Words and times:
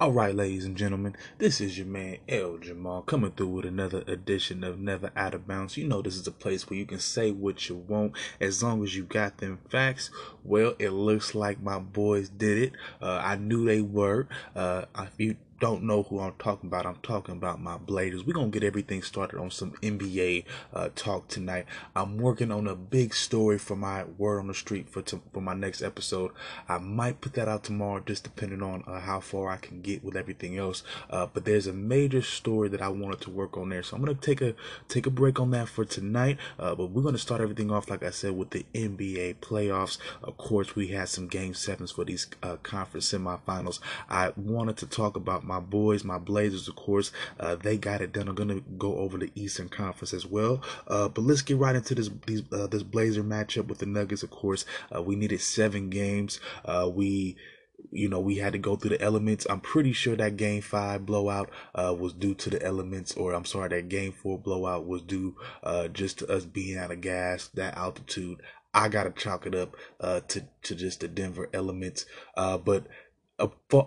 All 0.00 0.10
right, 0.10 0.34
ladies 0.34 0.64
and 0.64 0.76
gentlemen, 0.76 1.14
this 1.38 1.60
is 1.60 1.78
your 1.78 1.86
man 1.86 2.18
El 2.28 2.58
Jamal 2.58 3.02
coming 3.02 3.30
through 3.30 3.46
with 3.46 3.64
another 3.64 4.02
edition 4.08 4.64
of 4.64 4.80
Never 4.80 5.12
Out 5.14 5.34
of 5.34 5.46
Bounds. 5.46 5.76
You 5.76 5.86
know, 5.86 6.02
this 6.02 6.16
is 6.16 6.26
a 6.26 6.32
place 6.32 6.68
where 6.68 6.76
you 6.76 6.84
can 6.84 6.98
say 6.98 7.30
what 7.30 7.68
you 7.68 7.76
want 7.76 8.14
as 8.40 8.60
long 8.60 8.82
as 8.82 8.96
you 8.96 9.04
got 9.04 9.38
them 9.38 9.60
facts. 9.70 10.10
Well, 10.42 10.74
it 10.80 10.90
looks 10.90 11.32
like 11.32 11.62
my 11.62 11.78
boys 11.78 12.28
did 12.28 12.58
it. 12.58 12.72
Uh, 13.00 13.22
I 13.24 13.36
knew 13.36 13.64
they 13.64 13.82
were. 13.82 14.26
Uh, 14.56 14.86
if 14.98 15.12
you 15.16 15.36
don't 15.64 15.82
know 15.82 16.02
who 16.02 16.20
I'm 16.20 16.34
talking 16.38 16.68
about, 16.68 16.84
I'm 16.84 16.96
talking 16.96 17.34
about 17.34 17.58
my 17.58 17.78
Blazers. 17.78 18.26
We're 18.26 18.34
going 18.34 18.52
to 18.52 18.60
get 18.60 18.66
everything 18.66 19.00
started 19.00 19.40
on 19.40 19.50
some 19.50 19.70
NBA 19.82 20.44
uh, 20.74 20.90
talk 20.94 21.26
tonight. 21.28 21.64
I'm 21.96 22.18
working 22.18 22.52
on 22.52 22.68
a 22.68 22.74
big 22.76 23.14
story 23.14 23.56
for 23.58 23.74
my 23.74 24.04
Word 24.04 24.40
on 24.40 24.48
the 24.48 24.54
Street 24.54 24.90
for, 24.90 25.02
for 25.02 25.40
my 25.40 25.54
next 25.54 25.80
episode. 25.80 26.32
I 26.68 26.76
might 26.76 27.22
put 27.22 27.32
that 27.32 27.48
out 27.48 27.64
tomorrow, 27.64 28.02
just 28.04 28.24
depending 28.24 28.62
on 28.62 28.84
uh, 28.86 29.00
how 29.00 29.20
far 29.20 29.48
I 29.48 29.56
can 29.56 29.80
get 29.80 30.04
with 30.04 30.16
everything 30.16 30.58
else. 30.58 30.82
Uh, 31.08 31.28
but 31.32 31.46
there's 31.46 31.66
a 31.66 31.72
major 31.72 32.20
story 32.20 32.68
that 32.68 32.82
I 32.82 32.90
wanted 32.90 33.22
to 33.22 33.30
work 33.30 33.56
on 33.56 33.70
there. 33.70 33.82
So 33.82 33.96
I'm 33.96 34.04
going 34.04 34.14
to 34.14 34.20
take 34.20 34.42
a 34.42 34.54
take 34.88 35.06
a 35.06 35.10
break 35.10 35.40
on 35.40 35.50
that 35.52 35.70
for 35.70 35.86
tonight. 35.86 36.36
Uh, 36.58 36.74
but 36.74 36.90
we're 36.90 37.00
going 37.00 37.14
to 37.14 37.18
start 37.18 37.40
everything 37.40 37.70
off, 37.70 37.88
like 37.88 38.02
I 38.02 38.10
said, 38.10 38.36
with 38.36 38.50
the 38.50 38.66
NBA 38.74 39.36
playoffs. 39.36 39.96
Of 40.22 40.36
course, 40.36 40.76
we 40.76 40.88
had 40.88 41.08
some 41.08 41.26
game 41.26 41.54
sevens 41.54 41.92
for 41.92 42.04
these 42.04 42.26
uh, 42.42 42.56
conference 42.56 43.10
semifinals. 43.10 43.80
I 44.10 44.34
wanted 44.36 44.76
to 44.76 44.86
talk 44.86 45.16
about 45.16 45.42
my 45.42 45.53
my 45.54 45.60
boys, 45.60 46.02
my 46.02 46.18
Blazers, 46.18 46.66
of 46.66 46.74
course, 46.74 47.12
uh, 47.38 47.54
they 47.54 47.76
got 47.76 48.00
it 48.00 48.12
done. 48.12 48.28
I'm 48.28 48.34
gonna 48.34 48.60
go 48.76 48.96
over 48.96 49.18
the 49.18 49.30
Eastern 49.36 49.68
Conference 49.68 50.12
as 50.12 50.26
well. 50.26 50.60
Uh, 50.88 51.08
but 51.08 51.22
let's 51.22 51.42
get 51.42 51.58
right 51.58 51.76
into 51.76 51.94
this 51.94 52.10
these, 52.26 52.42
uh, 52.52 52.66
this 52.66 52.82
Blazer 52.82 53.22
matchup 53.22 53.68
with 53.68 53.78
the 53.78 53.86
Nuggets. 53.86 54.24
Of 54.24 54.30
course, 54.30 54.64
uh, 54.94 55.02
we 55.02 55.14
needed 55.14 55.40
seven 55.40 55.90
games. 55.90 56.40
Uh, 56.64 56.90
we 56.92 57.36
you 57.90 58.08
know, 58.08 58.18
we 58.18 58.36
had 58.36 58.54
to 58.54 58.58
go 58.58 58.74
through 58.76 58.96
the 58.96 59.02
elements. 59.02 59.46
I'm 59.48 59.60
pretty 59.60 59.92
sure 59.92 60.16
that 60.16 60.36
game 60.36 60.62
five 60.62 61.06
blowout 61.06 61.50
uh, 61.74 61.94
was 61.96 62.12
due 62.12 62.34
to 62.34 62.50
the 62.50 62.62
elements, 62.62 63.12
or 63.14 63.32
I'm 63.32 63.44
sorry, 63.44 63.68
that 63.68 63.88
game 63.88 64.12
four 64.12 64.38
blowout 64.38 64.86
was 64.86 65.02
due 65.02 65.36
uh, 65.62 65.88
just 65.88 66.18
to 66.18 66.32
us 66.32 66.44
being 66.44 66.76
out 66.78 66.90
of 66.90 67.00
gas, 67.00 67.48
that 67.54 67.76
altitude. 67.76 68.40
I 68.74 68.88
gotta 68.88 69.10
chalk 69.10 69.46
it 69.46 69.54
up 69.54 69.76
uh, 70.00 70.20
to 70.28 70.44
to 70.62 70.74
just 70.74 71.00
the 71.00 71.08
Denver 71.08 71.48
elements. 71.52 72.06
Uh, 72.36 72.58
but 72.58 72.88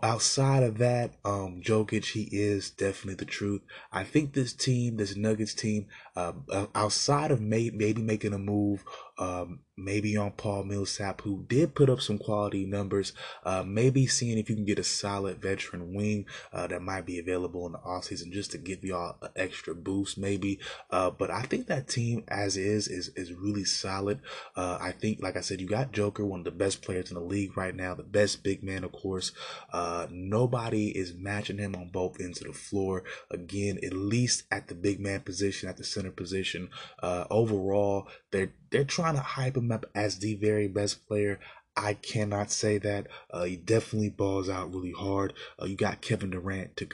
outside 0.03 0.63
of 0.63 0.77
that, 0.77 1.13
um, 1.23 1.61
Jokic, 1.61 2.11
he 2.11 2.27
is 2.31 2.69
definitely 2.69 3.15
the 3.15 3.25
truth. 3.25 3.61
I 3.91 4.03
think 4.03 4.33
this 4.33 4.53
team, 4.53 4.97
this 4.97 5.15
Nuggets 5.15 5.53
team, 5.53 5.87
uh, 6.17 6.65
outside 6.73 7.31
of 7.31 7.39
may, 7.39 7.69
maybe 7.69 8.01
making 8.01 8.33
a 8.33 8.37
move 8.37 8.83
um, 9.19 9.59
maybe 9.75 10.17
on 10.17 10.31
Paul 10.31 10.63
Millsap, 10.63 11.21
who 11.21 11.45
did 11.47 11.75
put 11.75 11.89
up 11.89 12.01
some 12.01 12.17
quality 12.17 12.65
numbers. 12.65 13.13
Uh, 13.43 13.63
maybe 13.65 14.07
seeing 14.07 14.37
if 14.37 14.49
you 14.49 14.55
can 14.55 14.65
get 14.65 14.79
a 14.79 14.83
solid 14.83 15.41
veteran 15.41 15.93
wing 15.93 16.25
uh, 16.51 16.67
that 16.67 16.81
might 16.81 17.05
be 17.05 17.19
available 17.19 17.65
in 17.65 17.73
the 17.73 17.79
offseason 17.79 18.31
just 18.31 18.51
to 18.51 18.57
give 18.57 18.83
y'all 18.83 19.17
an 19.21 19.29
extra 19.35 19.75
boost, 19.75 20.17
maybe. 20.17 20.59
Uh, 20.91 21.09
but 21.09 21.29
I 21.29 21.43
think 21.43 21.67
that 21.67 21.87
team, 21.87 22.23
as 22.27 22.57
is, 22.57 22.87
is 22.87 23.09
is 23.15 23.33
really 23.33 23.65
solid. 23.65 24.21
Uh, 24.55 24.77
I 24.79 24.91
think, 24.91 25.21
like 25.21 25.37
I 25.37 25.41
said, 25.41 25.61
you 25.61 25.67
got 25.67 25.91
Joker, 25.91 26.25
one 26.25 26.39
of 26.39 26.45
the 26.45 26.51
best 26.51 26.81
players 26.81 27.09
in 27.09 27.15
the 27.15 27.21
league 27.21 27.57
right 27.57 27.75
now, 27.75 27.93
the 27.93 28.03
best 28.03 28.43
big 28.43 28.63
man, 28.63 28.83
of 28.83 28.91
course. 28.91 29.31
Uh, 29.71 30.07
nobody 30.09 30.89
is 30.89 31.13
matching 31.15 31.57
him 31.57 31.75
on 31.75 31.89
both 31.89 32.19
ends 32.19 32.41
of 32.41 32.47
the 32.47 32.53
floor. 32.53 33.03
Again, 33.29 33.79
at 33.83 33.93
least 33.93 34.43
at 34.51 34.67
the 34.67 34.75
big 34.75 34.99
man 34.99 35.21
position, 35.21 35.69
at 35.69 35.77
the 35.77 35.83
center 35.83 36.06
position. 36.11 36.69
Uh, 37.01 37.25
overall, 37.29 38.07
they're 38.31 38.53
they're 38.69 38.83
trying 38.83 39.15
to 39.15 39.21
hype 39.21 39.57
him 39.57 39.71
up 39.71 39.85
as 39.95 40.19
the 40.19 40.35
very 40.35 40.67
best 40.67 41.07
player. 41.07 41.39
I 41.77 41.93
cannot 41.93 42.49
say 42.49 42.79
that. 42.79 43.05
Uh, 43.29 43.43
he 43.43 43.55
definitely 43.55 44.09
balls 44.09 44.49
out 44.49 44.73
really 44.73 44.93
hard. 44.93 45.33
Uh, 45.61 45.65
you 45.65 45.77
got 45.77 46.01
Kevin 46.01 46.31
Durant 46.31 46.75
to 46.77 46.87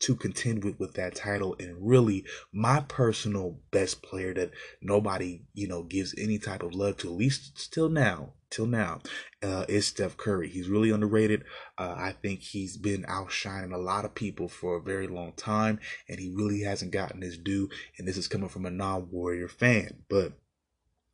to 0.00 0.16
contend 0.16 0.64
with 0.64 0.80
with 0.80 0.94
that 0.94 1.14
title, 1.14 1.54
and 1.60 1.76
really 1.80 2.24
my 2.52 2.80
personal 2.88 3.60
best 3.70 4.02
player 4.02 4.34
that 4.34 4.50
nobody 4.82 5.42
you 5.54 5.68
know 5.68 5.84
gives 5.84 6.14
any 6.18 6.38
type 6.38 6.64
of 6.64 6.74
love 6.74 6.96
to, 6.98 7.08
at 7.08 7.14
least 7.14 7.58
still 7.58 7.88
now, 7.88 8.32
till 8.50 8.66
now, 8.66 9.00
uh, 9.42 9.64
is 9.68 9.86
Steph 9.86 10.16
Curry. 10.16 10.48
He's 10.48 10.68
really 10.68 10.90
underrated. 10.90 11.44
Uh, 11.76 11.94
I 11.96 12.12
think 12.12 12.40
he's 12.40 12.76
been 12.76 13.04
outshining 13.08 13.72
a 13.72 13.78
lot 13.78 14.04
of 14.04 14.14
people 14.14 14.48
for 14.48 14.76
a 14.76 14.82
very 14.82 15.06
long 15.06 15.32
time, 15.32 15.80
and 16.08 16.18
he 16.18 16.28
really 16.28 16.62
hasn't 16.62 16.92
gotten 16.92 17.22
his 17.22 17.38
due. 17.38 17.68
And 17.98 18.06
this 18.06 18.16
is 18.16 18.28
coming 18.28 18.48
from 18.48 18.66
a 18.66 18.70
non-Warrior 18.70 19.48
fan, 19.48 20.04
but 20.08 20.32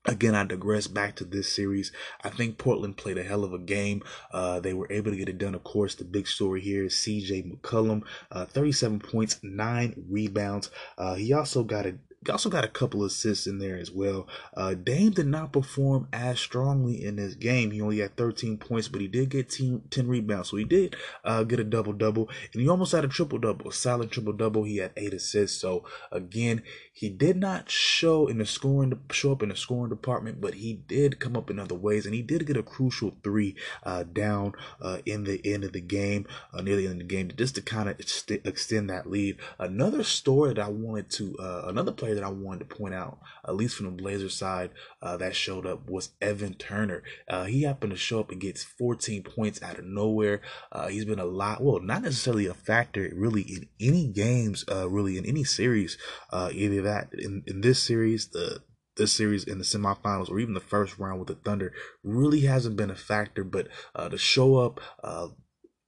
Again, 0.06 0.34
I 0.34 0.45
digress 0.45 0.87
back 0.87 1.17
to 1.17 1.25
this 1.25 1.50
series. 1.50 1.91
I 2.22 2.28
think 2.28 2.59
Portland 2.59 2.99
played 2.99 3.17
a 3.17 3.22
hell 3.22 3.43
of 3.43 3.55
a 3.55 3.59
game. 3.59 4.03
Uh, 4.31 4.61
they 4.61 4.75
were 4.75 4.93
able 4.93 5.11
to 5.11 5.16
get 5.16 5.31
it 5.31 5.39
done. 5.39 5.55
Of 5.55 5.65
course, 5.65 5.95
the 5.95 6.05
big 6.05 6.27
story 6.27 6.61
here 6.61 6.84
is 6.84 6.95
CJ 6.95 7.51
McCollum, 7.51 8.03
uh, 8.31 8.45
37 8.45 9.01
points, 9.01 9.41
nine 9.43 10.05
rebounds. 10.11 10.71
Uh, 10.99 11.15
he 11.15 11.33
also 11.33 11.65
got 11.65 11.87
a 11.87 11.97
also 12.31 12.49
got 12.49 12.65
a 12.65 12.69
couple 12.69 13.05
assists 13.05 13.47
in 13.47 13.59
there 13.59 13.77
as 13.77 13.91
well. 13.91 14.27
Uh, 14.57 14.75
Dame 14.75 15.11
did 15.11 15.27
not 15.27 15.53
perform 15.53 16.09
as 16.12 16.41
strongly 16.41 17.05
in 17.05 17.17
this 17.17 17.35
game. 17.35 17.71
He 17.71 17.81
only 17.81 17.99
had 17.99 18.17
13 18.17 18.59
points, 18.59 18.89
but 18.89 19.01
he 19.01 19.09
did 19.09 19.31
get 19.31 19.51
10, 19.51 19.83
10 19.91 20.09
rebounds. 20.09 20.51
So 20.51 20.57
he 20.57 20.65
did 20.65 20.97
uh, 21.25 21.45
get 21.45 21.61
a 21.61 21.65
double 21.65 21.93
double, 21.93 22.29
and 22.53 22.63
he 22.63 22.69
almost 22.69 22.93
had 22.93 23.05
a 23.05 23.09
triple 23.09 23.39
double, 23.39 23.69
a 23.69 23.73
solid 23.73 24.11
triple 24.11 24.33
double. 24.33 24.65
He 24.65 24.79
had 24.79 24.93
eight 24.97 25.15
assists. 25.15 25.61
So 25.61 25.84
again, 26.11 26.63
he 26.97 27.09
did 27.09 27.37
not 27.37 27.69
show 27.69 28.28
in 28.28 28.38
the 28.38 28.47
scoring 28.47 29.00
show 29.10 29.32
up 29.32 29.43
in 29.43 29.49
the 29.49 29.56
scoring 29.56 29.91
department, 29.91 30.41
but 30.41 30.55
he 30.55 30.75
did 30.75 31.19
come 31.19 31.37
up 31.37 31.50
in 31.50 31.59
other 31.59 31.75
ways, 31.75 32.06
and 32.06 32.15
he 32.15 32.22
did 32.22 32.47
get 32.47 32.56
a 32.56 32.62
crucial 32.62 33.16
three 33.25 33.56
uh, 33.82 34.05
down 34.05 34.53
uh, 34.81 34.99
in 35.04 35.25
the 35.25 35.41
end 35.44 35.65
of 35.65 35.72
the 35.72 35.81
game, 35.81 36.25
uh, 36.53 36.62
near 36.62 36.77
the 36.77 36.87
end 36.87 37.03
of 37.03 37.09
the 37.09 37.15
game, 37.15 37.33
just 37.37 37.56
to 37.56 37.62
kind 37.62 37.88
of 37.88 37.99
extend 37.99 38.88
that 38.88 39.10
lead. 39.10 39.38
Another 39.59 40.04
story 40.04 40.54
that 40.54 40.65
I 40.65 40.69
wanted 40.69 41.10
to, 41.10 41.37
uh, 41.38 41.62
another 41.66 41.91
player 41.91 42.15
that 42.15 42.22
I 42.22 42.28
wanted 42.28 42.69
to 42.69 42.77
point 42.77 42.94
out, 42.94 43.19
at 43.44 43.56
least 43.56 43.75
from 43.75 43.87
the 43.87 44.03
Blazers 44.03 44.37
side, 44.37 44.71
uh, 45.03 45.16
that 45.16 45.34
showed 45.34 45.66
up 45.66 45.91
was 45.91 46.10
Evan 46.22 46.54
Turner. 46.54 47.03
Uh, 47.28 47.44
he 47.44 47.62
happened 47.62 47.91
to 47.91 47.99
show 47.99 48.21
up 48.21 48.31
and 48.31 48.41
gets 48.41 48.62
14 48.62 49.25
points 49.25 49.60
out 49.65 49.81
of 49.81 49.84
nowhere. 49.84 50.43
he's 50.88 51.04
been 51.04 51.19
a 51.19 51.25
lot, 51.25 51.60
well, 51.60 51.81
not 51.81 52.03
necessarily 52.03 52.47
a 52.47 52.54
factor 52.54 53.10
really 53.16 53.43
in 53.43 53.66
any 53.81 54.06
games, 54.06 54.65
really 54.69 55.19
in 55.19 55.27
any 55.27 55.43
series, 55.43 55.99
either 56.33 56.84
that 56.84 57.09
in, 57.12 57.43
in 57.47 57.61
this 57.61 57.83
series, 57.83 58.28
the 58.28 58.62
this 58.97 59.12
series 59.12 59.45
in 59.45 59.59
the 59.59 59.65
semifinals 59.65 60.31
or 60.31 60.39
even 60.39 60.55
the 60.55 60.61
first 60.61 60.99
round 60.99 61.19
with 61.19 61.28
the 61.28 61.34
Thunder 61.34 61.72
really 62.03 62.43
hasn't 62.43 62.77
been 62.77 62.91
a 62.91 62.97
factor. 62.97 63.45
But 63.45 63.69
uh, 63.95 64.09
to 64.09 64.19
show 64.19 64.56
up 64.56 64.81
uh, 65.03 65.28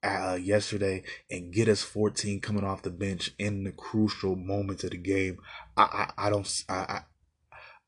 uh, 0.03 0.39
yesterday 0.41 1.05
and 1.31 1.53
get 1.53 1.69
us 1.69 1.83
14 1.83 2.41
coming 2.41 2.65
off 2.65 2.83
the 2.83 2.91
bench 2.91 3.33
in 3.39 3.65
the 3.65 3.73
crucial 3.73 4.37
moments 4.37 4.85
of 4.85 4.91
the 4.91 4.99
game, 4.99 5.39
I 5.77 6.13
I, 6.19 6.27
I 6.27 6.31
don't 6.31 6.65
I. 6.69 7.03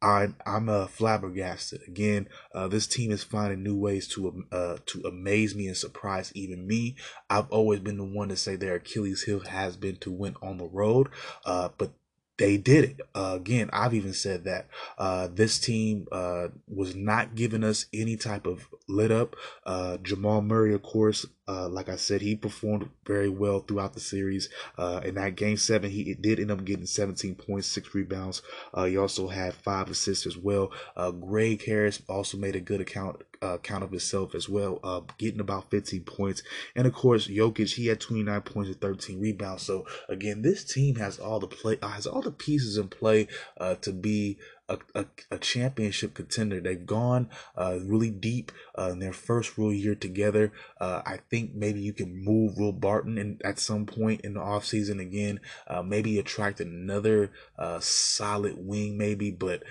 I 0.00 0.28
I'm 0.46 0.68
a 0.68 0.86
flabbergasted. 0.86 1.80
Again, 1.88 2.28
uh, 2.54 2.68
this 2.68 2.86
team 2.86 3.10
is 3.10 3.24
finding 3.24 3.64
new 3.64 3.76
ways 3.76 4.06
to 4.14 4.44
uh, 4.52 4.76
to 4.86 5.02
amaze 5.04 5.56
me 5.56 5.66
and 5.66 5.76
surprise 5.76 6.30
even 6.36 6.68
me. 6.68 6.94
I've 7.28 7.50
always 7.50 7.80
been 7.80 7.96
the 7.96 8.04
one 8.04 8.28
to 8.28 8.36
say 8.36 8.54
their 8.54 8.76
Achilles 8.76 9.24
heel 9.24 9.40
has 9.40 9.76
been 9.76 9.96
to 9.96 10.12
win 10.12 10.36
on 10.40 10.58
the 10.58 10.68
road, 10.68 11.08
uh, 11.44 11.70
but 11.76 11.94
they 12.38 12.56
did 12.56 12.84
it. 12.84 13.00
Uh, 13.14 13.34
again, 13.36 13.68
I've 13.72 13.94
even 13.94 14.12
said 14.14 14.44
that 14.44 14.68
uh, 14.96 15.28
this 15.32 15.58
team 15.58 16.06
uh, 16.12 16.48
was 16.68 16.94
not 16.94 17.34
giving 17.34 17.64
us 17.64 17.86
any 17.92 18.16
type 18.16 18.46
of 18.46 18.68
lit 18.88 19.10
up. 19.10 19.36
Uh, 19.66 19.98
Jamal 19.98 20.40
Murray, 20.40 20.72
of 20.72 20.82
course, 20.82 21.26
uh, 21.48 21.68
like 21.68 21.88
I 21.88 21.96
said, 21.96 22.20
he 22.20 22.36
performed 22.36 22.90
very 23.06 23.28
well 23.28 23.60
throughout 23.60 23.94
the 23.94 24.00
series. 24.00 24.48
Uh, 24.76 25.00
in 25.04 25.14
that 25.14 25.36
game 25.36 25.56
seven, 25.56 25.90
he 25.90 26.14
did 26.14 26.38
end 26.38 26.50
up 26.50 26.64
getting 26.64 26.86
17 26.86 27.34
points, 27.34 27.66
six 27.66 27.94
rebounds. 27.94 28.42
he 28.86 28.96
also 28.96 29.28
had 29.28 29.54
five 29.54 29.90
assists 29.90 30.26
as 30.26 30.36
well. 30.36 30.70
Gary 30.96 31.58
Harris 31.64 32.02
also 32.08 32.36
made 32.36 32.56
a 32.56 32.60
good 32.60 32.80
account 32.80 33.22
uh, 33.42 33.58
count 33.58 33.84
of 33.84 33.90
himself 33.90 34.34
as 34.34 34.48
well, 34.48 34.80
uh, 34.82 35.00
getting 35.18 35.40
about 35.40 35.70
15 35.70 36.02
points. 36.04 36.42
And 36.74 36.86
of 36.86 36.92
course, 36.92 37.28
Jokic, 37.28 37.74
he 37.74 37.86
had 37.86 38.00
29 38.00 38.40
points 38.42 38.70
and 38.70 38.80
13 38.80 39.20
rebounds. 39.20 39.62
So 39.62 39.86
again, 40.08 40.42
this 40.42 40.64
team 40.64 40.96
has 40.96 41.18
all 41.18 41.40
the 41.40 41.46
play, 41.46 41.78
uh, 41.82 41.88
has 41.88 42.06
all 42.06 42.22
the 42.22 42.30
pieces 42.30 42.76
in 42.76 42.88
play 42.88 43.28
uh, 43.58 43.76
to 43.76 43.92
be 43.92 44.38
a, 44.68 44.78
a, 44.94 45.06
a, 45.30 45.38
championship 45.38 46.14
contender. 46.14 46.60
They've 46.60 46.84
gone 46.84 47.30
uh, 47.56 47.78
really 47.82 48.10
deep 48.10 48.52
uh, 48.78 48.90
in 48.92 48.98
their 48.98 49.12
first 49.12 49.56
real 49.56 49.72
year 49.72 49.94
together. 49.94 50.52
Uh, 50.80 51.02
I 51.04 51.18
think 51.30 51.54
maybe 51.54 51.80
you 51.80 51.92
can 51.92 52.24
move 52.24 52.56
Will 52.56 52.72
Barton 52.72 53.18
in, 53.18 53.38
at 53.44 53.58
some 53.58 53.86
point 53.86 54.22
in 54.22 54.34
the 54.34 54.40
offseason 54.40 55.00
again. 55.00 55.40
Uh, 55.66 55.82
maybe 55.82 56.18
attract 56.18 56.60
another 56.60 57.32
uh, 57.58 57.80
solid 57.80 58.56
wing, 58.58 58.98
maybe. 58.98 59.30
But 59.30 59.62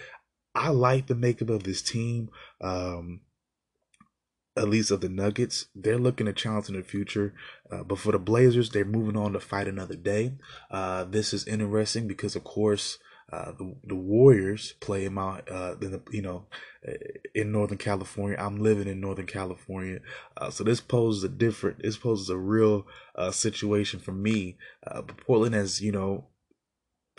I 0.55 0.69
like 0.69 1.07
the 1.07 1.15
makeup 1.15 1.49
of 1.49 1.63
this 1.63 1.81
team. 1.81 2.29
Um, 2.61 3.21
at 4.57 4.67
least 4.67 4.89
of 4.89 5.01
the 5.01 5.09
Nuggets, 5.09 5.67
they're 5.75 5.99
looking 5.99 6.25
to 6.25 6.33
challenge 6.33 6.67
in 6.67 6.75
the 6.75 6.81
future. 6.81 7.35
Uh, 7.71 7.83
but 7.83 7.99
for 7.99 8.11
the 8.11 8.19
Blazers, 8.19 8.71
they're 8.71 8.85
moving 8.85 9.15
on 9.15 9.33
to 9.33 9.39
fight 9.39 9.67
another 9.67 9.95
day. 9.95 10.33
Uh, 10.71 11.03
this 11.03 11.31
is 11.31 11.45
interesting 11.47 12.07
because, 12.07 12.35
of 12.35 12.43
course, 12.43 12.97
Uh, 13.31 13.51
the, 13.51 13.75
the 13.83 13.95
Warriors 13.95 14.73
play 14.79 15.03
in 15.05 15.13
my, 15.13 15.39
uh, 15.51 15.75
the, 15.75 16.01
you 16.11 16.21
know, 16.21 16.45
in 17.35 17.51
Northern 17.51 17.77
California. 17.77 18.37
I'm 18.39 18.61
living 18.63 18.87
in 18.87 19.01
Northern 19.01 19.25
California. 19.25 19.99
Uh, 20.37 20.49
so 20.49 20.63
this 20.63 20.79
poses 20.79 21.25
a 21.25 21.29
different, 21.29 21.83
this 21.83 21.97
poses 21.97 22.29
a 22.29 22.37
real, 22.37 22.87
uh, 23.15 23.31
situation 23.31 23.99
for 23.99 24.13
me. 24.13 24.57
Uh, 24.85 25.01
Portland 25.01 25.55
has, 25.55 25.81
you 25.81 25.91
know, 25.91 26.27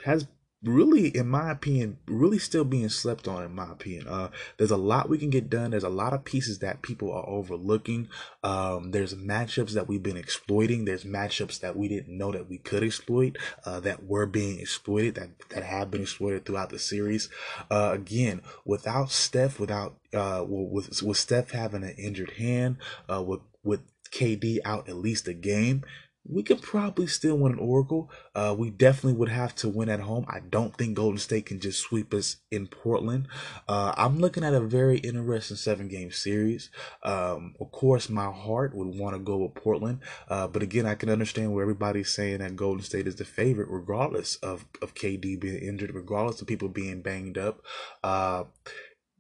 has 0.05 0.27
really 0.65 1.07
in 1.09 1.29
my 1.29 1.53
opinion 1.53 1.99
really 2.07 2.39
still 2.39 2.65
being 2.65 2.89
slept 2.89 3.29
on 3.29 3.45
in 3.45 3.55
my 3.55 3.71
opinion. 3.71 4.09
Uh 4.09 4.29
there's 4.57 4.73
a 4.73 4.77
lot 4.77 5.09
we 5.09 5.19
can 5.19 5.31
get 5.31 5.49
done. 5.49 5.71
There's 5.71 5.85
a 5.85 5.89
lot 5.89 6.13
of 6.13 6.25
pieces 6.25 6.59
that 6.59 6.83
people 6.83 7.13
are 7.13 7.29
overlooking. 7.29 8.09
Um 8.43 8.91
there's 8.91 9.15
matchups 9.15 9.73
that 9.73 9.87
we've 9.87 10.03
been 10.03 10.17
exploiting. 10.17 10.85
There's 10.85 11.05
matchups 11.05 11.61
that 11.61 11.77
we 11.77 11.87
didn't 11.87 12.17
know 12.17 12.33
that 12.33 12.49
we 12.49 12.59
could 12.59 12.83
exploit 12.83 13.37
uh 13.65 13.79
that 13.81 14.05
were 14.05 14.27
being 14.27 14.59
exploited 14.59 15.15
that 15.15 15.31
that 15.51 15.63
have 15.63 15.91
been 15.91 16.03
exploited 16.03 16.45
throughout 16.45 16.71
the 16.71 16.79
series. 16.79 17.29
Uh 17.71 17.91
again 17.93 18.43
without 18.65 19.11
steph 19.11 19.61
without 19.61 19.97
uh 20.13 20.45
with 20.47 21.03
with 21.03 21.17
steph 21.17 21.53
having 21.53 21.85
an 21.85 21.95
injured 21.99 22.33
hand 22.33 22.79
uh 23.09 23.23
with 23.23 23.41
with 23.63 23.81
KD 24.11 24.59
out 24.65 24.89
at 24.89 24.97
least 24.97 25.29
a 25.29 25.35
game 25.35 25.85
we 26.29 26.43
could 26.43 26.61
probably 26.61 27.07
still 27.07 27.37
win 27.37 27.53
an 27.53 27.59
Oracle. 27.59 28.11
Uh, 28.35 28.55
we 28.57 28.71
definitely 28.71 29.19
would 29.19 29.29
have 29.29 29.55
to 29.57 29.69
win 29.69 29.89
at 29.89 30.01
home. 30.01 30.27
I 30.29 30.41
don't 30.41 30.77
think 30.77 30.97
Golden 30.97 31.19
State 31.19 31.47
can 31.47 31.61
just 31.61 31.81
sweep 31.81 32.13
us 32.13 32.37
in 32.51 32.67
Portland. 32.67 33.29
Uh, 33.67 33.95
I'm 33.97 34.19
looking 34.19 34.45
at 34.45 34.55
a 34.55 34.61
very 34.61 34.99
interesting 34.99 35.57
seven 35.57 35.89
game 35.89 36.13
series. 36.13 36.71
Um, 37.03 37.55
of 37.61 37.73
course, 37.73 38.09
my 38.09 38.31
heart 38.31 38.75
would 38.75 38.99
want 38.99 39.15
to 39.15 39.21
go 39.21 39.39
with 39.39 39.55
Portland, 39.55 40.01
uh, 40.29 40.47
but 40.47 40.63
again, 40.63 40.87
I 40.87 40.95
can 40.95 41.09
understand 41.09 41.53
where 41.53 41.63
everybody's 41.63 42.11
saying 42.11 42.39
that 42.39 42.57
Golden 42.57 42.85
State 42.85 43.07
is 43.07 43.17
the 43.17 43.25
favorite, 43.25 43.69
regardless 43.71 44.37
of 44.37 44.67
of 44.83 44.95
KD 44.95 45.41
being 45.41 45.59
injured, 45.59 45.95
regardless 45.95 46.41
of 46.41 46.47
people 46.47 46.69
being 46.69 47.01
banged 47.01 47.39
up. 47.39 47.63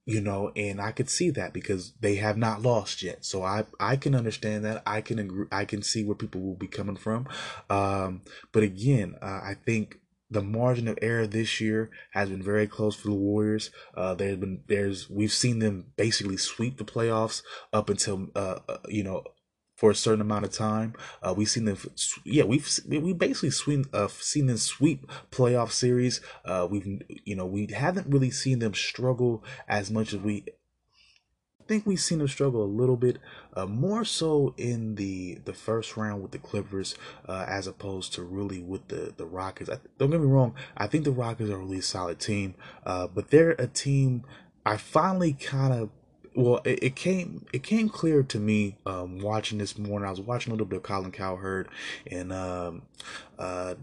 You 0.08 0.22
know 0.22 0.52
and 0.56 0.80
i 0.80 0.90
could 0.90 1.10
see 1.10 1.28
that 1.30 1.52
because 1.52 1.92
they 2.00 2.14
have 2.14 2.38
not 2.38 2.62
lost 2.62 3.02
yet. 3.02 3.26
So 3.26 3.42
i 3.42 3.64
i 3.78 3.96
can 3.96 4.14
understand 4.14 4.64
that. 4.64 4.82
I 4.86 5.02
can 5.02 5.18
agree 5.18 5.46
i 5.52 5.64
can 5.66 5.82
see 5.82 6.02
where 6.02 6.14
people 6.14 6.40
will 6.40 6.56
be 6.56 6.66
coming 6.66 6.96
from. 6.96 7.28
Um 7.68 8.22
but 8.52 8.62
again 8.62 9.16
uh, 9.20 9.40
i 9.44 9.54
think 9.66 10.00
the 10.30 10.42
margin 10.42 10.88
of 10.88 10.98
error 11.00 11.26
this 11.26 11.60
year 11.60 11.90
has 12.12 12.28
been 12.28 12.42
very 12.42 12.66
close 12.66 12.94
for 12.94 13.08
the 13.08 13.14
Warriors. 13.14 13.70
Uh, 13.94 14.14
there's 14.14 14.36
been 14.36 14.62
there's 14.66 15.08
we've 15.10 15.32
seen 15.32 15.58
them 15.58 15.92
basically 15.96 16.36
sweep 16.36 16.78
the 16.78 16.84
playoffs 16.84 17.42
up 17.72 17.88
until 17.90 18.28
uh, 18.34 18.58
uh 18.68 18.78
you 18.88 19.02
know 19.02 19.24
for 19.78 19.92
a 19.92 19.94
certain 19.94 20.20
amount 20.20 20.44
of 20.44 20.50
time. 20.50 20.92
Uh, 21.22 21.32
we've 21.36 21.48
seen 21.48 21.64
them, 21.64 21.78
yeah, 22.24 22.42
we've 22.42 22.68
we 22.88 23.12
basically 23.12 23.50
seen 23.50 23.84
uh, 23.92 24.08
seen 24.08 24.46
them 24.46 24.56
sweep 24.56 25.06
playoff 25.30 25.70
series. 25.70 26.20
Uh, 26.44 26.66
we've 26.68 27.00
you 27.24 27.36
know 27.36 27.46
we 27.46 27.68
haven't 27.68 28.08
really 28.08 28.30
seen 28.30 28.58
them 28.58 28.74
struggle 28.74 29.44
as 29.68 29.88
much 29.88 30.12
as 30.12 30.18
we 30.18 30.44
think 31.68 31.86
we've 31.86 32.00
seen 32.00 32.18
them 32.18 32.26
struggle 32.26 32.64
a 32.64 32.66
little 32.66 32.96
bit, 32.96 33.18
uh, 33.54 33.66
more 33.66 34.04
so 34.04 34.52
in 34.56 34.96
the 34.96 35.38
the 35.44 35.52
first 35.52 35.96
round 35.96 36.22
with 36.22 36.32
the 36.32 36.38
Clippers, 36.38 36.96
uh, 37.28 37.44
as 37.46 37.68
opposed 37.68 38.12
to 38.14 38.24
really 38.24 38.60
with 38.60 38.88
the 38.88 39.14
the 39.16 39.26
Rockets. 39.26 39.70
I, 39.70 39.78
don't 39.96 40.10
get 40.10 40.20
me 40.20 40.26
wrong, 40.26 40.54
I 40.76 40.88
think 40.88 41.04
the 41.04 41.12
Rockets 41.12 41.50
are 41.50 41.54
a 41.54 41.58
really 41.58 41.82
solid 41.82 42.18
team, 42.18 42.56
uh, 42.84 43.06
but 43.06 43.30
they're 43.30 43.50
a 43.50 43.68
team 43.68 44.24
I 44.68 44.76
finally 44.76 45.32
kind 45.32 45.72
of 45.72 45.88
well, 46.38 46.60
it, 46.64 46.78
it, 46.84 46.96
came 46.96 47.44
it 47.52 47.64
came 47.64 47.88
clear 47.88 48.22
to 48.22 48.38
me 48.38 48.76
um, 48.86 49.18
watching 49.18 49.58
this 49.58 49.76
morning. 49.76 50.06
I 50.06 50.10
was 50.10 50.20
watching 50.20 50.52
a 50.52 50.54
little 50.54 50.66
bit 50.66 50.76
of 50.76 50.82
Colin 50.84 51.10
Cowherd 51.10 51.68
and 52.06 52.32
um, 52.32 52.82
uh, 53.40 53.74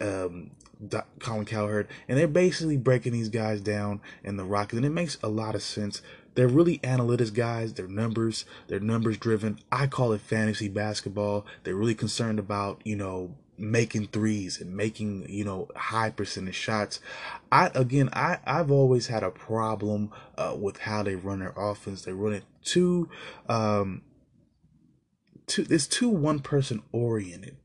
um, 0.00 0.50
Colin 1.20 1.44
Cowherd, 1.44 1.86
and 2.08 2.18
they're 2.18 2.26
basically 2.26 2.76
breaking 2.76 3.12
these 3.12 3.28
guys 3.28 3.60
down 3.60 4.00
in 4.24 4.36
the 4.36 4.44
Rockets, 4.44 4.76
and 4.76 4.86
it 4.86 4.90
makes 4.90 5.18
a 5.22 5.28
lot 5.28 5.54
of 5.54 5.62
sense. 5.62 6.02
They're 6.34 6.48
really 6.48 6.78
analytics 6.78 7.32
guys. 7.32 7.74
They're 7.74 7.86
numbers. 7.86 8.44
They're 8.66 8.80
numbers 8.80 9.16
driven. 9.16 9.60
I 9.70 9.86
call 9.86 10.12
it 10.12 10.20
fantasy 10.20 10.68
basketball. 10.68 11.46
They're 11.62 11.76
really 11.76 11.94
concerned 11.94 12.40
about 12.40 12.82
you 12.84 12.96
know 12.96 13.36
making 13.58 14.06
threes 14.08 14.60
and 14.60 14.76
making 14.76 15.26
you 15.28 15.44
know 15.44 15.68
high 15.76 16.10
percentage 16.10 16.54
shots. 16.54 17.00
I 17.50 17.70
again 17.74 18.10
i 18.12 18.38
i've 18.46 18.70
always 18.70 19.08
had 19.08 19.22
a 19.22 19.30
problem 19.30 20.10
uh, 20.36 20.56
with 20.58 20.78
how 20.78 21.02
they 21.02 21.14
run 21.14 21.40
their 21.40 21.54
offense. 21.56 22.02
They 22.02 22.12
run 22.12 22.32
it 22.32 22.44
too 22.62 23.08
um 23.48 24.02
too 25.46 25.66
it's 25.68 25.86
too 25.86 26.08
one 26.08 26.40
person 26.40 26.82
oriented 26.92 27.56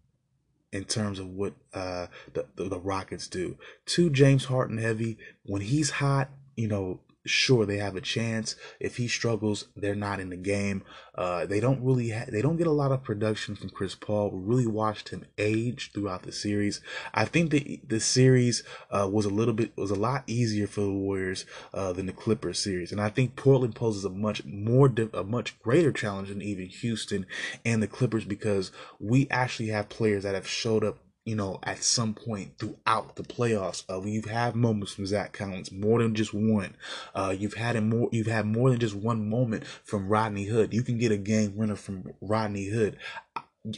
in 0.71 0.85
terms 0.85 1.19
of 1.19 1.27
what 1.27 1.53
uh 1.73 2.07
the, 2.33 2.45
the, 2.55 2.65
the 2.65 2.79
rockets 2.79 3.27
do. 3.27 3.57
Too 3.85 4.09
james 4.09 4.45
harden 4.45 4.77
heavy. 4.77 5.17
When 5.43 5.61
he's 5.61 5.91
hot 5.91 6.29
you 6.55 6.67
know 6.67 6.99
sure 7.25 7.65
they 7.65 7.77
have 7.77 7.95
a 7.95 8.01
chance. 8.01 8.55
If 8.79 8.97
he 8.97 9.07
struggles, 9.07 9.65
they're 9.75 9.95
not 9.95 10.19
in 10.19 10.29
the 10.29 10.37
game. 10.37 10.83
Uh, 11.15 11.45
they 11.45 11.59
don't 11.59 11.83
really 11.83 12.09
ha- 12.09 12.25
they 12.27 12.41
don't 12.41 12.57
get 12.57 12.67
a 12.67 12.71
lot 12.71 12.91
of 12.91 13.03
production 13.03 13.55
from 13.55 13.69
Chris 13.69 13.95
Paul. 13.95 14.31
We 14.31 14.39
really 14.39 14.67
watched 14.67 15.09
him 15.09 15.25
age 15.37 15.91
throughout 15.93 16.23
the 16.23 16.31
series. 16.31 16.81
I 17.13 17.25
think 17.25 17.51
the 17.51 17.79
the 17.87 17.99
series 17.99 18.63
uh, 18.89 19.07
was 19.11 19.25
a 19.25 19.29
little 19.29 19.53
bit 19.53 19.77
was 19.77 19.91
a 19.91 19.95
lot 19.95 20.23
easier 20.27 20.67
for 20.67 20.81
the 20.81 20.91
Warriors 20.91 21.45
uh, 21.73 21.93
than 21.93 22.07
the 22.07 22.13
Clippers 22.13 22.59
series, 22.59 22.91
and 22.91 22.99
I 22.99 23.09
think 23.09 23.35
Portland 23.35 23.75
poses 23.75 24.05
a 24.05 24.09
much 24.09 24.43
more 24.45 24.91
a 25.13 25.23
much 25.23 25.59
greater 25.59 25.91
challenge 25.91 26.29
than 26.29 26.41
even 26.41 26.65
Houston 26.65 27.25
and 27.63 27.81
the 27.81 27.87
Clippers 27.87 28.25
because 28.25 28.71
we 28.99 29.27
actually 29.29 29.69
have 29.69 29.89
players 29.89 30.23
that 30.23 30.35
have 30.35 30.47
showed 30.47 30.83
up 30.83 30.97
you 31.25 31.35
know, 31.35 31.59
at 31.63 31.83
some 31.83 32.13
point 32.13 32.57
throughout 32.57 33.15
the 33.15 33.23
playoffs. 33.23 33.83
Uh, 33.89 34.01
you've 34.05 34.25
had 34.25 34.55
moments 34.55 34.93
from 34.93 35.05
Zach 35.05 35.33
Collins, 35.33 35.71
more 35.71 36.01
than 36.01 36.15
just 36.15 36.33
one. 36.33 36.75
Uh, 37.15 37.33
you've 37.37 37.53
had 37.53 37.81
more. 37.83 38.09
You've 38.11 38.27
had 38.27 38.45
more 38.45 38.69
than 38.69 38.79
just 38.79 38.95
one 38.95 39.29
moment 39.29 39.65
from 39.83 40.09
Rodney 40.09 40.45
Hood. 40.45 40.73
You 40.73 40.83
can 40.83 40.97
get 40.97 41.11
a 41.11 41.17
game 41.17 41.55
winner 41.55 41.75
from 41.75 42.13
Rodney 42.21 42.65
Hood. 42.67 42.97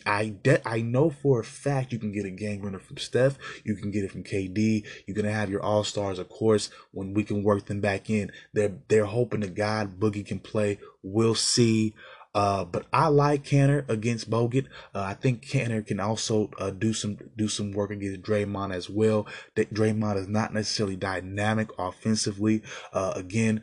I 0.04 0.30
de- 0.30 0.68
I 0.68 0.82
know 0.82 1.12
for 1.12 1.40
a 1.40 1.44
fact 1.44 1.94
you 1.94 2.00
can 2.00 2.12
get 2.12 2.26
a 2.26 2.32
game 2.32 2.62
winner 2.62 2.80
from 2.80 2.98
Steph. 2.98 3.38
You 3.64 3.76
can 3.76 3.92
get 3.92 4.04
it 4.04 4.12
from 4.12 4.24
KD. 4.24 4.84
You're 5.06 5.16
gonna 5.16 5.32
have 5.32 5.52
your 5.52 5.62
all 5.62 5.84
stars, 5.84 6.18
of 6.18 6.28
course, 6.28 6.72
when 6.92 7.14
we 7.14 7.24
can 7.24 7.44
work 7.44 7.68
them 7.68 7.82
back 7.82 8.10
in. 8.10 8.32
They're 8.54 8.74
they're 8.88 9.06
hoping 9.06 9.42
to 9.42 9.48
God 9.48 10.00
Boogie 10.00 10.26
can 10.26 10.40
play. 10.40 10.80
We'll 11.04 11.36
see. 11.36 11.94
Uh, 12.36 12.66
but 12.66 12.86
I 12.92 13.08
like 13.08 13.46
Kanter 13.46 13.90
against 13.90 14.30
Bogut. 14.30 14.66
Uh, 14.94 15.00
I 15.00 15.14
think 15.14 15.46
Kanter 15.46 15.88
can 15.88 16.02
also 16.02 16.52
uh, 16.60 16.70
do 16.70 16.92
some 16.94 17.18
do 17.38 17.48
some 17.48 17.72
work 17.72 17.92
against 17.92 18.22
Draymond 18.22 18.74
as 18.76 18.90
well. 18.90 19.26
That 19.56 19.74
Draymond 19.74 20.18
is 20.18 20.28
not 20.28 20.54
necessarily 20.54 20.98
dynamic 20.98 21.70
offensively. 21.80 22.62
Uh, 22.92 23.14
again, 23.16 23.62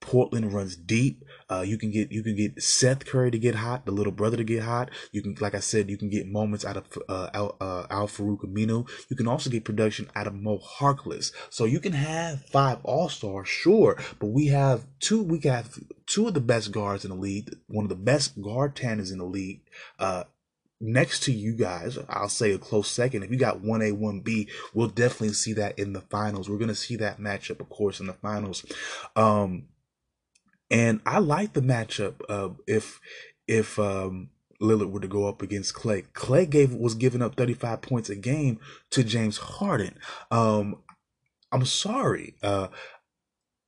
Portland 0.00 0.52
runs 0.52 0.76
deep. 0.76 1.24
Uh, 1.52 1.60
you 1.60 1.76
can 1.76 1.90
get 1.90 2.10
you 2.10 2.22
can 2.22 2.34
get 2.34 2.62
Seth 2.62 3.04
Curry 3.04 3.30
to 3.30 3.38
get 3.38 3.56
hot, 3.56 3.84
the 3.84 3.92
little 3.92 4.12
brother 4.12 4.38
to 4.38 4.44
get 4.44 4.62
hot. 4.62 4.90
You 5.10 5.20
can, 5.20 5.36
like 5.38 5.54
I 5.54 5.60
said, 5.60 5.90
you 5.90 5.98
can 5.98 6.08
get 6.08 6.26
moments 6.26 6.64
out 6.64 6.78
of 6.78 6.84
uh, 7.08 7.28
Al, 7.34 7.56
uh, 7.60 7.86
Al 7.90 8.08
Aminu. 8.08 8.88
You 9.10 9.16
can 9.16 9.28
also 9.28 9.50
get 9.50 9.64
production 9.64 10.08
out 10.16 10.26
of 10.26 10.34
Mo 10.34 10.58
Harkless. 10.58 11.30
So 11.50 11.66
you 11.66 11.78
can 11.78 11.92
have 11.92 12.42
five 12.46 12.78
All 12.84 13.10
Stars, 13.10 13.48
sure, 13.48 14.00
but 14.18 14.28
we 14.28 14.46
have 14.46 14.86
two. 14.98 15.22
We 15.22 15.40
have 15.40 15.78
two 16.06 16.26
of 16.26 16.32
the 16.32 16.40
best 16.40 16.72
guards 16.72 17.04
in 17.04 17.10
the 17.10 17.16
league. 17.16 17.54
One 17.66 17.84
of 17.84 17.90
the 17.90 17.96
best 17.96 18.40
guard 18.40 18.74
tanners 18.74 19.10
in 19.10 19.18
the 19.18 19.26
league. 19.26 19.60
Uh, 19.98 20.24
next 20.80 21.22
to 21.24 21.32
you 21.32 21.54
guys, 21.54 21.98
I'll 22.08 22.28
say 22.28 22.52
a 22.52 22.58
close 22.58 22.88
second. 22.88 23.22
If 23.22 23.30
you 23.30 23.38
got 23.38 23.62
1A, 23.62 23.92
1B, 23.98 24.48
we'll 24.74 24.88
definitely 24.88 25.34
see 25.34 25.52
that 25.54 25.78
in 25.78 25.92
the 25.92 26.00
finals. 26.00 26.48
We're 26.48 26.58
going 26.58 26.68
to 26.68 26.74
see 26.74 26.96
that 26.96 27.18
matchup, 27.20 27.60
of 27.60 27.68
course, 27.68 28.00
in 28.00 28.06
the 28.06 28.14
finals. 28.14 28.64
Um, 29.14 29.68
and 30.72 31.00
I 31.04 31.18
like 31.18 31.52
the 31.52 31.60
matchup 31.60 32.22
uh, 32.28 32.48
if 32.66 32.98
if 33.46 33.78
um, 33.78 34.30
Lillard 34.60 34.90
were 34.90 35.00
to 35.00 35.08
go 35.08 35.28
up 35.28 35.42
against 35.42 35.74
Klay. 35.74 36.06
Klay 36.14 36.48
gave 36.48 36.72
was 36.72 36.94
giving 36.94 37.20
up 37.20 37.36
35 37.36 37.82
points 37.82 38.08
a 38.08 38.16
game 38.16 38.58
to 38.90 39.04
James 39.04 39.36
Harden. 39.36 39.98
Um, 40.30 40.76
I'm 41.52 41.66
sorry. 41.66 42.36
Uh, 42.42 42.68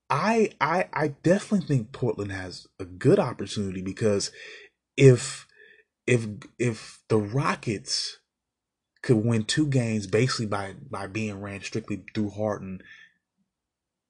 I 0.09 0.51
I 0.61 0.89
I 0.95 1.09
definitely 1.09 1.67
think 1.67 1.93
Portland 1.93 2.33
has 2.33 2.67
a 2.81 2.87
good 2.87 3.19
opportunity 3.19 3.83
because 3.83 4.33
if 4.97 5.47
if 6.07 6.27
if 6.59 7.03
the 7.09 7.19
Rockets 7.19 8.19
could 9.03 9.23
win 9.23 9.45
two 9.45 9.67
games 9.67 10.07
basically 10.07 10.47
by 10.47 10.75
by 10.91 11.07
being 11.07 11.39
ran 11.39 11.61
strictly 11.61 12.03
through 12.15 12.31
Harden, 12.31 12.81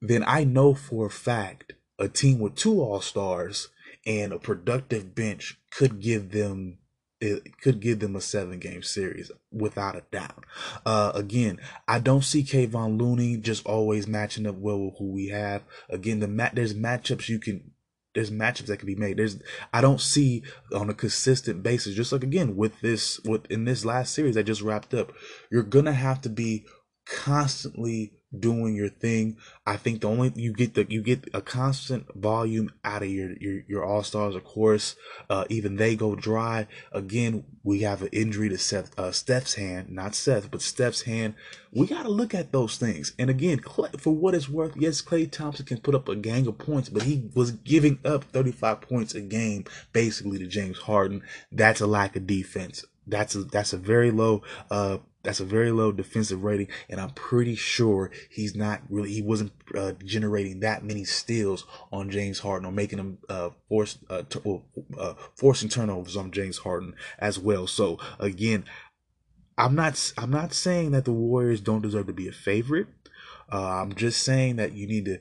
then 0.01 0.23
I 0.25 0.45
know 0.45 0.73
for 0.73 1.07
a 1.07 1.11
fact 1.11 1.73
a 1.99 2.07
team 2.07 2.39
with 2.39 2.55
two 2.55 2.81
all 2.81 3.01
stars 3.01 3.69
and 4.05 4.33
a 4.33 4.39
productive 4.39 5.15
bench 5.15 5.59
could 5.71 5.99
give 5.99 6.31
them 6.31 6.77
it 7.21 7.57
could 7.61 7.79
give 7.79 7.99
them 7.99 8.15
a 8.15 8.21
seven 8.21 8.59
game 8.59 8.83
series 8.83 9.31
without 9.51 9.95
a 9.95 10.03
doubt. 10.11 10.45
Uh, 10.85 11.11
again, 11.15 11.59
I 11.87 11.99
don't 11.99 12.23
see 12.23 12.43
Kevon 12.43 12.99
Looney 12.99 13.37
just 13.37 13.65
always 13.65 14.05
matching 14.05 14.45
up 14.45 14.55
well 14.55 14.79
with 14.79 14.97
who 14.97 15.11
we 15.11 15.29
have. 15.29 15.63
Again, 15.89 16.19
the 16.19 16.27
mat 16.27 16.53
there's 16.55 16.73
matchups 16.73 17.29
you 17.29 17.39
can 17.39 17.71
there's 18.13 18.31
matchups 18.31 18.67
that 18.67 18.77
can 18.77 18.87
be 18.87 18.95
made. 18.95 19.17
There's 19.17 19.37
I 19.73 19.81
don't 19.81 20.01
see 20.01 20.43
on 20.73 20.89
a 20.89 20.93
consistent 20.93 21.63
basis, 21.63 21.95
just 21.95 22.11
like 22.11 22.23
again 22.23 22.55
with 22.55 22.81
this 22.81 23.19
with 23.21 23.49
in 23.49 23.65
this 23.65 23.85
last 23.85 24.13
series 24.13 24.35
that 24.35 24.43
just 24.43 24.61
wrapped 24.61 24.93
up, 24.93 25.13
you're 25.51 25.63
gonna 25.63 25.93
have 25.93 26.21
to 26.21 26.29
be 26.29 26.65
constantly 27.05 28.13
doing 28.37 28.75
your 28.75 28.89
thing. 28.89 29.37
I 29.65 29.77
think 29.77 30.01
the 30.01 30.09
only 30.09 30.31
you 30.35 30.53
get 30.53 30.73
the 30.73 30.85
you 30.89 31.01
get 31.01 31.29
a 31.33 31.41
constant 31.41 32.13
volume 32.15 32.71
out 32.83 33.03
of 33.03 33.09
your 33.09 33.33
your, 33.39 33.63
your 33.67 33.85
all 33.85 34.03
stars. 34.03 34.35
Of 34.35 34.43
course, 34.43 34.95
uh, 35.29 35.45
even 35.49 35.75
they 35.75 35.95
go 35.95 36.15
dry. 36.15 36.67
Again, 36.91 37.45
we 37.63 37.81
have 37.81 38.01
an 38.01 38.09
injury 38.11 38.49
to 38.49 38.57
Seth 38.57 38.97
uh, 38.99 39.11
Steph's 39.11 39.55
hand, 39.55 39.89
not 39.89 40.15
Seth, 40.15 40.51
but 40.51 40.61
Steph's 40.61 41.03
hand. 41.03 41.35
We 41.71 41.87
got 41.87 42.03
to 42.03 42.09
look 42.09 42.33
at 42.33 42.51
those 42.51 42.77
things. 42.77 43.13
And 43.19 43.29
again, 43.29 43.59
for 43.59 44.15
what 44.15 44.33
it's 44.33 44.47
worth, 44.47 44.75
yes, 44.77 45.01
Klay 45.01 45.29
Thompson 45.29 45.65
can 45.65 45.81
put 45.81 45.95
up 45.95 46.07
a 46.07 46.15
gang 46.15 46.47
of 46.47 46.57
points, 46.57 46.87
but 46.87 47.03
he 47.03 47.29
was 47.35 47.51
giving 47.51 47.99
up 48.05 48.23
35 48.25 48.81
points 48.81 49.13
a 49.13 49.21
game 49.21 49.65
basically 49.91 50.39
to 50.39 50.47
James 50.47 50.77
Harden. 50.77 51.21
That's 51.51 51.81
a 51.81 51.87
lack 51.87 52.15
of 52.15 52.27
defense. 52.27 52.85
That's 53.07 53.35
a 53.35 53.43
that's 53.43 53.73
a 53.73 53.77
very 53.77 54.11
low 54.11 54.41
uh 54.71 54.97
that's 55.25 55.39
a 55.39 55.45
very 55.45 55.71
low 55.71 55.91
defensive 55.91 56.43
rating, 56.43 56.67
and 56.87 57.01
I'm 57.01 57.09
pretty 57.09 57.55
sure 57.55 58.11
he's 58.29 58.55
not 58.55 58.81
really 58.89 59.11
he 59.11 59.21
wasn't 59.23 59.51
uh, 59.75 59.93
generating 60.05 60.59
that 60.59 60.83
many 60.83 61.03
steals 61.03 61.65
on 61.91 62.11
James 62.11 62.39
Harden 62.39 62.67
or 62.67 62.71
making 62.71 62.99
him 62.99 63.17
uh, 63.27 63.49
force 63.67 63.97
uh, 64.09 64.21
t- 64.29 64.61
uh, 64.97 65.13
forcing 65.33 65.67
turnovers 65.67 66.15
on 66.15 66.31
James 66.31 66.59
Harden 66.59 66.93
as 67.17 67.39
well. 67.39 67.65
So 67.65 67.97
again, 68.19 68.65
I'm 69.57 69.73
not 69.73 70.13
I'm 70.17 70.31
not 70.31 70.53
saying 70.53 70.91
that 70.91 71.05
the 71.05 71.11
Warriors 71.11 71.59
don't 71.59 71.81
deserve 71.81 72.05
to 72.07 72.13
be 72.13 72.27
a 72.27 72.31
favorite. 72.31 72.87
Uh, 73.51 73.81
I'm 73.81 73.95
just 73.95 74.21
saying 74.21 74.57
that 74.57 74.73
you 74.73 74.85
need 74.85 75.05
to 75.05 75.17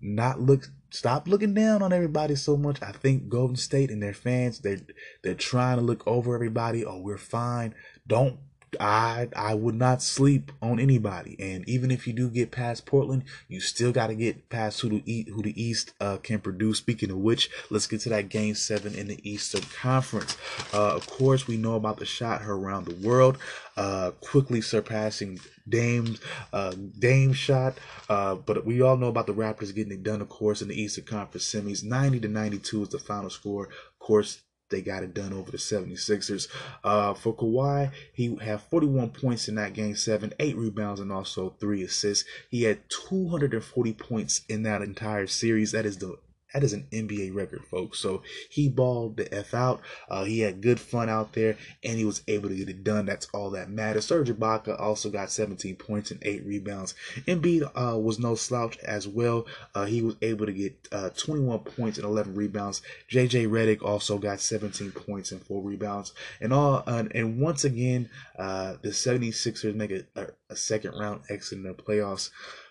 not 0.00 0.40
look 0.40 0.68
stop 0.90 1.28
looking 1.28 1.54
down 1.54 1.82
on 1.82 1.92
everybody 1.92 2.34
so 2.34 2.56
much. 2.56 2.80
I 2.82 2.92
think 2.92 3.28
Golden 3.28 3.56
State 3.56 3.90
and 3.90 4.02
their 4.02 4.14
fans 4.14 4.60
they 4.60 4.78
they're 5.22 5.34
trying 5.34 5.78
to 5.78 5.82
look 5.82 6.06
over 6.06 6.34
everybody. 6.34 6.84
Oh, 6.84 7.00
we're 7.00 7.18
fine. 7.18 7.74
Don't 8.06 8.38
I 8.80 9.28
I 9.34 9.54
would 9.54 9.74
not 9.74 10.02
sleep 10.02 10.52
on 10.60 10.78
anybody. 10.78 11.36
And 11.38 11.68
even 11.68 11.90
if 11.90 12.06
you 12.06 12.12
do 12.12 12.28
get 12.28 12.50
past 12.50 12.86
Portland, 12.86 13.24
you 13.48 13.60
still 13.60 13.92
got 13.92 14.08
to 14.08 14.14
get 14.14 14.48
past 14.48 14.80
who 14.80 14.88
the 14.88 15.26
who 15.32 15.42
the 15.42 15.60
East 15.60 15.92
uh, 16.00 16.18
can 16.18 16.40
produce. 16.40 16.78
Speaking 16.78 17.10
of 17.10 17.18
which, 17.18 17.50
let's 17.70 17.86
get 17.86 18.00
to 18.02 18.08
that 18.10 18.28
Game 18.28 18.54
Seven 18.54 18.94
in 18.94 19.08
the 19.08 19.28
Eastern 19.28 19.62
Conference. 19.62 20.36
Uh, 20.72 20.94
of 20.94 21.06
course, 21.06 21.46
we 21.46 21.56
know 21.56 21.74
about 21.74 21.98
the 21.98 22.06
shot 22.06 22.42
her 22.42 22.54
around 22.54 22.86
the 22.86 23.06
world, 23.06 23.38
uh, 23.76 24.12
quickly 24.20 24.60
surpassing 24.60 25.38
Dame's 25.68 26.20
uh, 26.52 26.74
Dame 26.98 27.32
shot. 27.32 27.78
Uh, 28.08 28.34
but 28.34 28.64
we 28.64 28.80
all 28.80 28.96
know 28.96 29.08
about 29.08 29.26
the 29.26 29.34
Raptors 29.34 29.74
getting 29.74 29.92
it 29.92 30.02
done, 30.02 30.20
of 30.20 30.28
course, 30.28 30.62
in 30.62 30.68
the 30.68 30.80
Eastern 30.80 31.04
Conference 31.04 31.52
semis. 31.52 31.84
90 31.84 32.20
to 32.20 32.28
92 32.28 32.82
is 32.82 32.88
the 32.88 32.98
final 32.98 33.30
score. 33.30 33.64
Of 33.66 33.98
course, 33.98 34.42
they 34.70 34.82
got 34.82 35.02
it 35.02 35.14
done 35.14 35.32
over 35.32 35.50
the 35.50 35.56
76ers. 35.56 36.48
Uh, 36.84 37.14
for 37.14 37.34
Kawhi, 37.34 37.90
he 38.12 38.36
had 38.36 38.60
41 38.62 39.10
points 39.10 39.48
in 39.48 39.54
that 39.56 39.72
game 39.72 39.94
seven, 39.94 40.32
eight 40.38 40.56
rebounds, 40.56 41.00
and 41.00 41.12
also 41.12 41.54
three 41.58 41.82
assists. 41.82 42.24
He 42.50 42.64
had 42.64 42.88
240 42.88 43.92
points 43.94 44.42
in 44.48 44.62
that 44.64 44.82
entire 44.82 45.26
series. 45.26 45.72
That 45.72 45.86
is 45.86 45.98
the 45.98 46.18
that 46.54 46.64
is 46.64 46.72
an 46.72 46.86
NBA 46.90 47.34
record, 47.34 47.64
folks. 47.64 47.98
So 47.98 48.22
he 48.50 48.68
balled 48.68 49.16
the 49.16 49.32
F 49.34 49.52
out. 49.52 49.80
Uh, 50.08 50.24
he 50.24 50.40
had 50.40 50.62
good 50.62 50.80
fun 50.80 51.08
out 51.08 51.32
there, 51.34 51.56
and 51.84 51.98
he 51.98 52.04
was 52.04 52.22
able 52.26 52.48
to 52.48 52.54
get 52.54 52.68
it 52.68 52.82
done. 52.82 53.06
That's 53.06 53.28
all 53.34 53.50
that 53.50 53.70
matters. 53.70 54.06
Serge 54.06 54.30
Ibaka 54.30 54.80
also 54.80 55.10
got 55.10 55.30
17 55.30 55.76
points 55.76 56.10
and 56.10 56.22
8 56.24 56.46
rebounds. 56.46 56.94
Embiid 57.26 57.70
uh, 57.74 57.98
was 57.98 58.18
no 58.18 58.34
slouch 58.34 58.78
as 58.78 59.06
well. 59.06 59.46
Uh, 59.74 59.84
he 59.84 60.00
was 60.00 60.16
able 60.22 60.46
to 60.46 60.52
get 60.52 60.88
uh, 60.90 61.10
21 61.10 61.60
points 61.60 61.98
and 61.98 62.06
11 62.06 62.34
rebounds. 62.34 62.80
JJ 63.10 63.48
Redick 63.48 63.82
also 63.82 64.18
got 64.18 64.40
17 64.40 64.92
points 64.92 65.32
and 65.32 65.42
4 65.42 65.62
rebounds. 65.62 66.12
And 66.40 66.52
all 66.52 66.82
and 66.86 67.40
once 67.40 67.64
again, 67.64 68.08
uh, 68.38 68.76
the 68.82 68.88
76ers 68.88 69.74
make 69.74 69.90
a, 69.90 70.04
a, 70.16 70.26
a, 70.50 70.56
second 70.56 70.94
round 70.98 71.22
exit 71.28 71.58
in 71.58 71.64
the 71.64 71.74
playoffs. 71.74 72.30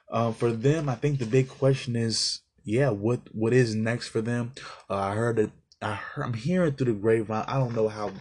Um, 0.09 0.33
for 0.33 0.51
them, 0.51 0.89
I 0.89 0.95
think 0.95 1.19
the 1.19 1.25
big 1.25 1.49
question 1.49 1.95
is 1.95 2.41
yeah, 2.67 2.89
what 2.89 3.21
what 3.33 3.53
is 3.53 3.73
next 3.75 4.09
for 4.09 4.19
them? 4.21 4.51
Uh, 4.89 4.95
I 4.95 5.15
heard 5.15 5.37
that 5.37 5.51
I 5.81 5.93
heard, 5.93 6.25
I'm 6.25 6.33
hearing 6.33 6.73
through 6.73 6.93
the 6.93 6.99
grapevine. 6.99 7.45
I 7.47 7.57
don't 7.57 7.73
know 7.73 7.87
how 7.87 8.11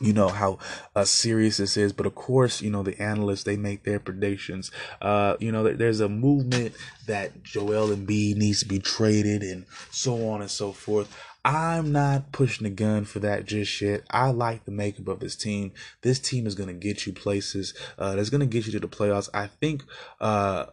you 0.00 0.12
know 0.12 0.28
how 0.28 0.58
uh, 0.96 1.04
serious 1.04 1.58
this 1.58 1.76
is 1.76 1.92
but 1.92 2.06
of 2.06 2.14
course 2.16 2.60
you 2.60 2.68
know 2.68 2.82
the 2.82 3.00
analysts 3.00 3.44
they 3.44 3.56
make 3.56 3.84
their 3.84 4.00
predictions 4.00 4.72
uh 5.00 5.36
you 5.38 5.52
know 5.52 5.62
there's 5.62 6.00
a 6.00 6.08
movement 6.08 6.74
that 7.06 7.44
Joel 7.44 7.92
and 7.92 8.08
Embiid 8.08 8.34
needs 8.34 8.60
to 8.60 8.66
be 8.66 8.80
traded 8.80 9.44
and 9.44 9.64
so 9.92 10.28
on 10.28 10.40
and 10.40 10.50
so 10.50 10.72
forth 10.72 11.16
I'm 11.44 11.92
not 11.92 12.32
pushing 12.32 12.64
the 12.64 12.70
gun 12.70 13.04
for 13.04 13.18
that 13.18 13.46
just 13.46 13.80
yet. 13.80 14.02
I 14.10 14.30
like 14.30 14.64
the 14.64 14.70
makeup 14.70 15.08
of 15.08 15.18
this 15.18 15.34
team. 15.34 15.72
This 16.02 16.20
team 16.20 16.46
is 16.46 16.54
going 16.54 16.68
to 16.68 16.72
get 16.72 17.04
you 17.04 17.12
places. 17.12 17.74
Uh, 17.98 18.14
that's 18.14 18.30
going 18.30 18.42
to 18.42 18.46
get 18.46 18.66
you 18.66 18.72
to 18.72 18.78
the 18.78 18.86
playoffs. 18.86 19.28
I 19.34 19.48
think, 19.48 19.82
uh, 20.20 20.66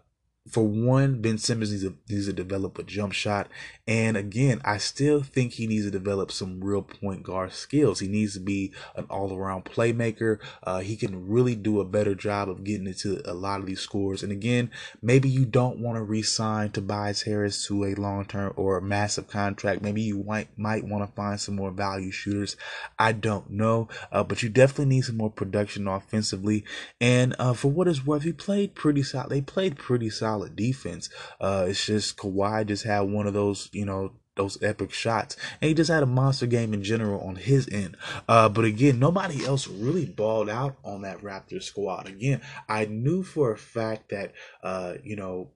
for 0.47 0.65
one, 0.65 1.21
Ben 1.21 1.37
Simmons 1.37 1.71
needs 1.71 1.83
to, 1.83 1.95
needs 2.09 2.25
to 2.25 2.33
develop 2.33 2.79
a 2.79 2.83
jump 2.83 3.13
shot. 3.13 3.47
And 3.87 4.17
again, 4.17 4.61
I 4.63 4.77
still 4.77 5.21
think 5.21 5.53
he 5.53 5.67
needs 5.67 5.85
to 5.85 5.91
develop 5.91 6.31
some 6.31 6.63
real 6.63 6.81
point 6.81 7.23
guard 7.23 7.53
skills. 7.53 7.99
He 7.99 8.07
needs 8.07 8.33
to 8.33 8.39
be 8.39 8.71
an 8.95 9.05
all 9.09 9.33
around 9.33 9.65
playmaker. 9.65 10.39
Uh, 10.63 10.79
he 10.79 10.95
can 10.95 11.27
really 11.27 11.55
do 11.55 11.79
a 11.79 11.85
better 11.85 12.15
job 12.15 12.49
of 12.49 12.63
getting 12.63 12.87
into 12.87 13.21
a 13.29 13.33
lot 13.33 13.59
of 13.59 13.65
these 13.65 13.79
scores. 13.79 14.23
And 14.23 14.31
again, 14.31 14.71
maybe 15.01 15.29
you 15.29 15.45
don't 15.45 15.79
want 15.79 15.97
to 15.97 16.03
re 16.03 16.21
sign 16.21 16.71
Tobias 16.71 17.23
Harris 17.23 17.65
to 17.67 17.85
a 17.85 17.95
long 17.95 18.25
term 18.25 18.53
or 18.55 18.77
a 18.77 18.81
massive 18.81 19.27
contract. 19.27 19.81
Maybe 19.81 20.01
you 20.01 20.23
might, 20.23 20.47
might 20.57 20.85
want 20.85 21.07
to 21.07 21.15
find 21.15 21.39
some 21.39 21.55
more 21.55 21.71
value 21.71 22.11
shooters. 22.11 22.55
I 22.97 23.11
don't 23.11 23.49
know. 23.51 23.87
Uh, 24.11 24.23
but 24.23 24.41
you 24.41 24.49
definitely 24.49 24.85
need 24.85 25.05
some 25.05 25.17
more 25.17 25.31
production 25.31 25.87
offensively. 25.87 26.63
And 27.01 27.35
uh, 27.37 27.53
for 27.53 27.69
what 27.69 27.87
it's 27.87 28.05
worth, 28.05 28.23
he 28.23 28.33
played 28.33 28.75
pretty 28.75 29.03
solid. 29.03 29.29
They 29.29 29.41
played 29.41 29.77
pretty 29.77 30.09
solid 30.09 30.28
solid 30.29 30.55
defense. 30.55 31.09
Uh, 31.41 31.65
it's 31.69 31.85
just 31.85 32.17
Kawhi 32.17 32.67
just 32.67 32.83
had 32.83 33.01
one 33.01 33.27
of 33.27 33.33
those, 33.33 33.69
you 33.71 33.85
know, 33.85 34.13
those 34.35 34.61
epic 34.63 34.91
shots. 34.93 35.35
And 35.61 35.69
he 35.69 35.73
just 35.73 35.89
had 35.89 36.03
a 36.03 36.07
monster 36.07 36.45
game 36.45 36.73
in 36.73 36.83
general 36.83 37.19
on 37.21 37.35
his 37.35 37.67
end. 37.71 37.97
Uh, 38.27 38.47
but 38.47 38.63
again, 38.63 38.99
nobody 38.99 39.45
else 39.45 39.67
really 39.67 40.05
balled 40.05 40.49
out 40.49 40.77
on 40.85 41.01
that 41.01 41.19
Raptors 41.19 41.63
squad. 41.63 42.07
Again, 42.07 42.41
I 42.69 42.85
knew 42.85 43.23
for 43.23 43.51
a 43.51 43.57
fact 43.57 44.09
that, 44.11 44.33
uh, 44.63 44.93
you 45.03 45.15
know, 45.15 45.51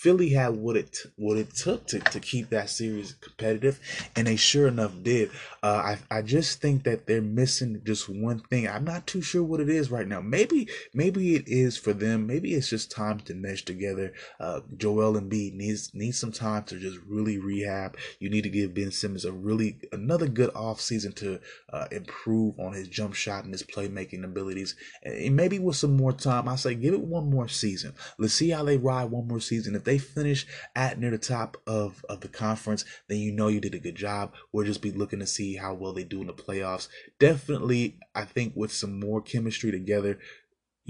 Philly 0.00 0.30
had 0.30 0.56
what 0.56 0.78
it 0.78 0.96
what 1.16 1.36
it 1.36 1.54
took 1.54 1.86
to, 1.88 1.98
to 1.98 2.20
keep 2.20 2.48
that 2.48 2.70
series 2.70 3.12
competitive, 3.20 3.78
and 4.16 4.26
they 4.26 4.36
sure 4.36 4.66
enough 4.66 4.92
did. 5.02 5.30
Uh, 5.62 5.96
I 6.10 6.18
I 6.18 6.22
just 6.22 6.62
think 6.62 6.84
that 6.84 7.06
they're 7.06 7.20
missing 7.20 7.82
just 7.84 8.08
one 8.08 8.40
thing. 8.40 8.66
I'm 8.66 8.84
not 8.84 9.06
too 9.06 9.20
sure 9.20 9.42
what 9.42 9.60
it 9.60 9.68
is 9.68 9.90
right 9.90 10.08
now. 10.08 10.22
Maybe 10.22 10.68
maybe 10.94 11.34
it 11.34 11.44
is 11.46 11.76
for 11.76 11.92
them. 11.92 12.26
Maybe 12.26 12.54
it's 12.54 12.70
just 12.70 12.90
time 12.90 13.20
to 13.20 13.34
mesh 13.34 13.66
together. 13.66 14.14
Uh, 14.38 14.60
Joel 14.78 15.20
Embiid 15.20 15.52
needs 15.52 15.94
needs 15.94 16.18
some 16.18 16.32
time 16.32 16.64
to 16.64 16.78
just 16.78 16.96
really 17.06 17.36
rehab. 17.36 17.98
You 18.20 18.30
need 18.30 18.44
to 18.44 18.48
give 18.48 18.72
Ben 18.72 18.92
Simmons 18.92 19.26
a 19.26 19.32
really 19.32 19.80
another 19.92 20.28
good 20.28 20.50
off 20.54 20.80
season 20.80 21.12
to 21.16 21.40
uh, 21.74 21.88
improve 21.92 22.58
on 22.58 22.72
his 22.72 22.88
jump 22.88 23.12
shot 23.12 23.44
and 23.44 23.52
his 23.52 23.64
playmaking 23.64 24.24
abilities. 24.24 24.76
And 25.02 25.36
maybe 25.36 25.58
with 25.58 25.76
some 25.76 25.94
more 25.94 26.14
time, 26.14 26.48
I 26.48 26.56
say 26.56 26.74
give 26.74 26.94
it 26.94 27.00
one 27.00 27.28
more 27.28 27.48
season. 27.48 27.92
Let's 28.18 28.32
see 28.32 28.48
how 28.48 28.64
they 28.64 28.78
ride 28.78 29.10
one 29.10 29.28
more 29.28 29.40
season 29.40 29.74
if 29.74 29.89
they 29.90 29.98
finish 29.98 30.46
at 30.76 31.00
near 31.00 31.10
the 31.10 31.18
top 31.18 31.56
of, 31.66 32.04
of 32.08 32.20
the 32.20 32.28
conference, 32.28 32.84
then 33.08 33.18
you 33.18 33.32
know 33.32 33.48
you 33.48 33.60
did 33.60 33.74
a 33.74 33.78
good 33.80 33.96
job. 33.96 34.32
We'll 34.52 34.64
just 34.64 34.82
be 34.82 34.92
looking 34.92 35.18
to 35.18 35.26
see 35.26 35.56
how 35.56 35.74
well 35.74 35.92
they 35.92 36.04
do 36.04 36.20
in 36.20 36.28
the 36.28 36.32
playoffs. 36.32 36.86
Definitely, 37.18 37.98
I 38.14 38.24
think 38.24 38.52
with 38.54 38.72
some 38.72 39.00
more 39.00 39.20
chemistry 39.20 39.72
together, 39.72 40.20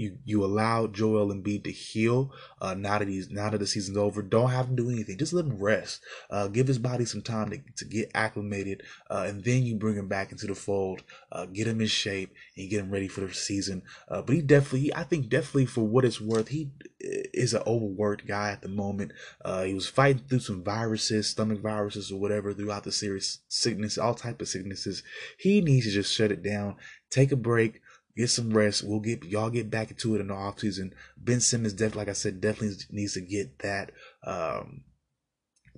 you 0.01 0.17
you 0.25 0.43
allow 0.43 0.87
Joel 0.87 1.33
Embiid 1.33 1.63
to 1.63 1.71
heal 1.71 2.33
uh, 2.59 2.73
now 2.73 2.99
that 2.99 3.07
he's 3.07 3.29
now 3.29 3.49
that 3.49 3.59
the 3.59 3.67
season's 3.67 3.97
over. 3.97 4.21
Don't 4.21 4.49
have 4.49 4.67
him 4.67 4.75
do 4.75 4.89
anything. 4.89 5.17
Just 5.17 5.33
let 5.33 5.45
him 5.45 5.59
rest. 5.59 6.01
Uh, 6.29 6.47
give 6.47 6.67
his 6.67 6.79
body 6.79 7.05
some 7.05 7.21
time 7.21 7.51
to, 7.51 7.59
to 7.77 7.85
get 7.85 8.11
acclimated, 8.15 8.83
uh, 9.09 9.25
and 9.27 9.43
then 9.43 9.63
you 9.63 9.75
bring 9.75 9.95
him 9.95 10.07
back 10.07 10.31
into 10.31 10.47
the 10.47 10.55
fold. 10.55 11.03
Uh, 11.31 11.45
get 11.45 11.67
him 11.67 11.79
in 11.79 11.87
shape 11.87 12.33
and 12.57 12.69
get 12.69 12.79
him 12.79 12.91
ready 12.91 13.07
for 13.07 13.21
the 13.21 13.33
season. 13.33 13.83
Uh, 14.09 14.21
but 14.21 14.35
he 14.35 14.41
definitely, 14.41 14.93
I 14.93 15.03
think, 15.03 15.29
definitely 15.29 15.67
for 15.67 15.81
what 15.81 16.05
it's 16.05 16.19
worth, 16.19 16.49
he 16.49 16.71
is 17.03 17.53
an 17.53 17.63
overworked 17.65 18.27
guy 18.27 18.51
at 18.51 18.61
the 18.61 18.69
moment. 18.69 19.11
Uh, 19.43 19.63
he 19.63 19.73
was 19.73 19.87
fighting 19.87 20.23
through 20.27 20.39
some 20.39 20.63
viruses, 20.63 21.27
stomach 21.27 21.59
viruses 21.61 22.11
or 22.11 22.19
whatever 22.19 22.53
throughout 22.53 22.83
the 22.83 22.91
series, 22.91 23.39
sickness, 23.47 23.97
all 23.97 24.13
type 24.13 24.41
of 24.41 24.47
sicknesses. 24.47 25.03
He 25.37 25.61
needs 25.61 25.85
to 25.85 25.91
just 25.91 26.13
shut 26.13 26.31
it 26.31 26.43
down, 26.43 26.75
take 27.09 27.31
a 27.31 27.35
break 27.35 27.81
get 28.15 28.29
some 28.29 28.51
rest. 28.51 28.83
We'll 28.83 28.99
get 28.99 29.23
y'all 29.23 29.49
get 29.49 29.69
back 29.69 29.91
into 29.91 30.15
it 30.15 30.21
in 30.21 30.27
the 30.27 30.33
off 30.33 30.59
season. 30.59 30.93
Ben 31.17 31.39
Simmons, 31.39 31.73
definitely, 31.73 31.99
like 31.99 32.09
I 32.09 32.13
said, 32.13 32.41
definitely 32.41 32.77
needs 32.91 33.13
to 33.13 33.21
get 33.21 33.59
that 33.59 33.91
um, 34.23 34.83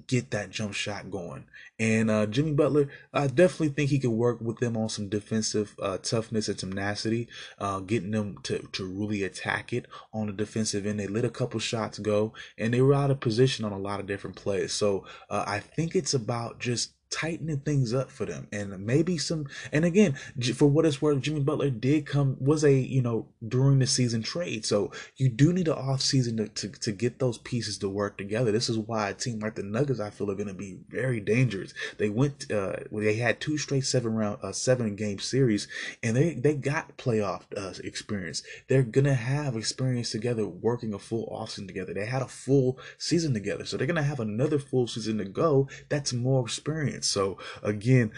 get 0.07 0.31
that 0.31 0.51
jump 0.51 0.73
shot 0.73 1.09
going. 1.09 1.45
And 1.79 2.09
uh, 2.09 2.25
Jimmy 2.25 2.53
Butler, 2.53 2.89
I 3.13 3.27
definitely 3.27 3.69
think 3.69 3.89
he 3.89 3.99
could 3.99 4.11
work 4.11 4.39
with 4.41 4.59
them 4.59 4.77
on 4.77 4.89
some 4.89 5.09
defensive 5.09 5.75
uh, 5.81 5.97
toughness 5.97 6.47
and 6.47 6.57
tenacity, 6.57 7.27
uh, 7.59 7.79
getting 7.79 8.11
them 8.11 8.37
to, 8.43 8.59
to 8.73 8.85
really 8.85 9.23
attack 9.23 9.73
it 9.73 9.87
on 10.13 10.27
the 10.27 10.33
defensive 10.33 10.85
end. 10.85 10.99
They 10.99 11.07
let 11.07 11.25
a 11.25 11.29
couple 11.29 11.59
shots 11.59 11.99
go, 11.99 12.33
and 12.57 12.73
they 12.73 12.81
were 12.81 12.93
out 12.93 13.11
of 13.11 13.19
position 13.19 13.65
on 13.65 13.71
a 13.71 13.79
lot 13.79 13.99
of 13.99 14.07
different 14.07 14.35
plays. 14.35 14.73
So 14.73 15.05
uh, 15.29 15.43
I 15.47 15.59
think 15.59 15.95
it's 15.95 16.13
about 16.13 16.59
just 16.59 16.93
tightening 17.13 17.59
things 17.59 17.93
up 17.93 18.09
for 18.09 18.25
them. 18.25 18.47
And 18.51 18.85
maybe 18.85 19.17
some 19.17 19.47
and 19.71 19.85
again 19.85 20.15
for 20.55 20.65
what 20.67 20.85
it's 20.85 21.01
worth 21.01 21.21
jimmy 21.21 21.41
butler 21.41 21.69
did 21.69 22.05
come 22.05 22.37
was 22.39 22.63
a 22.63 22.73
you 22.73 23.01
know 23.01 23.27
during 23.47 23.79
the 23.79 23.87
season 23.87 24.23
trade. 24.23 24.65
So 24.65 24.91
you 25.15 25.29
do 25.29 25.53
need 25.53 25.67
an 25.67 25.75
off 25.75 26.01
season 26.01 26.37
to, 26.37 26.47
to, 26.47 26.69
to 26.69 26.91
get 26.91 27.19
those 27.19 27.37
pieces 27.37 27.77
to 27.79 27.89
work 27.89 28.17
together. 28.17 28.51
This 28.51 28.69
is 28.69 28.77
why 28.77 29.09
a 29.09 29.13
team 29.13 29.39
like 29.39 29.55
the 29.55 29.63
nuggets 29.63 29.99
i 29.99 30.09
feel 30.09 30.31
are 30.31 30.35
going 30.35 30.47
to 30.47 30.53
be 30.53 30.79
very 30.89 31.19
dangerous. 31.19 31.73
They 31.97 32.09
went 32.09 32.51
uh 32.51 32.77
they 32.91 33.15
had 33.15 33.39
two 33.39 33.57
straight 33.57 33.85
seven 33.85 34.15
round 34.15 34.39
uh, 34.41 34.51
seven 34.51 34.95
game 34.95 35.19
series 35.19 35.67
and 36.01 36.15
they 36.15 36.33
they 36.33 36.55
got 36.55 36.97
playoff 36.97 37.43
uh, 37.55 37.73
experience. 37.83 38.41
They're 38.67 38.83
gonna 38.83 39.13
have 39.13 39.55
experience 39.55 40.11
together 40.11 40.47
working 40.47 40.93
a 40.93 40.99
full 40.99 41.27
off 41.31 41.51
season 41.51 41.67
together. 41.67 41.93
They 41.93 42.05
had 42.05 42.21
a 42.21 42.27
full 42.27 42.79
season 42.97 43.33
together. 43.33 43.65
So 43.65 43.77
they're 43.77 43.87
gonna 43.87 44.03
have 44.03 44.19
another 44.19 44.57
full 44.57 44.87
season 44.87 45.19
to 45.19 45.25
go. 45.25 45.67
That's 45.89 46.13
more 46.13 46.43
experience 46.43 47.02
so 47.03 47.37
again, 47.61 48.11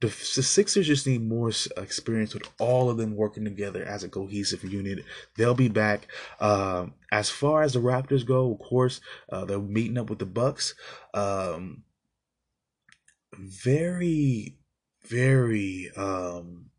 the, 0.00 0.06
the 0.06 0.42
Sixers 0.42 0.86
just 0.86 1.06
need 1.06 1.26
more 1.26 1.50
experience 1.76 2.32
with 2.32 2.48
all 2.58 2.88
of 2.88 2.96
them 2.96 3.14
working 3.14 3.44
together 3.44 3.84
as 3.84 4.02
a 4.02 4.08
cohesive 4.08 4.64
unit. 4.64 5.04
They'll 5.36 5.54
be 5.54 5.68
back. 5.68 6.08
Um, 6.40 6.94
as 7.12 7.28
far 7.28 7.62
as 7.62 7.74
the 7.74 7.80
Raptors 7.80 8.24
go, 8.24 8.52
of 8.52 8.58
course, 8.60 9.00
uh, 9.30 9.44
they're 9.44 9.58
meeting 9.58 9.98
up 9.98 10.08
with 10.08 10.18
the 10.18 10.26
Bucks. 10.26 10.74
Um, 11.12 11.82
very, 13.34 14.56
very 15.06 15.90
um, 15.96 16.70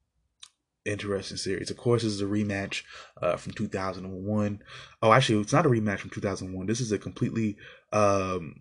interesting 0.86 1.38
series. 1.38 1.70
Of 1.70 1.78
course, 1.78 2.02
this 2.02 2.14
is 2.14 2.22
a 2.22 2.26
rematch 2.26 2.84
uh, 3.22 3.36
from 3.36 3.54
2001. 3.54 4.64
Oh, 5.02 5.14
actually, 5.14 5.42
it's 5.42 5.54
not 5.54 5.66
a 5.66 5.70
rematch 5.70 6.00
from 6.00 6.10
2001. 6.10 6.66
This 6.66 6.82
is 6.82 6.92
a 6.92 6.98
completely 6.98 7.58
um, 7.94 8.61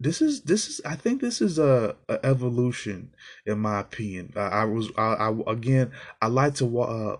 this 0.00 0.22
is 0.22 0.42
this 0.42 0.68
is 0.68 0.80
I 0.84 0.94
think 0.94 1.20
this 1.20 1.40
is 1.40 1.58
a, 1.58 1.96
a 2.08 2.24
evolution 2.24 3.10
in 3.46 3.58
my 3.58 3.80
opinion. 3.80 4.32
I, 4.36 4.40
I 4.40 4.64
was 4.64 4.90
I, 4.96 5.14
I, 5.14 5.36
again 5.46 5.92
I 6.22 6.28
like 6.28 6.54
to 6.56 6.80
uh, 6.80 7.16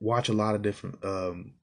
watch 0.00 0.28
a 0.28 0.32
lot 0.32 0.54
of 0.54 0.62
different 0.62 1.04
um, 1.04 1.54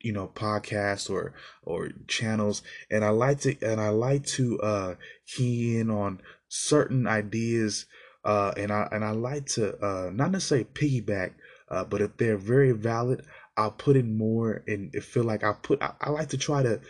you 0.00 0.12
know 0.12 0.30
podcasts 0.34 1.10
or 1.10 1.34
or 1.62 1.90
channels 2.06 2.62
and 2.90 3.04
I 3.04 3.08
like 3.08 3.40
to 3.40 3.56
and 3.62 3.80
I 3.80 3.88
like 3.88 4.24
to 4.26 4.60
uh, 4.60 4.94
key 5.26 5.78
in 5.78 5.90
on 5.90 6.20
certain 6.48 7.06
ideas 7.06 7.86
uh, 8.24 8.52
and 8.56 8.72
I 8.72 8.88
and 8.92 9.04
I 9.04 9.10
like 9.10 9.46
to 9.46 9.76
uh, 9.84 10.10
not 10.12 10.30
necessarily 10.30 10.66
piggyback 10.66 11.32
uh, 11.68 11.84
but 11.84 12.00
if 12.00 12.16
they're 12.16 12.36
very 12.36 12.72
valid 12.72 13.24
I'll 13.56 13.70
put 13.70 13.96
in 13.96 14.16
more 14.16 14.62
and 14.66 14.92
feel 15.02 15.24
like 15.24 15.44
I 15.44 15.52
put 15.52 15.82
I, 15.82 15.92
I 16.00 16.10
like 16.10 16.28
to 16.30 16.38
try 16.38 16.62
to 16.62 16.80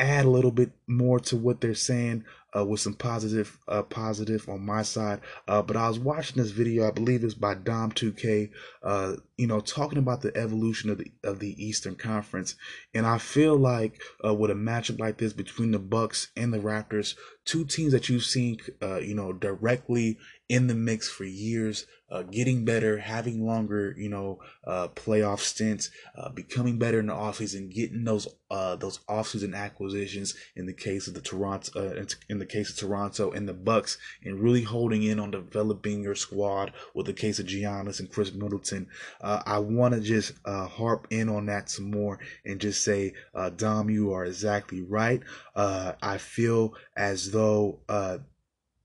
add 0.00 0.24
a 0.24 0.30
little 0.30 0.50
bit 0.50 0.70
more 0.86 1.18
to 1.20 1.36
what 1.36 1.60
they're 1.60 1.74
saying 1.74 2.24
uh, 2.56 2.64
with 2.64 2.80
some 2.80 2.94
positive 2.94 3.58
uh, 3.68 3.82
positive 3.82 4.48
on 4.48 4.64
my 4.64 4.82
side. 4.82 5.20
Uh, 5.46 5.60
but 5.62 5.76
I 5.76 5.88
was 5.88 5.98
watching 5.98 6.40
this 6.40 6.50
video, 6.50 6.86
I 6.86 6.90
believe 6.90 7.22
it's 7.22 7.34
by 7.34 7.54
Dom 7.54 7.92
2K, 7.92 8.50
uh, 8.82 9.16
you 9.36 9.46
know, 9.46 9.60
talking 9.60 9.98
about 9.98 10.22
the 10.22 10.34
evolution 10.36 10.90
of 10.90 10.98
the 10.98 11.10
of 11.24 11.40
the 11.40 11.62
Eastern 11.62 11.94
Conference, 11.94 12.56
and 12.94 13.06
I 13.06 13.18
feel 13.18 13.56
like 13.56 14.00
uh, 14.24 14.34
with 14.34 14.50
a 14.50 14.54
matchup 14.54 14.98
like 14.98 15.18
this 15.18 15.32
between 15.32 15.72
the 15.72 15.78
Bucks 15.78 16.28
and 16.36 16.52
the 16.52 16.58
Raptors, 16.58 17.14
two 17.44 17.64
teams 17.64 17.92
that 17.92 18.08
you've 18.08 18.24
seen, 18.24 18.58
uh, 18.82 18.98
you 18.98 19.14
know, 19.14 19.32
directly 19.32 20.18
in 20.48 20.66
the 20.66 20.74
mix 20.74 21.08
for 21.08 21.24
years, 21.24 21.86
uh, 22.10 22.22
getting 22.22 22.64
better, 22.64 22.98
having 22.98 23.44
longer, 23.44 23.94
you 23.98 24.08
know, 24.08 24.38
uh, 24.66 24.88
playoff 24.88 25.40
stints, 25.40 25.90
uh, 26.16 26.30
becoming 26.30 26.78
better 26.78 27.00
in 27.00 27.06
the 27.06 27.12
offseason, 27.12 27.70
getting 27.70 28.04
those 28.04 28.26
uh, 28.50 28.74
those 28.76 29.00
offseason 29.10 29.54
acquisitions 29.54 30.34
in 30.56 30.64
the 30.64 30.72
case 30.72 31.06
of 31.06 31.12
the 31.12 31.20
Toronto, 31.20 31.70
uh, 31.78 32.04
in 32.30 32.38
the 32.38 32.46
case 32.46 32.70
of 32.70 32.76
Toronto 32.76 33.30
and 33.30 33.46
the 33.46 33.52
Bucks, 33.52 33.98
and 34.24 34.40
really 34.40 34.62
holding 34.62 35.02
in 35.02 35.20
on 35.20 35.30
developing 35.30 36.02
your 36.02 36.14
squad 36.14 36.72
with 36.94 37.04
the 37.04 37.12
case 37.12 37.38
of 37.38 37.46
Giannis 37.46 38.00
and 38.00 38.10
Khris 38.10 38.32
Middleton. 38.32 38.86
Uh, 39.20 39.42
I 39.44 39.58
want 39.58 39.92
to 39.92 40.00
just 40.00 40.32
harp 40.46 41.08
in 41.10 41.28
on 41.28 41.46
that 41.46 41.68
some 41.68 41.90
more 41.90 42.20
and 42.46 42.58
just 42.58 42.82
say, 42.82 43.12
Dom, 43.56 43.90
you 43.90 44.14
are 44.14 44.24
exactly 44.24 44.80
right. 44.80 45.22
I 45.54 46.16
feel 46.16 46.74
as 46.96 47.32
though 47.32 47.80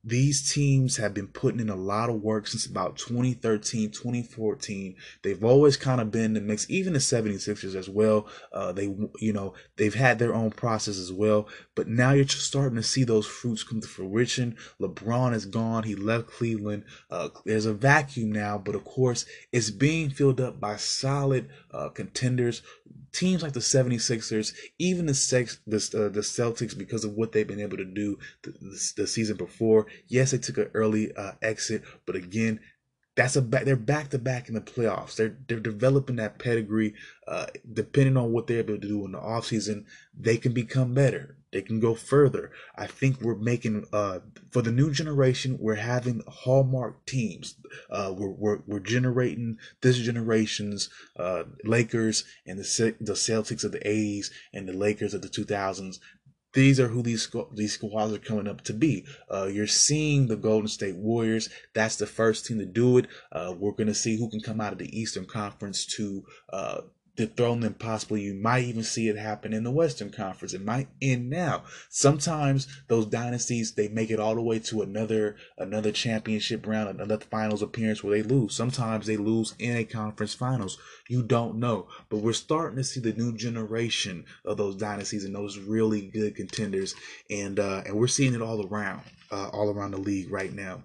these 0.04 0.52
teams 0.52 0.98
have 0.98 1.14
been 1.14 1.28
putting 1.28 1.60
in 1.60 1.70
a 1.70 1.76
lot 1.76 2.10
of 2.10 2.22
work 2.22 2.48
since 2.48 2.66
about 2.66 2.98
2013 2.98 3.92
2014 3.92 4.96
they've 5.22 5.44
always 5.44 5.78
kind 5.78 6.02
of 6.02 6.12
been 6.12 6.34
the 6.34 6.42
mix 6.42 6.70
even 6.70 6.94
the 6.94 7.00
76ers 7.00 7.76
as 7.76 7.90
well. 7.90 8.28
Uh, 8.52 8.72
they 8.72 8.96
you 9.20 9.34
know 9.34 9.54
they've 9.78 9.94
had 9.94 10.20
their 10.20 10.34
own 10.34 10.52
process 10.52 10.98
as 10.98 11.12
well. 11.12 11.48
But 11.76 11.88
now 11.88 12.12
you're 12.12 12.26
just 12.26 12.46
starting 12.46 12.76
to 12.76 12.84
see 12.84 13.04
those 13.04 13.26
fruits 13.26 13.64
come 13.64 13.82
to 13.82 13.88
fruition. 13.88 14.58
Lebron 14.80 15.34
is 15.34 15.46
gone. 15.46 15.84
He 15.84 15.96
left 15.96 16.28
cleveland. 16.28 16.84
Uh, 17.10 17.30
there's 17.46 17.66
a 17.66 17.74
vacuum 17.74 18.32
now 18.32 18.58
but 18.58 18.76
of 18.76 18.84
course 18.86 19.26
it's 19.52 19.70
being 19.70 20.10
filled 20.10 20.42
up 20.42 20.60
by 20.60 20.76
solid 20.76 21.50
uh, 21.74 21.90
contenders 21.90 22.62
teams 23.14 23.44
like 23.44 23.54
the 23.54 23.60
76ers, 23.60 24.54
even 24.80 25.06
the 25.06 25.14
sex, 25.14 25.60
the, 25.66 25.78
uh, 25.78 26.10
the 26.10 26.22
Celtics, 26.22 26.78
because 26.78 27.06
of 27.06 27.14
what 27.14 27.32
they've 27.32 27.48
been 27.48 27.62
able 27.62 27.78
to 27.78 27.86
do 27.86 28.18
the, 28.42 28.52
the, 28.52 28.94
the 28.98 29.08
season 29.08 29.38
before. 29.38 29.86
Yes, 30.08 30.32
they 30.32 30.40
took 30.40 30.58
an 30.58 30.72
early 30.74 31.16
uh, 31.16 31.34
exit, 31.42 31.84
but 32.06 32.16
again, 32.16 32.60
that's 33.16 33.36
a 33.36 33.42
back. 33.42 33.66
They're 33.66 33.76
back 33.76 34.10
to 34.10 34.20
back 34.20 34.48
in 34.48 34.56
the 34.56 34.62
playoffs. 34.62 35.16
They're 35.16 35.36
they're 35.48 35.60
developing 35.60 36.16
that 36.18 36.40
pedigree. 36.40 36.94
Uh, 37.28 37.48
depending 37.72 38.18
on 38.18 38.32
what 38.32 38.48
they're 38.48 38.60
able 38.60 38.76
to 38.76 38.88
do 38.88 39.06
in 39.06 39.12
the 39.12 39.20
offseason, 39.20 39.86
they 40.18 40.38
can 40.38 40.52
become 40.52 40.94
better. 40.94 41.38
They 41.52 41.62
can 41.62 41.80
go 41.80 41.94
further. 41.94 42.52
I 42.76 42.88
think 42.88 43.22
we're 43.22 43.36
making 43.36 43.86
uh, 43.94 44.20
for 44.52 44.64
the 44.64 44.72
new 44.72 44.92
generation. 44.92 45.58
We're 45.60 45.76
having 45.76 46.24
hallmark 46.28 47.06
teams. 47.06 47.56
Uh, 47.92 48.14
we're, 48.18 48.32
we're 48.32 48.60
we're 48.66 48.80
generating 48.80 49.60
this 49.82 50.00
generation's 50.00 50.90
uh, 51.16 51.44
Lakers 51.64 52.26
and 52.48 52.58
the 52.58 52.96
the 53.00 53.14
Celtics 53.14 53.64
of 53.64 53.72
the 53.72 53.80
'80s 53.80 54.32
and 54.52 54.68
the 54.68 54.74
Lakers 54.74 55.14
of 55.14 55.22
the 55.22 55.30
2000s 55.30 56.00
these 56.54 56.80
are 56.80 56.88
who 56.88 57.02
these 57.02 57.30
these 57.54 57.74
squads 57.74 58.14
are 58.14 58.20
coming 58.20 58.48
up 58.48 58.62
to 58.62 58.74
be. 58.74 59.06
Uh, 59.32 59.46
you're 59.46 59.68
seeing 59.68 60.28
the 60.28 60.36
Golden 60.36 60.68
State 60.68 60.96
Warriors. 60.96 61.50
That's 61.74 61.96
the 61.96 62.08
first 62.08 62.46
team 62.46 62.60
to 62.60 62.66
do 62.66 62.98
it. 62.98 63.08
Uh, 63.32 63.54
we're 63.58 63.72
going 63.72 63.88
to 63.88 63.94
see 63.94 64.18
who 64.18 64.30
can 64.30 64.40
come 64.40 64.62
out 64.62 64.74
of 64.74 64.80
the 64.80 64.98
Eastern 64.98 65.26
Conference 65.26 65.86
to 65.98 66.24
uh, 66.52 66.82
dethrone 67.16 67.60
them 67.60 67.76
possibly 67.76 68.22
you 68.22 68.34
might 68.34 68.64
even 68.64 68.84
see 68.84 69.08
it 69.08 69.18
happen 69.18 69.54
in 69.54 69.64
the 69.64 69.72
western 69.72 70.10
conference. 70.10 70.54
It 70.54 70.64
might 70.64 70.88
end 71.02 71.30
now. 71.30 71.64
Sometimes 71.90 72.68
those 72.88 73.06
dynasties 73.06 73.74
they 73.74 73.88
make 73.88 74.10
it 74.10 74.20
all 74.20 74.36
the 74.36 74.42
way 74.42 74.60
to 74.60 74.82
another 74.82 75.36
another 75.58 75.92
championship 75.92 76.66
round 76.66 76.90
another 76.90 77.18
finals 77.20 77.62
appearance 77.62 78.04
where 78.04 78.18
they 78.18 78.28
lose. 78.28 78.56
Sometimes 78.56 79.06
they 79.06 79.18
lose 79.18 79.54
in 79.60 79.78
a 79.78 79.84
conference 79.84 80.34
finals. 80.34 80.78
You 81.08 81.22
don't 81.22 81.58
know. 81.58 81.88
But 82.10 82.20
we're 82.20 82.34
starting 82.34 82.78
to 82.78 82.84
see 82.84 83.00
the 83.00 83.14
new 83.14 83.36
generation 83.36 84.26
of 84.46 84.58
those 84.58 84.76
dynasties 84.76 85.26
and 85.26 85.36
those 85.36 85.60
really 85.60 86.02
good 86.02 86.36
contenders. 86.36 86.96
And 87.30 87.60
uh 87.60 87.84
and 87.86 87.96
we're 87.96 88.08
seeing 88.08 88.34
it 88.34 88.42
all 88.42 88.66
around 88.66 89.02
uh, 89.32 89.50
all 89.50 89.70
around 89.70 89.92
the 89.92 89.98
league 89.98 90.32
right 90.32 90.54
now 90.54 90.84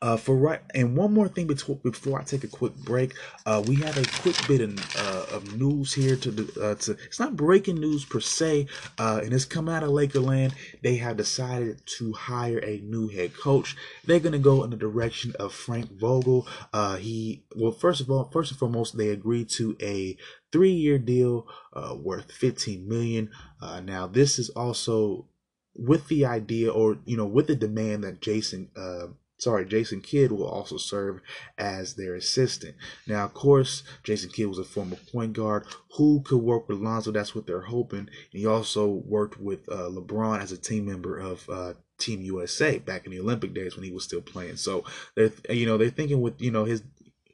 uh, 0.00 0.16
for 0.16 0.36
right, 0.36 0.60
and 0.74 0.96
one 0.96 1.12
more 1.12 1.28
thing 1.28 1.46
before 1.46 2.20
I 2.20 2.22
take 2.22 2.44
a 2.44 2.48
quick 2.48 2.74
break, 2.76 3.14
uh, 3.46 3.62
we 3.66 3.76
have 3.76 3.96
a 3.96 4.20
quick 4.20 4.36
bit 4.46 4.60
of, 4.60 4.96
uh, 4.96 5.36
of 5.36 5.58
news 5.58 5.92
here 5.92 6.16
to 6.16 6.30
uh, 6.62 6.74
to. 6.76 6.92
It's 7.06 7.18
not 7.18 7.36
breaking 7.36 7.80
news 7.80 8.04
per 8.04 8.20
se, 8.20 8.66
uh, 8.98 9.20
and 9.22 9.32
it's 9.32 9.44
coming 9.44 9.74
out 9.74 9.82
of 9.82 9.90
Lakerland. 9.90 10.52
They 10.82 10.96
have 10.96 11.16
decided 11.16 11.82
to 11.98 12.12
hire 12.12 12.58
a 12.58 12.78
new 12.78 13.08
head 13.08 13.36
coach. 13.36 13.76
They're 14.04 14.20
gonna 14.20 14.38
go 14.38 14.62
in 14.64 14.70
the 14.70 14.76
direction 14.76 15.34
of 15.38 15.52
Frank 15.52 15.90
Vogel. 15.98 16.46
Uh, 16.72 16.96
he 16.96 17.44
well, 17.56 17.72
first 17.72 18.00
of 18.00 18.10
all, 18.10 18.30
first 18.32 18.52
and 18.52 18.58
foremost, 18.58 18.96
they 18.96 19.08
agreed 19.08 19.48
to 19.50 19.76
a 19.80 20.16
three-year 20.52 20.98
deal 20.98 21.46
worth 21.94 22.32
15 22.32 22.88
million. 22.88 23.30
now, 23.84 24.06
this 24.06 24.38
is 24.38 24.48
also 24.50 25.26
with 25.74 26.08
the 26.08 26.24
idea, 26.24 26.70
or 26.70 26.98
you 27.04 27.16
know, 27.16 27.26
with 27.26 27.46
the 27.46 27.54
demand 27.54 28.04
that 28.04 28.20
Jason 28.20 28.70
sorry, 29.38 29.64
Jason 29.64 30.00
Kidd 30.00 30.32
will 30.32 30.48
also 30.48 30.76
serve 30.76 31.20
as 31.56 31.94
their 31.94 32.14
assistant. 32.14 32.76
Now, 33.06 33.24
of 33.24 33.34
course, 33.34 33.82
Jason 34.02 34.30
Kidd 34.30 34.48
was 34.48 34.58
a 34.58 34.64
former 34.64 34.96
point 35.12 35.32
guard 35.32 35.64
who 35.92 36.20
could 36.22 36.38
work 36.38 36.68
with 36.68 36.78
Lonzo. 36.78 37.10
That's 37.10 37.34
what 37.34 37.46
they're 37.46 37.62
hoping. 37.62 38.10
He 38.30 38.46
also 38.46 38.86
worked 38.86 39.40
with 39.40 39.68
uh, 39.68 39.88
LeBron 39.90 40.40
as 40.40 40.52
a 40.52 40.58
team 40.58 40.86
member 40.86 41.18
of 41.18 41.48
uh, 41.48 41.74
Team 41.98 42.22
USA 42.22 42.78
back 42.78 43.06
in 43.06 43.12
the 43.12 43.20
Olympic 43.20 43.52
days 43.52 43.74
when 43.74 43.84
he 43.84 43.90
was 43.90 44.04
still 44.04 44.20
playing. 44.20 44.56
So 44.56 44.84
they're 45.14 45.32
you 45.50 45.66
know 45.66 45.76
they're 45.76 45.90
thinking 45.90 46.20
with 46.20 46.40
you 46.40 46.50
know 46.50 46.64
his 46.64 46.82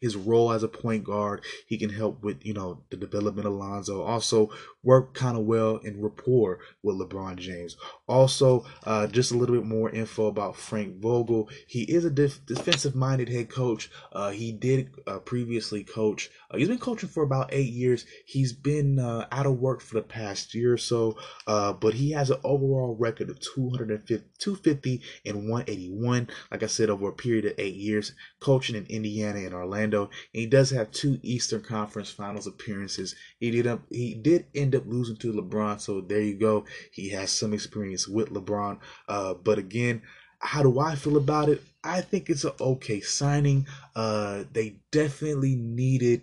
his 0.05 0.17
role 0.17 0.53
as 0.53 0.63
a 0.63 0.69
point 0.69 1.03
guard. 1.03 1.43
He 1.67 1.79
can 1.79 1.89
help 1.89 2.23
with, 2.23 2.45
you 2.45 2.53
know, 2.53 2.83
the 2.91 2.97
development 2.99 3.47
of 3.47 3.55
Lonzo. 3.55 4.03
Also 4.03 4.51
work 4.83 5.15
kind 5.15 5.35
of 5.35 5.45
well 5.45 5.79
in 5.79 6.03
rapport 6.03 6.59
with 6.83 6.97
LeBron 6.97 7.37
James. 7.37 7.75
Also, 8.07 8.67
uh, 8.85 9.07
just 9.07 9.33
a 9.33 9.35
little 9.35 9.57
bit 9.57 9.65
more 9.65 9.89
info 9.89 10.27
about 10.27 10.57
Frank 10.57 11.01
Vogel. 11.01 11.49
He 11.67 11.85
is 11.85 12.05
a 12.05 12.11
def- 12.11 12.45
defensive 12.45 12.95
minded 12.95 13.31
head 13.31 13.49
coach. 13.49 13.91
Uh, 14.13 14.31
he 14.31 14.53
did 14.53 14.91
uh, 15.07 15.21
previously 15.21 15.85
coach. 15.85 16.29
Uh, 16.51 16.59
he's 16.59 16.69
been 16.69 16.77
coaching 16.79 17.09
for 17.09 17.23
about 17.23 17.49
eight 17.55 17.73
years. 17.73 18.05
He's 18.27 18.53
been 18.53 18.99
uh, 18.99 19.27
out 19.33 19.47
of 19.47 19.59
work 19.59 19.81
for 19.81 19.95
the 19.95 20.03
past 20.03 20.55
year 20.55 20.75
or 20.75 20.79
so, 20.79 21.17
uh, 21.47 21.73
but 21.73 21.95
he 21.95 22.11
has 22.11 22.29
an 22.29 22.41
overall 22.45 22.95
record 22.95 23.31
of 23.31 23.41
250, 23.41 24.23
250 24.39 25.01
and 25.25 25.49
181. 25.49 26.29
Like 26.51 26.63
I 26.63 26.67
said, 26.67 26.91
over 26.91 27.09
a 27.09 27.13
period 27.13 27.47
of 27.47 27.55
eight 27.57 27.77
years, 27.77 28.13
coaching 28.41 28.77
in 28.77 28.85
Indiana 28.87 29.39
and 29.39 29.55
Orlando. 29.55 29.94
And 30.03 30.11
he 30.33 30.47
does 30.47 30.71
have 30.71 30.91
two 30.91 31.19
Eastern 31.23 31.63
Conference 31.63 32.11
Finals 32.11 32.47
appearances. 32.47 33.15
He 33.39 33.51
did 33.51 33.67
up, 33.67 33.83
he 33.91 34.15
did 34.15 34.47
end 34.55 34.75
up 34.75 34.85
losing 34.87 35.17
to 35.17 35.33
LeBron, 35.33 35.81
so 35.81 36.01
there 36.01 36.21
you 36.21 36.35
go. 36.39 36.65
He 36.93 37.11
has 37.11 37.31
some 37.31 37.55
experience 37.55 38.07
with 38.07 38.31
LeBron. 38.31 38.79
Uh, 39.09 39.35
but 39.35 39.59
again, 39.59 40.03
how 40.39 40.63
do 40.63 40.79
I 40.79 40.95
feel 40.95 41.17
about 41.17 41.49
it? 41.49 41.63
I 41.83 42.01
think 42.01 42.29
it's 42.29 42.45
an 42.45 42.53
okay 42.61 43.01
signing. 43.01 43.67
Uh, 43.95 44.45
they 44.53 44.77
definitely 44.91 45.57
needed 45.57 46.23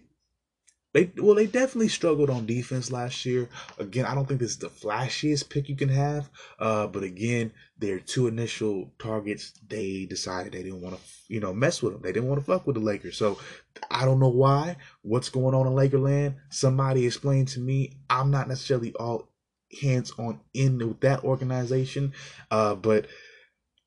they 0.94 1.12
well, 1.18 1.36
they 1.36 1.46
definitely 1.46 1.88
struggled 1.88 2.30
on 2.30 2.46
defense 2.46 2.92
last 2.92 3.26
year. 3.26 3.48
Again, 3.80 4.06
I 4.06 4.14
don't 4.14 4.28
think 4.28 4.42
this 4.42 4.52
is 4.52 4.58
the 4.58 4.70
flashiest 4.70 5.50
pick 5.50 5.70
you 5.70 5.76
can 5.76 5.90
have. 5.90 6.30
Uh, 6.60 6.88
but 6.88 7.04
again, 7.04 7.54
their 7.78 8.00
two 8.00 8.28
initial 8.28 8.92
targets, 9.00 9.54
they 9.68 10.06
decided 10.06 10.52
they 10.52 10.64
didn't 10.64 10.82
want 10.82 10.96
to, 10.96 11.02
you 11.30 11.40
know, 11.40 11.54
mess 11.54 11.82
with 11.82 11.94
them. 11.94 12.02
They 12.02 12.12
didn't 12.12 12.28
want 12.28 12.42
to 12.42 12.46
fuck 12.46 12.68
with 12.68 12.76
the 12.76 12.82
Lakers. 12.82 13.18
So 13.18 13.40
I 13.90 14.04
don't 14.04 14.20
know 14.20 14.30
why. 14.30 14.76
What's 15.02 15.30
going 15.30 15.56
on 15.56 15.66
in 15.66 15.74
Lakerland? 15.74 16.36
Somebody 16.50 17.06
explain 17.06 17.46
to 17.48 17.62
me. 17.62 17.94
I'm 18.10 18.30
not 18.30 18.50
necessarily 18.50 18.94
all 18.96 19.30
hands 19.82 20.12
on 20.18 20.42
in 20.54 20.78
with 20.78 21.00
that 21.02 21.24
organization, 21.24 22.14
uh, 22.50 22.76
but. 22.76 23.08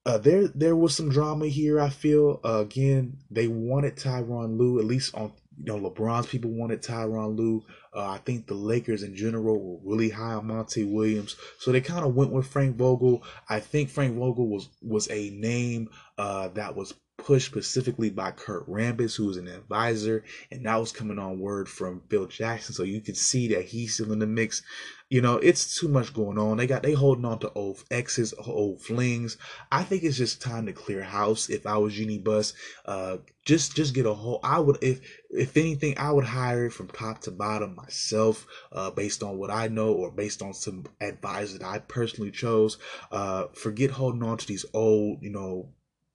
Uh, 0.06 0.18
there, 0.18 0.48
there 0.48 0.76
was 0.76 0.94
some 0.94 1.08
drama 1.08 1.46
here. 1.46 1.80
I 1.80 1.88
feel 1.88 2.38
uh, 2.44 2.58
again 2.58 3.16
they 3.30 3.48
wanted 3.48 3.96
Tyronn 3.96 4.58
Lue 4.58 4.78
at 4.78 4.84
least 4.84 5.14
on 5.14 5.32
you 5.58 5.64
know, 5.66 5.90
LeBron's 5.90 6.26
people 6.26 6.50
wanted 6.50 6.82
Tyronn 6.82 7.36
Lue. 7.36 7.64
Uh, 7.94 8.08
I 8.08 8.18
think 8.18 8.46
the 8.46 8.54
Lakers 8.54 9.02
in 9.02 9.14
general 9.14 9.58
were 9.58 9.90
really 9.92 10.10
high 10.10 10.34
on 10.34 10.46
Monty 10.46 10.84
Williams, 10.84 11.36
so 11.58 11.70
they 11.70 11.80
kind 11.80 12.04
of 12.04 12.14
went 12.14 12.32
with 12.32 12.46
Frank 12.46 12.76
Vogel. 12.76 13.22
I 13.48 13.60
think 13.60 13.90
Frank 13.90 14.16
Vogel 14.16 14.48
was 14.48 14.68
was 14.82 15.10
a 15.10 15.30
name 15.30 15.90
uh, 16.18 16.48
that 16.48 16.74
was 16.74 16.94
pushed 17.16 17.46
specifically 17.46 18.10
by 18.10 18.30
Kurt 18.30 18.68
Rambis, 18.68 19.16
who 19.16 19.26
was 19.26 19.36
an 19.36 19.48
advisor, 19.48 20.24
and 20.50 20.66
that 20.66 20.76
was 20.76 20.92
coming 20.92 21.18
on 21.18 21.38
word 21.38 21.68
from 21.68 22.02
Phil 22.08 22.26
Jackson. 22.26 22.74
So 22.74 22.82
you 22.82 23.00
can 23.00 23.14
see 23.14 23.48
that 23.48 23.64
he's 23.64 23.94
still 23.94 24.12
in 24.12 24.18
the 24.18 24.26
mix. 24.26 24.62
You 25.08 25.20
know, 25.20 25.36
it's 25.36 25.78
too 25.78 25.88
much 25.88 26.12
going 26.12 26.38
on. 26.38 26.56
They 26.56 26.66
got 26.66 26.82
they 26.82 26.92
holding 26.92 27.24
on 27.24 27.38
to 27.40 27.52
old 27.52 27.82
exes, 27.90 28.34
old 28.46 28.82
flings. 28.82 29.36
I 29.70 29.84
think 29.84 30.02
it's 30.02 30.16
just 30.16 30.42
time 30.42 30.66
to 30.66 30.72
clear 30.72 31.02
house. 31.02 31.48
If 31.48 31.66
I 31.66 31.76
was 31.78 31.94
Jeanie 31.94 32.18
Buss, 32.18 32.52
uh, 32.84 33.18
just 33.44 33.76
just 33.76 33.94
get 33.94 34.06
a 34.06 34.14
whole. 34.14 34.40
I 34.42 34.58
would 34.58 34.78
if 34.82 35.00
if 35.34 35.56
anything, 35.56 35.98
I 35.98 36.12
would 36.12 36.24
hire 36.24 36.66
it 36.66 36.72
from 36.72 36.88
top 36.88 37.20
to 37.22 37.30
bottom 37.30 37.74
myself, 37.74 38.46
uh, 38.72 38.90
based 38.90 39.22
on 39.22 39.38
what 39.38 39.50
I 39.50 39.68
know 39.68 39.92
or 39.92 40.10
based 40.10 40.42
on 40.42 40.54
some 40.54 40.86
advice 41.00 41.52
that 41.52 41.64
I 41.64 41.78
personally 41.80 42.30
chose. 42.30 42.78
Uh, 43.10 43.46
forget 43.52 43.90
holding 43.90 44.22
on 44.22 44.38
to 44.38 44.46
these 44.46 44.64
old, 44.72 45.22
you 45.22 45.30
know, 45.30 45.68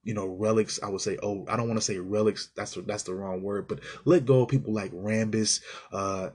you 0.04 0.14
know 0.14 0.26
relics 0.26 0.80
i 0.82 0.88
would 0.88 1.02
say 1.02 1.18
oh 1.22 1.46
i 1.50 1.58
don't 1.58 1.68
want 1.68 1.78
to 1.78 1.86
say 1.86 1.98
relics 1.98 2.50
that's 2.56 2.76
that's 2.86 3.04
the 3.04 3.14
wrong 3.14 3.44
word 3.44 3.68
but 3.68 3.82
let 4.06 4.26
go 4.26 4.44
of 4.44 4.50
people 4.50 4.74
like 4.74 4.92
rambis 4.94 5.60
uh 5.92 6.30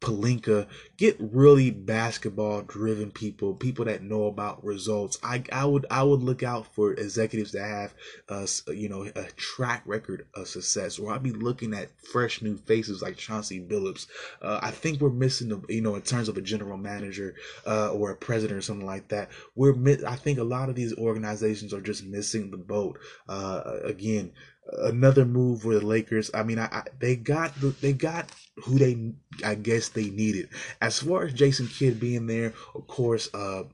Pelinka, 0.00 0.68
get 0.96 1.16
really 1.18 1.70
basketball 1.70 2.62
driven 2.62 3.10
people, 3.10 3.54
people 3.54 3.84
that 3.86 4.02
know 4.02 4.26
about 4.26 4.64
results. 4.64 5.18
I, 5.22 5.42
I 5.52 5.64
would 5.64 5.86
I 5.90 6.04
would 6.04 6.22
look 6.22 6.42
out 6.42 6.72
for 6.74 6.92
executives 6.92 7.52
that 7.52 7.64
have 7.64 7.94
uh 8.28 8.46
you 8.72 8.88
know 8.88 9.02
a 9.16 9.24
track 9.36 9.82
record 9.86 10.26
of 10.34 10.46
success, 10.46 10.98
or 10.98 11.12
I'd 11.12 11.22
be 11.22 11.32
looking 11.32 11.74
at 11.74 11.90
fresh 12.00 12.42
new 12.42 12.56
faces 12.56 13.02
like 13.02 13.16
Chauncey 13.16 13.60
Billups. 13.60 14.06
Uh, 14.40 14.60
I 14.62 14.70
think 14.70 15.00
we're 15.00 15.10
missing 15.10 15.48
the 15.48 15.60
you 15.68 15.80
know 15.80 15.96
in 15.96 16.02
terms 16.02 16.28
of 16.28 16.36
a 16.36 16.42
general 16.42 16.76
manager 16.76 17.34
uh, 17.66 17.92
or 17.92 18.12
a 18.12 18.16
president 18.16 18.58
or 18.58 18.62
something 18.62 18.86
like 18.86 19.08
that. 19.08 19.30
We're 19.56 19.74
I 20.06 20.14
think 20.14 20.38
a 20.38 20.44
lot 20.44 20.68
of 20.68 20.76
these 20.76 20.96
organizations 20.96 21.74
are 21.74 21.80
just 21.80 22.04
missing 22.04 22.50
the 22.50 22.56
boat. 22.56 22.98
Uh, 23.28 23.62
again, 23.84 24.32
another 24.72 25.24
move 25.24 25.62
for 25.62 25.74
the 25.74 25.84
Lakers. 25.84 26.30
I 26.34 26.42
mean, 26.42 26.58
I, 26.58 26.66
I, 26.66 26.82
they 26.98 27.16
got 27.16 27.52
they 27.80 27.92
got 27.92 28.30
who 28.56 28.78
they 28.78 29.12
I 29.44 29.54
guess 29.54 29.88
they 29.88 30.10
needed. 30.10 30.48
As 30.80 31.00
far 31.00 31.24
as 31.24 31.32
Jason 31.32 31.66
Kidd 31.68 32.00
being 32.00 32.26
there, 32.26 32.54
of 32.74 32.86
course, 32.86 33.32
uh, 33.34 33.64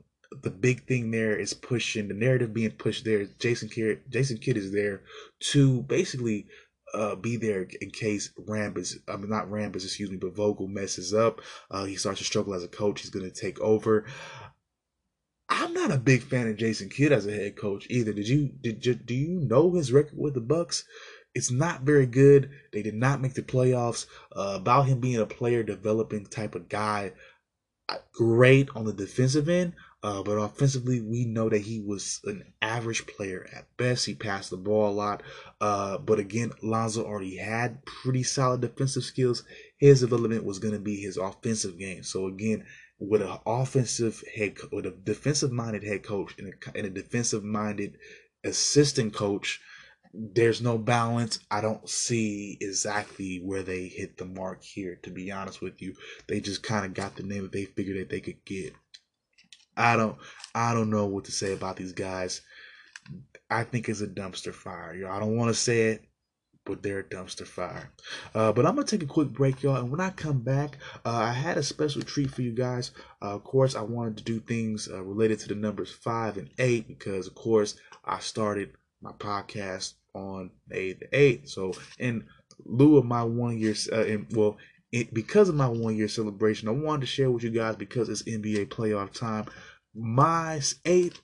the 0.41 0.51
big 0.51 0.85
thing 0.87 1.11
there 1.11 1.35
is 1.35 1.53
pushing 1.53 2.07
the 2.07 2.13
narrative 2.13 2.53
being 2.53 2.71
pushed 2.71 3.05
there. 3.05 3.25
Jason 3.39 3.69
Kidd, 3.69 4.01
Jason 4.09 4.37
Kidd 4.37 4.57
is 4.57 4.71
there 4.71 5.03
to 5.51 5.81
basically 5.83 6.47
uh, 6.93 7.15
be 7.15 7.35
there 7.37 7.67
in 7.81 7.89
case 7.91 8.31
Rambis, 8.47 8.95
I 9.07 9.17
mean 9.17 9.29
not 9.29 9.49
Rambis, 9.49 9.83
excuse 9.83 10.09
me, 10.09 10.17
but 10.17 10.35
Vogel 10.35 10.67
messes 10.67 11.13
up. 11.13 11.41
Uh, 11.69 11.85
he 11.85 11.95
starts 11.95 12.19
to 12.19 12.25
struggle 12.25 12.53
as 12.53 12.63
a 12.63 12.69
coach. 12.69 13.01
He's 13.01 13.09
going 13.09 13.29
to 13.29 13.41
take 13.41 13.59
over. 13.59 14.05
I'm 15.47 15.73
not 15.73 15.91
a 15.91 15.97
big 15.97 16.23
fan 16.23 16.47
of 16.47 16.57
Jason 16.57 16.89
Kidd 16.89 17.11
as 17.11 17.27
a 17.27 17.31
head 17.31 17.55
coach 17.55 17.87
either. 17.89 18.13
Did 18.13 18.27
you 18.27 18.49
did 18.61 18.85
you, 18.85 18.95
do 18.95 19.13
you 19.13 19.39
know 19.39 19.73
his 19.73 19.91
record 19.91 20.17
with 20.17 20.33
the 20.33 20.41
Bucks? 20.41 20.85
It's 21.33 21.51
not 21.51 21.81
very 21.81 22.05
good. 22.05 22.49
They 22.71 22.81
did 22.81 22.95
not 22.95 23.21
make 23.21 23.33
the 23.33 23.41
playoffs. 23.41 24.07
Uh, 24.35 24.53
about 24.55 24.87
him 24.87 24.99
being 25.01 25.19
a 25.19 25.25
player 25.25 25.63
developing 25.63 26.25
type 26.25 26.55
of 26.55 26.69
guy, 26.69 27.11
great 28.13 28.69
on 28.73 28.85
the 28.85 28.93
defensive 28.93 29.49
end, 29.49 29.73
uh, 30.05 30.21
but 30.21 30.33
offensively, 30.33 31.01
we 31.01 31.25
know 31.25 31.49
that 31.49 31.63
he 31.63 31.79
was 31.79 32.19
an 32.25 32.53
average 32.61 33.07
player 33.07 33.49
at 33.51 33.75
best. 33.75 34.05
He 34.05 34.13
passed 34.13 34.51
the 34.51 34.57
ball 34.57 34.91
a 34.91 34.93
lot. 34.93 35.23
Uh, 35.59 35.97
but 35.97 36.19
again, 36.19 36.51
Lonzo 36.61 37.03
already 37.03 37.37
had 37.37 37.83
pretty 37.85 38.21
solid 38.21 38.61
defensive 38.61 39.03
skills. 39.03 39.43
His 39.79 40.01
development 40.01 40.45
was 40.45 40.59
going 40.59 40.75
to 40.75 40.79
be 40.79 40.97
his 40.97 41.17
offensive 41.17 41.79
game. 41.79 42.03
So 42.03 42.27
again, 42.27 42.65
with 42.99 43.21
an 43.21 43.37
offensive 43.45 44.23
head, 44.35 44.55
with 44.71 44.85
a 44.85 44.91
defensive 44.91 45.51
minded 45.51 45.83
head 45.83 46.03
coach 46.03 46.35
and 46.37 46.53
a, 46.53 46.77
and 46.77 46.87
a 46.87 46.89
defensive 46.89 47.43
minded 47.43 47.97
assistant 48.43 49.13
coach, 49.13 49.59
there's 50.13 50.61
no 50.61 50.77
balance. 50.77 51.39
I 51.51 51.61
don't 51.61 51.87
see 51.89 52.57
exactly 52.61 53.41
where 53.43 53.63
they 53.63 53.87
hit 53.87 54.17
the 54.17 54.25
mark 54.25 54.63
here. 54.63 54.97
To 55.03 55.09
be 55.09 55.31
honest 55.31 55.61
with 55.61 55.81
you, 55.81 55.95
they 56.27 56.39
just 56.39 56.63
kind 56.63 56.85
of 56.85 56.93
got 56.93 57.15
the 57.15 57.23
name 57.23 57.43
that 57.43 57.51
they 57.51 57.65
figured 57.65 57.97
that 57.99 58.09
they 58.09 58.21
could 58.21 58.43
get. 58.45 58.73
I 59.75 59.97
don't, 59.97 60.17
I 60.53 60.73
don't 60.73 60.89
know 60.89 61.05
what 61.05 61.25
to 61.25 61.31
say 61.31 61.53
about 61.53 61.75
these 61.75 61.91
guys. 61.91 62.41
I 63.49 63.63
think 63.65 63.89
it's 63.89 64.01
a 64.01 64.07
dumpster 64.07 64.53
fire. 64.53 65.09
I 65.11 65.19
don't 65.19 65.35
want 65.35 65.49
to 65.49 65.53
say 65.53 65.89
it 65.89 66.05
but 66.65 66.83
they're 66.83 67.03
dumpster 67.03 67.47
fire. 67.47 67.91
Uh, 68.33 68.51
but 68.51 68.65
I'm 68.65 68.75
gonna 68.75 68.87
take 68.87 69.03
a 69.03 69.07
quick 69.07 69.29
break, 69.29 69.63
y'all, 69.63 69.77
and 69.77 69.91
when 69.91 70.01
I 70.01 70.09
come 70.09 70.39
back, 70.41 70.77
uh, 71.05 71.09
I 71.09 71.31
had 71.31 71.57
a 71.57 71.63
special 71.63 72.01
treat 72.01 72.31
for 72.31 72.41
you 72.41 72.51
guys. 72.51 72.91
Uh, 73.21 73.35
of 73.35 73.43
course, 73.43 73.75
I 73.75 73.81
wanted 73.81 74.17
to 74.17 74.23
do 74.23 74.39
things 74.39 74.89
uh, 74.91 75.03
related 75.03 75.39
to 75.39 75.47
the 75.47 75.55
numbers 75.55 75.91
five 75.91 76.37
and 76.37 76.49
eight 76.57 76.87
because, 76.87 77.27
of 77.27 77.35
course, 77.35 77.75
I 78.03 78.19
started 78.19 78.71
my 79.01 79.11
podcast 79.13 79.93
on 80.13 80.49
May 80.67 80.93
the 80.93 81.07
eighth. 81.17 81.49
So, 81.49 81.73
in 81.99 82.25
lieu 82.65 82.97
of 82.97 83.05
my 83.05 83.23
one 83.23 83.57
year, 83.57 83.75
uh, 83.91 84.05
in, 84.05 84.27
well, 84.31 84.57
it, 84.91 85.13
because 85.13 85.49
of 85.49 85.55
my 85.55 85.67
one 85.67 85.95
year 85.95 86.07
celebration, 86.07 86.67
I 86.67 86.71
wanted 86.71 87.01
to 87.01 87.07
share 87.07 87.29
with 87.29 87.43
you 87.43 87.51
guys 87.51 87.75
because 87.75 88.09
it's 88.09 88.23
NBA 88.23 88.67
playoff 88.67 89.11
time. 89.11 89.45
My 89.93 90.61
eighth 90.85 91.21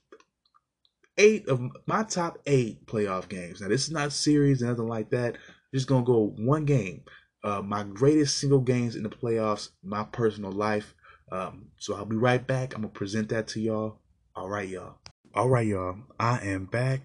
eight 1.17 1.47
of 1.47 1.61
my 1.85 2.03
top 2.03 2.37
eight 2.45 2.85
playoff 2.85 3.29
games. 3.29 3.61
Now 3.61 3.67
this 3.67 3.83
is 3.83 3.91
not 3.91 4.13
series 4.13 4.61
nothing 4.61 4.87
like 4.87 5.09
that. 5.11 5.35
I'm 5.35 5.73
just 5.73 5.87
gonna 5.87 6.05
go 6.05 6.33
one 6.37 6.65
game. 6.65 7.03
Uh, 7.43 7.61
my 7.61 7.83
greatest 7.83 8.37
single 8.37 8.59
games 8.59 8.95
in 8.95 9.03
the 9.03 9.09
playoffs, 9.09 9.69
my 9.83 10.03
personal 10.03 10.51
life. 10.51 10.93
Um, 11.31 11.67
so 11.77 11.95
I'll 11.95 12.05
be 12.05 12.15
right 12.17 12.45
back. 12.45 12.75
I'm 12.75 12.81
gonna 12.81 12.93
present 12.93 13.29
that 13.29 13.47
to 13.49 13.61
y'all. 13.61 13.99
All 14.35 14.49
right, 14.49 14.67
y'all. 14.67 14.97
All 15.33 15.49
right, 15.49 15.65
y'all. 15.65 15.97
I 16.19 16.39
am 16.39 16.65
back, 16.65 17.01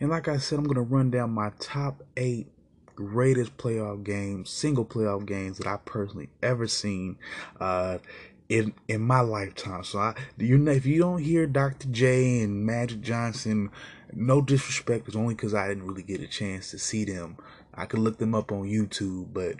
and 0.00 0.10
like 0.10 0.28
I 0.28 0.38
said, 0.38 0.58
I'm 0.58 0.66
gonna 0.66 0.82
run 0.82 1.10
down 1.10 1.30
my 1.30 1.50
top 1.58 2.02
eight 2.16 2.48
greatest 2.94 3.56
playoff 3.56 4.04
games, 4.04 4.50
single 4.50 4.84
playoff 4.84 5.26
games 5.26 5.58
that 5.58 5.66
I 5.66 5.78
personally 5.84 6.28
ever 6.42 6.66
seen. 6.66 7.16
Uh, 7.60 7.98
in 8.48 8.74
in 8.88 9.00
my 9.00 9.20
lifetime. 9.20 9.84
So 9.84 9.98
I 9.98 10.14
you 10.36 10.58
know 10.58 10.72
if 10.72 10.86
you 10.86 11.00
don't 11.00 11.22
hear 11.22 11.46
Dr. 11.46 11.88
J 11.88 12.42
and 12.42 12.64
Magic 12.64 13.00
Johnson, 13.00 13.70
no 14.12 14.40
disrespect, 14.40 15.08
it's 15.08 15.16
only 15.16 15.34
because 15.34 15.54
I 15.54 15.68
didn't 15.68 15.86
really 15.86 16.02
get 16.02 16.20
a 16.20 16.26
chance 16.26 16.70
to 16.70 16.78
see 16.78 17.04
them. 17.04 17.36
I 17.74 17.86
could 17.86 18.00
look 18.00 18.18
them 18.18 18.34
up 18.34 18.52
on 18.52 18.64
YouTube, 18.64 19.28
but 19.32 19.56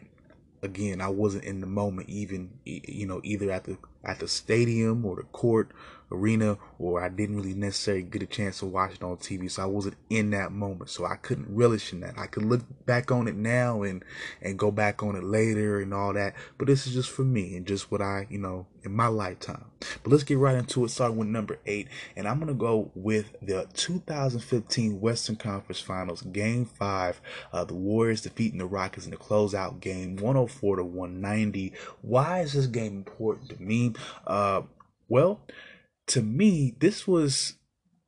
again, 0.63 1.01
I 1.01 1.09
wasn't 1.09 1.45
in 1.45 1.61
the 1.61 1.67
moment, 1.67 2.09
even 2.09 2.51
you 2.65 3.07
know, 3.07 3.21
either 3.25 3.51
at 3.51 3.65
the 3.65 3.79
at 4.05 4.21
the 4.21 4.29
stadium 4.29 5.05
or 5.05 5.17
the 5.17 5.23
court 5.23 5.71
arena, 6.15 6.59
or 6.79 7.03
I 7.03 7.09
didn't 7.09 7.37
really 7.37 7.55
necessarily 7.55 8.03
get 8.03 8.23
a 8.23 8.27
chance 8.27 8.61
to 8.61 8.67
watch 8.67 8.95
it 8.95 9.03
on 9.03 9.17
TV, 9.17 9.51
so 9.51 9.63
I 9.63 9.67
wasn't 9.67 9.97
in 10.11 10.31
that 10.31 10.53
moment, 10.53 10.91
so 10.91 11.05
I 11.05 11.17
couldn't 11.17 11.55
relish 11.55 11.93
in 11.93 12.01
that. 12.01 12.19
I 12.19 12.27
could 12.27 12.45
look 12.45 12.63
back 12.87 13.11
on 13.11 13.29
it 13.29 13.35
now 13.35 13.83
and 13.83 14.05
and 14.41 14.59
go 14.59 14.71
back 14.71 15.03
on 15.03 15.17
it 15.17 15.25
later 15.25 15.81
and 15.81 15.93
all 15.93 16.13
that, 16.15 16.35
but 16.59 16.67
this 16.67 16.87
is 16.87 16.95
just 16.95 17.11
for 17.11 17.25
me 17.25 17.57
and 17.57 17.67
just 17.67 17.91
what 17.91 18.01
I, 18.01 18.27
you 18.31 18.39
know, 18.39 18.67
in 18.85 18.95
my 18.95 19.07
lifetime. 19.07 19.65
But 20.03 20.13
let's 20.13 20.25
get 20.25 20.39
right 20.39 20.57
into 20.57 20.85
it, 20.85 20.91
starting 20.91 21.17
with 21.17 21.29
number 21.29 21.59
eight, 21.67 21.89
and 22.17 22.29
I'm 22.29 22.39
gonna 22.39 22.55
go 22.55 22.91
with 22.95 23.35
the 23.43 23.67
2015 23.75 25.01
Western 25.01 25.37
Conference 25.37 25.81
Finals, 25.81 26.23
Game 26.23 26.65
Five. 26.65 27.21
Uh, 27.53 27.65
the 27.65 27.75
Warriors 27.75 28.23
defeating 28.23 28.59
the 28.59 28.67
Rockets 28.67 29.05
in 29.05 29.11
the 29.11 29.17
closeout 29.17 29.81
game, 29.81 30.17
104 30.17 30.77
to 30.77 30.85
190. 30.85 31.73
Why 32.03 32.41
is 32.41 32.53
this 32.53 32.67
game 32.67 32.97
important 32.97 33.51
to 33.51 33.63
me? 33.63 33.94
Uh, 34.27 34.63
well 35.09 35.41
to 36.07 36.23
me, 36.23 36.75
this 36.79 37.07
was 37.07 37.55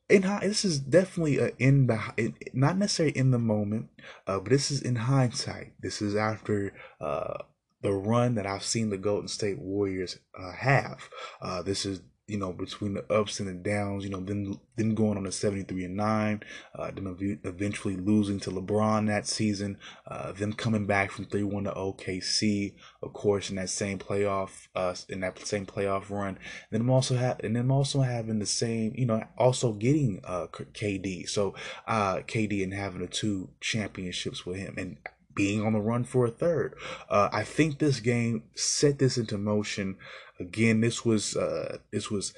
in 0.08 0.22
high, 0.22 0.40
this 0.46 0.64
is 0.64 0.78
definitely 0.78 1.38
a 1.38 1.52
in 1.58 1.86
the 1.86 2.32
not 2.52 2.78
necessarily 2.78 3.16
in 3.16 3.30
the 3.30 3.38
moment, 3.38 3.88
uh, 4.26 4.38
but 4.38 4.50
this 4.50 4.70
is 4.70 4.82
in 4.82 4.96
hindsight. 4.96 5.72
This 5.80 6.02
is 6.02 6.14
after 6.14 6.72
uh, 7.00 7.38
the 7.82 7.92
run 7.92 8.34
that 8.36 8.46
I've 8.46 8.62
seen 8.62 8.90
the 8.90 8.98
Golden 8.98 9.28
State 9.28 9.58
Warriors 9.58 10.18
uh, 10.38 10.52
have. 10.52 11.08
Uh, 11.40 11.62
this 11.62 11.84
is 11.86 12.02
you 12.28 12.36
know, 12.38 12.52
between 12.52 12.94
the 12.94 13.12
ups 13.12 13.38
and 13.38 13.48
the 13.48 13.52
downs, 13.52 14.04
you 14.04 14.10
know, 14.10 14.20
then 14.20 14.58
then 14.74 14.94
going 14.94 15.16
on 15.16 15.26
a 15.26 15.32
73 15.32 15.84
and 15.84 15.96
9, 15.96 16.42
uh, 16.74 16.90
then 16.90 17.40
eventually 17.44 17.96
losing 17.96 18.40
to 18.40 18.50
LeBron 18.50 19.06
that 19.06 19.26
season, 19.26 19.78
uh, 20.06 20.32
them 20.32 20.52
coming 20.52 20.86
back 20.86 21.12
from 21.12 21.26
3 21.26 21.44
1 21.44 21.64
to 21.64 21.72
OKC, 21.72 22.74
of 23.02 23.12
course, 23.12 23.48
in 23.48 23.56
that 23.56 23.70
same 23.70 23.98
playoff, 23.98 24.66
uh, 24.74 24.94
in 25.08 25.20
that 25.20 25.38
same 25.46 25.66
playoff 25.66 26.10
run. 26.10 26.38
Then 26.70 26.80
I'm 26.80 26.90
also 26.90 27.16
ha- 27.16 27.36
and 27.44 27.54
then 27.54 27.62
I'm 27.62 27.70
also 27.70 28.00
having 28.00 28.40
the 28.40 28.46
same, 28.46 28.92
you 28.96 29.06
know, 29.06 29.22
also 29.38 29.72
getting 29.72 30.20
uh, 30.24 30.46
KD. 30.48 31.28
So, 31.28 31.54
uh, 31.86 32.16
KD 32.16 32.62
and 32.64 32.74
having 32.74 33.02
the 33.02 33.06
two 33.06 33.50
championships 33.60 34.44
with 34.44 34.56
him. 34.56 34.74
And 34.76 34.96
being 35.36 35.64
on 35.64 35.74
the 35.74 35.80
run 35.80 36.02
for 36.02 36.26
a 36.26 36.30
third. 36.30 36.74
Uh, 37.08 37.28
I 37.30 37.44
think 37.44 37.78
this 37.78 38.00
game 38.00 38.44
set 38.56 38.98
this 38.98 39.16
into 39.16 39.38
motion. 39.38 39.98
Again, 40.38 40.80
this 40.80 41.04
was 41.04 41.36
uh, 41.36 41.78
this 41.90 42.10
was 42.10 42.34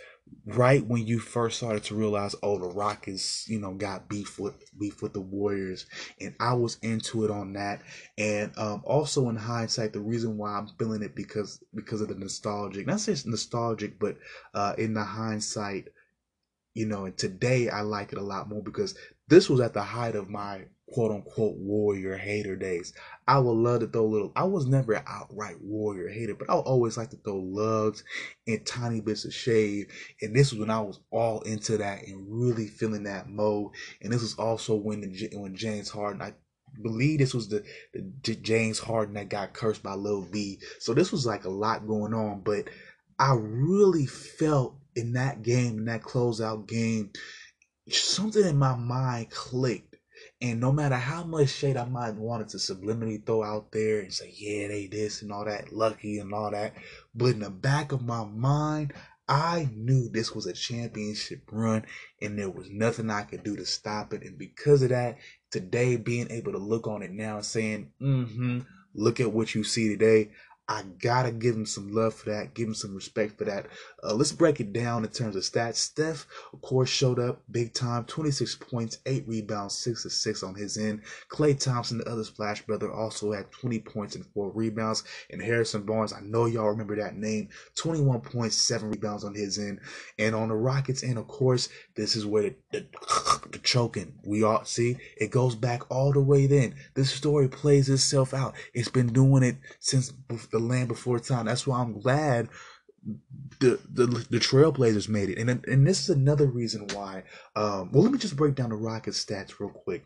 right 0.47 0.87
when 0.87 1.07
you 1.07 1.19
first 1.19 1.59
started 1.59 1.85
to 1.85 1.95
realize, 1.95 2.35
oh, 2.43 2.59
the 2.59 2.69
Rockets, 2.69 3.49
you 3.49 3.59
know, 3.59 3.73
got 3.75 4.09
beef 4.09 4.39
with 4.39 4.55
beef 4.79 5.03
with 5.03 5.13
the 5.13 5.21
Warriors, 5.21 5.87
and 6.21 6.35
I 6.41 6.55
was 6.55 6.79
into 6.83 7.25
it 7.25 7.31
on 7.31 7.55
that. 7.55 7.83
And 8.17 8.53
um, 8.57 8.83
also 8.85 9.29
in 9.29 9.37
hindsight, 9.37 9.93
the 9.93 10.01
reason 10.01 10.37
why 10.37 10.53
I'm 10.53 10.69
feeling 10.79 11.03
it 11.03 11.15
because 11.15 11.63
because 11.75 12.01
of 12.01 12.09
the 12.09 12.15
nostalgic, 12.15 12.87
not 12.87 13.07
it's 13.09 13.27
nostalgic, 13.27 13.99
but 13.99 14.17
uh, 14.55 14.75
in 14.79 14.95
the 14.95 15.05
hindsight, 15.05 15.89
you 16.75 16.87
know, 16.87 17.05
and 17.05 17.17
today 17.17 17.69
I 17.69 17.83
like 17.83 18.13
it 18.13 18.19
a 18.19 18.23
lot 18.23 18.49
more 18.49 18.63
because 18.63 18.95
this 19.29 19.51
was 19.51 19.61
at 19.61 19.75
the 19.75 19.83
height 19.83 20.15
of 20.15 20.29
my 20.29 20.65
quote 20.93 21.13
unquote 21.13 21.57
warrior 21.57 22.17
hater 22.17 22.57
days. 22.57 22.93
I 23.27 23.39
would 23.39 23.53
love 23.53 23.81
to 23.81 23.87
throw 23.87 24.07
little 24.07 24.33
I 24.37 24.45
was 24.45 24.67
never 24.67 24.95
an 24.95 25.05
outright 25.07 25.61
warrior 25.61 26.09
hater, 26.09 26.35
but 26.35 26.49
I 26.51 26.55
would 26.55 26.63
always 26.63 26.97
like 26.97 27.11
to 27.11 27.17
throw 27.17 27.37
lugs 27.37 28.05
and 28.47 28.65
tiny 28.65 29.01
bits 29.01 29.25
of 29.25 29.35
shade. 29.35 29.89
And 30.23 30.35
this 30.35 30.53
was 30.53 30.61
when 30.61 30.71
I 30.71 30.81
was 30.81 31.01
all 31.11 31.41
into 31.43 31.79
that 31.79 32.07
and 32.07 32.27
really 32.29 32.67
feeling 32.67 33.05
that 33.05 33.29
mode. 33.29 33.73
And 34.03 34.13
this 34.13 34.23
was 34.23 34.35
also 34.37 34.75
when 34.75 35.01
the, 35.01 35.31
when 35.35 35.55
James 35.55 35.91
Harden 35.91 36.23
I 36.23 36.35
believe 36.83 37.19
this 37.19 37.35
was 37.35 37.49
the, 37.49 37.65
the 37.93 38.35
James 38.35 38.79
Harden 38.79 39.15
that 39.15 39.29
got 39.29 39.53
cursed 39.53 39.83
by 39.83 39.95
Lil 39.95 40.23
B. 40.31 40.61
So 40.79 40.95
this 40.95 41.13
was 41.13 41.27
like 41.27 41.45
a 41.45 41.51
lot 41.51 41.87
going 41.87 42.15
on, 42.15 42.41
but 42.41 42.69
I 43.19 43.35
really 43.35 44.07
felt 44.07 44.77
in 44.95 45.15
that 45.15 45.43
game, 45.43 45.79
in 45.79 45.85
that 45.87 46.03
closeout 46.03 46.69
game, 46.69 47.11
something 47.89 48.45
in 48.45 48.59
my 48.59 48.77
mind 48.77 49.31
clicked 49.31 49.88
and 50.41 50.61
no 50.61 50.71
matter 50.71 50.95
how 50.95 51.25
much 51.25 51.49
shade 51.49 51.77
I 51.77 51.85
might 51.85 52.15
wanted 52.15 52.49
to 52.51 52.59
subliminally 52.59 53.25
throw 53.25 53.43
out 53.43 53.73
there 53.73 54.01
and 54.01 54.13
say, 54.13 54.33
yeah, 54.37 54.69
they 54.69 54.87
this 54.87 55.23
and 55.23 55.33
all 55.33 55.45
that, 55.45 55.73
lucky 55.73 56.19
and 56.19 56.33
all 56.33 56.51
that, 56.53 56.75
but 57.15 57.27
in 57.27 57.41
the 57.41 57.51
back 57.51 57.93
of 57.93 58.03
my 58.03 58.25
mind, 58.25 58.93
I 59.29 59.69
knew 59.75 60.09
this 60.09 60.35
was 60.35 60.47
a 60.47 60.53
championship 60.55 61.43
run 61.53 61.85
and 62.23 62.39
there 62.39 62.49
was 62.49 62.71
nothing 62.71 63.11
I 63.11 63.23
could 63.23 63.43
do 63.43 63.57
to 63.57 63.67
stop 63.67 64.15
it. 64.15 64.23
And 64.23 64.39
because 64.39 64.83
of 64.83 64.89
that, 64.89 65.19
today 65.51 65.97
being 65.97 66.31
able 66.31 66.53
to 66.53 66.59
look 66.59 66.87
on 66.87 67.03
it 67.03 67.11
now 67.11 67.41
saying, 67.43 67.91
mm-hmm, 68.01 68.61
look 68.95 69.21
at 69.21 69.33
what 69.33 69.55
you 69.55 69.65
see 69.65 69.89
today, 69.89 70.31
I 70.71 70.83
gotta 71.01 71.33
give 71.33 71.57
him 71.57 71.65
some 71.65 71.93
love 71.93 72.13
for 72.13 72.29
that, 72.31 72.53
give 72.53 72.69
him 72.69 72.75
some 72.75 72.95
respect 72.95 73.39
for 73.39 73.45
that. 73.45 73.69
Uh, 74.05 74.13
let's 74.13 74.33
break 74.33 74.61
it 74.61 74.75
down 74.75 75.03
in 75.03 75.11
terms 75.11 75.35
of 75.35 75.43
stats. 75.43 75.77
Steph, 75.77 76.27
of 76.53 76.61
course, 76.61 76.91
showed 76.91 77.19
up 77.19 77.43
big 77.51 77.73
time 77.73 78.05
26 78.05 78.57
points, 78.57 78.99
8 79.07 79.27
rebounds, 79.27 79.79
6 79.79 80.03
to 80.03 80.11
6 80.11 80.43
on 80.43 80.55
his 80.55 80.77
end. 80.77 81.01
Klay 81.31 81.59
Thompson, 81.59 81.99
the 81.99 82.11
other 82.11 82.23
Splash 82.23 82.61
brother, 82.63 82.93
also 82.93 83.33
had 83.33 83.51
20 83.51 83.79
points 83.79 84.15
and 84.15 84.27
4 84.27 84.51
rebounds. 84.51 85.05
And 85.31 85.41
Harrison 85.41 85.85
Barnes, 85.85 86.13
I 86.13 86.21
know 86.21 86.45
y'all 86.45 86.69
remember 86.69 86.97
that 86.97 87.17
name, 87.17 87.49
21 87.77 88.21
points, 88.21 88.57
7 88.57 88.91
rebounds 88.91 89.25
on 89.25 89.35
his 89.35 89.59
end. 89.59 89.81
And 90.19 90.35
on 90.35 90.49
the 90.49 90.55
Rockets 90.55 91.03
end, 91.03 91.17
of 91.17 91.29
course, 91.29 91.71
this 91.95 92.15
is 92.15 92.27
where 92.27 92.43
the, 92.43 92.55
the 92.73 92.87
choking, 93.63 94.19
we 94.25 94.43
all 94.43 94.65
see, 94.65 94.97
it 95.17 95.31
goes 95.31 95.55
back 95.55 95.91
all 95.91 96.13
the 96.13 96.21
way 96.21 96.47
then. 96.47 96.75
This 96.95 97.11
story 97.11 97.49
plays 97.49 97.89
itself 97.89 98.35
out. 98.35 98.55
It's 98.75 98.89
been 98.89 99.13
doing 99.13 99.43
it 99.43 99.57
since 99.81 100.13
the 100.51 100.59
land 100.59 100.89
before 100.89 101.19
time. 101.19 101.47
That's 101.47 101.67
why 101.67 101.81
I'm 101.81 102.01
glad 102.01 102.49
the 103.61 103.81
the 103.93 104.07
the 104.07 104.39
Trailblazers 104.39 105.09
made 105.09 105.31
it, 105.31 105.39
and 105.39 105.65
and 105.67 105.87
this 105.87 106.01
is 106.01 106.11
another 106.11 106.47
reason 106.47 106.87
why. 106.93 107.25
Um, 107.57 107.91
well, 107.93 108.03
let 108.03 108.13
me 108.13 108.19
just 108.19 108.37
break 108.37 108.55
down 108.55 108.71
the 108.71 108.77
Rockets 108.77 109.25
stats 109.25 109.59
real 109.59 109.71
quick. 109.71 110.05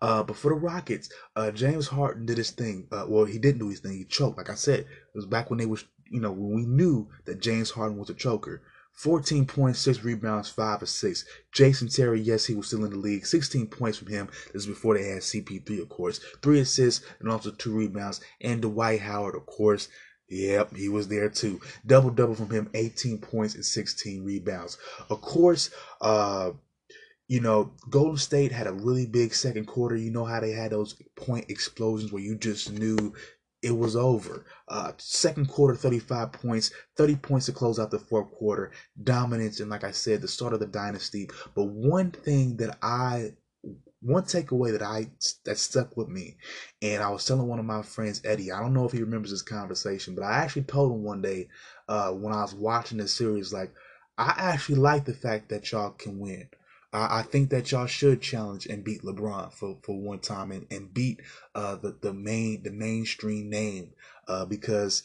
Uh, 0.00 0.22
but 0.22 0.36
for 0.36 0.50
the 0.50 0.54
Rockets, 0.54 1.10
uh, 1.36 1.50
James 1.50 1.88
Harden 1.88 2.26
did 2.26 2.38
his 2.38 2.50
thing. 2.50 2.86
Uh, 2.92 3.04
well, 3.08 3.24
he 3.24 3.38
didn't 3.38 3.58
do 3.58 3.68
his 3.68 3.80
thing. 3.80 3.96
He 3.98 4.04
choked. 4.04 4.38
Like 4.38 4.50
I 4.50 4.54
said, 4.54 4.80
it 4.80 4.88
was 5.14 5.26
back 5.26 5.50
when 5.50 5.58
they 5.58 5.66
was, 5.66 5.84
you 6.10 6.20
know, 6.20 6.32
when 6.32 6.54
we 6.54 6.64
knew 6.64 7.08
that 7.26 7.40
James 7.40 7.70
Harden 7.70 7.98
was 7.98 8.10
a 8.10 8.14
choker. 8.14 8.62
14 8.98 9.46
points, 9.46 9.78
6 9.78 10.02
rebounds, 10.02 10.48
5 10.50 10.82
assists. 10.82 11.24
Jason 11.52 11.86
Terry, 11.86 12.20
yes, 12.20 12.46
he 12.46 12.56
was 12.56 12.66
still 12.66 12.84
in 12.84 12.90
the 12.90 12.96
league. 12.96 13.24
16 13.24 13.68
points 13.68 13.96
from 13.96 14.08
him. 14.08 14.28
This 14.52 14.62
is 14.62 14.66
before 14.66 14.98
they 14.98 15.04
had 15.04 15.18
CP3, 15.18 15.80
of 15.80 15.88
course. 15.88 16.18
3 16.42 16.58
assists 16.58 17.06
and 17.20 17.30
also 17.30 17.52
2 17.52 17.72
rebounds. 17.72 18.20
And 18.40 18.60
Dwight 18.60 19.00
Howard, 19.00 19.36
of 19.36 19.46
course. 19.46 19.88
Yep, 20.30 20.74
he 20.74 20.88
was 20.88 21.06
there 21.06 21.28
too. 21.28 21.60
Double 21.86 22.10
double 22.10 22.34
from 22.34 22.50
him, 22.50 22.70
18 22.74 23.18
points 23.18 23.54
and 23.54 23.64
16 23.64 24.24
rebounds. 24.24 24.76
Of 25.08 25.20
course, 25.20 25.70
uh, 26.00 26.50
you 27.28 27.40
know, 27.40 27.72
Golden 27.88 28.16
State 28.16 28.50
had 28.50 28.66
a 28.66 28.72
really 28.72 29.06
big 29.06 29.32
second 29.32 29.66
quarter. 29.66 29.94
You 29.94 30.10
know 30.10 30.24
how 30.24 30.40
they 30.40 30.50
had 30.50 30.72
those 30.72 30.94
point 31.14 31.50
explosions 31.50 32.10
where 32.10 32.22
you 32.22 32.36
just 32.36 32.72
knew 32.72 33.14
it 33.62 33.76
was 33.76 33.96
over. 33.96 34.44
Uh, 34.68 34.92
second 34.98 35.48
quarter, 35.48 35.74
35 35.74 36.32
points, 36.32 36.70
30 36.96 37.16
points 37.16 37.46
to 37.46 37.52
close 37.52 37.78
out 37.78 37.90
the 37.90 37.98
fourth 37.98 38.30
quarter. 38.32 38.70
Dominance, 39.02 39.60
and 39.60 39.70
like 39.70 39.84
I 39.84 39.90
said, 39.90 40.20
the 40.20 40.28
start 40.28 40.52
of 40.52 40.60
the 40.60 40.66
dynasty. 40.66 41.28
But 41.54 41.64
one 41.64 42.10
thing 42.10 42.56
that 42.58 42.78
I, 42.82 43.32
one 44.00 44.22
takeaway 44.22 44.72
that 44.72 44.82
I, 44.82 45.08
that 45.44 45.58
stuck 45.58 45.96
with 45.96 46.08
me, 46.08 46.36
and 46.82 47.02
I 47.02 47.10
was 47.10 47.24
telling 47.24 47.48
one 47.48 47.58
of 47.58 47.64
my 47.64 47.82
friends, 47.82 48.22
Eddie, 48.24 48.52
I 48.52 48.60
don't 48.60 48.74
know 48.74 48.84
if 48.84 48.92
he 48.92 49.00
remembers 49.00 49.32
this 49.32 49.42
conversation, 49.42 50.14
but 50.14 50.22
I 50.24 50.38
actually 50.38 50.62
told 50.62 50.92
him 50.92 51.02
one 51.02 51.22
day 51.22 51.48
uh, 51.88 52.12
when 52.12 52.32
I 52.32 52.42
was 52.42 52.54
watching 52.54 52.98
this 52.98 53.12
series, 53.12 53.52
like, 53.52 53.72
I 54.16 54.34
actually 54.36 54.76
like 54.80 55.04
the 55.04 55.14
fact 55.14 55.48
that 55.48 55.70
y'all 55.70 55.90
can 55.90 56.18
win. 56.18 56.48
I, 56.92 57.20
I 57.20 57.22
think 57.22 57.50
that 57.50 57.70
y'all 57.70 57.86
should 57.86 58.20
challenge 58.22 58.66
and 58.66 58.84
beat 58.84 59.02
LeBron 59.02 59.52
for, 59.52 59.78
for 59.82 60.00
one 60.00 60.20
time 60.20 60.52
and, 60.52 60.66
and 60.70 60.92
beat 60.92 61.20
uh, 61.54 61.76
the, 61.76 61.96
the 62.00 62.12
main 62.12 62.62
the 62.62 62.70
mainstream 62.70 63.50
name 63.50 63.92
uh, 64.26 64.44
because 64.44 65.02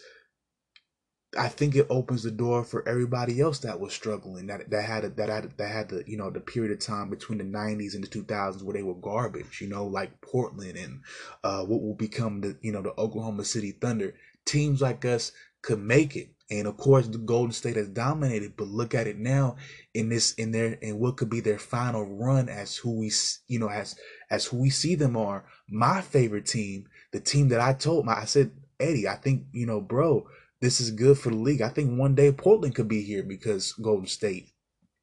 I 1.37 1.47
think 1.47 1.75
it 1.75 1.87
opens 1.89 2.23
the 2.23 2.31
door 2.31 2.63
for 2.63 2.87
everybody 2.87 3.41
else 3.41 3.59
that 3.59 3.79
was 3.79 3.93
struggling 3.93 4.47
that 4.47 4.69
that 4.69 4.83
had 4.83 5.03
a, 5.03 5.09
that 5.09 5.29
had 5.29 5.57
that 5.57 5.67
had 5.67 5.89
the 5.89 6.03
you 6.05 6.17
know 6.17 6.29
the 6.29 6.39
period 6.39 6.71
of 6.71 6.79
time 6.79 7.09
between 7.09 7.39
the 7.39 7.43
90s 7.43 7.95
and 7.95 8.03
the 8.03 8.07
2000s 8.07 8.61
where 8.61 8.73
they 8.73 8.83
were 8.83 8.93
garbage 8.93 9.59
you 9.59 9.67
know 9.67 9.85
like 9.85 10.21
Portland 10.21 10.77
and 10.77 11.01
uh, 11.43 11.63
what 11.63 11.81
will 11.81 11.95
become 11.95 12.41
the 12.41 12.57
you 12.61 12.71
know 12.71 12.81
the 12.81 12.93
Oklahoma 12.99 13.45
City 13.45 13.71
Thunder. 13.71 14.13
Teams 14.45 14.81
like 14.81 15.05
us 15.05 15.31
could 15.63 15.79
make 15.79 16.15
it 16.15 16.33
and 16.53 16.67
of 16.67 16.77
course, 16.77 17.07
the 17.07 17.17
Golden 17.17 17.51
State 17.51 17.77
has 17.77 17.87
dominated, 17.87 18.55
but 18.57 18.67
look 18.67 18.93
at 18.93 19.07
it 19.07 19.17
now 19.17 19.55
in 19.93 20.09
this 20.09 20.33
in 20.33 20.51
their 20.51 20.73
in 20.73 20.99
what 20.99 21.17
could 21.17 21.29
be 21.29 21.39
their 21.39 21.57
final 21.57 22.03
run 22.03 22.47
as 22.47 22.75
who 22.77 22.99
we 22.99 23.11
you 23.47 23.59
know 23.59 23.69
as 23.69 23.95
as 24.29 24.45
who 24.45 24.57
we 24.57 24.69
see 24.69 24.95
them 24.95 25.17
are. 25.17 25.45
My 25.69 26.01
favorite 26.01 26.45
team, 26.45 26.87
the 27.11 27.19
team 27.19 27.49
that 27.49 27.59
I 27.61 27.73
told 27.73 28.05
my 28.05 28.13
I 28.19 28.25
said 28.25 28.51
Eddie, 28.79 29.07
I 29.07 29.15
think 29.15 29.45
you 29.51 29.65
know, 29.65 29.81
bro, 29.81 30.27
this 30.61 30.79
is 30.79 30.91
good 30.91 31.17
for 31.17 31.29
the 31.29 31.37
league. 31.37 31.61
I 31.61 31.69
think 31.69 31.97
one 31.97 32.13
day 32.13 32.31
Portland 32.31 32.75
could 32.75 32.87
be 32.87 33.01
here 33.01 33.23
because 33.23 33.73
Golden 33.73 34.07
State 34.07 34.49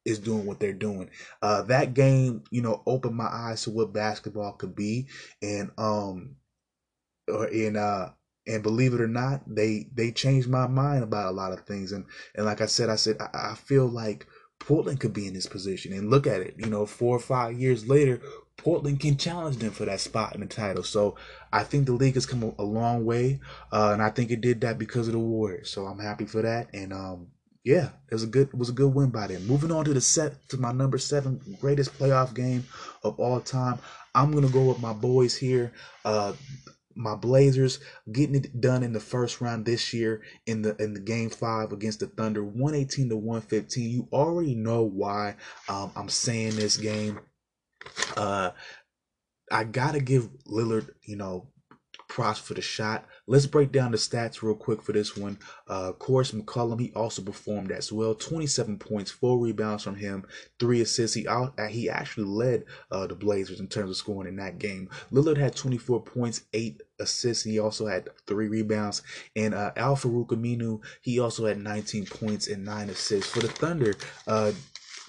is 0.05 0.19
doing 0.19 0.45
what 0.45 0.59
they're 0.59 0.73
doing. 0.73 1.09
Uh, 1.41 1.63
that 1.63 1.93
game, 1.93 2.43
you 2.49 2.61
know, 2.61 2.81
opened 2.85 3.15
my 3.15 3.27
eyes 3.27 3.63
to 3.63 3.71
what 3.71 3.93
basketball 3.93 4.53
could 4.53 4.75
be, 4.75 5.07
and 5.41 5.71
um, 5.77 6.35
or 7.27 7.47
in 7.47 7.75
uh 7.75 8.11
and 8.47 8.63
believe 8.63 8.93
it 8.93 9.01
or 9.01 9.07
not, 9.07 9.41
they 9.47 9.87
they 9.93 10.11
changed 10.11 10.49
my 10.49 10.67
mind 10.67 11.03
about 11.03 11.29
a 11.29 11.35
lot 11.35 11.51
of 11.51 11.61
things. 11.61 11.91
And 11.91 12.05
and 12.35 12.45
like 12.45 12.61
I 12.61 12.65
said, 12.65 12.89
I 12.89 12.95
said 12.95 13.17
I, 13.19 13.51
I 13.51 13.55
feel 13.55 13.87
like 13.87 14.27
Portland 14.59 14.99
could 14.99 15.13
be 15.13 15.27
in 15.27 15.33
this 15.33 15.47
position. 15.47 15.93
And 15.93 16.09
look 16.09 16.27
at 16.27 16.41
it, 16.41 16.55
you 16.57 16.67
know, 16.67 16.85
four 16.85 17.15
or 17.15 17.19
five 17.19 17.59
years 17.59 17.87
later, 17.87 18.21
Portland 18.57 18.99
can 18.99 19.17
challenge 19.17 19.57
them 19.57 19.71
for 19.71 19.85
that 19.85 19.99
spot 19.99 20.35
in 20.35 20.41
the 20.41 20.47
title. 20.47 20.83
So 20.83 21.15
I 21.51 21.63
think 21.63 21.85
the 21.85 21.93
league 21.93 22.13
has 22.13 22.25
come 22.25 22.43
a, 22.57 22.63
long 22.63 23.05
way, 23.05 23.39
uh, 23.71 23.89
and 23.93 24.01
I 24.01 24.09
think 24.09 24.29
it 24.29 24.41
did 24.41 24.61
that 24.61 24.77
because 24.77 25.07
of 25.07 25.13
the 25.13 25.19
Warriors. 25.19 25.71
So 25.71 25.85
I'm 25.85 25.99
happy 25.99 26.25
for 26.25 26.43
that. 26.43 26.69
And 26.73 26.93
um, 26.93 27.27
yeah, 27.63 27.89
it 28.09 28.13
was 28.13 28.23
a 28.23 28.27
good 28.27 28.49
it 28.49 28.57
was 28.57 28.69
a 28.69 28.73
good 28.73 28.93
win 28.93 29.09
by 29.09 29.27
them. 29.27 29.47
Moving 29.47 29.71
on 29.71 29.85
to 29.85 29.93
the 29.93 30.01
set 30.01 30.47
to 30.49 30.57
my 30.57 30.71
number 30.71 30.97
seven 30.97 31.39
greatest 31.59 31.97
playoff 31.97 32.33
game 32.33 32.65
of 33.03 33.19
all 33.19 33.39
time. 33.39 33.79
I'm 34.13 34.31
gonna 34.31 34.49
go 34.49 34.65
with 34.65 34.79
my 34.79 34.93
boys 34.93 35.35
here. 35.35 35.71
Uh, 36.05 36.33
my 37.01 37.15
Blazers 37.15 37.79
getting 38.11 38.35
it 38.35 38.61
done 38.61 38.83
in 38.83 38.93
the 38.93 38.99
first 38.99 39.41
round 39.41 39.65
this 39.65 39.93
year 39.93 40.21
in 40.45 40.61
the 40.61 40.75
in 40.77 40.93
the 40.93 40.99
game 40.99 41.29
five 41.29 41.71
against 41.71 41.99
the 41.99 42.07
Thunder, 42.07 42.43
118 42.43 43.09
to 43.09 43.17
115. 43.17 43.89
You 43.89 44.07
already 44.11 44.55
know 44.55 44.83
why 44.83 45.35
um, 45.67 45.91
I'm 45.95 46.09
saying 46.09 46.55
this 46.55 46.77
game. 46.77 47.19
Uh, 48.15 48.51
I 49.51 49.63
gotta 49.63 49.99
give 49.99 50.29
Lillard, 50.45 50.91
you 51.03 51.15
know, 51.15 51.47
props 52.11 52.39
for 52.39 52.53
the 52.53 52.61
shot. 52.61 53.05
Let's 53.25 53.45
break 53.45 53.71
down 53.71 53.91
the 53.91 53.97
stats 53.97 54.41
real 54.41 54.53
quick 54.53 54.81
for 54.81 54.91
this 54.91 55.15
one. 55.15 55.39
Uh, 55.69 55.89
of 55.89 55.99
course, 55.99 56.31
McCollum, 56.31 56.79
he 56.79 56.91
also 56.93 57.21
performed 57.21 57.71
as 57.71 57.89
well. 57.89 58.13
27 58.13 58.77
points, 58.79 59.11
four 59.11 59.39
rebounds 59.39 59.83
from 59.83 59.95
him, 59.95 60.25
three 60.59 60.81
assists. 60.81 61.15
He 61.15 61.25
out, 61.25 61.57
uh, 61.57 61.67
he 61.67 61.89
actually 61.89 62.25
led 62.25 62.65
uh, 62.91 63.07
the 63.07 63.15
Blazers 63.15 63.61
in 63.61 63.67
terms 63.67 63.89
of 63.89 63.95
scoring 63.95 64.27
in 64.27 64.35
that 64.35 64.59
game. 64.59 64.89
Lillard 65.11 65.37
had 65.37 65.55
24 65.55 66.03
points, 66.03 66.41
eight 66.51 66.81
assists. 67.01 67.43
He 67.43 67.59
also 67.59 67.87
had 67.87 68.07
three 68.27 68.47
rebounds. 68.47 69.01
And 69.35 69.53
uh, 69.53 69.71
Al-Farouq 69.75 70.27
Aminu, 70.27 70.81
he 71.01 71.19
also 71.19 71.45
had 71.45 71.57
19 71.57 72.05
points 72.05 72.47
and 72.47 72.63
nine 72.63 72.89
assists. 72.89 73.31
For 73.31 73.39
the 73.39 73.47
Thunder, 73.47 73.95
uh, 74.27 74.53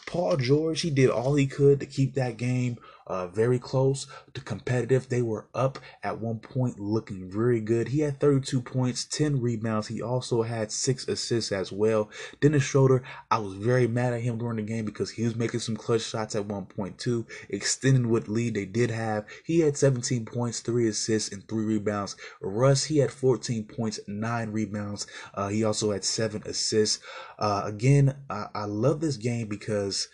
Paul 0.06 0.36
George, 0.36 0.80
he 0.80 0.90
did 0.90 1.10
all 1.10 1.34
he 1.34 1.46
could 1.46 1.80
to 1.80 1.86
keep 1.86 2.14
that 2.14 2.36
game 2.36 2.78
uh, 3.06 3.28
very 3.28 3.58
close 3.58 4.06
to 4.34 4.40
competitive. 4.40 5.08
They 5.08 5.22
were 5.22 5.46
up 5.54 5.78
at 6.02 6.20
one 6.20 6.38
point, 6.38 6.78
looking 6.78 7.30
very 7.30 7.60
good. 7.60 7.88
He 7.88 8.00
had 8.00 8.20
32 8.20 8.62
points, 8.62 9.04
10 9.04 9.40
rebounds. 9.40 9.88
He 9.88 10.02
also 10.02 10.42
had 10.42 10.72
six 10.72 11.08
assists 11.08 11.52
as 11.52 11.72
well. 11.72 12.10
Dennis 12.40 12.62
Schroeder, 12.62 13.02
I 13.30 13.38
was 13.38 13.54
very 13.54 13.86
mad 13.86 14.12
at 14.12 14.22
him 14.22 14.38
during 14.38 14.56
the 14.56 14.62
game 14.62 14.84
because 14.84 15.10
he 15.10 15.24
was 15.24 15.36
making 15.36 15.60
some 15.60 15.76
clutch 15.76 16.02
shots 16.02 16.34
at 16.34 16.46
one 16.46 16.66
point 16.66 16.98
too, 16.98 17.26
extending 17.48 18.08
what 18.08 18.28
lead 18.28 18.54
they 18.54 18.66
did 18.66 18.90
have. 18.90 19.26
He 19.44 19.60
had 19.60 19.76
17 19.76 20.24
points, 20.24 20.60
three 20.60 20.88
assists, 20.88 21.32
and 21.32 21.46
three 21.48 21.64
rebounds. 21.64 22.16
Russ, 22.40 22.84
he 22.84 22.98
had 22.98 23.10
14 23.10 23.64
points, 23.64 24.00
nine 24.06 24.50
rebounds. 24.52 25.06
Uh, 25.34 25.48
he 25.48 25.64
also 25.64 25.92
had 25.92 26.04
seven 26.04 26.42
assists. 26.46 27.00
Uh, 27.38 27.62
again, 27.64 28.16
I, 28.30 28.46
I 28.54 28.64
love 28.64 29.00
this 29.00 29.16
game 29.16 29.48
because 29.48 30.08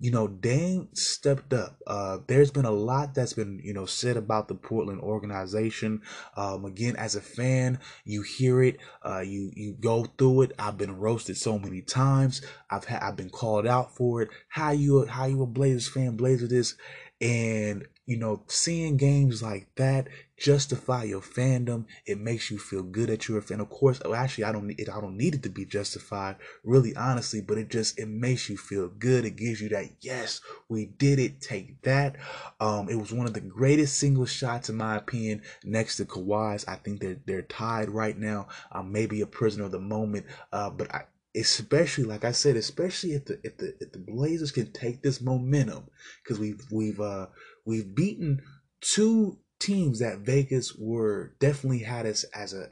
you 0.00 0.10
know, 0.10 0.26
Dame 0.26 0.88
stepped 0.94 1.52
up. 1.52 1.76
Uh, 1.86 2.18
there's 2.26 2.50
been 2.50 2.64
a 2.64 2.70
lot 2.70 3.14
that's 3.14 3.34
been, 3.34 3.60
you 3.62 3.74
know, 3.74 3.84
said 3.84 4.16
about 4.16 4.48
the 4.48 4.54
Portland 4.54 5.02
organization. 5.02 6.00
Um, 6.36 6.64
again, 6.64 6.96
as 6.96 7.14
a 7.14 7.20
fan, 7.20 7.78
you 8.04 8.22
hear 8.22 8.62
it, 8.62 8.78
uh, 9.04 9.20
you 9.20 9.52
you 9.54 9.76
go 9.78 10.06
through 10.16 10.42
it. 10.42 10.52
I've 10.58 10.78
been 10.78 10.96
roasted 10.96 11.36
so 11.36 11.58
many 11.58 11.82
times. 11.82 12.40
I've 12.70 12.86
had 12.86 13.02
I've 13.02 13.16
been 13.16 13.28
called 13.28 13.66
out 13.66 13.94
for 13.94 14.22
it. 14.22 14.30
How 14.48 14.70
you 14.70 15.04
how 15.04 15.26
you 15.26 15.42
a 15.42 15.46
Blazers 15.46 15.88
fan, 15.88 16.16
Blazer 16.16 16.48
this, 16.48 16.76
and 17.20 17.86
you 18.06 18.16
know, 18.16 18.42
seeing 18.48 18.96
games 18.96 19.42
like 19.42 19.68
that 19.76 20.08
justify 20.40 21.04
your 21.04 21.20
fandom. 21.20 21.84
It 22.06 22.18
makes 22.18 22.50
you 22.50 22.58
feel 22.58 22.82
good 22.82 23.10
that 23.10 23.28
you're 23.28 23.38
a 23.38 23.42
fan. 23.42 23.60
Of 23.60 23.68
course, 23.68 24.00
well, 24.02 24.14
actually, 24.14 24.44
I 24.44 24.52
don't 24.52 24.70
it. 24.70 24.88
I 24.88 25.00
don't 25.00 25.16
need 25.16 25.34
it 25.34 25.42
to 25.44 25.50
be 25.50 25.66
justified, 25.66 26.36
really, 26.64 26.96
honestly. 26.96 27.42
But 27.42 27.58
it 27.58 27.68
just 27.68 27.98
it 27.98 28.08
makes 28.08 28.48
you 28.48 28.56
feel 28.56 28.88
good. 28.88 29.24
It 29.24 29.36
gives 29.36 29.60
you 29.60 29.68
that 29.68 29.90
yes, 30.00 30.40
we 30.68 30.86
did 30.86 31.18
it. 31.18 31.40
Take 31.40 31.82
that. 31.82 32.16
Um, 32.58 32.88
it 32.88 32.96
was 32.96 33.12
one 33.12 33.26
of 33.26 33.34
the 33.34 33.40
greatest 33.40 33.98
single 33.98 34.26
shots 34.26 34.70
in 34.70 34.76
my 34.76 34.96
opinion, 34.96 35.42
next 35.62 35.98
to 35.98 36.06
Kawhi's. 36.06 36.66
I 36.66 36.76
think 36.76 37.00
they're 37.00 37.20
they're 37.26 37.42
tied 37.42 37.90
right 37.90 38.18
now. 38.18 38.48
Um, 38.72 38.90
maybe 38.90 39.20
a 39.20 39.26
prisoner 39.26 39.64
of 39.64 39.72
the 39.72 39.78
moment. 39.78 40.26
Uh, 40.52 40.70
but 40.70 40.92
I 40.94 41.04
especially 41.36 42.04
like 42.04 42.24
I 42.24 42.32
said, 42.32 42.56
especially 42.56 43.12
if 43.12 43.26
the 43.26 43.38
if 43.44 43.58
the 43.58 43.74
if 43.78 43.92
the 43.92 43.98
Blazers 43.98 44.52
can 44.52 44.72
take 44.72 45.02
this 45.02 45.20
momentum 45.20 45.88
because 46.22 46.38
we've 46.38 46.64
we've 46.72 47.00
uh 47.00 47.26
we've 47.66 47.94
beaten 47.94 48.42
two 48.80 49.38
teams 49.60 50.00
that 50.00 50.18
Vegas 50.18 50.74
were 50.74 51.34
definitely 51.38 51.80
had 51.80 52.06
us 52.06 52.24
as 52.34 52.52
a 52.52 52.70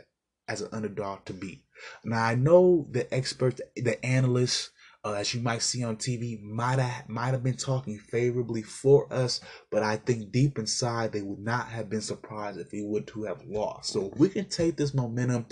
as 0.49 0.63
an 0.63 0.71
underdog 0.73 1.25
to 1.27 1.33
beat. 1.33 1.63
Now 2.05 2.25
I 2.25 2.35
know 2.35 2.89
the 2.91 3.13
experts, 3.15 3.61
the 3.77 4.05
analysts, 4.05 4.71
uh, 5.05 5.13
as 5.13 5.33
you 5.33 5.41
might 5.41 5.63
see 5.63 5.85
on 5.85 5.97
TV, 5.97 6.43
might 6.43 6.79
have 6.79 7.09
might 7.09 7.31
have 7.31 7.45
been 7.45 7.57
talking 7.57 7.99
favorably 7.99 8.63
for 8.63 9.13
us, 9.13 9.41
but 9.71 9.83
I 9.83 9.97
think 9.97 10.33
deep 10.33 10.59
inside 10.59 11.13
they 11.13 11.23
would 11.23 11.39
not 11.39 11.69
have 11.69 11.89
been 11.89 12.01
surprised 12.01 12.59
if 12.59 12.73
we 12.73 12.83
would 12.83 13.07
to 13.09 13.25
have 13.25 13.45
lost. 13.47 13.93
So 13.93 14.11
if 14.13 14.19
we 14.19 14.29
can 14.29 14.47
take 14.47 14.77
this 14.77 14.95
momentum 14.95 15.47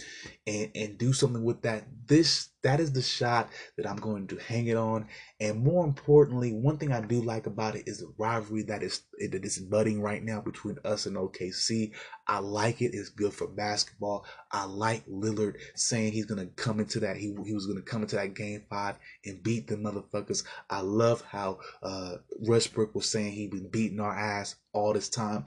and 0.46 0.70
and 0.74 0.98
do 0.98 1.12
something 1.12 1.44
with 1.44 1.62
that, 1.62 1.84
this 2.06 2.48
that 2.66 2.80
is 2.80 2.92
the 2.92 3.00
shot 3.00 3.48
that 3.76 3.88
I'm 3.88 3.96
going 3.96 4.26
to 4.26 4.36
hang 4.38 4.66
it 4.66 4.76
on. 4.76 5.06
And 5.38 5.62
more 5.62 5.84
importantly, 5.84 6.52
one 6.52 6.78
thing 6.78 6.90
I 6.90 7.00
do 7.00 7.22
like 7.22 7.46
about 7.46 7.76
it 7.76 7.84
is 7.86 7.98
the 7.98 8.12
rivalry 8.18 8.64
that 8.64 8.82
is 8.82 9.02
that 9.30 9.44
is 9.44 9.60
budding 9.60 10.02
right 10.02 10.20
now 10.20 10.40
between 10.40 10.76
us 10.84 11.06
and 11.06 11.16
OKC. 11.16 11.92
I 12.26 12.40
like 12.40 12.82
it. 12.82 12.90
It's 12.92 13.08
good 13.08 13.32
for 13.32 13.46
basketball. 13.46 14.26
I 14.50 14.64
like 14.64 15.06
Lillard 15.06 15.54
saying 15.76 16.12
he's 16.12 16.26
gonna 16.26 16.46
come 16.56 16.80
into 16.80 16.98
that. 17.00 17.16
He 17.16 17.32
he 17.46 17.54
was 17.54 17.66
gonna 17.66 17.82
come 17.82 18.02
into 18.02 18.16
that 18.16 18.34
game 18.34 18.64
five 18.68 18.96
and 19.24 19.40
beat 19.44 19.68
the 19.68 19.76
motherfuckers. 19.76 20.42
I 20.68 20.80
love 20.80 21.22
how 21.22 21.60
uh 21.84 22.16
Westbrook 22.40 22.96
was 22.96 23.08
saying 23.08 23.30
he'd 23.32 23.52
been 23.52 23.68
beating 23.68 24.00
our 24.00 24.12
ass 24.12 24.56
all 24.72 24.92
this 24.92 25.08
time 25.08 25.44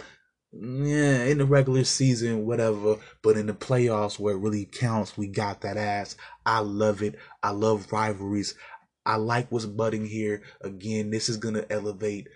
yeah, 0.51 1.23
in 1.25 1.37
the 1.37 1.45
regular 1.45 1.83
season, 1.83 2.45
whatever, 2.45 2.97
but 3.21 3.37
in 3.37 3.45
the 3.45 3.53
playoffs 3.53 4.17
where 4.17 4.33
it 4.33 4.39
really 4.39 4.65
counts, 4.65 5.17
we 5.17 5.27
got 5.27 5.61
that 5.61 5.77
ass. 5.77 6.15
I 6.45 6.59
love 6.59 7.03
it. 7.03 7.15
I 7.43 7.51
love 7.51 7.91
rivalries. 7.91 8.55
I 9.05 9.15
like 9.17 9.51
what's 9.51 9.65
budding 9.65 10.05
here. 10.07 10.41
Again, 10.61 11.11
this 11.11 11.29
is 11.29 11.37
gonna 11.37 11.65
elevate 11.69 12.27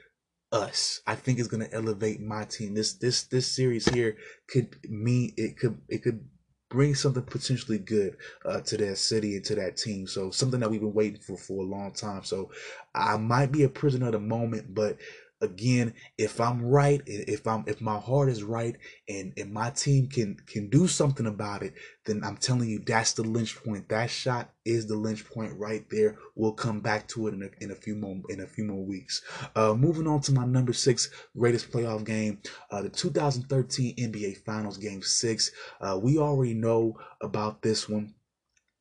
us. 0.52 1.02
I 1.08 1.15
think 1.15 1.39
it's 1.39 1.47
gonna 1.47 1.69
elevate 1.71 2.21
my 2.21 2.45
team. 2.45 2.76
This 2.76 2.93
this 2.93 3.23
this 3.23 3.47
series 3.47 3.88
here 3.89 4.17
could 4.47 4.78
mean 4.88 5.34
it 5.36 5.58
could 5.58 5.82
it 5.89 6.04
could 6.04 6.23
bring 6.69 6.95
something 6.95 7.23
potentially 7.23 7.78
good 7.78 8.17
uh, 8.45 8.60
to 8.62 8.78
that 8.78 8.97
city 8.97 9.36
and 9.36 9.45
to 9.45 9.56
that 9.56 9.78
team. 9.78 10.08
So 10.08 10.32
something 10.32 10.60
that 10.60 10.71
we've 10.71 10.82
been 10.82 10.93
waiting 10.93 11.19
for 11.19 11.38
for 11.38 11.63
a 11.63 11.67
long 11.67 11.93
time. 11.93 12.23
So 12.23 12.52
I 12.95 13.17
might 13.17 13.52
be 13.52 13.63
a 13.63 13.69
prisoner 13.69 14.08
of 14.08 14.13
the 14.13 14.19
moment, 14.19 14.73
but 14.73 14.97
again 15.43 15.93
if 16.17 16.39
i'm 16.41 16.63
right 16.65 17.01
if 17.06 17.45
i'm 17.45 17.63
if 17.67 17.82
my 17.82 17.99
heart 17.99 18.29
is 18.29 18.43
right 18.43 18.77
and 19.08 19.34
and 19.38 19.51
my 19.53 19.69
team 19.69 20.08
can 20.08 20.36
can 20.47 20.69
do 20.69 20.88
something 20.88 21.27
about 21.27 21.62
it 21.62 21.73
then 22.06 22.21
i'm 22.23 22.38
telling 22.38 22.69
you 22.69 22.79
that's 22.79 23.13
the 23.13 23.23
lynch 23.23 23.56
point. 23.63 23.89
That 23.89 24.10
shot 24.10 24.49
is 24.65 24.88
the 24.88 24.95
lynch 24.95 25.25
point 25.25 25.53
right 25.58 25.86
there. 25.89 26.17
We'll 26.36 26.53
come 26.53 26.79
back 26.79 27.08
to 27.10 27.27
it 27.27 27.34
in 27.34 27.43
a, 27.43 27.63
in 27.63 27.71
a 27.71 27.75
few 27.75 27.95
more 27.95 28.21
in 28.29 28.39
a 28.41 28.47
few 28.47 28.65
more 28.65 28.84
weeks. 28.84 29.21
Uh 29.56 29.73
moving 29.73 30.08
on 30.08 30.21
to 30.21 30.32
my 30.32 30.45
number 30.45 30.73
six 30.73 31.10
greatest 31.38 31.71
playoff 31.71 32.06
game 32.06 32.39
uh 32.71 32.82
the 32.82 32.89
2013 32.89 33.95
nba 33.95 34.38
finals 34.45 34.77
game 34.77 35.01
six. 35.01 35.51
Uh 35.82 35.99
we 36.01 36.17
already 36.17 36.53
know 36.53 36.97
about 37.21 37.62
this 37.62 37.89
one 37.89 38.13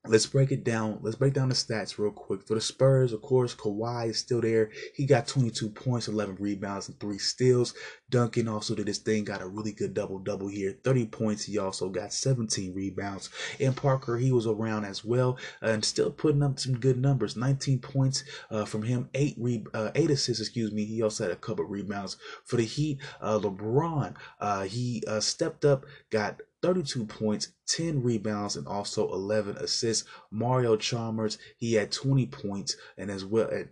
Let's 0.05 0.27
break 0.27 0.51
it 0.51 0.65
down. 0.65 0.99
Let's 1.01 1.15
break 1.15 1.33
down 1.33 1.49
the 1.49 1.55
stats 1.55 1.97
real 1.97 2.11
quick. 2.11 2.43
For 2.43 2.55
the 2.55 2.61
Spurs, 2.61 3.13
of 3.13 3.23
course, 3.23 3.55
Kawhi 3.55 4.09
is 4.09 4.19
still 4.19 4.41
there. 4.41 4.73
He 4.97 5.07
got 5.07 5.29
22 5.29 5.71
points, 5.71 6.09
11 6.09 6.39
rebounds, 6.41 6.89
and 6.89 6.99
three 6.99 7.19
steals. 7.19 7.73
Duncan 8.11 8.49
also 8.49 8.75
did 8.75 8.89
his 8.89 8.99
thing, 8.99 9.23
got 9.23 9.43
a 9.43 9.47
really 9.47 9.71
good 9.71 9.95
double 9.95 10.19
double 10.19 10.49
here. 10.49 10.77
30 10.83 11.07
points. 11.07 11.45
He 11.45 11.57
also 11.57 11.89
got 11.89 12.13
17 12.13 12.75
rebounds. 12.75 13.31
And 13.61 13.77
Parker, 13.77 14.17
he 14.19 14.33
was 14.33 14.49
around 14.49 14.87
as 14.87 15.05
well 15.05 15.39
and 15.61 15.85
still 15.85 16.11
putting 16.11 16.43
up 16.43 16.59
some 16.59 16.81
good 16.81 16.99
numbers. 16.99 17.37
19 17.37 17.79
points 17.79 18.25
uh, 18.51 18.65
from 18.65 18.83
him, 18.83 19.09
eight 19.15 19.37
re- 19.39 19.65
uh, 19.73 19.93
eight 19.95 20.11
assists. 20.11 20.41
Excuse 20.41 20.73
me. 20.73 20.85
He 20.85 21.01
also 21.01 21.25
had 21.25 21.33
a 21.33 21.37
couple 21.37 21.65
rebounds 21.65 22.17
for 22.45 22.57
the 22.57 22.65
Heat. 22.65 22.99
Uh, 23.21 23.39
LeBron, 23.39 24.17
uh, 24.41 24.63
he 24.63 25.05
uh, 25.07 25.21
stepped 25.21 25.65
up, 25.65 25.87
got 26.11 26.41
32 26.63 27.07
points, 27.07 27.53
10 27.69 28.03
rebounds, 28.03 28.57
and 28.57 28.67
also 28.67 29.13
11 29.13 29.57
assists. 29.57 30.09
Mario 30.31 30.77
Chalmers, 30.77 31.39
he 31.59 31.75
had 31.75 31.93
20 31.93 32.27
points 32.27 32.77
and 32.97 33.11
as 33.11 33.25
well 33.25 33.51
at 33.51 33.69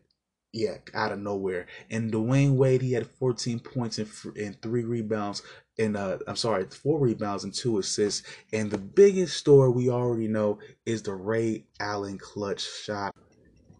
yeah, 0.52 0.78
out 0.94 1.12
of 1.12 1.20
nowhere. 1.20 1.66
And 1.90 2.12
Dwyane 2.12 2.56
Wade, 2.56 2.82
he 2.82 2.92
had 2.92 3.06
14 3.06 3.60
points 3.60 3.98
and, 3.98 4.08
and 4.36 4.60
three 4.60 4.84
rebounds. 4.84 5.42
And 5.78 5.96
uh, 5.96 6.18
I'm 6.26 6.36
sorry, 6.36 6.64
four 6.66 6.98
rebounds 6.98 7.44
and 7.44 7.54
two 7.54 7.78
assists. 7.78 8.26
And 8.52 8.70
the 8.70 8.78
biggest 8.78 9.36
story 9.36 9.70
we 9.70 9.88
already 9.90 10.28
know 10.28 10.58
is 10.84 11.02
the 11.02 11.14
Ray 11.14 11.66
Allen 11.78 12.18
clutch 12.18 12.66
shot. 12.84 13.14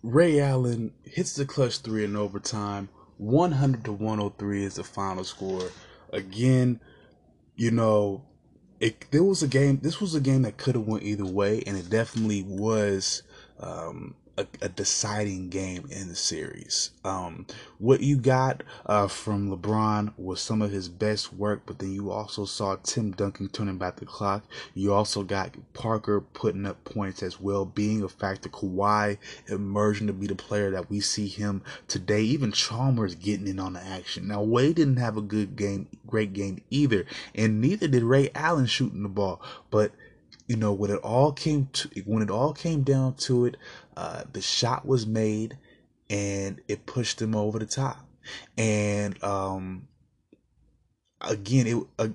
Ray 0.03 0.41
Allen 0.41 0.93
hits 1.05 1.35
the 1.35 1.45
clutch 1.45 1.79
three 1.79 2.05
in 2.05 2.17
overtime. 2.17 2.89
100 3.19 3.85
to 3.85 3.93
103 3.93 4.65
is 4.65 4.77
the 4.77 4.85
final 4.85 5.25
score. 5.25 5.71
Again, 6.13 6.81
you 7.57 7.71
know, 7.71 8.25
it 8.81 9.11
there 9.11 9.23
was 9.23 9.43
a 9.43 9.49
game. 9.49 9.79
This 9.83 10.01
was 10.01 10.15
a 10.15 10.21
game 10.21 10.43
that 10.43 10.57
could 10.57 10.75
have 10.75 10.87
went 10.87 11.05
either 11.05 11.27
way, 11.27 11.63
and 11.67 11.77
it 11.77 11.91
definitely 11.91 12.43
was 12.43 13.23
um, 13.61 14.15
a, 14.37 14.47
a, 14.63 14.69
deciding 14.69 15.49
game 15.49 15.87
in 15.91 16.09
the 16.09 16.15
series. 16.15 16.91
Um, 17.05 17.47
what 17.79 18.01
you 18.01 18.17
got 18.17 18.63
uh, 18.87 19.09
from 19.09 19.51
LeBron 19.51 20.13
was 20.17 20.41
some 20.41 20.63
of 20.63 20.71
his 20.71 20.89
best 20.89 21.33
work, 21.33 21.63
but 21.67 21.79
then 21.79 21.93
you 21.93 22.11
also 22.11 22.45
saw 22.45 22.77
Tim 22.83 23.11
Duncan 23.13 23.49
turning 23.49 23.79
back 23.79 23.97
the 23.97 24.07
clock. 24.07 24.45
You 24.75 24.93
also 24.93 25.23
got 25.23 25.55
Parker 25.75 26.21
putting 26.21 26.67
up 26.67 26.83
points 26.85 27.23
as 27.23 27.41
well, 27.41 27.65
being 27.65 28.03
a 28.03 28.09
factor. 28.09 28.49
Kawhi 28.49 29.19
emerging 29.49 30.07
to 30.07 30.13
be 30.13 30.27
the 30.27 30.35
player 30.35 30.71
that 30.71 30.91
we 30.91 31.01
see 31.01 31.29
him 31.29 31.63
today. 31.89 32.23
Even 32.23 32.53
Chalmers 32.53 33.15
getting 33.15 33.47
in 33.47 33.59
on 33.59 33.75
the 33.75 33.85
action. 33.85 34.29
Now 34.29 34.43
Wade 34.43 34.77
didn't 34.77 34.97
have 34.97 35.17
a 35.17 35.23
good 35.23 35.57
game, 35.57 35.87
great 36.07 36.33
game 36.33 36.63
either, 36.71 37.07
and 37.35 37.61
neither 37.61 37.89
did 37.89 38.03
Ray 38.03 38.31
Allen 38.35 38.67
shooting 38.67 39.03
the 39.03 39.09
ball, 39.09 39.41
but 39.71 39.93
you 40.51 40.57
know 40.57 40.73
when 40.73 40.91
it 40.91 40.99
all 40.99 41.31
came 41.31 41.69
to 41.73 41.89
when 42.05 42.25
it 42.25 42.31
all 42.31 42.53
came 42.53 42.83
down 42.83 43.15
to 43.15 43.45
it 43.47 43.57
uh, 43.97 44.25
the 44.33 44.41
shot 44.41 44.87
was 44.87 45.07
made 45.07 45.57
and 46.09 46.61
it 46.69 46.87
pushed 46.87 47.21
him 47.21 47.35
over 47.35 47.59
the 47.59 47.67
top 47.67 48.07
and 48.57 49.23
um 49.23 49.87
again 51.21 51.67
it 51.67 51.77
uh, 51.99 52.09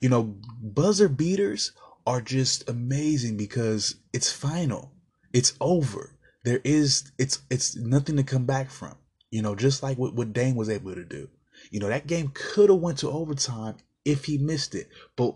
you 0.00 0.08
know 0.08 0.34
buzzer 0.60 1.08
beaters 1.08 1.72
are 2.06 2.20
just 2.20 2.68
amazing 2.68 3.36
because 3.36 3.96
it's 4.12 4.30
final 4.30 4.92
it's 5.32 5.54
over 5.60 6.12
there 6.44 6.60
is 6.64 7.10
it's 7.18 7.40
it's 7.50 7.76
nothing 7.76 8.16
to 8.16 8.22
come 8.22 8.44
back 8.44 8.70
from 8.70 8.94
you 9.30 9.42
know 9.42 9.54
just 9.54 9.82
like 9.82 9.98
what, 9.98 10.14
what 10.14 10.32
Dame 10.32 10.54
was 10.54 10.68
able 10.68 10.94
to 10.94 11.04
do 11.04 11.28
you 11.70 11.80
know 11.80 11.88
that 11.88 12.06
game 12.06 12.30
could 12.34 12.70
have 12.70 12.78
went 12.78 12.98
to 12.98 13.10
overtime 13.10 13.76
if 14.04 14.24
he 14.24 14.38
missed 14.38 14.74
it 14.74 14.88
but 15.16 15.34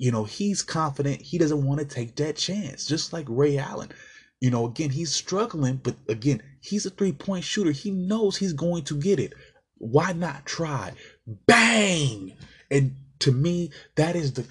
you 0.00 0.10
know, 0.10 0.24
he's 0.24 0.62
confident. 0.62 1.20
He 1.20 1.36
doesn't 1.36 1.62
want 1.62 1.78
to 1.80 1.84
take 1.84 2.16
that 2.16 2.34
chance, 2.34 2.86
just 2.86 3.12
like 3.12 3.26
Ray 3.28 3.58
Allen. 3.58 3.90
You 4.40 4.50
know, 4.50 4.66
again, 4.66 4.90
he's 4.90 5.14
struggling, 5.14 5.76
but 5.76 5.96
again, 6.08 6.42
he's 6.60 6.86
a 6.86 6.90
three 6.90 7.12
point 7.12 7.44
shooter. 7.44 7.72
He 7.72 7.90
knows 7.90 8.36
he's 8.36 8.54
going 8.54 8.84
to 8.84 8.96
get 8.96 9.20
it. 9.20 9.34
Why 9.78 10.12
not 10.12 10.46
try? 10.46 10.92
Bang! 11.46 12.34
And 12.70 12.96
to 13.20 13.32
me, 13.32 13.70
that 13.96 14.16
is 14.16 14.32
the 14.32 14.46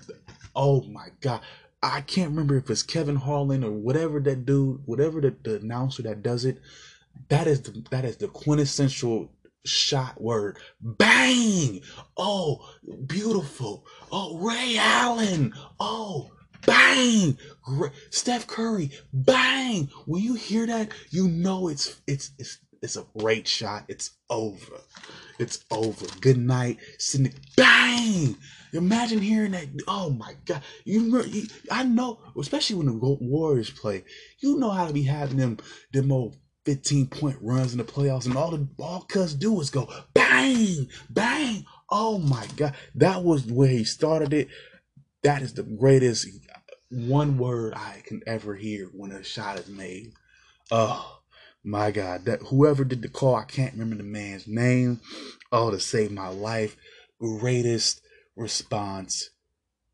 oh 0.56 0.82
my 0.84 1.08
god. 1.22 1.42
I 1.82 2.02
can't 2.02 2.32
remember 2.32 2.58
if 2.58 2.70
it's 2.70 2.84
Kevin 2.84 3.16
Harlan 3.16 3.64
or 3.64 3.72
whatever 3.72 4.20
that 4.20 4.46
dude, 4.46 4.82
whatever 4.86 5.22
the, 5.22 5.36
the 5.44 5.56
announcer 5.58 6.04
that 6.04 6.22
does 6.22 6.46
it. 6.46 6.60
That 7.30 7.48
is 7.48 7.62
the 7.62 7.84
that 7.90 8.06
is 8.06 8.18
the 8.18 8.28
quintessential 8.28 9.32
shot 9.66 10.22
word. 10.22 10.58
Bang! 10.82 11.82
Oh, 12.18 12.70
beautiful. 13.08 13.86
Oh, 14.12 14.38
Ray 14.38 14.78
Allen. 14.78 15.54
Oh, 15.80 16.32
bang! 16.66 17.38
Steph 18.10 18.47
Curry. 18.47 18.91
Bang! 19.14 19.89
When 20.05 20.22
you 20.22 20.36
hear 20.36 20.66
that, 20.68 20.91
you 21.10 21.28
know 21.28 21.68
it's 21.68 22.01
it's 22.07 22.32
it's 22.38 22.57
it's 22.82 22.95
a 22.95 23.05
great 23.18 23.47
shot. 23.47 23.86
It's 23.88 24.12
over. 24.30 24.80
It's 25.38 25.66
over. 25.72 26.05
Good 26.22 26.38
night. 26.38 26.78
Sydney. 26.97 27.32
Bang! 27.55 28.36
Imagine 28.74 29.20
hearing 29.20 29.51
that. 29.51 29.68
Oh 29.88 30.12
my 30.12 30.36
God! 30.45 30.62
You, 30.86 31.22
you, 31.24 31.47
I 31.72 31.84
know, 31.84 32.20
especially 32.39 32.76
when 32.78 32.86
the 32.88 32.93
Warriors 32.93 33.70
play. 33.70 34.03
You 34.39 34.57
know 34.57 34.70
how 34.70 34.88
to 34.88 34.93
be 34.93 35.03
having 35.03 35.38
them 35.38 35.57
them 35.91 36.12
old 36.12 36.38
15 36.66 37.07
point 37.07 37.38
runs 37.41 37.72
in 37.72 37.80
the 37.80 37.84
playoffs, 37.84 38.26
and 38.28 38.38
all 38.38 38.51
the 38.51 38.57
ball 38.57 39.01
cuts 39.01 39.34
do 39.34 39.60
is 39.60 39.70
go 39.70 39.91
bang, 40.14 40.88
bang. 41.10 41.66
Oh 41.89 42.20
my 42.20 42.45
God. 42.55 42.76
That 42.95 43.24
was 43.24 43.45
where 43.45 43.70
he 43.70 43.84
started 43.84 44.34
it. 44.34 44.49
That 45.24 45.41
is 45.41 45.53
the 45.53 45.64
greatest 45.64 46.28
one 46.90 47.38
word 47.38 47.74
I 47.76 48.02
can 48.06 48.22
ever 48.26 48.56
hear 48.56 48.90
when 48.94 49.12
a 49.12 49.24
shot 49.24 49.60
is 49.60 49.68
made. 49.68 50.14
Oh 50.72 51.20
my 51.64 51.92
God. 51.92 52.26
That 52.26 52.42
whoever 52.44 52.84
did 52.84 53.02
the 53.02 53.10
call, 53.10 53.36
I 53.36 53.44
can't 53.44 53.74
remember 53.74 53.96
the 53.96 54.04
man's 54.04 54.48
name. 54.48 55.02
Oh, 55.52 55.72
to 55.72 55.80
save 55.80 56.12
my 56.12 56.30
life. 56.30 56.76
Greatest 57.20 58.02
response 58.36 59.30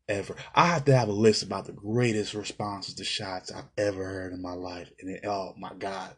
ever. 0.08 0.36
I 0.54 0.66
have 0.66 0.84
to 0.86 0.96
have 0.96 1.08
a 1.08 1.12
list 1.12 1.42
about 1.42 1.66
the 1.66 1.72
greatest 1.72 2.34
responses 2.34 2.94
to 2.94 3.04
shots 3.04 3.52
I've 3.52 3.68
ever 3.76 4.04
heard 4.04 4.32
in 4.32 4.40
my 4.40 4.52
life. 4.52 4.90
And 5.00 5.10
it, 5.10 5.24
oh 5.26 5.54
my 5.58 5.72
God. 5.78 6.14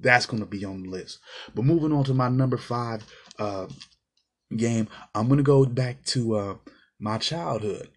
That's 0.00 0.26
going 0.26 0.40
to 0.40 0.46
be 0.46 0.64
on 0.64 0.82
the 0.82 0.90
list. 0.90 1.20
But 1.54 1.64
moving 1.64 1.92
on 1.92 2.04
to 2.04 2.14
my 2.14 2.28
number 2.28 2.56
five 2.56 3.04
uh, 3.38 3.66
game, 4.54 4.88
I'm 5.14 5.28
going 5.28 5.38
to 5.38 5.44
go 5.44 5.64
back 5.64 6.04
to 6.06 6.36
uh, 6.36 6.54
my 6.98 7.18
childhood. 7.18 7.90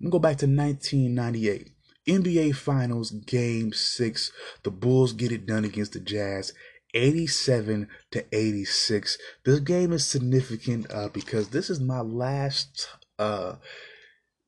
Going 0.00 0.10
to 0.10 0.12
go 0.12 0.18
back 0.18 0.36
to 0.38 0.46
1998. 0.46 1.70
NBA 2.06 2.54
Finals 2.54 3.10
Game 3.10 3.72
6. 3.72 4.32
The 4.62 4.70
Bulls 4.70 5.12
get 5.12 5.32
it 5.32 5.46
done 5.46 5.64
against 5.64 5.92
the 5.92 6.00
Jazz. 6.00 6.52
87 6.94 7.88
to 8.12 8.24
86. 8.32 9.18
This 9.44 9.60
game 9.60 9.92
is 9.92 10.06
significant 10.06 10.86
uh, 10.90 11.08
because 11.08 11.48
this 11.48 11.68
is 11.68 11.80
my 11.80 12.00
last 12.00 12.88
uh, 13.18 13.56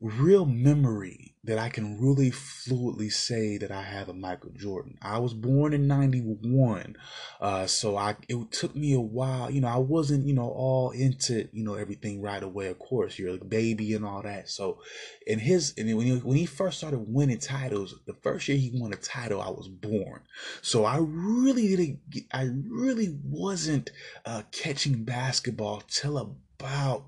real 0.01 0.47
memory 0.47 1.30
that 1.45 1.59
I 1.59 1.71
can 1.71 1.99
really 1.99 2.31
fluidly 2.31 3.11
say 3.11 3.57
that 3.57 3.71
I 3.71 3.81
have 3.81 4.11
a 4.11 4.15
Michael 4.15 4.51
Jordan. 4.51 4.99
I 5.01 5.19
was 5.19 5.33
born 5.33 5.73
in 5.73 5.87
91. 5.87 6.97
Uh, 7.41 7.67
so 7.67 7.97
I, 7.97 8.17
it 8.29 8.53
took 8.53 8.77
me 8.77 8.93
a 8.93 9.01
while, 9.01 9.51
you 9.51 9.63
know, 9.63 9.69
I 9.69 9.79
wasn't, 9.79 10.27
you 10.27 10.35
know, 10.35 10.51
all 10.51 10.91
into, 10.91 11.49
you 11.53 11.65
know, 11.65 11.75
everything 11.75 12.21
right 12.21 12.43
away. 12.43 12.67
Of 12.67 12.79
course, 12.79 13.19
you're 13.19 13.35
a 13.35 13.39
baby 13.39 13.95
and 13.95 14.05
all 14.05 14.23
that. 14.23 14.51
So 14.51 14.83
in 15.27 15.39
his, 15.39 15.73
and 15.79 15.97
when 15.97 16.07
he, 16.07 16.17
when 16.19 16.37
he 16.37 16.45
first 16.45 16.77
started 16.77 17.05
winning 17.09 17.39
titles, 17.39 17.95
the 18.07 18.15
first 18.15 18.47
year 18.47 18.59
he 18.59 18.71
won 18.75 18.93
a 18.93 18.97
title, 18.97 19.41
I 19.41 19.49
was 19.49 19.69
born. 19.69 20.21
So 20.61 20.85
I 20.85 20.99
really 21.01 21.69
didn't, 21.69 22.01
I 22.33 22.51
really 22.69 23.17
wasn't, 23.25 23.91
uh, 24.27 24.43
catching 24.53 25.05
basketball 25.05 25.83
till 25.89 26.19
about 26.19 27.07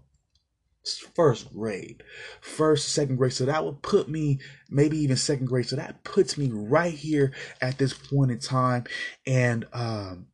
first 1.14 1.52
grade, 1.52 2.02
first, 2.40 2.90
second 2.90 3.16
grade. 3.16 3.32
So 3.32 3.44
that 3.44 3.64
would 3.64 3.82
put 3.82 4.08
me 4.08 4.40
maybe 4.70 4.98
even 4.98 5.16
second 5.16 5.46
grade. 5.46 5.66
So 5.66 5.76
that 5.76 6.04
puts 6.04 6.36
me 6.36 6.50
right 6.52 6.94
here 6.94 7.32
at 7.60 7.78
this 7.78 7.94
point 7.94 8.30
in 8.30 8.38
time. 8.38 8.84
And 9.26 9.66
um, 9.72 10.26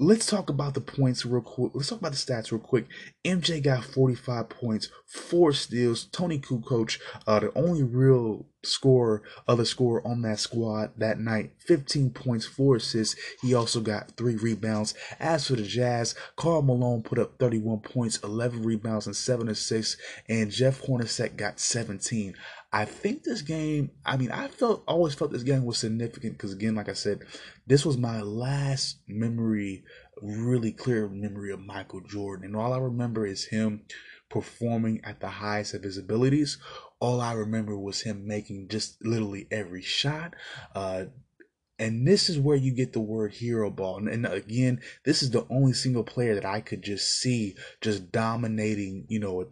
let's 0.00 0.26
talk 0.26 0.48
about 0.48 0.74
the 0.74 0.80
points 0.80 1.26
real 1.26 1.42
quick. 1.42 1.72
Let's 1.74 1.88
talk 1.88 1.98
about 1.98 2.12
the 2.12 2.18
stats 2.18 2.52
real 2.52 2.60
quick. 2.60 2.86
MJ 3.24 3.62
got 3.62 3.84
45 3.84 4.48
points, 4.48 4.88
four 5.06 5.52
steals. 5.52 6.04
Toni 6.04 6.38
Kukoc, 6.38 6.98
uh, 7.26 7.40
the 7.40 7.52
only 7.58 7.82
real 7.82 8.46
scorer, 8.62 9.22
other 9.46 9.64
scorer 9.64 10.06
on 10.06 10.22
that 10.22 10.38
squad 10.38 10.92
that 10.96 11.18
night, 11.18 11.52
15 11.58 12.10
points, 12.10 12.46
four 12.46 12.76
assists. 12.76 13.16
He 13.42 13.54
also 13.54 13.80
got 13.80 14.12
three 14.16 14.36
rebounds. 14.36 14.94
As 15.18 15.46
for 15.48 15.56
the 15.56 15.62
Jazz, 15.62 16.14
Karl 16.36 16.62
Malone 16.62 17.02
put 17.02 17.18
up 17.18 17.38
31 17.38 17.80
points, 17.80 18.18
11 18.18 18.62
rebounds, 18.62 19.06
and 19.06 19.16
seven 19.16 19.48
assists, 19.48 19.96
and 20.28 20.50
Jeff 20.50 20.82
Hornacek 20.82 21.36
got 21.36 21.58
17. 21.58 22.34
I 22.72 22.84
think 22.84 23.22
this 23.22 23.40
game, 23.40 23.90
I 24.04 24.16
mean, 24.18 24.30
I 24.30 24.48
felt 24.48 24.84
always 24.86 25.14
felt 25.14 25.32
this 25.32 25.42
game 25.42 25.64
was 25.64 25.78
significant 25.78 26.34
because 26.34 26.52
again, 26.52 26.74
like 26.74 26.88
I 26.88 26.94
said, 26.94 27.20
this 27.66 27.86
was 27.86 27.96
my 27.96 28.20
last 28.20 28.98
memory, 29.08 29.84
really 30.20 30.72
clear 30.72 31.08
memory 31.08 31.50
of 31.50 31.60
Michael 31.60 32.02
Jordan. 32.02 32.44
And 32.44 32.56
all 32.56 32.74
I 32.74 32.78
remember 32.78 33.26
is 33.26 33.46
him 33.46 33.84
performing 34.28 35.00
at 35.04 35.20
the 35.20 35.28
highest 35.28 35.72
of 35.72 35.82
his 35.82 35.96
abilities. 35.96 36.58
All 37.00 37.22
I 37.22 37.32
remember 37.32 37.78
was 37.78 38.02
him 38.02 38.26
making 38.26 38.68
just 38.68 39.02
literally 39.02 39.46
every 39.50 39.82
shot. 39.82 40.34
Uh, 40.74 41.04
and 41.78 42.06
this 42.06 42.28
is 42.28 42.38
where 42.38 42.56
you 42.56 42.72
get 42.72 42.92
the 42.92 43.00
word 43.00 43.32
hero 43.32 43.70
ball. 43.70 43.98
And, 43.98 44.08
and, 44.08 44.26
again, 44.26 44.80
this 45.04 45.22
is 45.22 45.30
the 45.30 45.46
only 45.48 45.72
single 45.72 46.04
player 46.04 46.34
that 46.34 46.44
I 46.44 46.60
could 46.60 46.82
just 46.82 47.08
see 47.20 47.54
just 47.80 48.10
dominating, 48.10 49.06
you 49.08 49.20
know, 49.20 49.48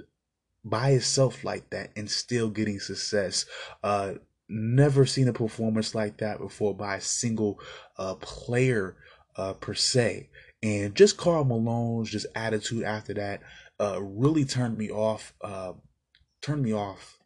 by 0.67 0.91
itself 0.91 1.45
like 1.45 1.71
that 1.71 1.91
and 1.97 2.11
still 2.11 2.51
getting 2.51 2.81
success. 2.81 3.47
Uh, 3.85 4.15
never 4.49 5.07
seen 5.07 5.29
a 5.29 5.33
performance 5.33 5.95
like 5.95 6.19
that 6.19 6.39
before 6.39 6.75
by 6.75 6.97
a 6.97 7.01
single 7.01 7.61
uh, 7.97 8.17
player 8.17 8.97
uh, 9.37 9.53
per 9.55 9.75
se. 9.75 10.29
And 10.63 10.95
just 10.95 11.17
Karl 11.17 11.45
Malone's 11.45 12.11
just 12.11 12.27
attitude 12.35 12.83
after 12.83 13.15
that 13.15 13.41
uh, 13.81 14.03
really 14.03 14.45
turned 14.45 14.77
me 14.77 14.91
off. 14.91 15.33
Uh, 15.41 15.75
turned 16.43 16.63
me 16.63 16.75
off, 16.75 17.19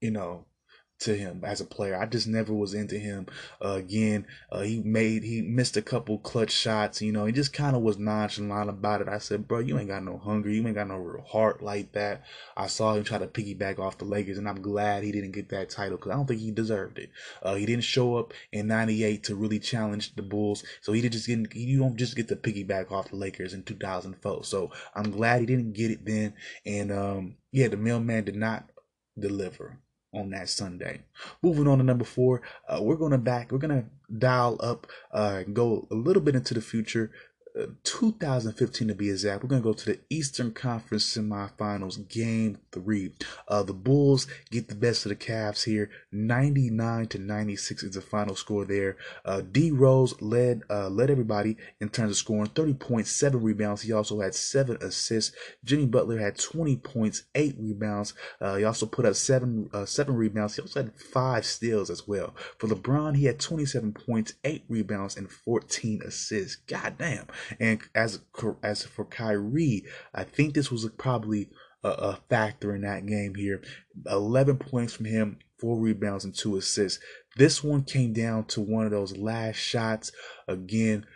you 0.00 0.12
know, 0.12 0.46
to 1.00 1.16
him 1.16 1.42
as 1.44 1.60
a 1.60 1.64
player. 1.64 1.96
I 1.96 2.06
just 2.06 2.28
never 2.28 2.52
was 2.52 2.74
into 2.74 2.98
him. 2.98 3.26
Uh, 3.62 3.72
again, 3.72 4.26
uh, 4.52 4.60
he 4.60 4.80
made 4.80 5.24
he 5.24 5.42
missed 5.42 5.76
a 5.76 5.82
couple 5.82 6.18
clutch 6.18 6.52
shots. 6.52 7.02
You 7.02 7.12
know, 7.12 7.24
he 7.24 7.32
just 7.32 7.52
kind 7.52 7.74
of 7.74 7.82
was 7.82 7.98
nonchalant 7.98 8.68
about 8.68 9.00
it. 9.00 9.08
I 9.08 9.18
said, 9.18 9.48
bro, 9.48 9.60
you 9.60 9.78
ain't 9.78 9.88
got 9.88 10.04
no 10.04 10.18
hunger. 10.18 10.50
You 10.50 10.64
ain't 10.66 10.76
got 10.76 10.88
no 10.88 10.96
real 10.96 11.24
heart 11.24 11.62
like 11.62 11.92
that. 11.92 12.24
I 12.56 12.66
saw 12.66 12.94
him 12.94 13.04
try 13.04 13.18
to 13.18 13.26
piggyback 13.26 13.78
off 13.78 13.98
the 13.98 14.04
Lakers, 14.04 14.38
and 14.38 14.48
I'm 14.48 14.60
glad 14.60 15.02
he 15.02 15.12
didn't 15.12 15.32
get 15.32 15.48
that 15.50 15.70
title 15.70 15.96
because 15.96 16.12
I 16.12 16.16
don't 16.16 16.26
think 16.26 16.40
he 16.40 16.50
deserved 16.50 16.98
it. 16.98 17.10
Uh, 17.42 17.54
he 17.54 17.66
didn't 17.66 17.84
show 17.84 18.16
up 18.16 18.32
in 18.52 18.66
'98 18.66 19.24
to 19.24 19.34
really 19.34 19.58
challenge 19.58 20.14
the 20.14 20.22
Bulls, 20.22 20.64
so 20.82 20.92
he 20.92 21.00
did 21.00 21.12
just 21.12 21.26
get. 21.26 21.54
You 21.54 21.78
don't 21.78 21.96
just 21.96 22.14
get 22.16 22.28
to 22.28 22.36
piggyback 22.36 22.92
off 22.92 23.10
the 23.10 23.16
Lakers 23.16 23.54
in 23.54 23.62
2004. 23.62 24.44
So 24.44 24.70
I'm 24.94 25.10
glad 25.10 25.40
he 25.40 25.46
didn't 25.46 25.72
get 25.72 25.90
it 25.90 26.04
then. 26.04 26.34
And 26.66 26.92
um, 26.92 27.36
yeah, 27.52 27.68
the 27.68 27.76
mailman 27.76 28.24
did 28.24 28.36
not 28.36 28.70
deliver 29.18 29.78
on 30.12 30.30
that 30.30 30.48
Sunday. 30.48 31.02
Moving 31.42 31.68
on 31.68 31.78
to 31.78 31.84
number 31.84 32.04
four, 32.04 32.42
uh, 32.68 32.80
we're 32.82 32.96
to 33.12 33.18
back, 33.18 33.52
we're 33.52 33.58
to 33.82 34.18
dial 34.18 34.58
up, 34.60 34.86
uh, 35.12 35.42
go 35.52 35.86
a 35.90 35.94
little 35.94 36.22
bit 36.22 36.34
into 36.34 36.54
the 36.54 36.60
future 36.60 37.12
2015 37.84 38.88
to 38.88 38.94
be 38.94 39.10
exact. 39.10 39.42
We're 39.42 39.48
going 39.48 39.62
to 39.62 39.68
go 39.68 39.72
to 39.72 39.86
the 39.86 40.00
Eastern 40.08 40.52
Conference 40.52 41.16
semifinals, 41.16 42.08
game 42.08 42.58
three. 42.72 43.12
Uh, 43.48 43.62
the 43.62 43.72
Bulls 43.72 44.26
get 44.50 44.68
the 44.68 44.74
best 44.74 45.04
of 45.04 45.10
the 45.10 45.16
Cavs 45.16 45.64
here. 45.64 45.90
99 46.12 47.06
to 47.08 47.18
96 47.18 47.82
is 47.82 47.94
the 47.94 48.00
final 48.00 48.36
score 48.36 48.64
there. 48.64 48.96
Uh, 49.24 49.40
D 49.40 49.70
Rose 49.70 50.20
led 50.20 50.62
uh, 50.70 50.88
led 50.88 51.10
everybody 51.10 51.56
in 51.80 51.88
terms 51.88 52.12
of 52.12 52.16
scoring 52.16 52.50
30 52.50 52.74
points, 52.74 53.10
7 53.10 53.42
rebounds. 53.42 53.82
He 53.82 53.92
also 53.92 54.20
had 54.20 54.34
7 54.34 54.78
assists. 54.80 55.34
Jimmy 55.64 55.86
Butler 55.86 56.18
had 56.18 56.38
20 56.38 56.76
points, 56.76 57.24
8 57.34 57.56
rebounds. 57.58 58.14
Uh, 58.40 58.56
he 58.56 58.64
also 58.64 58.86
put 58.86 59.06
up 59.06 59.14
7 59.14 59.70
uh, 59.72 59.84
7 59.84 60.14
rebounds. 60.14 60.56
He 60.56 60.62
also 60.62 60.82
had 60.82 60.98
5 60.98 61.44
steals 61.44 61.90
as 61.90 62.06
well. 62.06 62.34
For 62.58 62.68
LeBron, 62.68 63.16
he 63.16 63.24
had 63.24 63.40
27 63.40 63.92
points, 63.92 64.34
8 64.44 64.64
rebounds, 64.68 65.16
and 65.16 65.30
14 65.30 66.02
assists. 66.04 66.56
God 66.56 66.96
damn. 66.98 67.26
And 67.58 67.80
as 67.94 68.20
as 68.62 68.84
for 68.84 69.04
Kyrie, 69.04 69.84
I 70.14 70.24
think 70.24 70.54
this 70.54 70.70
was 70.70 70.88
probably 70.96 71.50
a, 71.82 71.88
a 71.88 72.20
factor 72.28 72.74
in 72.74 72.82
that 72.82 73.06
game 73.06 73.34
here. 73.34 73.62
11 74.06 74.58
points 74.58 74.94
from 74.94 75.06
him, 75.06 75.38
four 75.58 75.78
rebounds 75.78 76.24
and 76.24 76.34
two 76.34 76.56
assists. 76.56 77.02
This 77.36 77.62
one 77.62 77.84
came 77.84 78.12
down 78.12 78.44
to 78.46 78.60
one 78.60 78.84
of 78.84 78.90
those 78.90 79.16
last 79.16 79.56
shots. 79.56 80.12
Again, 80.48 81.06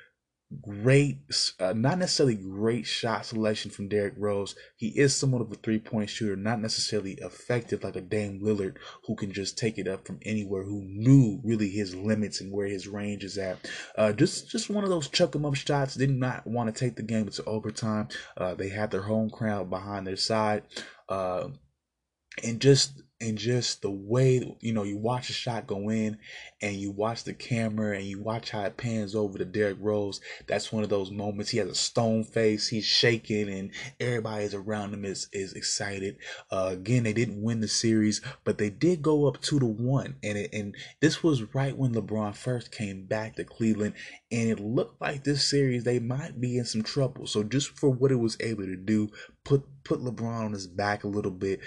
great, 0.62 1.18
uh, 1.61 1.72
not 1.74 1.98
necessarily 1.98 2.34
great 2.34 2.86
shot 2.86 3.26
selection 3.26 3.70
from 3.70 3.88
Derrick 3.88 4.14
Rose. 4.16 4.55
He 4.76 4.88
is 4.98 5.14
somewhat 5.14 5.42
of 5.42 5.52
a 5.52 5.57
three 5.57 5.78
point 5.78 6.11
shooter, 6.11 6.36
not 6.36 6.61
necessarily 6.61 7.12
effective 7.20 7.84
like 7.84 7.96
a 7.96 8.00
Dame 8.00 8.40
Lillard 8.42 8.76
who 9.07 9.16
can 9.16 9.32
just 9.32 9.59
take 9.59 9.78
it 9.78 9.88
up 9.88 10.07
from 10.07 10.20
anywhere, 10.22 10.64
who 10.64 10.82
knew 10.84 11.40
really 11.44 11.68
his 11.68 11.94
limits 11.94 12.40
and 12.40 12.52
where 12.52 12.66
his 12.66 12.88
range 12.88 13.24
is 13.24 13.38
at. 13.38 13.59
Uh, 13.96 14.12
just 14.12 14.50
just 14.50 14.70
one 14.70 14.84
of 14.84 14.90
those 14.90 15.09
chuck 15.09 15.34
'em 15.34 15.44
up 15.44 15.55
shots. 15.55 15.94
Did 15.94 16.11
not 16.11 16.46
want 16.46 16.74
to 16.74 16.78
take 16.78 16.96
the 16.96 17.02
game 17.02 17.26
into 17.26 17.44
overtime. 17.44 18.09
Uh, 18.36 18.55
they 18.55 18.68
had 18.68 18.90
their 18.90 19.02
home 19.02 19.30
crowd 19.30 19.70
behind 19.70 20.07
their 20.07 20.16
side. 20.16 20.64
Uh, 21.09 21.48
and 22.42 22.61
just 22.61 23.02
and 23.25 23.39
just 23.39 23.83
the 23.83 23.91
way 23.91 24.57
you 24.61 24.72
know 24.72 24.83
you 24.83 24.99
watch 24.99 25.31
a 25.31 25.33
shot 25.33 25.66
go 25.66 25.89
in 25.89 26.18
and 26.61 26.77
you 26.77 26.91
watch 26.91 27.25
the 27.25 27.33
camera 27.33 27.97
and 27.97 28.05
you 28.05 28.22
watch 28.22 28.51
how 28.51 28.62
it 28.62 28.77
pans 28.77 29.14
over 29.14 29.39
to 29.39 29.45
Derrick 29.45 29.79
Rose 29.81 30.20
that's 30.47 30.72
one 30.72 30.83
of 30.83 30.91
those 30.91 31.11
moments. 31.11 31.51
He 31.51 31.59
has 31.59 31.68
a 31.68 31.75
stone 31.75 32.25
face 32.25 32.68
he's 32.68 32.85
shaking 32.85 33.49
and 33.49 33.70
everybody 33.99 34.45
is 34.45 34.55
around 34.55 34.93
him 34.93 35.05
is 35.05 35.29
is 35.33 35.55
excited. 35.55 36.18
Uh, 36.51 36.70
again 36.72 37.05
they 37.05 37.12
didn't 37.12 37.43
win 37.43 37.61
the 37.61 37.68
series 37.68 38.20
but 38.45 38.59
they 38.59 38.70
did 38.70 39.03
go 39.03 39.27
up 39.27 39.41
2 39.41 39.61
to 39.61 39.66
1 39.66 40.16
and 40.22 40.39
it, 40.39 40.51
and 40.53 40.75
this 41.01 41.22
was 41.22 41.55
right 41.55 41.77
when 41.77 41.95
LeBron 41.95 42.35
first 42.37 42.70
came 42.70 43.07
back 43.07 43.37
to 43.37 43.45
Cleveland 43.45 43.95
and 44.31 44.51
it 44.51 44.61
looked 44.61 45.01
like 45.01 45.25
this 45.25 45.49
series 45.49 45.85
they 45.85 45.99
might 45.99 46.41
be 46.41 46.59
in 46.59 46.64
some 46.64 46.83
trouble. 46.83 47.27
So 47.27 47.43
just 47.43 47.79
for 47.79 47.91
what 47.91 48.12
it 48.12 48.16
was 48.16 48.37
able 48.41 48.64
to 48.64 48.77
do 48.77 49.09
put 49.45 49.62
put 49.85 50.01
LeBron 50.01 50.47
on 50.47 50.53
his 50.53 50.66
back 50.66 51.05
a 51.05 51.09
little 51.09 51.31
bit 51.31 51.61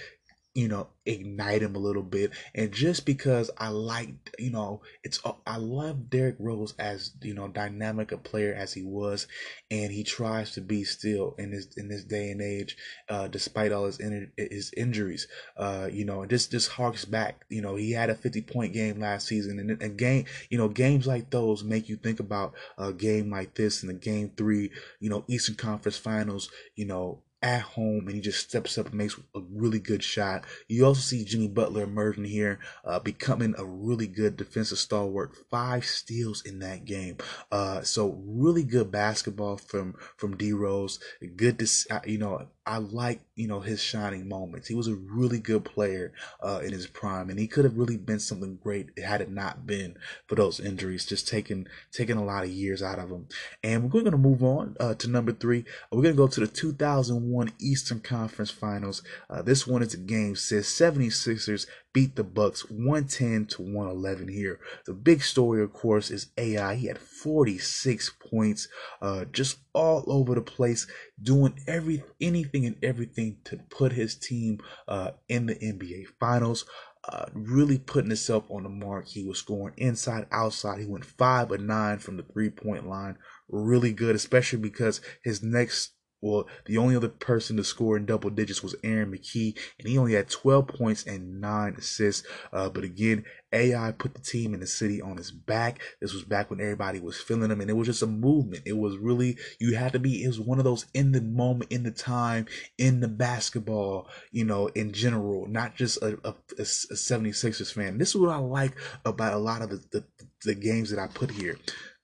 you 0.58 0.68
know, 0.68 0.88
ignite 1.06 1.62
him 1.62 1.76
a 1.76 1.80
little 1.80 2.02
bit. 2.02 2.32
And 2.56 2.72
just 2.72 3.06
because 3.06 3.52
I 3.60 3.68
like, 3.68 4.10
you 4.40 4.50
know, 4.50 4.82
it's 5.04 5.22
I 5.46 5.58
love 5.58 6.10
Derrick 6.10 6.36
Rose 6.40 6.74
as 6.80 7.12
you 7.22 7.36
know 7.36 7.48
dynamic 7.48 8.12
a 8.12 8.18
player 8.18 8.56
as 8.56 8.74
he 8.74 8.82
was, 8.82 9.28
and 9.70 9.92
he 9.92 10.04
tries 10.04 10.54
to 10.54 10.62
be 10.62 10.84
still 10.84 11.36
in 11.38 11.52
this 11.52 11.68
in 11.78 11.90
this 11.90 12.04
day 12.04 12.32
and 12.32 12.42
age, 12.42 12.76
uh, 13.08 13.28
despite 13.28 13.72
all 13.72 13.86
his 13.86 14.00
in, 14.00 14.32
his 14.36 14.74
injuries. 14.76 15.28
Uh, 15.56 15.90
you 15.92 16.06
know, 16.06 16.24
and 16.24 16.32
this 16.32 16.48
just 16.48 16.72
harks 16.72 17.06
back. 17.06 17.46
You 17.50 17.62
know, 17.62 17.76
he 17.76 17.92
had 17.92 18.10
a 18.10 18.16
50 18.16 18.42
point 18.42 18.74
game 18.74 19.00
last 19.00 19.28
season, 19.28 19.60
and 19.60 19.80
a 19.80 19.90
game, 19.90 20.26
you 20.50 20.58
know, 20.58 20.70
games 20.70 21.06
like 21.06 21.30
those 21.30 21.64
make 21.64 21.88
you 21.88 21.98
think 21.98 22.20
about 22.20 22.56
a 22.80 22.92
game 22.92 23.30
like 23.30 23.54
this 23.54 23.84
and 23.84 23.92
the 23.92 23.94
game 23.94 24.32
three, 24.36 24.72
you 25.00 25.12
know, 25.12 25.24
Eastern 25.28 25.54
Conference 25.54 25.98
Finals. 25.98 26.50
You 26.76 26.88
know, 26.88 27.20
at 27.42 27.62
home 27.62 28.08
and 28.08 28.16
he 28.16 28.22
just 28.22 28.50
steps 28.50 28.78
up 28.78 28.88
and 28.88 28.96
makes 28.96 29.20
a 29.36 29.42
really 29.52 29.80
good 29.80 30.04
shot. 30.04 30.46
You 30.68 30.86
also 30.86 31.02
see 31.02 31.24
Jimmy 31.24 31.48
Butler 31.48 31.84
emerging 31.84 32.26
here, 32.26 32.60
uh, 32.84 33.00
becoming 33.00 33.54
a 33.58 33.66
really 33.66 34.08
good 34.08 34.38
defensive 34.38 34.80
stalwart. 34.80 35.36
Five 35.50 35.86
steals 35.86 36.44
in 36.44 36.60
that 36.60 36.86
game. 36.86 37.18
Uh, 37.52 37.82
so 37.82 38.22
really 38.26 38.64
good 38.64 38.92
basketball 38.92 39.58
from 39.58 39.96
from 40.18 40.36
D 40.36 40.52
Rose. 40.54 41.00
Good 41.36 41.60
to 41.60 41.68
uh, 41.92 42.00
you 42.06 42.18
know 42.18 42.48
I 42.68 42.78
like 42.78 43.22
you 43.36 43.48
know 43.48 43.62
his 43.62 43.82
shining 43.82 44.28
moments. 44.28 44.68
He 44.68 44.76
was 44.76 44.88
a 44.88 44.96
really 44.96 45.40
good 45.40 45.64
player 45.64 46.12
uh, 46.42 46.60
in 46.64 46.74
his 46.74 46.86
prime, 46.86 47.30
and 47.30 47.40
he 47.40 47.48
could 47.48 47.64
have 47.64 47.78
really 47.78 47.98
been 47.98 48.20
something 48.20 48.60
great 48.62 48.90
had 49.00 49.22
it 49.22 49.32
not 49.32 49.66
been 49.66 49.98
for 50.28 50.36
those 50.36 50.60
injuries, 50.60 51.06
just 51.06 51.28
taking 51.28 51.68
taking 51.92 52.18
a 52.18 52.26
lot 52.26 52.44
of 52.44 52.50
years 52.50 52.84
out 52.84 53.00
of 53.00 53.10
him. 53.10 53.28
And 53.64 53.84
we're 53.84 54.02
going 54.02 54.12
to 54.12 54.18
move 54.18 54.44
on 54.44 54.76
uh, 54.80 54.96
to 54.96 55.08
number 55.08 55.32
three. 55.32 55.64
We're 55.92 56.04
going 56.04 56.16
to 56.16 56.18
go 56.18 56.28
to 56.28 56.40
the 56.42 56.48
2001 56.48 57.54
Eastern 57.60 58.02
Conference 58.02 58.52
Finals. 58.52 59.02
Uh, 59.30 59.42
this 59.42 59.66
one 59.66 59.82
is 59.82 59.94
a 59.94 59.98
game 59.98 60.36
six. 60.36 60.68
76ers 60.68 61.68
beat 61.98 62.16
the 62.16 62.24
Bucks 62.24 62.70
110 62.70 63.48
to 63.48 63.64
111 63.64 64.28
here. 64.28 64.60
The 64.86 64.94
big 64.94 65.24
story, 65.24 65.64
of 65.64 65.74
course, 65.74 66.12
is 66.12 66.28
AI. 66.38 66.76
He 66.76 66.86
had 66.86 67.00
46 67.00 68.14
points, 68.30 68.68
uh, 69.02 69.26
just 69.26 69.58
all 69.74 70.04
over 70.06 70.36
the 70.36 70.44
place, 70.44 70.86
doing 71.20 71.60
every 71.66 72.04
anything 72.22 72.68
and 72.68 72.76
everything 72.84 73.38
to 73.46 73.58
put 73.72 73.94
his 73.94 74.14
team 74.14 74.60
uh, 74.88 75.14
in 75.28 75.48
the 75.48 75.56
NBA 75.56 76.04
Finals. 76.20 76.66
Uh, 77.04 77.26
really 77.34 77.80
putting 77.80 78.12
himself 78.12 78.44
on 78.52 78.62
the 78.62 78.70
mark. 78.70 79.08
He 79.08 79.24
was 79.24 79.40
scoring 79.40 79.74
inside, 79.78 80.28
outside. 80.32 80.80
He 80.80 80.86
went 80.86 81.06
five 81.06 81.52
or 81.52 81.58
nine 81.58 81.98
from 81.98 82.18
the 82.18 82.24
three 82.24 82.52
point 82.52 82.88
line. 82.88 83.18
Really 83.50 83.92
good, 83.92 84.16
especially 84.16 84.60
because 84.60 85.02
his 85.24 85.42
next 85.42 85.94
well, 86.22 86.48
the 86.66 86.78
only 86.78 86.96
other 86.96 87.10
person 87.10 87.58
to 87.58 87.64
score 87.64 87.96
in 87.96 88.06
double 88.06 88.30
digits 88.30 88.64
was 88.64 88.76
Aaron 88.84 89.12
McKie, 89.12 89.58
and 89.78 89.88
he 89.88 89.98
only 89.98 90.14
had 90.14 90.30
12 90.30 90.68
points 90.68 91.06
and 91.06 91.40
9 91.40 91.76
assists. 91.78 92.26
Uh, 92.52 92.70
but 92.70 92.84
again, 92.84 93.24
AI 93.54 93.92
put 93.92 94.16
the 94.16 94.22
team 94.22 94.54
in 94.54 94.60
the 94.60 94.68
city 94.68 95.02
on 95.02 95.18
his 95.18 95.32
back. 95.32 95.80
This 96.02 96.14
was 96.14 96.24
back 96.24 96.50
when 96.50 96.60
everybody 96.60 97.00
was 97.00 97.20
feeling 97.20 97.52
him, 97.52 97.62
and 97.62 97.70
it 97.70 97.76
was 97.76 97.88
just 97.88 98.02
a 98.02 98.08
movement. 98.08 98.64
It 98.66 98.78
was 98.78 98.98
really, 98.98 99.38
you 99.60 99.76
had 99.76 99.94
to 99.94 100.00
be, 100.00 100.24
it 100.24 100.28
was 100.28 100.40
one 100.40 100.58
of 100.58 100.66
those 100.66 100.88
in 100.94 101.12
the 101.12 101.22
moment, 101.22 101.72
in 101.72 101.84
the 101.84 101.92
time, 101.92 102.48
in 102.78 103.00
the 103.00 103.08
basketball, 103.08 104.08
you 104.32 104.44
know, 104.44 104.68
in 104.68 104.92
general, 104.94 105.48
not 105.48 105.76
just 105.76 106.02
a, 106.02 106.18
a, 106.24 106.34
a 106.58 106.64
76ers 106.64 107.74
fan. 107.74 108.00
This 108.00 108.10
is 108.10 108.18
what 108.18 108.32
I 108.32 108.38
like 108.38 108.74
about 109.06 109.34
a 109.34 109.38
lot 109.38 109.62
of 109.62 109.70
the, 109.70 109.84
the, 109.92 110.04
the 110.44 110.56
games 110.56 110.90
that 110.90 111.00
I 111.00 111.08
put 111.08 111.30
here. 111.30 111.58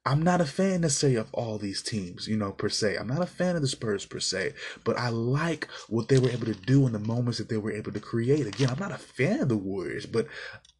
I'm 0.06 0.22
not 0.22 0.42
a 0.42 0.46
fan 0.46 0.82
necessarily 0.82 1.18
of 1.18 1.34
all 1.34 1.58
these 1.58 1.82
teams, 1.82 2.28
you 2.28 2.36
know, 2.36 2.52
per 2.52 2.68
se. 2.68 2.98
I'm 2.98 3.08
not 3.08 3.22
a 3.22 3.26
fan 3.26 3.56
of 3.56 3.62
the 3.62 3.70
Spurs 3.70 4.06
per 4.06 4.20
se, 4.20 4.54
but 4.84 4.98
I 4.98 5.08
like 5.10 5.70
what 5.88 6.10
they 6.10 6.20
were 6.20 6.30
able 6.30 6.46
to 6.48 6.54
do 6.54 6.86
in 6.86 6.94
the 6.94 7.00
moments 7.00 7.38
that 7.38 7.48
they 7.48 7.56
were 7.56 7.72
able 7.72 7.94
to 7.94 8.02
create. 8.02 8.46
Again, 8.46 8.70
I'm 8.70 8.80
not 8.80 8.92
a 8.92 8.98
fan 8.98 9.40
of 9.40 9.50
the 9.50 9.58
Warriors, 9.58 10.06
but 10.06 10.28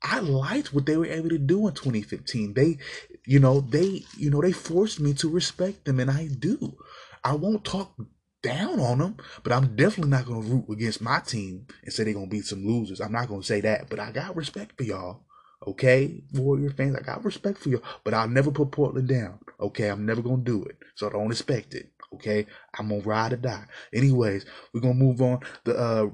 I 0.02 0.20
liked 0.20 0.74
what 0.74 0.86
they 0.86 0.98
were 0.98 1.06
able 1.06 1.30
to 1.30 1.38
do 1.38 1.66
in 1.68 1.74
2015. 1.74 2.54
They, 2.54 2.78
you 3.26 3.40
know, 3.40 3.62
they, 3.62 4.04
you 4.18 4.30
know, 4.30 4.42
they 4.42 4.52
forced 4.52 5.00
me 5.00 5.14
to 5.16 5.30
respect 5.30 5.86
them, 5.86 6.02
and 6.02 6.12
I 6.12 6.28
do. 6.28 6.78
I 7.24 7.36
won't 7.36 7.64
talk 7.64 7.96
down 8.42 8.82
on 8.82 8.98
them, 8.98 9.16
but 9.42 9.54
I'm 9.54 9.78
definitely 9.78 10.12
not 10.12 10.26
going 10.26 10.44
to 10.44 10.50
root 10.50 10.66
against 10.70 11.02
my 11.02 11.22
team 11.22 11.68
and 11.82 11.94
say 11.94 12.04
they're 12.04 12.14
going 12.14 12.30
to 12.30 12.36
beat 12.36 12.46
some 12.46 12.66
losers. 12.66 13.00
I'm 13.00 13.14
not 13.14 13.30
going 13.30 13.40
to 13.40 13.48
say 13.48 13.62
that, 13.62 13.90
but 13.90 14.00
I 14.00 14.12
got 14.12 14.36
respect 14.36 14.76
for 14.76 14.84
y'all. 14.84 15.22
Okay, 15.66 16.24
Warrior 16.34 16.72
fans, 16.72 16.96
I 16.96 17.02
got 17.02 17.24
respect 17.24 17.58
for 17.58 17.70
you, 17.70 17.82
but 18.04 18.14
I'll 18.14 18.28
never 18.28 18.52
put 18.52 18.72
Portland 18.72 19.08
down. 19.08 19.40
Okay, 19.60 19.88
I'm 19.88 20.06
never 20.06 20.22
gonna 20.22 20.44
do 20.44 20.64
it, 20.64 20.78
so 20.96 21.10
don't 21.10 21.32
expect 21.32 21.74
it. 21.74 21.90
Okay, 22.14 22.46
I'm 22.78 22.90
gonna 22.90 23.02
ride 23.02 23.34
or 23.34 23.38
die. 23.38 23.66
Anyways, 23.94 24.46
we're 24.74 24.82
gonna 24.82 24.94
move 24.94 25.22
on. 25.22 25.40
The 25.64 25.78
uh, 25.78 26.10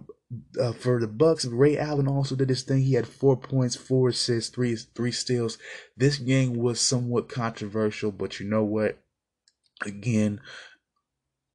uh, 0.60 0.74
for 0.74 1.00
the 1.00 1.08
Bucks, 1.08 1.46
Ray 1.46 1.78
Allen 1.78 2.08
also 2.08 2.36
did 2.36 2.48
this 2.48 2.64
thing. 2.64 2.84
He 2.84 2.94
had 2.94 3.08
four 3.08 3.36
points, 3.36 3.76
four 3.76 4.10
assists, 4.10 4.54
three 4.54 4.76
three 4.76 5.12
steals. 5.12 5.58
This 5.98 6.18
game 6.18 6.54
was 6.54 6.80
somewhat 6.80 7.30
controversial, 7.30 8.12
but 8.12 8.40
you 8.40 8.48
know 8.48 8.64
what? 8.64 9.00
Again, 9.86 10.42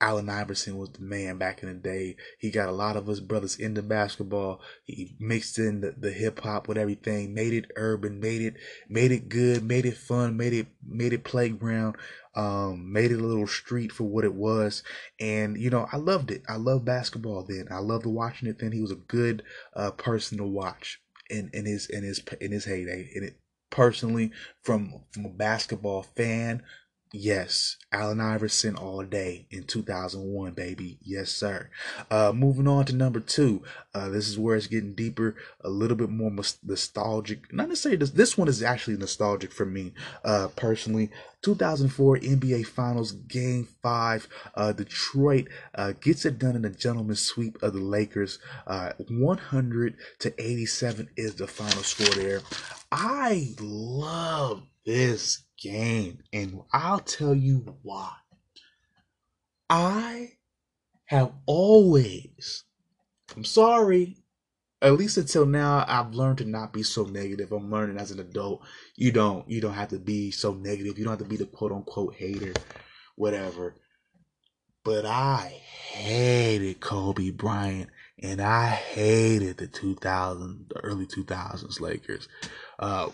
Allen 0.01 0.29
Iverson 0.29 0.77
was 0.77 0.91
the 0.91 1.03
man 1.03 1.39
back 1.39 1.63
in 1.63 1.69
the 1.69 1.75
day. 1.75 2.17
He 2.39 2.51
got 2.51 2.69
a 2.69 2.73
lot 2.73 2.97
of 2.97 3.09
us 3.09 3.21
brothers 3.21 3.57
into 3.57 3.83
basketball. 3.83 4.61
He 4.85 5.17
mixed 5.19 5.59
in 5.59 5.81
the, 5.81 5.95
the 5.97 6.11
hip 6.11 6.41
hop 6.41 6.69
with 6.69 6.77
everything, 6.77 7.33
made 7.33 7.53
it 7.53 7.71
urban, 7.77 8.21
made 8.21 8.43
it 8.43 8.55
made 8.89 9.13
it 9.13 9.29
good, 9.29 9.63
made 9.63 9.87
it 9.87 9.97
fun, 9.97 10.37
made 10.37 10.53
it 10.53 10.67
made 10.87 11.13
it 11.13 11.25
playground, 11.25 11.97
um, 12.35 12.93
made 12.93 13.13
it 13.13 13.21
a 13.21 13.27
little 13.27 13.47
street 13.47 13.93
for 13.93 14.05
what 14.05 14.25
it 14.25 14.35
was. 14.35 14.83
And 15.21 15.57
you 15.57 15.71
know, 15.71 15.87
I 15.93 15.97
loved 15.97 16.31
it. 16.31 16.43
I 16.49 16.57
loved 16.57 16.85
basketball 16.85 17.45
then. 17.49 17.69
I 17.71 17.79
loved 17.79 18.07
watching 18.07 18.49
it 18.49 18.59
then. 18.59 18.73
He 18.73 18.81
was 18.81 18.93
a 18.93 18.97
good 18.97 19.43
uh, 19.75 19.93
person 19.93 20.39
to 20.39 20.45
watch 20.45 21.01
in, 21.31 21.51
in 21.55 21.67
his 21.67 21.87
in 21.87 22.03
his 22.03 22.21
in 22.41 22.53
his 22.53 22.65
heyday. 22.65 23.11
And 23.15 23.25
it 23.25 23.37
personally 23.71 24.31
from 24.63 25.03
from 25.13 25.25
a 25.27 25.31
basketball 25.31 26.03
fan 26.03 26.63
Yes, 27.17 27.77
Allen 27.93 28.21
Iverson 28.21 28.75
all 28.75 29.05
day 29.05 29.47
in 29.49 29.63
2001, 29.63 30.53
baby. 30.55 30.99
Yes, 31.01 31.31
sir. 31.31 31.71
Uh, 32.11 32.33
moving 32.35 32.67
on 32.67 32.87
to 32.87 32.93
number 32.93 33.21
two. 33.21 33.63
Uh, 33.95 34.09
this 34.09 34.27
is 34.27 34.37
where 34.37 34.57
it's 34.57 34.67
getting 34.67 34.95
deeper, 34.95 35.37
a 35.61 35.69
little 35.69 35.97
bit 35.97 36.11
more 36.11 36.33
nostalgic. 36.65 37.53
Not 37.53 37.69
necessarily 37.69 37.99
this. 37.99 38.11
This 38.11 38.37
one 38.37 38.49
is 38.49 38.65
actually 38.65 38.97
nostalgic 38.97 39.53
for 39.53 39.65
me, 39.65 39.93
uh, 40.25 40.49
personally. 40.57 41.11
2004 41.43 42.19
NBA 42.19 42.67
Finals 42.67 43.13
Game 43.13 43.69
Five. 43.81 44.27
Uh, 44.57 44.73
Detroit 44.73 45.47
uh, 45.77 45.93
gets 45.93 46.25
it 46.25 46.41
done 46.41 46.57
in 46.57 46.65
a 46.65 46.71
gentleman's 46.71 47.23
sweep 47.23 47.63
of 47.63 47.75
the 47.75 47.79
Lakers. 47.79 48.41
Uh, 48.67 48.91
100 49.07 49.97
to 50.19 50.35
87 50.37 51.11
is 51.17 51.37
the 51.37 51.47
final 51.47 51.85
score 51.85 52.13
there. 52.21 52.41
I 52.91 53.55
love 53.61 54.65
this 54.85 55.45
game. 55.65 56.19
And 56.33 56.61
I'll 56.73 57.01
tell 57.01 57.35
you 57.35 57.77
why. 57.83 58.13
I 59.71 60.33
have 61.07 61.33
always, 61.47 62.65
I'm 63.35 63.45
sorry, 63.45 64.19
at 64.83 64.93
least 64.93 65.17
until 65.17 65.47
now, 65.47 65.85
I've 65.89 66.15
learned 66.15 66.39
to 66.39 66.45
not 66.45 66.73
be 66.73 66.83
so 66.83 67.05
negative. 67.05 67.51
I'm 67.51 67.71
learning 67.71 67.97
as 67.97 68.11
an 68.11 68.21
adult. 68.21 68.63
You 68.97 69.11
don't, 69.11 69.49
you 69.51 69.63
don't 69.63 69.73
have 69.73 69.89
to 69.89 69.99
be 69.99 70.31
so 70.31 70.53
negative. 70.53 70.99
You 70.99 71.05
don't 71.05 71.19
have 71.19 71.27
to 71.27 71.29
be 71.29 71.39
the 71.39 71.47
quote 71.47 71.73
unquote 71.73 72.15
hater, 72.15 72.53
whatever. 73.17 73.75
But 74.85 75.07
I 75.07 75.63
hated 75.93 76.81
Kobe 76.81 77.31
Bryant 77.31 77.89
and 78.25 78.41
I 78.41 78.69
hated 78.71 79.59
the 79.59 79.67
2000, 79.67 80.67
the 80.71 80.81
early 80.81 81.07
2000s 81.07 81.81
Lakers 81.81 82.29
uh, 82.79 83.09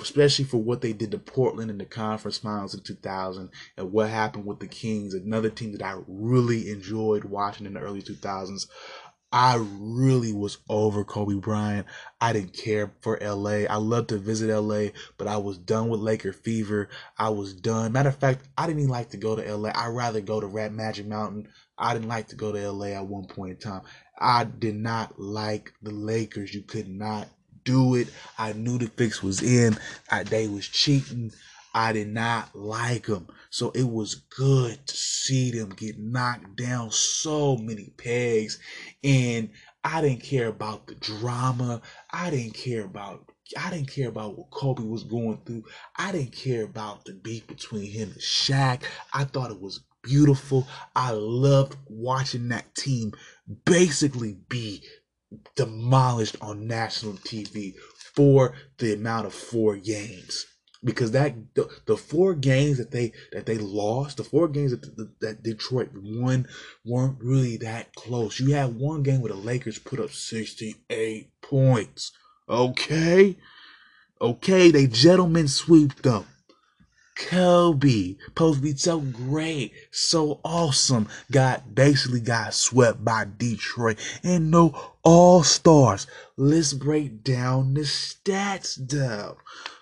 especially 0.00 0.44
for 0.44 0.58
what 0.58 0.80
they 0.80 0.92
did 0.92 1.10
to 1.10 1.18
Portland 1.18 1.70
in 1.70 1.78
the 1.78 1.84
conference 1.84 2.38
finals 2.38 2.74
in 2.74 2.80
2000 2.80 3.50
and 3.76 3.92
what 3.92 4.10
happened 4.10 4.46
with 4.46 4.60
the 4.60 4.66
Kings, 4.66 5.14
another 5.14 5.50
team 5.50 5.72
that 5.72 5.82
I 5.82 5.98
really 6.06 6.70
enjoyed 6.70 7.24
watching 7.24 7.66
in 7.66 7.74
the 7.74 7.80
early 7.80 8.02
2000s. 8.02 8.66
I 9.30 9.56
really 9.78 10.32
was 10.32 10.56
over 10.70 11.04
Kobe 11.04 11.34
Bryant. 11.34 11.86
I 12.18 12.32
didn't 12.32 12.54
care 12.54 12.94
for 13.02 13.18
LA. 13.20 13.66
I 13.68 13.76
loved 13.76 14.08
to 14.08 14.18
visit 14.18 14.48
LA, 14.48 14.88
but 15.18 15.28
I 15.28 15.36
was 15.36 15.58
done 15.58 15.90
with 15.90 16.00
Laker 16.00 16.32
fever. 16.32 16.88
I 17.18 17.28
was 17.28 17.52
done. 17.52 17.92
Matter 17.92 18.08
of 18.08 18.16
fact, 18.16 18.48
I 18.56 18.66
didn't 18.66 18.80
even 18.80 18.90
like 18.90 19.10
to 19.10 19.18
go 19.18 19.36
to 19.36 19.54
LA. 19.54 19.70
I'd 19.74 19.88
rather 19.88 20.22
go 20.22 20.40
to 20.40 20.46
Rat 20.46 20.72
Magic 20.72 21.06
Mountain. 21.06 21.48
I 21.76 21.92
didn't 21.92 22.08
like 22.08 22.28
to 22.28 22.36
go 22.36 22.52
to 22.52 22.72
LA 22.72 22.86
at 22.86 23.06
one 23.06 23.26
point 23.26 23.50
in 23.52 23.58
time. 23.58 23.82
I 24.18 24.44
did 24.44 24.76
not 24.76 25.18
like 25.18 25.72
the 25.82 25.90
Lakers. 25.92 26.54
You 26.54 26.62
could 26.62 26.88
not 26.88 27.28
do 27.64 27.94
it. 27.94 28.08
I 28.38 28.52
knew 28.52 28.78
the 28.78 28.86
fix 28.88 29.22
was 29.22 29.42
in. 29.42 29.76
I, 30.10 30.24
they 30.24 30.48
was 30.48 30.66
cheating. 30.66 31.32
I 31.74 31.92
did 31.92 32.08
not 32.08 32.54
like 32.56 33.06
them. 33.06 33.28
So 33.50 33.70
it 33.70 33.84
was 33.88 34.14
good 34.14 34.86
to 34.86 34.96
see 34.96 35.50
them 35.50 35.70
get 35.70 35.98
knocked 35.98 36.56
down 36.56 36.90
so 36.90 37.56
many 37.56 37.92
pegs. 37.96 38.58
And 39.04 39.50
I 39.84 40.00
didn't 40.00 40.22
care 40.22 40.48
about 40.48 40.86
the 40.86 40.94
drama. 40.96 41.82
I 42.10 42.30
didn't 42.30 42.54
care 42.54 42.84
about 42.84 43.24
I 43.56 43.70
didn't 43.70 43.90
care 43.90 44.08
about 44.08 44.36
what 44.36 44.50
Kobe 44.50 44.82
was 44.82 45.04
going 45.04 45.40
through. 45.46 45.64
I 45.96 46.12
didn't 46.12 46.32
care 46.32 46.64
about 46.64 47.04
the 47.06 47.14
beef 47.14 47.46
between 47.46 47.90
him 47.90 48.10
and 48.10 48.20
Shaq. 48.20 48.82
I 49.14 49.24
thought 49.24 49.50
it 49.50 49.60
was 49.60 49.80
beautiful. 50.02 50.66
I 50.94 51.12
loved 51.12 51.76
watching 51.88 52.48
that 52.48 52.74
team 52.74 53.12
basically 53.64 54.36
be 54.48 54.82
demolished 55.56 56.36
on 56.40 56.66
national 56.66 57.14
TV 57.14 57.74
for 58.14 58.54
the 58.78 58.94
amount 58.94 59.26
of 59.26 59.34
four 59.34 59.76
games. 59.76 60.46
Because 60.84 61.10
that 61.10 61.34
the, 61.54 61.68
the, 61.86 61.96
four 61.96 62.34
games 62.34 62.78
that 62.78 62.92
they 62.92 63.12
that 63.32 63.46
they 63.46 63.58
lost 63.58 64.16
the 64.16 64.22
four 64.22 64.46
games 64.46 64.70
that, 64.70 65.10
that 65.20 65.42
detroit 65.42 65.90
won 65.92 66.46
weren't 66.84 67.18
really 67.20 67.56
that 67.56 67.92
close. 67.96 68.38
You 68.38 68.54
had 68.54 68.76
one 68.76 69.02
game 69.02 69.20
where 69.20 69.32
the 69.32 69.38
lakers 69.38 69.80
put 69.80 69.98
up 69.98 70.12
68 70.12 71.32
points. 71.42 72.12
Okay? 72.48 73.36
Okay 74.20 74.70
they 74.70 74.86
gentlemen 74.86 75.48
sweep 75.48 76.02
them 76.02 76.26
Kobe, 77.18 78.14
supposed 78.24 78.58
to 78.58 78.62
be 78.62 78.76
so 78.76 79.00
great, 79.00 79.72
so 79.90 80.40
awesome, 80.44 81.08
got 81.32 81.74
basically 81.74 82.20
got 82.20 82.54
swept 82.54 83.04
by 83.04 83.26
Detroit 83.36 83.98
and 84.22 84.50
no 84.52 84.94
all 85.02 85.42
stars. 85.42 86.06
Let's 86.36 86.72
break 86.72 87.24
down 87.24 87.74
the 87.74 87.80
stats, 87.80 88.78
though. 88.78 89.36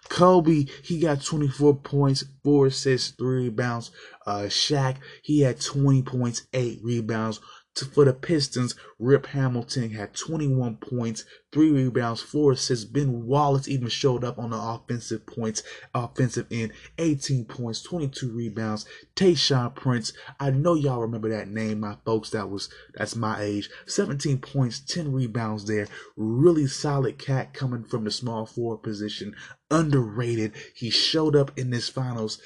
Kobe, 0.08 0.66
he 0.82 0.98
got 0.98 1.22
24 1.22 1.74
points, 1.76 2.24
4 2.42 2.66
assists, 2.66 3.10
3 3.10 3.44
rebounds. 3.44 3.90
Uh, 4.26 4.44
Shaq, 4.44 4.96
he 5.22 5.40
had 5.42 5.60
20 5.60 6.02
points, 6.02 6.46
8 6.52 6.80
rebounds 6.82 7.40
for 7.84 8.06
the 8.06 8.14
Pistons, 8.14 8.74
Rip 8.98 9.26
Hamilton 9.26 9.90
had 9.90 10.14
21 10.14 10.76
points, 10.76 11.24
three 11.52 11.70
rebounds, 11.70 12.22
four 12.22 12.52
assists. 12.52 12.86
Ben 12.86 13.26
Wallace 13.26 13.68
even 13.68 13.88
showed 13.88 14.24
up 14.24 14.38
on 14.38 14.50
the 14.50 14.56
offensive 14.56 15.26
points, 15.26 15.62
offensive 15.94 16.46
end, 16.50 16.72
18 16.96 17.44
points, 17.44 17.82
22 17.82 18.32
rebounds. 18.32 18.86
Tayshaun 19.14 19.74
Prince, 19.74 20.14
I 20.40 20.50
know 20.50 20.74
y'all 20.74 21.02
remember 21.02 21.28
that 21.28 21.48
name, 21.48 21.80
my 21.80 21.96
folks. 22.06 22.30
That 22.30 22.48
was 22.48 22.70
that's 22.94 23.14
my 23.14 23.42
age. 23.42 23.68
17 23.86 24.38
points, 24.38 24.80
10 24.80 25.12
rebounds 25.12 25.66
there. 25.66 25.86
Really 26.16 26.66
solid 26.66 27.18
cat 27.18 27.52
coming 27.52 27.84
from 27.84 28.04
the 28.04 28.10
small 28.10 28.46
forward 28.46 28.78
position. 28.78 29.36
Underrated. 29.70 30.52
He 30.74 30.88
showed 30.88 31.36
up 31.36 31.50
in 31.58 31.70
this 31.70 31.90
finals. 31.90 32.40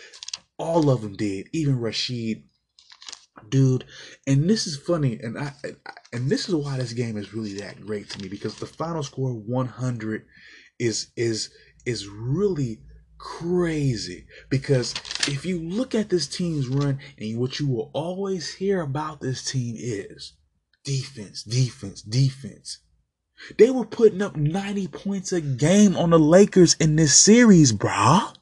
All 0.59 0.91
of 0.91 1.03
them 1.03 1.15
did. 1.17 1.49
Even 1.53 1.79
Rasheed 1.79 2.43
dude 3.49 3.85
and 4.27 4.49
this 4.49 4.67
is 4.67 4.77
funny 4.77 5.19
and 5.21 5.39
I, 5.39 5.53
and 6.13 6.29
this 6.29 6.49
is 6.49 6.55
why 6.55 6.77
this 6.79 6.93
game 6.93 7.17
is 7.17 7.35
really 7.35 7.55
that 7.55 7.81
great 7.85 8.11
to 8.11 8.23
me 8.23 8.29
because 8.29 8.57
the 8.57 8.67
final 8.67 9.03
score 9.03 9.33
100 9.33 10.25
is 10.79 11.09
is 11.17 11.51
is 11.87 12.07
really 12.07 12.81
crazy 13.19 14.27
because 14.49 14.95
if 15.29 15.45
you 15.45 15.61
look 15.61 15.95
at 15.95 16.09
this 16.09 16.27
team's 16.27 16.69
run 16.69 16.99
and 17.19 17.39
what 17.39 17.61
you 17.61 17.69
will 17.69 17.91
always 17.93 18.55
hear 18.55 18.81
about 18.81 19.21
this 19.21 19.51
team 19.51 19.75
is 19.79 20.35
defense 20.85 21.43
defense 21.43 22.01
defense 22.01 22.79
they 23.59 23.71
were 23.71 23.87
putting 23.87 24.23
up 24.23 24.37
90 24.37 24.89
points 24.89 25.33
a 25.33 25.41
game 25.41 25.97
on 25.97 26.11
the 26.11 26.19
Lakers 26.19 26.75
in 26.75 26.97
this 26.97 27.17
series, 27.17 27.73
brah. 27.73 28.35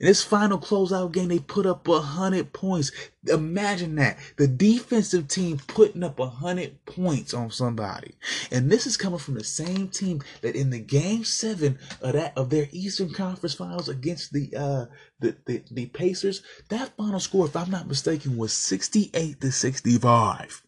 In 0.00 0.06
this 0.06 0.24
final 0.24 0.58
closeout 0.58 1.12
game, 1.12 1.28
they 1.28 1.38
put 1.38 1.66
up 1.66 1.86
a 1.86 2.00
hundred 2.00 2.54
points. 2.54 2.90
Imagine 3.26 3.96
that. 3.96 4.16
The 4.36 4.48
defensive 4.48 5.28
team 5.28 5.58
putting 5.66 6.02
up 6.02 6.18
a 6.18 6.26
hundred 6.26 6.82
points 6.86 7.34
on 7.34 7.50
somebody. 7.50 8.14
And 8.50 8.72
this 8.72 8.86
is 8.86 8.96
coming 8.96 9.18
from 9.18 9.34
the 9.34 9.44
same 9.44 9.88
team 9.88 10.22
that 10.40 10.56
in 10.56 10.70
the 10.70 10.78
game 10.78 11.24
seven 11.24 11.78
of 12.00 12.14
that 12.14 12.32
of 12.34 12.48
their 12.48 12.68
Eastern 12.72 13.12
Conference 13.12 13.52
finals 13.52 13.90
against 13.90 14.32
the 14.32 14.50
uh 14.56 14.86
the, 15.20 15.36
the, 15.44 15.62
the 15.70 15.86
Pacers, 15.86 16.42
that 16.70 16.96
final 16.96 17.20
score, 17.20 17.44
if 17.44 17.54
I'm 17.54 17.70
not 17.70 17.86
mistaken, 17.86 18.38
was 18.38 18.54
68 18.54 19.38
to 19.42 19.52
65. 19.52 20.62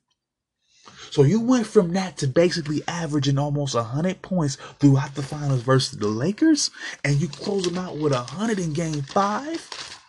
So 1.13 1.25
you 1.25 1.43
went 1.43 1.67
from 1.67 1.93
that 1.93 2.17
to 2.19 2.27
basically 2.27 2.81
averaging 2.89 3.39
almost 3.39 3.75
100 3.75 4.23
points 4.23 4.57
throughout 4.81 5.15
the 5.15 5.23
finals 5.23 5.61
versus 5.61 5.99
the 5.99 6.09
Lakers, 6.09 6.71
and 7.05 7.21
you 7.21 7.29
close 7.29 7.65
them 7.65 7.77
out 7.77 7.99
with 7.99 8.15
100 8.15 8.59
in 8.59 8.73
game 8.73 9.03
five? 9.03 10.01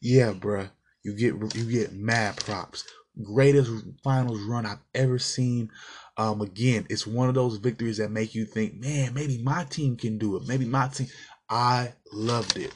Yeah, 0.00 0.32
bruh. 0.32 0.70
You 1.04 1.14
get 1.14 1.54
you 1.54 1.70
get 1.70 1.92
mad 1.92 2.38
props. 2.38 2.84
Greatest 3.22 3.70
finals 4.02 4.40
run 4.40 4.64
I've 4.64 4.80
ever 4.94 5.18
seen. 5.18 5.70
Um, 6.16 6.40
again, 6.40 6.86
it's 6.88 7.06
one 7.06 7.28
of 7.28 7.34
those 7.34 7.58
victories 7.58 7.98
that 7.98 8.10
make 8.10 8.34
you 8.34 8.46
think, 8.46 8.80
man, 8.80 9.12
maybe 9.12 9.42
my 9.42 9.64
team 9.64 9.98
can 9.98 10.16
do 10.16 10.36
it. 10.36 10.48
Maybe 10.48 10.64
my 10.64 10.88
team. 10.88 11.08
I 11.50 11.92
loved 12.10 12.56
it. 12.56 12.72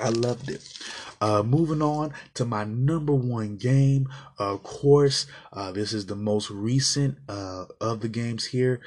I 0.00 0.08
loved 0.08 0.48
it. 0.48 0.66
Uh, 1.20 1.42
moving 1.42 1.82
on 1.82 2.14
to 2.34 2.44
my 2.44 2.64
number 2.64 3.12
one 3.12 3.56
game. 3.56 4.08
Of 4.38 4.62
course, 4.62 5.26
uh, 5.52 5.70
this 5.70 5.92
is 5.92 6.06
the 6.06 6.16
most 6.16 6.50
recent 6.50 7.18
uh, 7.28 7.66
of 7.80 8.00
the 8.00 8.08
games 8.08 8.46
here. 8.46 8.80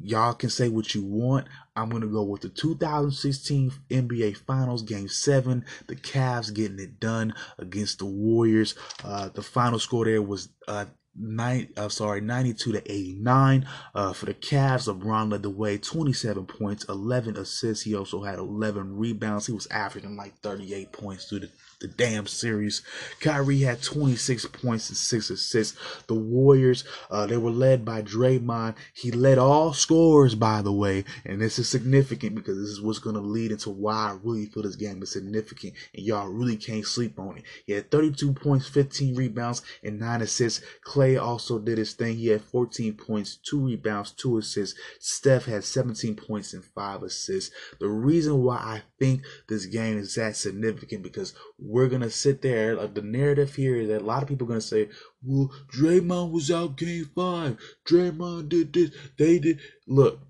Y'all 0.00 0.34
can 0.34 0.50
say 0.50 0.68
what 0.68 0.94
you 0.94 1.04
want. 1.04 1.48
I'm 1.74 1.88
going 1.88 2.02
to 2.02 2.08
go 2.08 2.22
with 2.22 2.42
the 2.42 2.50
2016 2.50 3.72
NBA 3.90 4.36
Finals 4.36 4.82
Game 4.82 5.08
7. 5.08 5.64
The 5.88 5.96
Cavs 5.96 6.52
getting 6.54 6.78
it 6.78 7.00
done 7.00 7.34
against 7.58 7.98
the 7.98 8.06
Warriors. 8.06 8.74
Uh, 9.02 9.28
the 9.30 9.42
final 9.42 9.78
score 9.78 10.04
there 10.04 10.22
was 10.22 10.50
uh, 10.68 10.84
nine, 11.14 11.68
uh, 11.76 11.88
sorry, 11.88 12.20
92 12.20 12.72
to 12.72 12.92
89. 12.92 13.66
Uh, 13.94 14.12
for 14.12 14.26
the 14.26 14.34
Cavs, 14.34 14.92
LeBron 14.92 15.30
led 15.30 15.42
the 15.42 15.50
way, 15.50 15.78
27 15.78 16.46
points, 16.46 16.84
11 16.88 17.36
assists. 17.36 17.84
He 17.84 17.94
also 17.94 18.22
had 18.22 18.38
11 18.38 18.96
rebounds. 18.96 19.46
He 19.46 19.52
was 19.52 19.66
averaging 19.68 20.16
like 20.16 20.38
38 20.40 20.92
points 20.92 21.26
through 21.26 21.40
the, 21.40 21.50
the 21.82 21.88
damn 21.88 22.26
series. 22.26 22.82
Kyrie 23.20 23.60
had 23.60 23.82
26 23.82 24.46
points 24.46 24.88
and 24.88 24.96
6 24.96 25.30
assists. 25.30 25.76
The 26.06 26.14
Warriors, 26.14 26.84
uh, 27.10 27.26
they 27.26 27.36
were 27.36 27.50
led 27.50 27.84
by 27.84 28.02
Draymond. 28.02 28.76
He 28.94 29.10
led 29.10 29.36
all 29.36 29.72
scorers, 29.72 30.34
by 30.34 30.62
the 30.62 30.72
way, 30.72 31.04
and 31.26 31.40
this 31.40 31.58
is 31.58 31.68
significant 31.68 32.36
because 32.36 32.56
this 32.56 32.70
is 32.70 32.80
what's 32.80 33.00
going 33.00 33.16
to 33.16 33.20
lead 33.20 33.50
into 33.50 33.70
why 33.70 34.10
I 34.10 34.18
really 34.22 34.46
feel 34.46 34.62
this 34.62 34.76
game 34.76 35.02
is 35.02 35.12
significant, 35.12 35.74
and 35.94 36.06
y'all 36.06 36.28
really 36.28 36.56
can't 36.56 36.86
sleep 36.86 37.18
on 37.18 37.38
it. 37.38 37.44
He 37.66 37.72
had 37.72 37.90
32 37.90 38.32
points, 38.32 38.68
15 38.68 39.16
rebounds, 39.16 39.62
and 39.82 39.98
9 39.98 40.22
assists. 40.22 40.64
Klay 40.86 41.20
also 41.20 41.58
did 41.58 41.78
his 41.78 41.94
thing. 41.94 42.16
He 42.16 42.28
had 42.28 42.42
14 42.42 42.94
points, 42.94 43.36
2 43.36 43.66
rebounds, 43.66 44.12
2 44.12 44.38
assists. 44.38 44.78
Steph 45.00 45.46
had 45.46 45.64
17 45.64 46.14
points 46.14 46.54
and 46.54 46.64
5 46.64 47.02
assists. 47.02 47.52
The 47.80 47.88
reason 47.88 48.44
why 48.44 48.56
I 48.56 48.82
think 49.00 49.22
this 49.48 49.66
game 49.66 49.98
is 49.98 50.14
that 50.14 50.36
significant 50.36 51.02
because 51.02 51.34
we're 51.72 51.88
to 51.88 52.10
sit 52.10 52.42
there, 52.42 52.76
like 52.76 52.94
the 52.94 53.02
narrative 53.02 53.54
here 53.54 53.76
is 53.76 53.88
that 53.88 54.02
a 54.02 54.04
lot 54.04 54.22
of 54.22 54.28
people 54.28 54.46
are 54.50 54.56
to 54.56 54.60
say, 54.60 54.88
well, 55.22 55.50
Draymond 55.74 56.30
was 56.30 56.50
out 56.50 56.76
game 56.76 57.08
5. 57.14 57.58
Draymond 57.88 58.50
did 58.50 58.72
this. 58.72 58.90
They 59.18 59.38
did. 59.38 59.58
Look, 59.86 60.20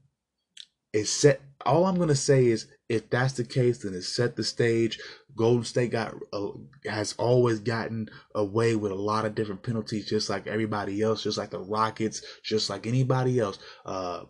it 0.93 1.07
set 1.07 1.41
all 1.65 1.87
I'm 1.87 1.99
gonna 1.99 2.15
say 2.15 2.47
is 2.47 2.67
if 2.89 3.09
that's 3.11 3.35
the 3.35 3.45
case, 3.45 3.79
then 3.79 3.95
it 3.95 4.03
set 4.03 4.37
the 4.37 4.45
stage. 4.45 4.99
Golden 5.35 5.65
State 5.65 5.93
got 5.93 6.15
uh, 6.33 6.49
has 6.87 7.15
always 7.15 7.59
gotten 7.59 8.09
away 8.35 8.77
with 8.77 8.93
a 8.93 8.97
lot 8.97 9.25
of 9.25 9.35
different 9.35 9.63
penalties, 9.63 10.09
just 10.09 10.29
like 10.29 10.47
everybody 10.47 11.01
else, 11.03 11.23
just 11.23 11.39
like 11.39 11.51
the 11.51 11.59
Rockets, 11.59 12.23
just 12.45 12.69
like 12.69 12.87
anybody 12.87 13.41
else. 13.41 13.59
Uh, 13.87 14.25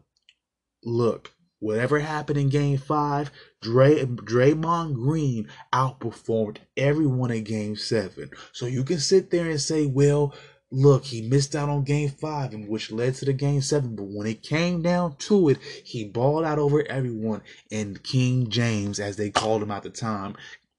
look, 0.84 1.32
whatever 1.62 2.00
happened 2.00 2.38
in 2.38 2.48
Game 2.48 2.76
Five, 2.76 3.30
Dray 3.60 4.04
Draymond 4.04 4.94
Green 4.94 5.48
outperformed 5.72 6.58
everyone 6.76 7.30
in 7.30 7.44
Game 7.44 7.76
Seven. 7.76 8.30
So 8.52 8.66
you 8.66 8.84
can 8.84 8.98
sit 8.98 9.30
there 9.30 9.48
and 9.48 9.60
say, 9.60 9.86
well 9.86 10.34
look, 10.72 11.04
he 11.04 11.20
missed 11.20 11.54
out 11.54 11.68
on 11.68 11.84
game 11.84 12.08
five, 12.08 12.54
which 12.66 12.90
led 12.90 13.14
to 13.14 13.26
the 13.26 13.32
game 13.32 13.60
seven. 13.60 13.94
But 13.94 14.06
when 14.06 14.26
it 14.26 14.42
came 14.42 14.82
down 14.82 15.16
to 15.16 15.50
it, 15.50 15.58
he 15.84 16.04
balled 16.04 16.44
out 16.44 16.58
over 16.58 16.82
everyone. 16.88 17.42
And 17.70 18.02
King 18.02 18.48
James, 18.48 18.98
as 18.98 19.16
they 19.16 19.30
called 19.30 19.62
him 19.62 19.70
at 19.70 19.82
the 19.82 19.90
time, 19.90 20.34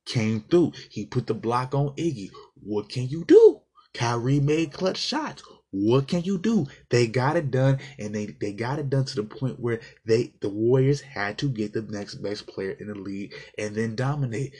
came 0.05 0.41
through. 0.49 0.73
He 0.89 1.05
put 1.05 1.27
the 1.27 1.33
block 1.33 1.73
on 1.73 1.95
Iggy. 1.95 2.31
What 2.61 2.89
can 2.89 3.07
you 3.07 3.23
do? 3.23 3.61
Kyrie 3.93 4.39
made 4.39 4.73
clutch 4.73 4.97
shots. 4.97 5.43
What 5.75 6.07
can 6.07 6.21
you 6.21 6.37
do? 6.37 6.67
They 6.91 7.07
got 7.07 7.35
it 7.35 7.49
done, 7.49 7.79
and 7.97 8.13
they, 8.13 8.27
they 8.27 8.53
got 8.53 8.77
it 8.77 8.91
done 8.91 9.05
to 9.05 9.15
the 9.15 9.23
point 9.23 9.59
where 9.59 9.79
they 10.05 10.35
the 10.39 10.49
Warriors 10.49 11.01
had 11.01 11.39
to 11.39 11.49
get 11.49 11.73
the 11.73 11.81
next 11.81 12.15
best 12.15 12.45
player 12.45 12.77
in 12.79 12.87
the 12.87 12.95
league 12.95 13.33
and 13.57 13.73
then 13.75 13.95
dominate, 13.95 14.53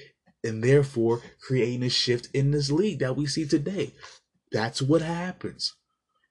and 0.44 0.64
therefore 0.64 1.22
creating 1.40 1.84
a 1.84 1.90
shift 1.90 2.30
in 2.34 2.50
this 2.50 2.72
league 2.72 2.98
that 3.00 3.16
we 3.16 3.28
see 3.28 3.46
today. 3.46 3.94
That's 4.52 4.82
what 4.82 5.04
happens. 5.04 5.76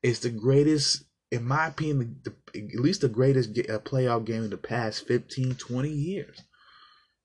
It's 0.02 0.18
the 0.18 0.30
greatest, 0.30 1.04
in 1.30 1.46
my 1.46 1.68
opinion, 1.68 2.20
the, 2.24 2.34
the, 2.52 2.74
at 2.74 2.80
least 2.80 3.02
the 3.02 3.08
greatest 3.08 3.50
uh, 3.50 3.78
playoff 3.78 4.24
game 4.24 4.42
in 4.42 4.50
the 4.50 4.56
past 4.56 5.06
15, 5.06 5.54
20 5.54 5.88
years. 5.88 6.42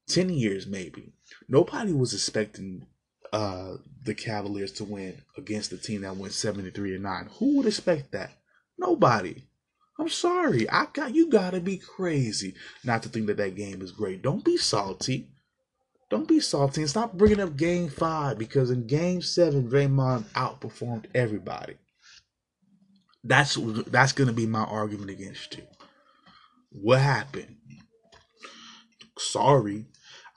10 0.09 0.29
years, 0.29 0.67
maybe. 0.67 1.13
Nobody 1.49 1.91
was 1.91 2.13
expecting 2.13 2.85
uh, 3.33 3.73
the 4.03 4.13
Cavaliers 4.13 4.71
to 4.73 4.83
win 4.83 5.21
against 5.37 5.69
the 5.69 5.77
team 5.77 6.01
that 6.01 6.17
went 6.17 6.33
73 6.33 6.95
and 6.95 7.03
9. 7.03 7.29
Who 7.39 7.57
would 7.57 7.65
expect 7.67 8.11
that? 8.11 8.31
Nobody. 8.77 9.43
I'm 9.99 10.09
sorry. 10.09 10.69
I 10.69 10.87
got 10.93 11.15
you 11.15 11.29
got 11.29 11.51
to 11.51 11.59
be 11.59 11.77
crazy 11.77 12.53
not 12.83 13.03
to 13.03 13.09
think 13.09 13.27
that 13.27 13.37
that 13.37 13.55
game 13.55 13.81
is 13.81 13.91
great. 13.91 14.21
Don't 14.21 14.45
be 14.45 14.57
salty. 14.57 15.29
Don't 16.09 16.27
be 16.27 16.39
salty 16.39 16.81
and 16.81 16.89
stop 16.89 17.13
bringing 17.13 17.39
up 17.39 17.57
game 17.57 17.89
five 17.89 18.37
because 18.37 18.69
in 18.71 18.87
game 18.87 19.21
seven, 19.21 19.69
Draymond 19.69 20.23
outperformed 20.35 21.05
everybody. 21.13 21.75
That's 23.23 23.57
that's 23.87 24.13
gonna 24.13 24.33
be 24.33 24.45
my 24.45 24.63
argument 24.63 25.09
against 25.09 25.57
you. 25.57 25.63
What 26.69 27.01
happened? 27.01 27.57
Sorry, 29.17 29.85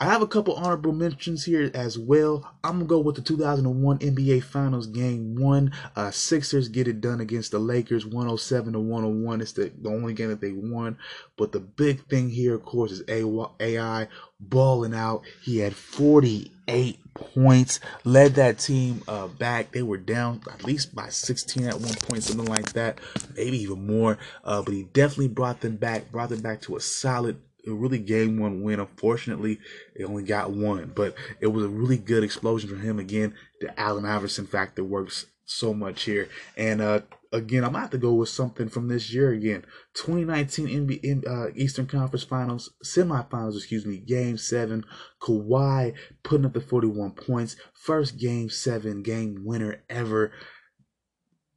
I 0.02 0.06
have 0.06 0.22
a 0.22 0.26
couple 0.26 0.54
honorable 0.54 0.94
mentions 0.94 1.44
here 1.44 1.70
as 1.74 1.98
well. 1.98 2.50
I'm 2.64 2.78
gonna 2.78 2.84
go 2.86 3.00
with 3.00 3.16
the 3.16 3.20
2001 3.20 3.98
NBA 3.98 4.42
Finals 4.42 4.86
Game 4.86 5.34
One. 5.36 5.72
Uh, 5.94 6.10
Sixers 6.10 6.68
get 6.68 6.88
it 6.88 7.02
done 7.02 7.20
against 7.20 7.50
the 7.50 7.58
Lakers, 7.58 8.06
107 8.06 8.72
to 8.72 8.80
101. 8.80 9.42
It's 9.42 9.52
the, 9.52 9.70
the 9.82 9.90
only 9.90 10.14
game 10.14 10.28
that 10.30 10.40
they 10.40 10.52
won. 10.52 10.96
But 11.36 11.52
the 11.52 11.60
big 11.60 12.06
thing 12.06 12.30
here, 12.30 12.54
of 12.54 12.64
course, 12.64 12.92
is 12.92 13.02
AI 13.08 14.08
balling 14.40 14.94
out. 14.94 15.20
He 15.42 15.58
had 15.58 15.76
48 15.76 16.98
points, 17.12 17.80
led 18.04 18.36
that 18.36 18.58
team 18.58 19.02
uh, 19.06 19.26
back. 19.26 19.72
They 19.72 19.82
were 19.82 19.98
down 19.98 20.40
at 20.50 20.64
least 20.64 20.94
by 20.94 21.10
16 21.10 21.66
at 21.66 21.78
one 21.78 21.94
point, 21.94 22.22
something 22.22 22.46
like 22.46 22.72
that, 22.72 22.98
maybe 23.36 23.58
even 23.58 23.86
more. 23.86 24.16
Uh, 24.44 24.62
but 24.62 24.72
he 24.72 24.84
definitely 24.84 25.28
brought 25.28 25.60
them 25.60 25.76
back, 25.76 26.10
brought 26.10 26.30
them 26.30 26.40
back 26.40 26.62
to 26.62 26.76
a 26.76 26.80
solid 26.80 27.36
a 27.66 27.72
really 27.72 27.98
game 27.98 28.38
one 28.38 28.62
win. 28.62 28.80
Unfortunately, 28.80 29.58
it 29.94 30.04
only 30.04 30.24
got 30.24 30.50
one, 30.50 30.92
but 30.94 31.14
it 31.40 31.48
was 31.48 31.64
a 31.64 31.68
really 31.68 31.98
good 31.98 32.24
explosion 32.24 32.68
from 32.68 32.82
him 32.82 32.98
again. 32.98 33.34
The 33.60 33.78
Allen 33.78 34.04
Iverson 34.04 34.46
factor 34.46 34.84
works 34.84 35.26
so 35.50 35.74
much 35.74 36.04
here. 36.04 36.28
And 36.56 36.80
uh, 36.80 37.00
again, 37.32 37.64
I'm 37.64 37.74
have 37.74 37.90
to 37.90 37.98
go 37.98 38.14
with 38.14 38.28
something 38.28 38.68
from 38.68 38.88
this 38.88 39.12
year 39.12 39.32
again. 39.32 39.64
2019 39.94 40.86
NBA 40.86 41.26
uh, 41.26 41.50
Eastern 41.54 41.86
Conference 41.86 42.24
Finals, 42.24 42.72
semifinals, 42.84 43.56
excuse 43.56 43.84
me, 43.84 43.98
Game 43.98 44.36
Seven. 44.36 44.84
Kawhi 45.20 45.94
putting 46.22 46.46
up 46.46 46.52
the 46.52 46.60
41 46.60 47.12
points, 47.12 47.56
first 47.74 48.18
Game 48.18 48.48
Seven 48.48 49.02
game 49.02 49.42
winner 49.44 49.82
ever. 49.88 50.32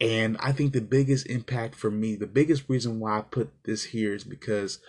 And 0.02 0.38
I 0.40 0.52
think 0.52 0.74
the 0.74 0.82
biggest 0.82 1.28
impact 1.28 1.76
for 1.76 1.90
me, 1.90 2.16
the 2.16 2.28
biggest 2.28 2.68
reason 2.68 3.00
why 3.00 3.20
I 3.20 3.22
put 3.22 3.52
this 3.64 3.86
here 3.86 4.14
is 4.14 4.24
because 4.24 4.80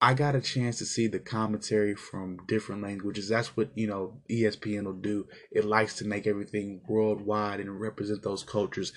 I 0.00 0.12
got 0.12 0.36
a 0.36 0.42
chance 0.42 0.76
to 0.78 0.84
see 0.84 1.06
the 1.06 1.18
commentary 1.18 1.94
from 1.94 2.38
different 2.46 2.82
languages. 2.82 3.30
That's 3.30 3.56
what, 3.56 3.70
you 3.74 3.86
know, 3.86 4.20
ESPN 4.30 4.84
will 4.84 4.92
do. 4.92 5.26
It 5.50 5.64
likes 5.64 5.96
to 5.96 6.06
make 6.06 6.26
everything 6.26 6.82
worldwide 6.86 7.60
and 7.60 7.80
represent 7.80 8.22
those 8.22 8.44
cultures. 8.44 8.92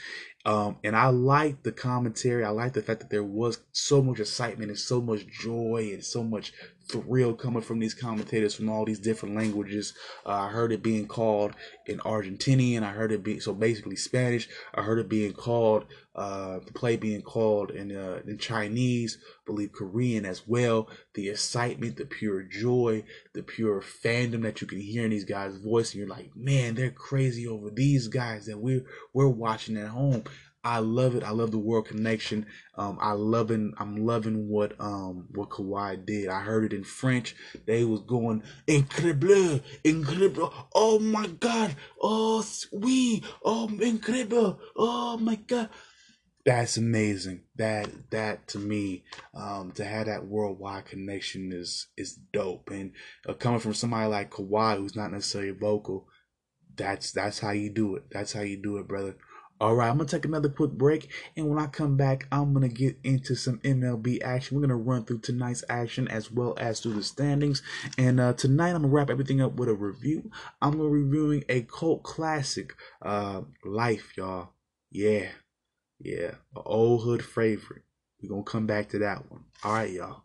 Um, 0.45 0.77
and 0.83 0.95
I 0.95 1.07
like 1.07 1.63
the 1.63 1.71
commentary. 1.71 2.45
I 2.45 2.49
like 2.49 2.73
the 2.73 2.81
fact 2.81 3.01
that 3.01 3.09
there 3.09 3.23
was 3.23 3.59
so 3.71 4.01
much 4.01 4.19
excitement 4.19 4.71
and 4.71 4.79
so 4.79 5.01
much 5.01 5.27
joy 5.27 5.89
and 5.93 6.03
so 6.03 6.23
much 6.23 6.53
thrill 6.89 7.35
coming 7.35 7.61
from 7.61 7.79
these 7.79 7.93
commentators 7.93 8.55
from 8.55 8.69
all 8.69 8.85
these 8.85 8.99
different 8.99 9.35
languages. 9.35 9.93
Uh, 10.25 10.29
I 10.29 10.47
heard 10.49 10.71
it 10.71 10.81
being 10.81 11.07
called 11.07 11.53
in 11.85 11.99
Argentinian. 11.99 12.83
I 12.83 12.91
heard 12.91 13.11
it 13.11 13.23
be 13.23 13.39
so 13.39 13.53
basically 13.53 13.95
Spanish. 13.95 14.49
I 14.73 14.81
heard 14.81 14.99
it 14.99 15.09
being 15.09 15.33
called 15.33 15.85
uh, 16.15 16.59
the 16.65 16.73
play 16.73 16.97
being 16.97 17.21
called 17.21 17.71
in 17.71 17.95
uh, 17.95 18.21
in 18.27 18.37
Chinese, 18.37 19.19
I 19.23 19.39
believe 19.45 19.71
Korean 19.71 20.25
as 20.25 20.45
well. 20.45 20.89
The 21.13 21.29
excitement, 21.29 21.95
the 21.95 22.05
pure 22.05 22.43
joy, 22.43 23.05
the 23.33 23.43
pure 23.43 23.81
fandom 23.81 24.41
that 24.41 24.59
you 24.59 24.67
can 24.67 24.81
hear 24.81 25.05
in 25.05 25.11
these 25.11 25.23
guys' 25.23 25.57
voice, 25.57 25.93
and 25.93 25.99
you're 25.99 26.09
like, 26.09 26.35
man, 26.35 26.75
they're 26.75 26.91
crazy 26.91 27.47
over 27.47 27.69
these 27.69 28.09
guys 28.09 28.47
that 28.47 28.57
we're 28.57 28.83
we're 29.13 29.29
watching 29.29 29.77
at 29.77 29.87
home. 29.87 30.23
I 30.63 30.79
love 30.79 31.15
it. 31.15 31.23
I 31.23 31.29
love 31.31 31.51
the 31.51 31.57
world 31.57 31.87
connection. 31.87 32.45
Um, 32.75 32.97
I 33.01 33.13
loving. 33.13 33.73
I'm 33.77 34.05
loving 34.05 34.49
what 34.49 34.73
um 34.79 35.27
what 35.33 35.49
Kawhi 35.49 36.05
did. 36.05 36.27
I 36.27 36.41
heard 36.41 36.65
it 36.65 36.73
in 36.73 36.83
French. 36.83 37.35
They 37.65 37.85
was 37.85 38.01
going 38.01 38.43
incredible, 38.67 39.61
incredible. 39.83 40.53
Oh 40.75 40.99
my 40.99 41.27
God. 41.27 41.75
Oh 42.01 42.45
oui. 42.73 43.23
Oh 43.43 43.69
incredible. 43.81 44.59
Oh 44.75 45.17
my 45.17 45.35
God. 45.35 45.69
That's 46.45 46.77
amazing. 46.77 47.43
That 47.55 47.89
that 48.11 48.47
to 48.49 48.59
me, 48.59 49.03
um, 49.33 49.71
to 49.73 49.85
have 49.85 50.07
that 50.07 50.25
worldwide 50.27 50.85
connection 50.85 51.53
is 51.53 51.87
is 51.95 52.15
dope. 52.33 52.69
And 52.69 52.91
uh, 53.27 53.33
coming 53.33 53.59
from 53.59 53.73
somebody 53.73 54.07
like 54.09 54.31
Kawhi, 54.31 54.77
who's 54.77 54.95
not 54.95 55.11
necessarily 55.11 55.51
vocal, 55.51 56.07
that's 56.75 57.11
that's 57.11 57.39
how 57.39 57.51
you 57.51 57.69
do 57.69 57.95
it. 57.95 58.03
That's 58.11 58.33
how 58.33 58.41
you 58.41 58.57
do 58.61 58.77
it, 58.77 58.87
brother. 58.87 59.15
All 59.61 59.75
right, 59.75 59.89
I'm 59.89 59.97
gonna 59.97 60.07
take 60.07 60.23
another 60.23 60.47
quick 60.47 60.71
break, 60.71 61.09
and 61.35 61.49
when 61.49 61.59
I 61.59 61.67
come 61.67 61.97
back, 61.97 62.27
I'm 62.31 62.53
gonna 62.53 62.69
get 62.69 62.97
into 63.03 63.35
some 63.35 63.59
MLB 63.59 64.21
action. 64.21 64.55
We're 64.55 64.61
gonna 64.61 64.77
run 64.77 65.03
through 65.03 65.19
tonight's 65.19 65.65
action 65.67 66.07
as 66.07 66.31
well 66.31 66.53
as 66.57 66.79
through 66.79 66.93
the 66.93 67.03
standings. 67.03 67.61
And 67.97 68.21
uh, 68.21 68.33
tonight, 68.33 68.69
I'm 68.69 68.83
gonna 68.83 68.87
wrap 68.87 69.09
everything 69.09 69.41
up 69.41 69.55
with 69.55 69.67
a 69.67 69.73
review. 69.73 70.31
I'm 70.61 70.77
gonna 70.77 70.83
be 70.85 70.99
reviewing 71.01 71.43
a 71.49 71.63
cult 71.63 72.03
classic, 72.03 72.73
uh, 73.01 73.41
Life, 73.65 74.15
y'all. 74.15 74.51
Yeah, 74.91 75.27
yeah, 75.99 76.35
an 76.55 76.63
old 76.65 77.03
hood 77.03 77.23
favorite. 77.25 77.83
We're 78.21 78.29
gonna 78.29 78.43
come 78.43 78.65
back 78.65 78.87
to 78.89 78.99
that 78.99 79.29
one. 79.29 79.43
All 79.65 79.73
right, 79.73 79.91
y'all. 79.91 80.23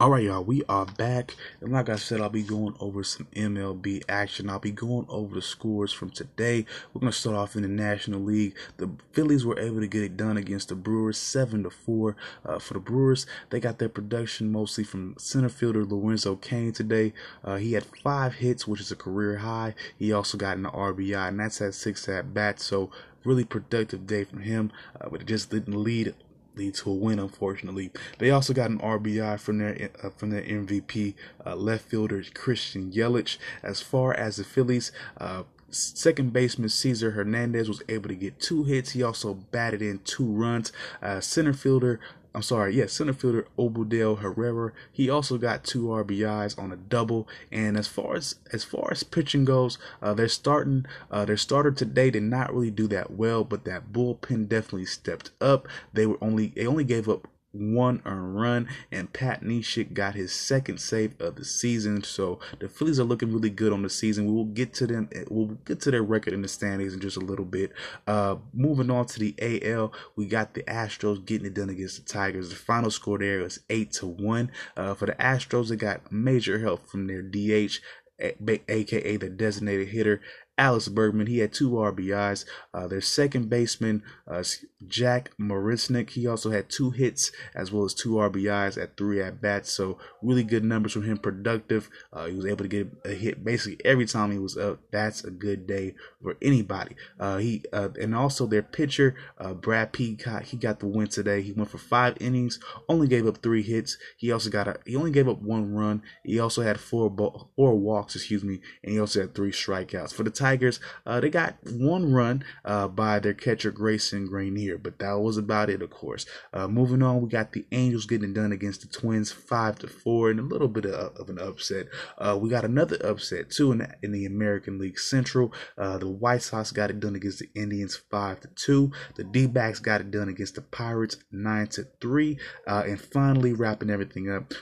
All 0.00 0.10
right, 0.10 0.24
y'all, 0.24 0.42
we 0.42 0.64
are 0.68 0.86
back. 0.86 1.36
And 1.60 1.70
like 1.70 1.88
I 1.88 1.94
said, 1.94 2.20
I'll 2.20 2.28
be 2.28 2.42
going 2.42 2.74
over 2.80 3.04
some 3.04 3.28
MLB 3.36 4.02
action. 4.08 4.50
I'll 4.50 4.58
be 4.58 4.72
going 4.72 5.06
over 5.08 5.36
the 5.36 5.40
scores 5.40 5.92
from 5.92 6.10
today. 6.10 6.66
We're 6.92 7.00
going 7.00 7.12
to 7.12 7.18
start 7.18 7.36
off 7.36 7.54
in 7.54 7.62
the 7.62 7.68
National 7.68 8.20
League. 8.20 8.56
The 8.78 8.90
Phillies 9.12 9.46
were 9.46 9.56
able 9.56 9.78
to 9.78 9.86
get 9.86 10.02
it 10.02 10.16
done 10.16 10.36
against 10.36 10.70
the 10.70 10.74
Brewers, 10.74 11.16
7 11.16 11.62
to 11.62 11.70
4. 11.70 12.16
Uh, 12.44 12.58
for 12.58 12.74
the 12.74 12.80
Brewers, 12.80 13.24
they 13.50 13.60
got 13.60 13.78
their 13.78 13.88
production 13.88 14.50
mostly 14.50 14.82
from 14.82 15.14
center 15.16 15.48
fielder 15.48 15.84
Lorenzo 15.84 16.34
Cain 16.34 16.72
today. 16.72 17.12
Uh, 17.44 17.56
he 17.56 17.74
had 17.74 17.84
five 18.02 18.34
hits, 18.34 18.66
which 18.66 18.80
is 18.80 18.90
a 18.90 18.96
career 18.96 19.36
high. 19.36 19.76
He 19.96 20.12
also 20.12 20.36
got 20.36 20.56
an 20.56 20.64
RBI, 20.64 21.28
and 21.28 21.38
that's 21.38 21.60
at 21.60 21.72
six 21.72 22.08
at 22.08 22.34
bats. 22.34 22.64
So, 22.64 22.90
really 23.22 23.44
productive 23.44 24.08
day 24.08 24.24
from 24.24 24.40
him, 24.40 24.72
uh, 25.00 25.08
but 25.08 25.22
it 25.22 25.26
just 25.26 25.50
didn't 25.50 25.82
lead 25.82 26.14
lead 26.56 26.74
to 26.74 26.90
a 26.90 26.94
win. 26.94 27.18
Unfortunately, 27.18 27.90
they 28.18 28.30
also 28.30 28.52
got 28.52 28.70
an 28.70 28.78
RBI 28.78 29.38
from 29.40 29.58
their 29.58 29.90
uh, 30.02 30.10
from 30.10 30.30
their 30.30 30.42
MVP 30.42 31.14
uh, 31.44 31.56
left 31.56 31.84
fielder 31.84 32.22
Christian 32.34 32.92
Yelich. 32.92 33.38
As 33.62 33.80
far 33.80 34.14
as 34.14 34.36
the 34.36 34.44
Phillies. 34.44 34.92
Uh, 35.18 35.44
second 35.70 36.32
baseman 36.32 36.68
Cesar 36.68 37.12
Hernandez 37.12 37.68
was 37.68 37.82
able 37.88 38.08
to 38.08 38.14
get 38.14 38.38
two 38.38 38.62
hits. 38.62 38.90
He 38.92 39.02
also 39.02 39.34
batted 39.34 39.82
in 39.82 39.98
two 40.04 40.26
runs. 40.26 40.72
Uh, 41.02 41.20
center 41.20 41.52
fielder 41.52 41.98
I'm 42.34 42.42
sorry, 42.42 42.74
yes, 42.74 42.92
center 42.92 43.12
fielder 43.12 43.46
Odubel 43.56 44.18
Herrera. 44.18 44.72
He 44.90 45.08
also 45.08 45.38
got 45.38 45.62
two 45.62 45.84
RBIs 45.84 46.58
on 46.58 46.72
a 46.72 46.76
double. 46.76 47.28
And 47.52 47.76
as 47.76 47.86
far 47.86 48.16
as 48.16 48.36
as 48.52 48.64
far 48.64 48.88
as 48.90 49.04
pitching 49.04 49.44
goes, 49.44 49.78
uh, 50.02 50.14
they're 50.14 50.26
starting 50.28 50.84
uh, 51.12 51.24
their 51.24 51.36
starter 51.36 51.70
today 51.70 52.10
did 52.10 52.24
not 52.24 52.52
really 52.52 52.72
do 52.72 52.88
that 52.88 53.12
well, 53.12 53.44
but 53.44 53.64
that 53.66 53.92
bullpen 53.92 54.48
definitely 54.48 54.86
stepped 54.86 55.30
up. 55.40 55.68
They 55.92 56.06
were 56.06 56.18
only 56.20 56.48
they 56.48 56.66
only 56.66 56.84
gave 56.84 57.08
up 57.08 57.28
one 57.54 58.02
earned 58.04 58.36
run, 58.36 58.68
and 58.90 59.12
Pat 59.12 59.42
Neshek 59.42 59.94
got 59.94 60.14
his 60.14 60.32
second 60.32 60.80
save 60.80 61.20
of 61.20 61.36
the 61.36 61.44
season. 61.44 62.02
So 62.02 62.40
the 62.58 62.68
Phillies 62.68 62.98
are 63.00 63.04
looking 63.04 63.32
really 63.32 63.50
good 63.50 63.72
on 63.72 63.82
the 63.82 63.90
season. 63.90 64.26
We 64.26 64.32
will 64.32 64.44
get 64.44 64.74
to 64.74 64.86
them. 64.86 65.08
We'll 65.30 65.56
get 65.64 65.80
to 65.82 65.90
their 65.90 66.02
record 66.02 66.34
in 66.34 66.42
the 66.42 66.48
standings 66.48 66.94
in 66.94 67.00
just 67.00 67.16
a 67.16 67.20
little 67.20 67.44
bit. 67.44 67.72
Uh, 68.06 68.36
moving 68.52 68.90
on 68.90 69.06
to 69.06 69.18
the 69.18 69.34
AL, 69.40 69.92
we 70.16 70.26
got 70.26 70.54
the 70.54 70.62
Astros 70.64 71.24
getting 71.24 71.46
it 71.46 71.54
done 71.54 71.70
against 71.70 71.96
the 71.96 72.12
Tigers. 72.12 72.50
The 72.50 72.56
final 72.56 72.90
score 72.90 73.18
there 73.18 73.42
was 73.42 73.60
eight 73.70 73.92
to 73.92 74.06
one. 74.06 74.50
Uh, 74.76 74.94
for 74.94 75.06
the 75.06 75.12
Astros, 75.12 75.68
they 75.68 75.76
got 75.76 76.12
major 76.12 76.58
help 76.58 76.88
from 76.88 77.06
their 77.06 77.22
DH 77.22 77.78
aka 78.20 79.16
the 79.16 79.28
designated 79.28 79.88
hitter 79.88 80.20
Alex 80.56 80.88
Bregman. 80.88 81.28
he 81.28 81.38
had 81.38 81.52
two 81.52 81.70
RBIs. 81.70 82.44
Uh, 82.72 82.86
their 82.86 83.00
second 83.00 83.50
baseman, 83.50 84.02
uh, 84.28 84.44
Jack 84.88 85.30
Marisnick, 85.38 86.10
he 86.10 86.26
also 86.26 86.50
had 86.50 86.68
two 86.68 86.90
hits 86.90 87.32
as 87.54 87.72
well 87.72 87.84
as 87.84 87.94
two 87.94 88.12
RBIs 88.12 88.80
at 88.80 88.96
three 88.96 89.20
at 89.22 89.40
bats. 89.40 89.70
So 89.70 89.98
really 90.22 90.44
good 90.44 90.64
numbers 90.64 90.92
from 90.92 91.04
him. 91.04 91.18
Productive. 91.18 91.88
Uh, 92.12 92.26
he 92.26 92.34
was 92.34 92.46
able 92.46 92.64
to 92.64 92.68
get 92.68 92.88
a 93.04 93.10
hit 93.10 93.44
basically 93.44 93.84
every 93.84 94.06
time 94.06 94.30
he 94.30 94.38
was 94.38 94.56
up. 94.56 94.80
That's 94.92 95.24
a 95.24 95.30
good 95.30 95.66
day 95.66 95.94
for 96.22 96.36
anybody. 96.42 96.96
Uh, 97.18 97.38
he 97.38 97.64
uh, 97.72 97.88
and 98.00 98.14
also 98.14 98.46
their 98.46 98.62
pitcher, 98.62 99.14
uh, 99.38 99.54
Brad 99.54 99.92
Peacock, 99.92 100.44
he 100.44 100.56
got 100.56 100.80
the 100.80 100.86
win 100.86 101.08
today. 101.08 101.42
He 101.42 101.52
went 101.52 101.70
for 101.70 101.78
five 101.78 102.16
innings, 102.20 102.60
only 102.88 103.08
gave 103.08 103.26
up 103.26 103.38
three 103.38 103.62
hits. 103.62 103.96
He 104.18 104.30
also 104.30 104.50
got 104.50 104.68
a 104.68 104.78
he 104.84 104.94
only 104.94 105.10
gave 105.10 105.28
up 105.28 105.40
one 105.40 105.74
run. 105.74 106.02
He 106.24 106.38
also 106.38 106.62
had 106.62 106.78
four 106.78 107.14
four 107.56 107.74
walks, 107.74 108.14
excuse 108.14 108.44
me, 108.44 108.60
and 108.82 108.92
he 108.92 109.00
also 109.00 109.22
had 109.22 109.34
three 109.34 109.52
strikeouts 109.52 110.12
for 110.12 110.22
the. 110.22 110.34
Tigers, 110.34 110.80
uh, 111.06 111.20
they 111.20 111.30
got 111.30 111.56
one 111.64 112.12
run 112.12 112.44
uh, 112.64 112.88
by 112.88 113.18
their 113.18 113.34
catcher 113.34 113.70
Grayson 113.70 114.28
Greiner, 114.74 114.82
but 114.82 114.98
that 114.98 115.18
was 115.18 115.36
about 115.36 115.70
it, 115.70 115.82
of 115.82 115.90
course. 115.90 116.26
Uh, 116.52 116.68
moving 116.68 117.02
on, 117.02 117.20
we 117.20 117.28
got 117.28 117.52
the 117.52 117.64
Angels 117.72 118.06
getting 118.06 118.32
done 118.32 118.52
against 118.52 118.82
the 118.82 118.88
Twins, 118.88 119.32
five 119.32 119.78
to 119.80 119.88
four, 119.88 120.30
and 120.30 120.40
a 120.40 120.42
little 120.42 120.68
bit 120.68 120.86
of, 120.86 121.16
of 121.16 121.28
an 121.28 121.38
upset. 121.38 121.86
Uh, 122.18 122.38
we 122.40 122.48
got 122.48 122.64
another 122.64 122.96
upset 123.04 123.50
too 123.50 123.72
in 123.72 123.78
the, 123.78 123.88
in 124.02 124.12
the 124.12 124.26
American 124.26 124.78
League 124.78 124.98
Central. 124.98 125.52
Uh, 125.78 125.98
the 125.98 126.08
White 126.08 126.42
Sox 126.42 126.72
got 126.72 126.90
it 126.90 127.00
done 127.00 127.16
against 127.16 127.38
the 127.38 127.48
Indians, 127.54 127.96
five 128.10 128.40
to 128.40 128.48
two. 128.54 128.92
The 129.16 129.24
D-backs 129.24 129.80
got 129.80 130.00
it 130.00 130.10
done 130.10 130.28
against 130.28 130.54
the 130.54 130.62
Pirates, 130.62 131.16
nine 131.30 131.66
to 131.68 131.86
three. 132.00 132.38
Uh, 132.66 132.84
and 132.86 133.00
finally, 133.00 133.52
wrapping 133.52 133.90
everything 133.90 134.30
up, 134.30 134.52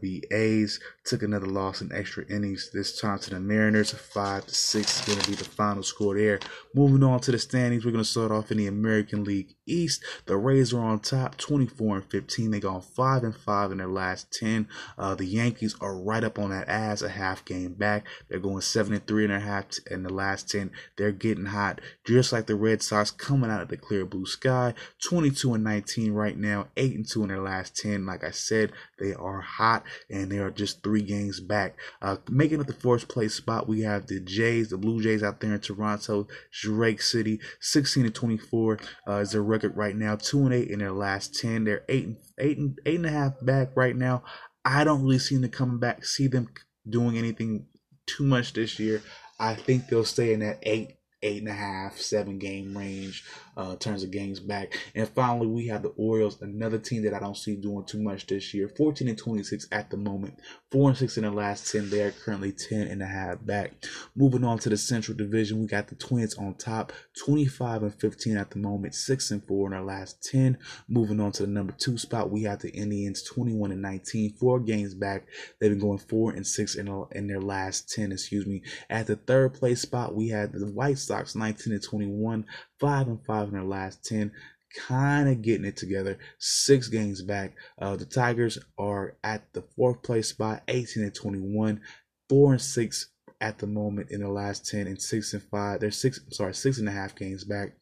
the 0.00 0.24
A's 0.30 0.80
took 1.04 1.22
another 1.22 1.46
loss 1.46 1.80
in 1.80 1.92
extra 1.92 2.24
innings. 2.28 2.70
This 2.72 3.00
time 3.00 3.18
to 3.20 3.30
the 3.30 3.40
Mariners, 3.40 3.92
five 3.92 4.46
to 4.46 4.54
six 4.54 5.00
is 5.00 5.06
going 5.06 5.18
to 5.18 5.30
be 5.30 5.36
the 5.36 5.44
final 5.44 5.82
score 5.82 6.16
there. 6.16 6.38
Moving 6.74 7.02
on 7.02 7.20
to 7.20 7.32
the 7.32 7.38
standings, 7.38 7.84
we're 7.84 7.92
going 7.92 8.04
to 8.04 8.08
start 8.08 8.30
off 8.30 8.50
in 8.50 8.58
the 8.58 8.66
American 8.66 9.24
League 9.24 9.47
East. 9.66 10.02
The 10.26 10.36
Rays 10.36 10.72
are 10.72 10.80
on 10.80 11.00
top, 11.00 11.36
24 11.36 11.96
and 11.96 12.04
15. 12.04 12.50
They 12.50 12.60
gone 12.60 12.80
five 12.80 13.22
and 13.22 13.34
five 13.34 13.70
in 13.72 13.78
their 13.78 13.88
last 13.88 14.32
10. 14.32 14.68
Uh, 14.96 15.14
the 15.14 15.26
Yankees 15.26 15.76
are 15.80 15.96
right 15.96 16.24
up 16.24 16.38
on 16.38 16.50
that 16.50 16.68
ass, 16.68 17.02
a 17.02 17.08
half 17.08 17.44
game 17.44 17.74
back. 17.74 18.06
They're 18.28 18.38
going 18.38 18.62
seven 18.62 18.94
and 18.94 19.06
three 19.06 19.24
in 19.24 19.30
their 19.30 19.40
half 19.40 19.66
in 19.90 20.02
the 20.02 20.12
last 20.12 20.48
10. 20.50 20.70
They're 20.96 21.12
getting 21.12 21.46
hot, 21.46 21.80
just 22.04 22.32
like 22.32 22.46
the 22.46 22.54
Red 22.56 22.82
Sox 22.82 23.10
coming 23.10 23.50
out 23.50 23.62
of 23.62 23.68
the 23.68 23.76
clear 23.76 24.04
blue 24.04 24.26
sky. 24.26 24.74
22 25.08 25.54
and 25.54 25.64
19 25.64 26.12
right 26.12 26.36
now, 26.36 26.68
eight 26.76 26.94
and 26.94 27.08
two 27.08 27.22
in 27.22 27.28
their 27.28 27.40
last 27.40 27.76
10. 27.76 28.06
Like 28.06 28.24
I 28.24 28.30
said, 28.30 28.72
they 28.98 29.14
are 29.14 29.40
hot 29.40 29.84
and 30.10 30.30
they 30.30 30.38
are 30.38 30.50
just 30.50 30.82
three 30.82 31.02
games 31.02 31.40
back. 31.40 31.76
Uh, 32.00 32.16
making 32.30 32.60
it 32.60 32.66
the 32.66 32.72
fourth 32.72 33.08
place 33.08 33.34
spot, 33.34 33.68
we 33.68 33.82
have 33.82 34.06
the 34.06 34.20
Jays, 34.20 34.70
the 34.70 34.78
Blue 34.78 35.02
Jays 35.02 35.22
out 35.22 35.40
there 35.40 35.54
in 35.54 35.60
Toronto, 35.60 36.26
Drake 36.52 37.02
City, 37.02 37.40
16 37.60 38.06
and 38.06 38.14
24 38.14 38.78
uh, 39.06 39.24
is 39.28 39.32
their 39.32 39.42
record 39.42 39.76
right 39.76 39.94
now. 39.94 40.16
Two 40.16 40.44
and 40.44 40.54
eight 40.54 40.68
in 40.68 40.78
their 40.78 40.92
last 40.92 41.38
10. 41.40 41.64
They're 41.64 41.84
eight 41.88 42.06
and 42.06 42.16
eight 42.38 42.58
and 42.58 42.78
eight 42.86 42.96
and 42.96 43.06
a 43.06 43.10
half 43.10 43.34
back 43.42 43.70
right 43.76 43.96
now. 43.96 44.24
I 44.64 44.84
don't 44.84 45.02
really 45.02 45.18
see 45.18 45.36
them 45.36 45.50
coming 45.50 45.78
back, 45.78 46.04
see 46.04 46.26
them 46.26 46.48
doing 46.88 47.16
anything 47.16 47.66
too 48.06 48.24
much 48.24 48.54
this 48.54 48.78
year. 48.78 49.02
I 49.38 49.54
think 49.54 49.88
they'll 49.88 50.04
stay 50.04 50.32
in 50.32 50.40
that 50.40 50.58
eight 50.62 50.96
eight 51.22 51.40
and 51.40 51.48
a 51.48 51.54
half, 51.54 51.98
seven 51.98 52.38
game 52.38 52.76
range 52.76 53.24
uh, 53.58 53.74
terms 53.76 54.04
of 54.04 54.12
games 54.12 54.38
back. 54.38 54.78
And 54.94 55.08
finally, 55.08 55.48
we 55.48 55.66
have 55.66 55.82
the 55.82 55.88
Orioles, 55.96 56.40
another 56.40 56.78
team 56.78 57.02
that 57.02 57.12
I 57.12 57.18
don't 57.18 57.36
see 57.36 57.56
doing 57.56 57.84
too 57.84 58.00
much 58.00 58.26
this 58.26 58.54
year. 58.54 58.68
14 58.68 59.08
and 59.08 59.18
26 59.18 59.66
at 59.72 59.90
the 59.90 59.96
moment, 59.96 60.38
4 60.70 60.90
and 60.90 60.98
6 60.98 61.16
in 61.18 61.24
the 61.24 61.30
last 61.32 61.70
10. 61.72 61.90
They're 61.90 62.12
currently 62.12 62.52
10 62.52 62.86
and 62.86 63.02
a 63.02 63.06
half 63.06 63.44
back. 63.44 63.72
Moving 64.14 64.44
on 64.44 64.58
to 64.60 64.68
the 64.68 64.76
Central 64.76 65.16
Division, 65.16 65.60
we 65.60 65.66
got 65.66 65.88
the 65.88 65.96
Twins 65.96 66.36
on 66.36 66.54
top, 66.54 66.92
25 67.24 67.82
and 67.82 67.94
15 67.94 68.36
at 68.36 68.50
the 68.50 68.58
moment, 68.58 68.94
6 68.94 69.30
and 69.32 69.44
4 69.44 69.66
in 69.66 69.72
their 69.72 69.82
last 69.82 70.22
10. 70.22 70.56
Moving 70.88 71.20
on 71.20 71.32
to 71.32 71.42
the 71.42 71.48
number 71.48 71.74
two 71.76 71.98
spot, 71.98 72.30
we 72.30 72.44
have 72.44 72.60
the 72.60 72.70
Indians, 72.70 73.22
21 73.24 73.72
and 73.72 73.82
19, 73.82 74.34
four 74.34 74.60
games 74.60 74.94
back. 74.94 75.26
They've 75.58 75.70
been 75.70 75.80
going 75.80 75.98
4 75.98 76.32
and 76.32 76.46
6 76.46 76.76
in, 76.76 77.04
in 77.12 77.26
their 77.26 77.40
last 77.40 77.90
10, 77.90 78.12
excuse 78.12 78.46
me. 78.46 78.62
At 78.88 79.08
the 79.08 79.16
third 79.16 79.54
place 79.54 79.82
spot, 79.82 80.14
we 80.14 80.28
had 80.28 80.52
the 80.52 80.66
White 80.66 80.98
Sox, 80.98 81.34
19 81.34 81.72
and 81.72 81.82
21, 81.82 82.46
five 82.80 83.06
and 83.06 83.24
five 83.26 83.48
in 83.48 83.54
their 83.54 83.64
last 83.64 84.04
ten. 84.04 84.32
Kind 84.76 85.28
of 85.28 85.40
getting 85.40 85.64
it 85.64 85.76
together. 85.76 86.18
Six 86.38 86.88
games 86.88 87.22
back. 87.22 87.54
Uh, 87.80 87.96
the 87.96 88.04
Tigers 88.04 88.58
are 88.78 89.16
at 89.24 89.52
the 89.54 89.62
fourth 89.62 90.02
place 90.02 90.28
spot, 90.28 90.62
18 90.68 91.04
and 91.04 91.14
21, 91.14 91.80
four 92.28 92.52
and 92.52 92.60
six 92.60 93.08
at 93.40 93.58
the 93.58 93.66
moment 93.66 94.10
in 94.10 94.20
the 94.20 94.28
last 94.28 94.66
10 94.66 94.86
and 94.86 95.00
six 95.00 95.32
and 95.32 95.42
five. 95.42 95.80
They're 95.80 95.90
six, 95.90 96.20
sorry, 96.30 96.54
six 96.54 96.78
and 96.78 96.88
a 96.88 96.92
half 96.92 97.14
games 97.14 97.44
back. 97.44 97.76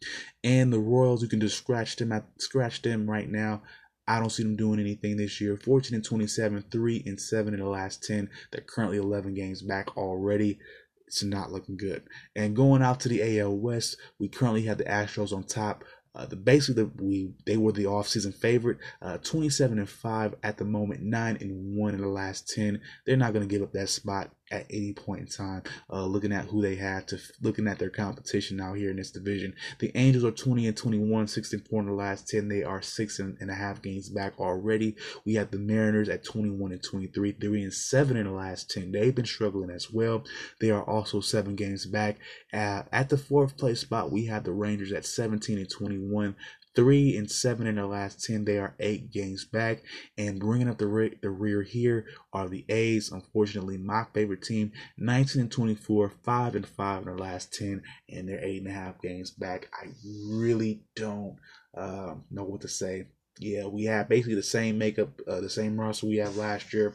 And 0.45 0.73
the 0.73 0.79
Royals, 0.79 1.23
you 1.23 1.29
can 1.29 1.41
just 1.41 1.59
scratch 1.59 1.97
them 1.97 2.13
at 2.13 2.25
scratch 2.39 2.83
them 2.83 3.09
right 3.09 3.31
now. 3.31 3.63
I 4.09 4.21
don't 4.21 4.31
see 4.31 4.45
them 4.45 4.57
doing 4.57 4.79
anything 4.79 5.17
this 5.17 5.41
year. 5.41 5.57
14 5.57 5.95
and 5.95 6.05
27, 6.05 6.65
3 6.71 7.03
and 7.07 7.21
7 7.21 7.55
in 7.55 7.61
the 7.61 7.67
last 7.67 8.05
10. 8.05 8.31
They're 8.53 8.61
currently 8.61 8.99
11 8.99 9.35
games 9.35 9.63
back 9.63 9.97
already 9.97 10.61
it's 11.07 11.23
not 11.23 11.53
looking 11.53 11.77
good. 11.77 12.03
And 12.35 12.57
going 12.57 12.83
out 12.83 13.01
to 13.01 13.09
the 13.09 13.41
AL 13.41 13.57
West, 13.57 13.97
we 14.19 14.29
currently 14.29 14.63
have 14.63 14.79
the 14.79 14.85
Astros 14.85 15.33
on 15.33 15.45
top. 15.45 15.85
Uh, 16.15 16.25
the 16.25 16.37
basically 16.37 16.83
the, 16.83 16.91
we 17.03 17.31
they 17.45 17.59
were 17.59 17.73
the 17.73 17.85
offseason 17.85 18.35
favorite, 18.35 18.79
uh, 19.03 19.19
27 19.19 19.79
and 19.79 19.89
five 19.89 20.35
at 20.43 20.57
the 20.57 20.65
moment, 20.65 21.03
nine 21.03 21.37
and 21.41 21.77
one 21.77 21.95
in 21.95 22.01
the 22.01 22.09
last 22.09 22.49
10. 22.55 22.81
They're 23.05 23.19
not 23.19 23.35
going 23.35 23.47
to 23.47 23.53
give 23.53 23.63
up 23.63 23.73
that 23.73 23.91
spot 23.91 24.31
at 24.51 24.67
any 24.71 24.93
point 24.93 25.21
in 25.21 25.27
time. 25.27 25.63
Uh, 25.91 26.05
looking 26.05 26.33
at 26.33 26.47
who 26.47 26.63
they 26.63 26.77
have 26.77 27.07
to 27.07 27.19
looking 27.41 27.67
at 27.67 27.79
their 27.79 27.91
competition 27.91 28.61
out 28.61 28.77
here 28.77 28.91
in 28.91 28.97
this 28.97 29.11
division. 29.11 29.55
The 29.79 29.91
Angels 29.97 30.25
are 30.25 30.31
20 30.31 30.67
and 30.67 30.77
21, 30.77 31.29
6 31.29 31.53
and 31.53 31.69
4 31.69 31.81
in 31.81 31.87
the 31.87 31.93
last 31.93 32.29
10. 32.29 32.49
They 32.49 32.63
are 32.63 32.83
six 32.83 33.19
and, 33.19 33.37
and 33.41 33.51
a 33.51 33.55
half 33.55 33.83
games 33.83 34.09
back 34.09 34.39
already. 34.39 34.97
We 35.25 35.35
have 35.35 35.51
the 35.51 35.59
Mariners 35.59 36.09
at 36.09 36.25
21 36.25 36.73
and 36.73 36.83
23, 36.83 37.33
3 37.33 37.63
and 37.63 37.73
7 37.73 38.17
in 38.17 38.27
the 38.27 38.33
last 38.33 38.71
10. 38.71 38.93
They've 38.93 39.15
been 39.15 39.27
struggling 39.27 39.71
as 39.71 39.91
well. 39.91 40.25
They 40.61 40.71
are 40.71 40.83
also 40.83 41.21
seven 41.21 41.57
games 41.57 41.87
back. 41.87 42.17
At 42.53 43.09
the 43.09 43.19
fourth 43.19 43.57
place 43.57 43.81
spot, 43.81 44.11
we 44.11 44.27
have 44.27 44.45
the 44.45 44.53
Rangers 44.53 44.93
at 44.93 45.05
17 45.05 45.59
and 45.59 45.71
21, 45.71 46.37
three 46.77 47.17
and 47.17 47.31
seven 47.31 47.67
in 47.67 47.75
their 47.75 47.87
last 47.87 48.25
10. 48.25 48.45
They 48.45 48.59
are 48.59 48.77
eight 48.79 49.11
games 49.11 49.45
back. 49.45 49.83
And 50.17 50.39
bringing 50.39 50.69
up 50.69 50.79
the, 50.79 50.87
re- 50.87 51.19
the 51.21 51.31
rear 51.31 51.63
here 51.63 52.07
are 52.33 52.49
the 52.49 52.65
A's. 52.69 53.11
Unfortunately, 53.11 53.79
my 53.79 54.05
favorite 54.15 54.43
team, 54.43 54.73
19 54.99 55.43
and 55.43 55.51
24, 55.51 56.13
five 56.23 56.55
and 56.55 56.67
five 56.67 57.01
in 57.01 57.07
their 57.07 57.19
last 57.19 57.53
10, 57.55 57.83
and 58.11 58.29
they're 58.29 58.45
eight 58.45 58.63
and 58.63 58.71
a 58.71 58.75
half 58.75 59.01
games 59.01 59.31
back. 59.31 59.69
I 59.73 59.89
really 60.31 60.83
don't 60.95 61.37
uh, 61.77 62.15
know 62.31 62.45
what 62.45 62.61
to 62.61 62.69
say 62.69 63.07
yeah, 63.39 63.67
we 63.67 63.85
have 63.85 64.09
basically 64.09 64.35
the 64.35 64.43
same 64.43 64.79
makeup, 64.79 65.11
uh, 65.29 65.41
the 65.41 65.51
same 65.51 65.79
roster 65.79 66.07
we 66.07 66.17
have 66.17 66.37
last 66.37 66.73
year. 66.73 66.95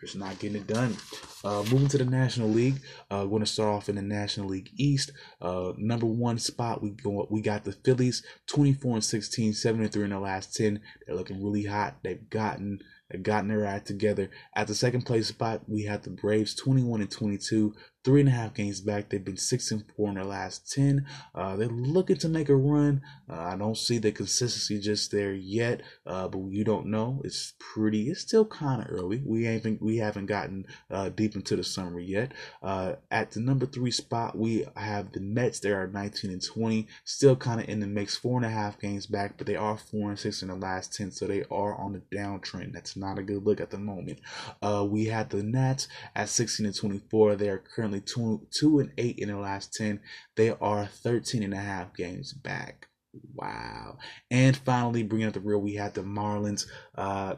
Just 0.00 0.16
not 0.16 0.38
getting 0.38 0.56
it 0.56 0.66
done. 0.66 0.96
Uh, 1.44 1.62
moving 1.70 1.88
to 1.88 1.98
the 1.98 2.04
National 2.06 2.48
League, 2.48 2.80
uh, 3.10 3.20
we're 3.24 3.30
going 3.30 3.44
to 3.44 3.46
start 3.46 3.68
off 3.68 3.88
in 3.90 3.96
the 3.96 4.02
National 4.02 4.48
League 4.48 4.70
East. 4.76 5.12
Uh, 5.42 5.72
number 5.76 6.06
one 6.06 6.38
spot, 6.38 6.82
we 6.82 6.90
go. 6.90 7.26
We 7.30 7.42
got 7.42 7.64
the 7.64 7.72
Phillies, 7.72 8.22
24 8.46 8.94
and 8.94 9.04
16, 9.04 9.52
7 9.52 9.80
and 9.80 9.92
3 9.92 10.04
in 10.04 10.10
the 10.10 10.18
last 10.18 10.54
10. 10.56 10.80
They're 11.06 11.16
looking 11.16 11.44
really 11.44 11.64
hot. 11.64 11.98
They've 12.02 12.28
gotten 12.30 12.80
they've 13.10 13.22
gotten 13.22 13.48
their 13.48 13.66
act 13.66 13.86
together. 13.86 14.30
At 14.54 14.68
the 14.68 14.74
second 14.74 15.02
place 15.02 15.28
spot, 15.28 15.62
we 15.68 15.84
have 15.84 16.02
the 16.02 16.10
Braves, 16.10 16.54
21 16.54 17.02
and 17.02 17.10
22, 17.10 17.74
three 18.04 18.20
and 18.20 18.28
a 18.28 18.32
half 18.32 18.54
games 18.54 18.80
back. 18.80 19.08
They've 19.08 19.24
been 19.24 19.36
six 19.36 19.70
and 19.70 19.84
four 19.96 20.08
in 20.08 20.14
their 20.14 20.24
last 20.24 20.70
ten. 20.70 21.06
Uh, 21.34 21.56
they're 21.56 21.68
looking 21.68 22.16
to 22.18 22.28
make 22.28 22.48
a 22.48 22.56
run. 22.56 23.02
Uh, 23.28 23.40
I 23.40 23.56
don't 23.56 23.76
see 23.76 23.98
the 23.98 24.12
consistency 24.12 24.80
just 24.80 25.10
there 25.10 25.32
yet, 25.32 25.82
uh, 26.06 26.28
but 26.28 26.40
you 26.50 26.64
don't 26.64 26.86
know. 26.86 27.20
It's 27.24 27.54
pretty. 27.58 28.10
It's 28.10 28.20
still 28.20 28.44
kind 28.44 28.82
of 28.82 28.88
early. 28.90 29.22
We 29.24 29.46
ain't 29.46 29.82
we 29.82 29.98
haven't 29.98 30.26
gotten 30.26 30.66
uh, 30.90 31.10
deep 31.10 31.34
into 31.34 31.56
the 31.56 31.64
summer 31.64 32.00
yet. 32.00 32.32
Uh, 32.62 32.94
at 33.10 33.32
the 33.32 33.40
number 33.40 33.66
three 33.66 33.90
spot, 33.90 34.36
we 34.36 34.66
have 34.76 35.12
the 35.12 35.20
Mets. 35.20 35.60
They 35.60 35.70
are 35.70 35.86
19 35.86 36.30
and 36.30 36.44
20, 36.44 36.86
still 37.04 37.36
kind 37.36 37.60
of 37.60 37.68
in 37.68 37.80
the 37.80 37.86
mix. 37.86 38.16
Four 38.16 38.36
and 38.36 38.46
a 38.46 38.50
half 38.50 38.80
games 38.80 39.06
back, 39.06 39.36
but 39.36 39.46
they 39.46 39.56
are 39.56 39.76
four 39.76 40.10
and 40.10 40.18
six 40.18 40.42
in 40.42 40.48
the 40.48 40.54
last 40.54 40.94
ten, 40.94 41.10
so 41.10 41.26
they 41.26 41.44
are 41.50 41.74
on 41.74 41.92
the 41.92 42.16
downtrend. 42.16 42.72
That's 42.72 42.96
not 42.96 43.18
a 43.18 43.22
good 43.22 43.44
look 43.44 43.60
at 43.60 43.70
the 43.70 43.78
moment. 43.78 44.20
Uh, 44.62 44.86
we 44.88 45.06
have 45.06 45.28
the 45.28 45.42
Nats 45.42 45.88
at 46.14 46.28
16 46.28 46.66
and 46.66 46.74
24. 46.74 47.36
They 47.36 47.48
are 47.48 47.58
currently 47.58 47.89
currently 47.90 48.00
two, 48.00 48.46
two 48.50 48.78
and 48.78 48.92
eight 48.98 49.18
in 49.18 49.28
the 49.28 49.36
last 49.36 49.74
10. 49.74 50.00
They 50.36 50.50
are 50.50 50.86
13 50.86 51.42
and 51.42 51.54
a 51.54 51.58
half 51.58 51.94
games 51.94 52.32
back. 52.32 52.88
Wow. 53.34 53.98
And 54.30 54.56
finally, 54.56 55.02
bringing 55.02 55.28
up 55.28 55.34
the 55.34 55.40
real, 55.40 55.58
we 55.58 55.74
had 55.74 55.94
the 55.94 56.02
Marlins. 56.02 56.66
Uh, 56.94 57.34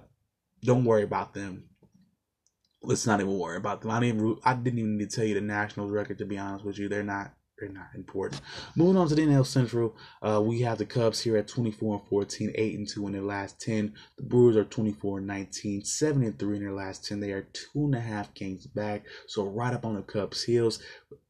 don't 0.63 0.85
worry 0.85 1.03
about 1.03 1.35
them. 1.35 1.65
Let's 2.83 3.07
not 3.07 3.21
even 3.21 3.39
worry 3.39 3.57
about 3.57 3.81
them. 3.81 3.91
I 3.91 4.01
didn't 4.01 4.21
even, 4.21 4.37
I 4.45 4.55
didn't 4.55 4.79
even 4.79 4.99
need 4.99 5.11
to 5.11 5.17
tell 5.17 5.25
you 5.25 5.35
the 5.35 5.41
Nationals 5.41 5.91
record, 5.91 6.19
to 6.19 6.27
be 6.27 6.39
honest 6.39 6.65
with 6.65 6.79
you. 6.79 6.89
They're 6.89 7.03
not 7.03 7.33
they're 7.63 7.73
not 7.73 7.91
important. 7.95 8.43
Moving 8.77 8.97
on 8.97 9.09
to 9.09 9.15
the 9.15 9.23
NL 9.23 9.47
Central, 9.47 9.97
uh, 10.21 10.43
we 10.45 10.61
have 10.63 10.79
the 10.79 10.87
Cubs 10.87 11.21
here 11.21 11.37
at 11.37 11.47
24 11.47 12.01
and 12.01 12.09
14, 12.09 12.53
8 12.55 12.79
and 12.79 12.89
2 12.89 13.07
in 13.07 13.13
their 13.13 13.23
last 13.23 13.61
10. 13.61 13.95
The 14.17 14.25
Brewers 14.25 14.57
are 14.57 14.65
24 14.65 15.19
and 15.19 15.27
19, 15.27 15.85
7 15.85 16.23
and 16.25 16.39
3 16.39 16.57
in 16.57 16.63
their 16.63 16.73
last 16.73 17.05
10. 17.07 17.21
They 17.21 17.31
are 17.31 17.47
two 17.53 17.85
and 17.85 17.95
a 17.95 18.01
half 18.01 18.35
games 18.35 18.67
back, 18.67 19.05
so 19.29 19.45
right 19.45 19.73
up 19.73 19.85
on 19.85 19.95
the 19.95 20.03
Cubs' 20.03 20.43
heels. 20.43 20.83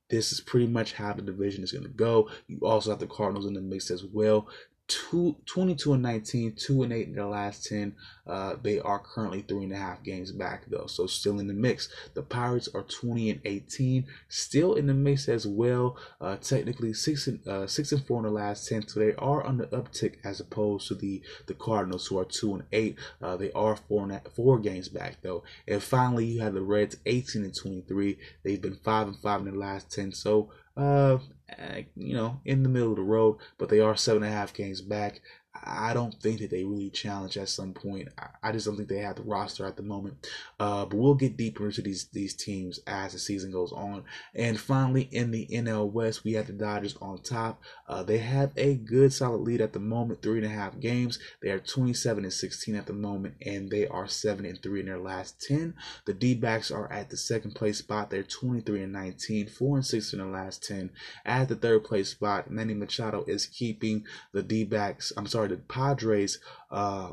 This 0.09 0.33
is 0.33 0.41
pretty 0.41 0.67
much 0.67 0.93
how 0.93 1.13
the 1.13 1.23
division 1.23 1.65
is 1.65 1.73
going 1.73 1.85
to 1.85 1.91
go. 1.91 2.29
You 2.47 2.61
also 2.63 2.91
have 2.91 2.99
the 2.99 3.07
Cardinals 3.07 3.47
in 3.47 3.55
the 3.55 3.63
mix 3.63 3.91
as 3.91 4.05
well 4.05 4.49
two, 4.93 5.37
22 5.47 5.95
and 5.95 6.03
19, 6.03 6.55
2 6.57 6.83
and 6.83 6.93
8 6.93 7.09
in 7.09 7.15
their 7.15 7.27
last 7.27 7.67
10. 7.67 7.95
Uh, 8.27 8.55
they 8.63 8.79
are 8.81 8.99
currently 8.99 9.43
three 9.43 9.65
and 9.65 9.73
a 9.73 9.77
half 9.77 10.03
games 10.03 10.31
back, 10.33 10.65
though, 10.69 10.87
so 10.87 11.07
still 11.07 11.41
in 11.41 11.47
the 11.47 11.55
mix. 11.55 11.89
The 12.15 12.23
Pirates 12.23 12.69
are 12.75 12.83
20 12.83 13.31
and 13.31 13.41
18, 13.45 14.07
still 14.29 14.75
in 14.75 14.87
the 14.87 14.95
mix 14.95 15.29
as 15.29 15.47
well. 15.47 15.97
Uh, 16.21 16.37
technically, 16.37 16.93
six 16.93 17.27
and 17.27 17.47
uh, 17.49 17.67
six 17.67 17.93
and 17.93 18.05
four 18.07 18.19
in 18.19 18.25
the 18.25 18.31
last 18.31 18.69
10, 18.69 18.89
so 18.89 19.01
they 19.01 19.15
are 19.15 19.43
on 19.43 19.59
the 19.59 19.67
uptick 19.67 20.17
as 20.25 20.41
opposed 20.41 20.89
to 20.89 20.95
the 20.95 21.23
the 21.47 21.55
Cardinals, 21.55 22.07
who 22.07 22.19
are 22.19 22.25
two 22.25 22.55
and 22.55 22.65
eight. 22.73 22.97
Uh, 23.21 23.37
they 23.37 23.51
are 23.53 23.77
four 23.77 24.05
and 24.05 24.21
four 24.35 24.59
games 24.59 24.89
back, 24.89 25.17
though. 25.23 25.43
And 25.67 25.83
finally, 25.83 26.27
you 26.27 26.41
have 26.41 26.55
the 26.55 26.63
Reds, 26.63 26.97
18 27.07 27.45
and 27.45 27.55
23. 27.55 28.19
They've 28.43 28.61
been 28.61 28.77
five 28.77 29.09
and 29.09 29.17
five 29.17 29.41
in 29.41 29.47
the 29.47 29.59
last 29.59 29.91
10, 29.91 30.13
so 30.13 30.51
uh, 30.77 31.19
Uh, 31.59 31.83
you 31.97 32.15
know, 32.15 32.41
in 32.45 32.63
the 32.63 32.69
middle 32.69 32.91
of 32.91 32.97
the 32.97 33.03
road, 33.03 33.37
but 33.59 33.69
they 33.69 33.81
are 33.81 33.97
seven 33.97 34.23
and 34.23 34.33
a 34.33 34.37
half 34.37 34.55
games 34.55 34.81
back. 34.81 35.21
I 35.65 35.95
don't 35.95 36.15
think 36.15 36.41
that 36.41 36.51
they 36.51 36.65
really 36.65 36.91
challenge 36.91 37.37
at 37.37 37.49
some 37.49 37.73
point. 37.73 38.09
I 38.43 38.53
just 38.53 38.67
don't 38.67 38.77
think 38.77 38.89
they 38.89 38.99
have 38.99 39.17
the 39.17 39.23
roster 39.23 39.67
at 39.67 39.77
the 39.77 39.83
moment. 39.83 40.27
Uh, 40.59 40.85
but 40.85 40.97
we'll 40.97 41.15
get 41.15 41.37
deeper 41.37 41.67
into 41.67 41.83
these 41.83 42.05
these 42.13 42.35
teams 42.35 42.81
as 42.87 43.13
the 43.13 43.19
season 43.19 43.53
goes 43.53 43.73
on. 43.73 44.05
And 44.35 44.59
finally, 44.59 45.09
in 45.13 45.31
the 45.31 45.47
NL 45.47 45.91
West, 45.91 46.25
we 46.25 46.33
have 46.35 46.47
the 46.47 46.53
Dodgers 46.53 46.97
on 47.01 47.19
top. 47.23 47.63
Uh, 47.89 48.03
they 48.03 48.19
have 48.19 48.53
a 48.57 48.75
good 48.75 49.13
solid 49.13 49.43
lead 49.43 49.61
at 49.61 49.73
the 49.73 49.81
moment, 49.81 50.23
three 50.23 50.39
and 50.39 50.47
a 50.47 50.55
half 50.55 50.79
games. 50.81 51.19
They 51.43 51.51
are 51.51 51.59
27 51.59 52.25
and 52.25 52.33
16 52.33 52.75
at 52.75 52.87
the 52.87 52.93
moment, 52.93 53.35
and 53.45 53.71
they 53.71 53.87
are 53.87 54.09
seven 54.09 54.45
and 54.45 54.61
three 54.63 54.81
in 54.81 54.87
their 54.87 54.99
last 54.99 55.41
10. 55.43 55.75
The 56.07 56.15
D-backs 56.15 56.71
are 56.71 56.91
at 56.93 57.11
the 57.11 57.17
second 57.17 57.55
place 57.55 57.79
spot. 57.79 58.11
They're 58.11 58.23
23 58.23 58.83
and 58.83 58.93
19, 58.93 59.49
four 59.49 59.77
and 59.77 59.87
six 59.87 60.13
in 60.13 60.19
their 60.19 60.29
last 60.29 60.65
10. 60.65 60.91
At 61.25 61.49
the 61.49 61.57
third 61.57 61.85
place 61.85 62.11
spot, 62.11 62.51
Manny 62.51 62.75
Machado 62.75 63.25
is 63.27 63.47
keeping 63.47 64.05
the 64.33 64.43
D-backs. 64.43 65.13
I'm 65.17 65.27
sorry 65.27 65.49
the 65.53 65.63
Padres 65.63 66.39
uh, 66.71 67.11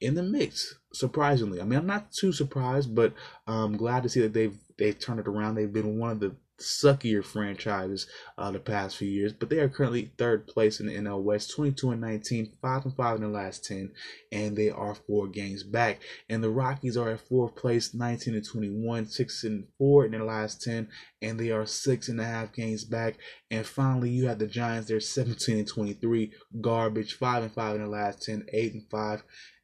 in 0.00 0.14
the 0.14 0.22
mix. 0.22 0.74
Surprisingly, 0.92 1.60
I 1.60 1.64
mean, 1.64 1.78
I'm 1.78 1.86
not 1.86 2.12
too 2.12 2.32
surprised, 2.32 2.94
but 2.94 3.14
I'm 3.46 3.76
glad 3.76 4.02
to 4.02 4.08
see 4.08 4.20
that 4.20 4.32
they've 4.32 4.56
they've 4.78 4.98
turned 4.98 5.20
it 5.20 5.28
around. 5.28 5.54
They've 5.54 5.72
been 5.72 5.98
one 5.98 6.10
of 6.10 6.20
the 6.20 6.34
suckier 6.62 7.24
franchises 7.24 8.06
uh, 8.38 8.50
the 8.50 8.58
past 8.58 8.96
few 8.96 9.08
years, 9.08 9.32
but 9.32 9.50
they 9.50 9.58
are 9.58 9.68
currently 9.68 10.12
third 10.16 10.46
place 10.46 10.80
in 10.80 10.86
the 10.86 10.94
NL 10.96 11.22
West, 11.22 11.54
22 11.54 11.90
and 11.90 12.00
19, 12.00 12.52
5 12.60 12.84
and 12.84 12.96
5 12.96 13.16
in 13.16 13.22
the 13.22 13.28
last 13.28 13.64
10, 13.64 13.92
and 14.30 14.56
they 14.56 14.70
are 14.70 14.94
four 14.94 15.28
games 15.28 15.62
back. 15.62 16.00
And 16.28 16.42
the 16.42 16.50
Rockies 16.50 16.96
are 16.96 17.10
at 17.10 17.20
fourth 17.20 17.56
place, 17.56 17.94
19 17.94 18.34
and 18.34 18.46
21, 18.46 19.06
6 19.06 19.44
and 19.44 19.66
4 19.78 20.06
in 20.06 20.12
their 20.12 20.24
last 20.24 20.62
10, 20.62 20.88
and 21.20 21.38
they 21.38 21.50
are 21.50 21.66
six 21.66 22.08
and 22.08 22.20
a 22.20 22.24
half 22.24 22.52
games 22.52 22.84
back. 22.84 23.16
And 23.50 23.66
finally, 23.66 24.10
you 24.10 24.28
have 24.28 24.38
the 24.38 24.46
Giants, 24.46 24.88
they're 24.88 25.00
17 25.00 25.58
and 25.58 25.68
23, 25.68 26.32
garbage, 26.60 27.14
5 27.14 27.42
and 27.44 27.52
5 27.52 27.76
in 27.76 27.82
the 27.82 27.88
last 27.88 28.22
10, 28.22 28.46
8 28.52 28.74
and 28.74 28.90
5 28.90 29.22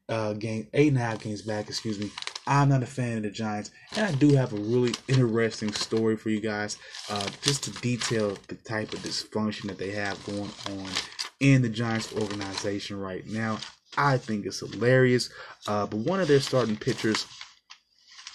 uh, 0.08 0.32
game, 0.34 0.68
eight 0.74 0.88
and 0.88 0.96
a 0.96 1.00
half 1.00 1.22
games 1.22 1.42
back, 1.42 1.68
excuse 1.68 1.98
me. 1.98 2.10
I'm 2.46 2.70
not 2.70 2.82
a 2.82 2.86
fan 2.86 3.18
of 3.18 3.22
the 3.24 3.30
Giants, 3.30 3.70
and 3.94 4.06
I 4.06 4.12
do 4.12 4.34
have 4.34 4.54
a 4.54 4.56
really 4.56 4.94
interesting 5.06 5.72
story 5.74 6.16
for 6.16 6.30
you 6.30 6.40
guys, 6.40 6.78
uh, 7.10 7.28
just 7.42 7.64
to 7.64 7.70
detail 7.82 8.38
the 8.48 8.54
type 8.54 8.94
of 8.94 9.00
dysfunction 9.00 9.68
that 9.68 9.78
they 9.78 9.90
have 9.90 10.24
going 10.24 10.50
on 10.70 10.88
in 11.40 11.60
the 11.60 11.68
Giants 11.68 12.12
organization 12.14 12.98
right 12.98 13.26
now. 13.26 13.58
I 13.98 14.16
think 14.16 14.46
it's 14.46 14.60
hilarious. 14.60 15.28
Uh, 15.66 15.86
but 15.86 15.98
one 15.98 16.20
of 16.20 16.28
their 16.28 16.40
starting 16.40 16.76
pitchers, 16.76 17.26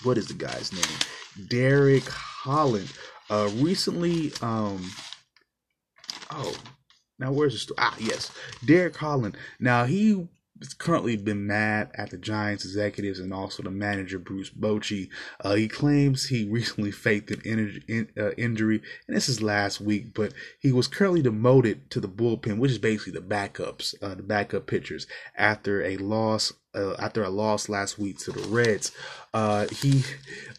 what 0.03 0.17
is 0.17 0.27
the 0.27 0.33
guy's 0.35 0.71
name? 0.71 1.47
Derek 1.47 2.07
Holland. 2.07 2.91
Uh, 3.29 3.49
recently, 3.55 4.31
um, 4.41 4.91
oh, 6.29 6.55
now 7.17 7.31
where's 7.31 7.53
the 7.53 7.59
story? 7.59 7.77
Ah, 7.79 7.95
yes, 7.99 8.31
Derek 8.65 8.97
Holland. 8.97 9.37
Now 9.59 9.85
he 9.85 10.27
has 10.59 10.73
currently 10.73 11.17
been 11.17 11.47
mad 11.47 11.91
at 11.95 12.11
the 12.11 12.17
Giants 12.17 12.63
executives 12.63 13.19
and 13.19 13.33
also 13.33 13.63
the 13.63 13.71
manager 13.71 14.19
Bruce 14.19 14.49
Bochy. 14.49 15.09
Uh, 15.41 15.55
he 15.55 15.67
claims 15.67 16.27
he 16.27 16.45
recently 16.49 16.91
faked 16.91 17.31
an 17.31 17.41
in, 17.87 18.09
uh, 18.17 18.31
injury, 18.31 18.81
and 19.07 19.15
this 19.15 19.29
is 19.29 19.41
last 19.41 19.81
week. 19.81 20.13
But 20.13 20.33
he 20.59 20.71
was 20.71 20.87
currently 20.87 21.21
demoted 21.21 21.89
to 21.91 21.99
the 21.99 22.07
bullpen, 22.07 22.59
which 22.59 22.71
is 22.71 22.77
basically 22.77 23.13
the 23.13 23.25
backups, 23.25 23.95
uh, 24.01 24.15
the 24.15 24.23
backup 24.23 24.67
pitchers, 24.67 25.07
after 25.35 25.83
a 25.83 25.97
loss. 25.97 26.53
Uh, 26.75 26.95
after 26.97 27.23
a 27.23 27.29
loss 27.29 27.69
last 27.69 27.99
week 27.99 28.17
to 28.17 28.31
the 28.31 28.41
Reds, 28.47 28.91
uh, 29.35 29.67
he 29.67 30.03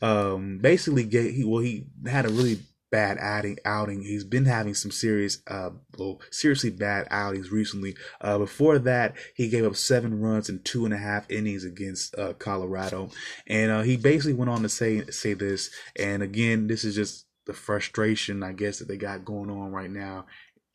um, 0.00 0.58
basically 0.58 1.02
gave 1.02 1.34
he 1.34 1.42
well 1.42 1.58
he 1.58 1.86
had 2.06 2.24
a 2.24 2.28
really 2.28 2.60
bad 2.94 3.18
outing. 3.18 3.58
Outing. 3.64 4.02
He's 4.02 4.22
been 4.22 4.44
having 4.44 4.72
some 4.72 4.92
serious, 4.92 5.38
uh, 5.48 5.70
well, 5.98 6.20
seriously 6.30 6.70
bad 6.70 7.08
outings 7.10 7.50
recently. 7.50 7.96
Uh, 8.20 8.38
before 8.38 8.78
that, 8.78 9.16
he 9.34 9.48
gave 9.48 9.64
up 9.64 9.74
seven 9.74 10.20
runs 10.20 10.48
in 10.48 10.60
two 10.60 10.84
and 10.84 10.94
a 10.94 10.98
half 10.98 11.28
innings 11.28 11.64
against 11.64 12.16
uh, 12.16 12.34
Colorado, 12.34 13.10
and 13.48 13.72
uh, 13.72 13.82
he 13.82 13.96
basically 13.96 14.32
went 14.32 14.48
on 14.48 14.62
to 14.62 14.68
say 14.68 15.04
say 15.06 15.34
this. 15.34 15.70
And 15.98 16.22
again, 16.22 16.68
this 16.68 16.84
is 16.84 16.94
just 16.94 17.26
the 17.46 17.52
frustration, 17.52 18.44
I 18.44 18.52
guess, 18.52 18.78
that 18.78 18.86
they 18.86 18.96
got 18.96 19.24
going 19.24 19.50
on 19.50 19.72
right 19.72 19.90
now 19.90 20.26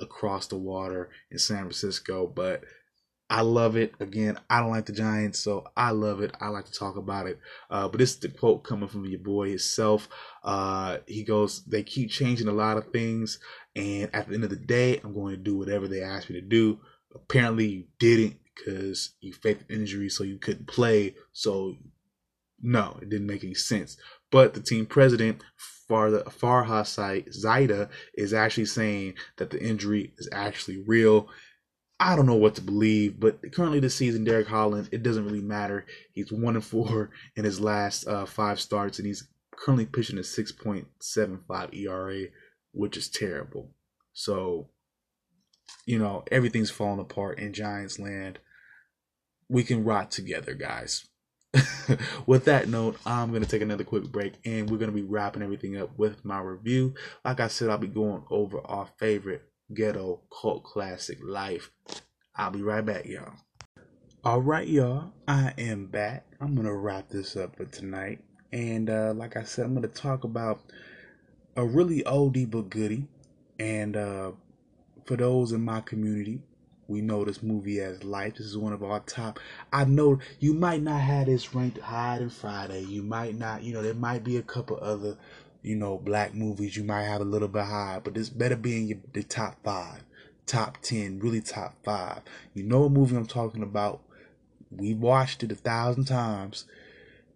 across 0.01 0.47
the 0.47 0.57
water 0.57 1.09
in 1.31 1.39
San 1.39 1.59
Francisco. 1.59 2.27
But 2.27 2.65
I 3.29 3.41
love 3.41 3.75
it. 3.75 3.93
Again, 3.99 4.39
I 4.49 4.59
don't 4.59 4.71
like 4.71 4.87
the 4.87 4.91
Giants, 4.91 5.39
so 5.39 5.65
I 5.77 5.91
love 5.91 6.21
it. 6.21 6.35
I 6.41 6.47
like 6.47 6.65
to 6.65 6.71
talk 6.71 6.97
about 6.97 7.27
it. 7.27 7.39
Uh, 7.69 7.87
but 7.87 7.99
this 7.99 8.11
is 8.11 8.19
the 8.19 8.29
quote 8.29 8.63
coming 8.63 8.89
from 8.89 9.05
your 9.05 9.19
boy 9.19 9.49
himself. 9.49 10.09
Uh, 10.43 10.97
he 11.05 11.23
goes, 11.23 11.63
They 11.65 11.83
keep 11.83 12.09
changing 12.09 12.47
a 12.47 12.53
lot 12.53 12.77
of 12.77 12.91
things, 12.91 13.39
and 13.75 14.09
at 14.15 14.27
the 14.27 14.33
end 14.33 14.45
of 14.45 14.49
the 14.49 14.55
day, 14.55 14.99
I'm 15.03 15.13
going 15.13 15.35
to 15.35 15.41
do 15.41 15.57
whatever 15.57 15.87
they 15.87 16.01
ask 16.01 16.29
me 16.29 16.41
to 16.41 16.45
do. 16.45 16.79
Apparently, 17.13 17.65
you 17.67 17.83
didn't 17.99 18.37
because 18.55 19.11
you 19.21 19.31
faked 19.31 19.71
injury, 19.71 20.09
so 20.09 20.23
you 20.23 20.39
couldn't 20.39 20.67
play. 20.67 21.15
So, 21.31 21.75
no, 22.61 22.97
it 23.01 23.09
didn't 23.09 23.27
make 23.27 23.43
any 23.43 23.53
sense. 23.53 23.95
But 24.31 24.55
the 24.55 24.61
team 24.61 24.87
president, 24.87 25.43
Farhan 25.89 27.27
Zaidi, 27.29 27.89
is 28.15 28.33
actually 28.33 28.65
saying 28.65 29.15
that 29.37 29.51
the 29.51 29.61
injury 29.61 30.13
is 30.17 30.29
actually 30.31 30.77
real 30.85 31.29
I 31.99 32.15
don't 32.15 32.25
know 32.25 32.35
what 32.35 32.55
to 32.55 32.61
believe, 32.61 33.19
but 33.19 33.51
currently 33.51 33.81
this 33.81 33.95
season, 33.95 34.23
Derek 34.23 34.47
Holland, 34.47 34.87
it 34.91 35.03
doesn't 35.03 35.25
really 35.25 35.41
matter. 35.41 35.85
He's 36.13 36.31
one 36.31 36.55
and 36.55 36.63
four 36.63 37.11
in 37.35 37.43
his 37.43 37.59
last 37.59 38.07
uh, 38.07 38.25
five 38.25 38.59
starts, 38.59 38.99
and 38.99 39.05
he's 39.05 39.27
currently 39.51 39.85
pitching 39.85 40.17
a 40.17 40.21
6.75 40.21 41.75
ERA, 41.75 42.27
which 42.71 42.95
is 42.95 43.09
terrible. 43.09 43.71
So, 44.13 44.69
you 45.85 45.99
know, 45.99 46.23
everything's 46.31 46.71
falling 46.71 46.99
apart 46.99 47.39
in 47.39 47.53
Giants 47.53 47.99
land. 47.99 48.39
we 49.49 49.63
can 49.63 49.83
rot 49.83 50.11
together, 50.11 50.53
guys. 50.53 51.05
with 52.27 52.45
that 52.45 52.69
note, 52.69 52.97
I'm 53.05 53.31
going 53.31 53.43
to 53.43 53.49
take 53.49 53.63
another 53.63 53.83
quick 53.83 54.03
break 54.03 54.33
and 54.45 54.69
we're 54.69 54.77
going 54.77 54.91
to 54.91 54.95
be 54.95 55.01
wrapping 55.01 55.41
everything 55.41 55.77
up 55.77 55.97
with 55.97 56.23
my 56.23 56.39
review. 56.39 56.93
Like 57.25 57.39
I 57.39 57.47
said, 57.47 57.69
I'll 57.69 57.79
be 57.79 57.87
going 57.87 58.23
over 58.29 58.61
our 58.65 58.87
favorite 58.99 59.48
ghetto 59.73 60.21
cult 60.29 60.63
classic, 60.63 61.19
Life. 61.23 61.71
I'll 62.35 62.51
be 62.51 62.61
right 62.61 62.85
back, 62.85 63.05
y'all. 63.05 63.33
All 64.23 64.41
right, 64.41 64.67
y'all, 64.67 65.13
I 65.27 65.53
am 65.57 65.85
back. 65.87 66.25
I'm 66.41 66.55
to 66.65 66.73
wrap 66.73 67.09
this 67.09 67.35
up 67.35 67.55
for 67.55 67.65
tonight. 67.65 68.19
And 68.51 68.89
uh, 68.89 69.13
like 69.15 69.37
I 69.37 69.43
said, 69.43 69.65
I'm 69.65 69.73
to 69.81 69.87
talk 69.87 70.23
about 70.23 70.61
a 71.55 71.65
really 71.65 72.03
oldie 72.03 72.49
but 72.49 72.69
goodie. 72.69 73.07
And 73.59 73.95
uh, 73.95 74.31
for 75.05 75.15
those 75.17 75.51
in 75.51 75.61
my 75.61 75.81
community 75.81 76.41
we 76.89 77.01
know 77.01 77.23
this 77.23 77.43
movie 77.43 77.79
as 77.79 78.03
life. 78.03 78.35
This 78.35 78.47
is 78.47 78.57
one 78.57 78.73
of 78.73 78.83
our 78.83 78.99
top. 79.01 79.39
I 79.71 79.85
know 79.85 80.19
you 80.39 80.53
might 80.53 80.81
not 80.81 80.99
have 80.99 81.27
this 81.27 81.53
ranked 81.53 81.77
higher 81.77 82.19
than 82.19 82.31
Friday. 82.31 82.81
You 82.81 83.03
might 83.03 83.37
not, 83.37 83.63
you 83.63 83.73
know, 83.73 83.83
there 83.83 83.93
might 83.93 84.23
be 84.23 84.37
a 84.37 84.41
couple 84.41 84.79
other, 84.81 85.15
you 85.61 85.75
know, 85.75 85.97
black 85.97 86.33
movies 86.33 86.77
you 86.77 86.83
might 86.83 87.03
have 87.03 87.21
a 87.21 87.25
little 87.25 87.47
bit 87.47 87.65
higher, 87.65 87.99
but 87.99 88.13
this 88.13 88.29
better 88.29 88.55
be 88.55 88.77
in 88.77 88.87
your, 88.87 88.97
the 89.13 89.23
top 89.23 89.57
five, 89.63 90.03
top 90.45 90.77
ten, 90.81 91.19
really 91.19 91.41
top 91.41 91.75
five. 91.83 92.21
You 92.53 92.63
know 92.63 92.81
what 92.81 92.91
movie 92.91 93.15
I'm 93.15 93.25
talking 93.25 93.63
about. 93.63 94.01
We 94.71 94.93
watched 94.93 95.43
it 95.43 95.51
a 95.51 95.55
thousand 95.55 96.05
times. 96.05 96.65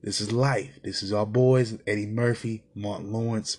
This 0.01 0.21
is 0.21 0.31
life. 0.31 0.79
This 0.83 1.01
is 1.01 1.13
our 1.13 1.25
boys, 1.25 1.77
Eddie 1.87 2.05
Murphy, 2.05 2.63
Martin 2.75 3.11
Lawrence. 3.11 3.57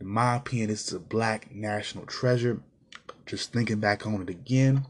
In 0.00 0.08
my 0.08 0.36
opinion, 0.36 0.68
this 0.68 0.88
is 0.88 0.92
a 0.92 1.00
black 1.00 1.54
national 1.54 2.06
treasure. 2.06 2.60
Just 3.24 3.52
thinking 3.52 3.80
back 3.80 4.06
on 4.06 4.22
it 4.22 4.30
again 4.30 4.84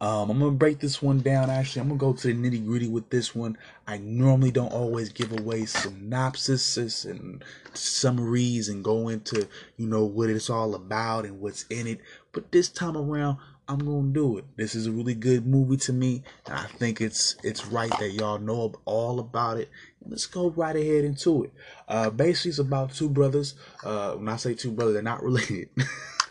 um, 0.00 0.30
I'm 0.30 0.38
gonna 0.38 0.50
break 0.52 0.80
this 0.80 1.00
one 1.00 1.20
down. 1.20 1.48
Actually, 1.48 1.82
I'm 1.82 1.88
gonna 1.88 1.98
go 1.98 2.12
to 2.12 2.26
the 2.26 2.34
nitty 2.34 2.64
gritty 2.66 2.88
with 2.88 3.10
this 3.10 3.34
one. 3.34 3.56
I 3.86 3.98
normally 3.98 4.50
don't 4.50 4.72
always 4.72 5.10
give 5.10 5.32
away 5.32 5.62
synopsises 5.62 7.08
and 7.08 7.44
summaries 7.72 8.68
and 8.68 8.82
go 8.82 9.08
into 9.08 9.48
you 9.76 9.86
know 9.86 10.04
what 10.04 10.30
it's 10.30 10.50
all 10.50 10.74
about 10.74 11.24
and 11.24 11.40
what's 11.40 11.64
in 11.64 11.86
it. 11.86 12.00
But 12.32 12.50
this 12.50 12.68
time 12.68 12.96
around, 12.96 13.38
I'm 13.68 13.78
gonna 13.78 14.12
do 14.12 14.38
it. 14.38 14.44
This 14.56 14.74
is 14.74 14.86
a 14.86 14.92
really 14.92 15.14
good 15.14 15.46
movie 15.46 15.76
to 15.78 15.92
me, 15.92 16.24
and 16.46 16.54
I 16.54 16.64
think 16.64 17.00
it's 17.00 17.36
it's 17.44 17.66
right 17.66 17.92
that 18.00 18.12
y'all 18.12 18.38
know 18.38 18.74
all 18.84 19.20
about 19.20 19.58
it. 19.58 19.70
Let's 20.04 20.26
go 20.26 20.50
right 20.50 20.74
ahead 20.74 21.04
into 21.04 21.44
it. 21.44 21.52
Uh, 21.86 22.10
basically, 22.10 22.50
it's 22.50 22.58
about 22.58 22.92
two 22.92 23.08
brothers. 23.08 23.54
Uh, 23.84 24.14
when 24.14 24.28
I 24.28 24.36
say 24.36 24.54
two 24.54 24.72
brothers, 24.72 24.94
they're 24.94 25.02
not 25.02 25.22
related. 25.24 25.68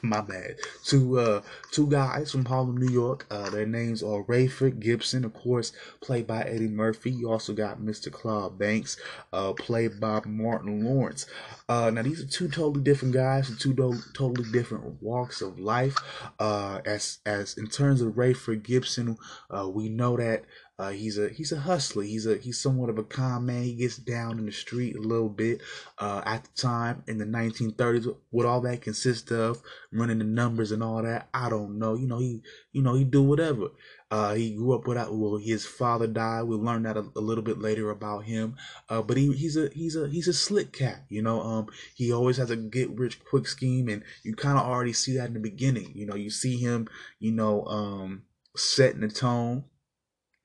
my 0.04 0.22
bad. 0.22 0.56
Two 0.84 1.20
uh 1.20 1.42
two 1.72 1.88
guys 1.88 2.32
from 2.32 2.46
Harlem, 2.46 2.78
New 2.78 2.92
York. 2.92 3.26
Uh, 3.30 3.50
their 3.50 3.66
names 3.66 4.02
are 4.04 4.24
Rayford 4.24 4.80
Gibson, 4.80 5.26
of 5.26 5.34
course, 5.34 5.72
played 6.02 6.28
by 6.28 6.44
Eddie 6.44 6.68
Murphy. 6.68 7.12
You 7.12 7.32
also 7.32 7.54
got 7.54 7.80
Mr. 7.80 8.10
Claude 8.10 8.58
Banks, 8.58 8.98
uh, 9.34 9.54
played 9.54 10.00
by 10.00 10.22
Martin 10.26 10.84
Lawrence. 10.84 11.26
Uh, 11.70 11.90
now 11.92 12.02
these 12.02 12.22
are 12.22 12.28
two 12.28 12.48
totally 12.50 12.84
different 12.84 13.14
guys 13.14 13.48
from 13.48 13.58
two 13.58 13.74
do- 13.74 14.02
totally 14.14 14.50
different 14.52 15.02
walks 15.02 15.42
of 15.42 15.60
life. 15.60 15.98
Uh, 16.40 16.82
as 16.86 17.20
as 17.26 17.58
in 17.58 17.68
terms 17.68 18.02
of 18.02 18.14
Rayford 18.14 18.64
Gibson, 18.64 19.18
uh, 19.50 19.68
we 19.70 19.90
know 19.90 20.18
that 20.18 20.44
uh, 20.82 20.90
he's 20.90 21.20
a 21.20 21.30
he's 21.30 21.52
a 21.52 21.60
hustler. 21.60 22.02
He's 22.02 22.26
a 22.26 22.38
he's 22.38 22.60
somewhat 22.60 22.90
of 22.90 22.98
a 22.98 23.04
con 23.04 23.46
man. 23.46 23.62
He 23.62 23.76
gets 23.76 23.98
down 23.98 24.40
in 24.40 24.48
the 24.48 24.52
street 24.52 24.96
a 24.96 25.00
little 25.00 25.30
bit. 25.30 25.62
Uh, 26.00 26.24
at 26.26 26.44
the 26.44 26.50
time 26.60 27.04
in 27.08 27.20
the 27.20 27.26
1930s, 27.26 28.16
what 28.32 28.48
all 28.48 28.62
that 28.62 28.82
consists 28.82 29.30
of, 29.30 29.62
running 29.94 30.18
the 30.18 30.24
numbers 30.24 30.72
and 30.72 30.82
all 30.82 31.04
that, 31.04 31.30
I 31.36 31.52
don't 31.52 31.78
know. 31.78 31.94
You 31.94 32.08
know 32.08 32.18
he 32.18 32.42
you 32.72 32.82
know 32.82 32.96
he 32.96 33.04
do 33.04 33.22
whatever. 33.22 33.68
Uh, 34.10 34.34
he 34.34 34.56
grew 34.56 34.74
up 34.74 34.88
without 34.88 35.16
well, 35.16 35.38
his 35.38 35.68
father 35.68 36.08
died. 36.08 36.44
We 36.46 36.56
learned 36.56 36.88
that 36.88 36.98
a, 36.98 37.06
a 37.16 37.22
little 37.22 37.44
bit 37.44 37.60
later 37.60 37.92
about 37.92 38.24
him. 38.24 38.56
Uh, 38.90 39.04
but 39.04 39.18
he 39.18 39.32
he's 39.34 39.58
a 39.58 39.70
he's 39.76 39.96
a 39.96 40.10
he's 40.10 40.28
a 40.28 40.34
slick 40.34 40.74
cat. 40.74 41.06
You 41.10 41.22
know, 41.22 41.42
um, 41.44 41.68
he 41.94 42.12
always 42.12 42.38
has 42.38 42.50
a 42.50 42.56
get 42.56 42.90
rich 42.98 43.24
quick 43.24 43.46
scheme, 43.46 43.88
and 43.88 44.02
you 44.24 44.34
kind 44.34 44.58
of 44.58 44.66
already 44.66 44.94
see 44.94 45.16
that 45.18 45.28
in 45.28 45.36
the 45.36 45.40
beginning. 45.40 45.92
You 45.94 46.08
know, 46.08 46.16
you 46.16 46.32
see 46.32 46.58
him, 46.58 46.88
you 47.20 47.34
know, 47.34 47.66
um, 47.66 48.24
setting 48.56 49.02
the 49.02 49.10
tone 49.10 49.66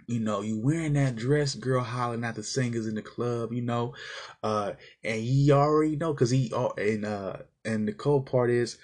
you 0.06 0.20
know, 0.20 0.40
you 0.40 0.58
wearing 0.60 0.94
that 0.94 1.16
dress, 1.16 1.54
girl 1.54 1.82
hollering 1.82 2.24
at 2.24 2.36
the 2.36 2.42
singers 2.42 2.86
in 2.86 2.94
the 2.94 3.02
club, 3.02 3.52
you 3.52 3.62
know, 3.62 3.94
uh, 4.42 4.72
and 5.02 5.22
you 5.22 5.52
already 5.52 5.96
know 5.96 6.12
because 6.12 6.30
he 6.30 6.52
and 6.78 7.04
uh 7.04 7.36
and 7.64 7.88
the 7.88 7.92
cool 7.92 8.22
part 8.22 8.50
is 8.50 8.78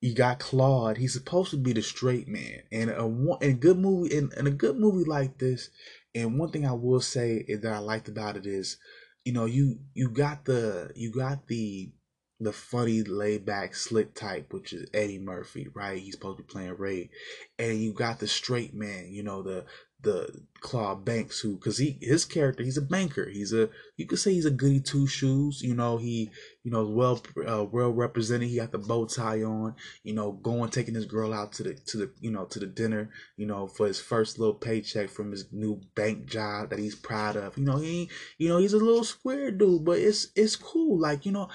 you 0.00 0.14
got 0.14 0.38
Claude. 0.38 0.98
He's 0.98 1.14
supposed 1.14 1.50
to 1.50 1.56
be 1.56 1.72
the 1.72 1.82
straight 1.82 2.28
man, 2.28 2.62
and 2.70 2.90
a 2.90 3.06
one 3.06 3.38
and 3.42 3.60
good 3.60 3.78
movie 3.78 4.16
and, 4.16 4.32
and 4.34 4.46
a 4.46 4.50
good 4.52 4.76
movie 4.76 5.08
like 5.08 5.38
this. 5.38 5.70
And 6.14 6.38
one 6.38 6.50
thing 6.50 6.66
I 6.66 6.72
will 6.72 7.00
say 7.00 7.44
that 7.48 7.72
I 7.72 7.78
liked 7.78 8.08
about 8.08 8.36
it 8.36 8.46
is, 8.46 8.78
you 9.24 9.32
know, 9.32 9.44
you 9.46 9.80
you 9.94 10.08
got 10.10 10.44
the 10.44 10.92
you 10.94 11.12
got 11.12 11.48
the 11.48 11.92
the 12.38 12.52
funny, 12.52 13.02
laid 13.02 13.46
back, 13.46 13.74
slick 13.74 14.14
type, 14.14 14.52
which 14.52 14.74
is 14.74 14.88
Eddie 14.92 15.18
Murphy, 15.18 15.68
right? 15.74 15.98
He's 15.98 16.12
supposed 16.14 16.36
to 16.36 16.42
be 16.42 16.52
playing 16.52 16.76
Ray, 16.76 17.10
and 17.58 17.80
you 17.80 17.94
got 17.94 18.18
the 18.18 18.28
straight 18.28 18.74
man, 18.74 19.08
you 19.10 19.22
know, 19.22 19.42
the 19.42 19.64
the 20.00 20.28
Claude 20.60 21.04
Banks, 21.04 21.40
who 21.40 21.56
because 21.56 21.78
he 21.78 21.98
his 22.00 22.24
character 22.24 22.62
he's 22.62 22.76
a 22.76 22.82
banker. 22.82 23.28
He's 23.28 23.52
a 23.52 23.70
you 23.96 24.06
could 24.06 24.18
say 24.18 24.32
he's 24.32 24.44
a 24.46 24.50
goody 24.50 24.80
two 24.80 25.06
shoes. 25.06 25.62
You 25.62 25.74
know 25.74 25.96
he 25.96 26.30
you 26.64 26.70
know 26.70 26.86
well 26.86 27.22
uh, 27.46 27.64
well 27.64 27.90
represented. 27.92 28.48
He 28.48 28.56
got 28.56 28.72
the 28.72 28.78
bow 28.78 29.06
tie 29.06 29.42
on. 29.42 29.74
You 30.02 30.14
know 30.14 30.32
going 30.32 30.70
taking 30.70 30.94
his 30.94 31.06
girl 31.06 31.32
out 31.32 31.52
to 31.54 31.62
the 31.62 31.74
to 31.74 31.96
the 31.98 32.10
you 32.20 32.30
know 32.30 32.44
to 32.46 32.58
the 32.58 32.66
dinner. 32.66 33.10
You 33.36 33.46
know 33.46 33.66
for 33.66 33.86
his 33.86 34.00
first 34.00 34.38
little 34.38 34.54
paycheck 34.54 35.08
from 35.08 35.30
his 35.30 35.46
new 35.52 35.80
bank 35.94 36.26
job 36.26 36.70
that 36.70 36.78
he's 36.78 36.94
proud 36.94 37.36
of. 37.36 37.56
You 37.56 37.64
know 37.64 37.78
he 37.78 38.10
you 38.38 38.48
know 38.48 38.58
he's 38.58 38.74
a 38.74 38.78
little 38.78 39.04
square 39.04 39.50
dude, 39.50 39.84
but 39.84 39.98
it's 39.98 40.28
it's 40.36 40.56
cool. 40.56 40.98
Like 40.98 41.26
you 41.26 41.32
know 41.32 41.48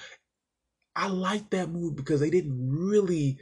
I 0.96 1.08
like 1.08 1.50
that 1.52 1.70
movie 1.70 1.96
because 1.96 2.20
they 2.20 2.30
didn't 2.30 2.58
really 2.72 3.38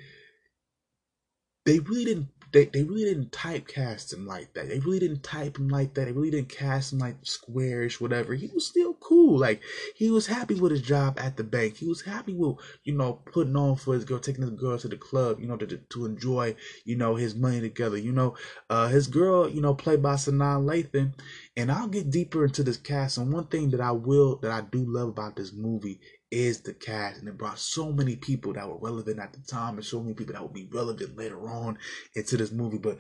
they 1.65 1.79
really 1.79 2.05
didn't 2.05 2.27
they, 2.51 2.65
they 2.65 2.83
really 2.83 3.05
didn't 3.05 3.31
typecast 3.31 4.13
him 4.13 4.25
like 4.25 4.53
that. 4.53 4.69
They 4.69 4.79
really 4.79 4.99
didn't 4.99 5.23
type 5.23 5.57
him 5.57 5.67
like 5.69 5.93
that. 5.93 6.05
They 6.05 6.11
really 6.11 6.31
didn't 6.31 6.49
cast 6.49 6.93
him 6.93 6.99
like 6.99 7.17
squarish, 7.23 8.01
whatever. 8.01 8.33
He 8.33 8.49
was 8.53 8.65
still 8.67 8.93
cool. 8.95 9.37
Like 9.39 9.61
he 9.95 10.09
was 10.09 10.27
happy 10.27 10.55
with 10.55 10.71
his 10.71 10.81
job 10.81 11.19
at 11.19 11.37
the 11.37 11.43
bank. 11.43 11.77
He 11.77 11.87
was 11.87 12.01
happy 12.01 12.33
with 12.33 12.57
you 12.83 12.93
know 12.93 13.13
putting 13.31 13.55
on 13.55 13.75
for 13.75 13.93
his 13.93 14.05
girl, 14.05 14.19
taking 14.19 14.41
his 14.41 14.51
girl 14.51 14.77
to 14.77 14.87
the 14.87 14.97
club, 14.97 15.39
you 15.39 15.47
know, 15.47 15.57
to 15.57 15.67
to 15.67 16.05
enjoy 16.05 16.55
you 16.85 16.95
know 16.95 17.15
his 17.15 17.35
money 17.35 17.61
together. 17.61 17.97
You 17.97 18.11
know, 18.11 18.35
uh, 18.69 18.87
his 18.87 19.07
girl, 19.07 19.49
you 19.49 19.61
know, 19.61 19.73
played 19.73 20.01
by 20.01 20.13
Sanaa 20.15 20.61
Lathan. 20.63 21.13
And 21.57 21.71
I'll 21.71 21.87
get 21.87 22.09
deeper 22.09 22.45
into 22.45 22.63
this 22.63 22.77
cast. 22.77 23.17
And 23.17 23.33
one 23.33 23.47
thing 23.47 23.69
that 23.71 23.81
I 23.81 23.91
will 23.91 24.37
that 24.37 24.51
I 24.51 24.61
do 24.61 24.85
love 24.87 25.09
about 25.09 25.35
this 25.35 25.51
movie 25.53 25.99
is 26.31 26.61
the 26.61 26.73
cast 26.73 27.19
and 27.19 27.27
it 27.27 27.37
brought 27.37 27.59
so 27.59 27.91
many 27.91 28.15
people 28.15 28.53
that 28.53 28.67
were 28.67 28.77
relevant 28.77 29.19
at 29.19 29.33
the 29.33 29.39
time 29.39 29.75
and 29.75 29.85
so 29.85 30.01
many 30.01 30.13
people 30.13 30.33
that 30.33 30.41
will 30.41 30.49
be 30.49 30.69
relevant 30.71 31.17
later 31.17 31.49
on 31.49 31.77
into 32.15 32.37
this 32.37 32.51
movie. 32.51 32.77
But 32.77 32.99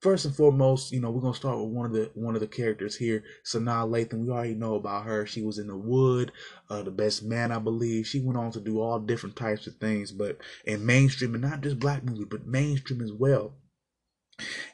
first 0.00 0.26
and 0.26 0.36
foremost 0.36 0.92
you 0.92 1.00
know 1.00 1.10
we're 1.10 1.20
gonna 1.20 1.34
start 1.34 1.58
with 1.58 1.70
one 1.70 1.86
of 1.86 1.92
the 1.92 2.10
one 2.14 2.34
of 2.34 2.40
the 2.40 2.46
characters 2.46 2.96
here 2.96 3.24
sanaa 3.44 3.88
lathan. 3.88 4.24
We 4.24 4.30
already 4.30 4.54
know 4.54 4.74
about 4.74 5.04
her. 5.04 5.24
She 5.24 5.42
was 5.42 5.58
in 5.58 5.68
the 5.68 5.76
wood 5.76 6.32
uh, 6.68 6.82
the 6.82 6.90
best 6.90 7.22
man 7.22 7.52
i 7.52 7.58
believe. 7.58 8.06
She 8.06 8.20
went 8.20 8.38
on 8.38 8.50
to 8.52 8.60
do 8.60 8.80
all 8.80 8.98
different 8.98 9.36
types 9.36 9.66
of 9.66 9.76
things 9.76 10.12
but 10.12 10.38
in 10.66 10.84
mainstream 10.84 11.34
and 11.34 11.42
not 11.42 11.62
just 11.62 11.78
black 11.78 12.04
movie 12.04 12.24
but 12.24 12.46
mainstream 12.46 13.00
as 13.00 13.12
well 13.12 13.54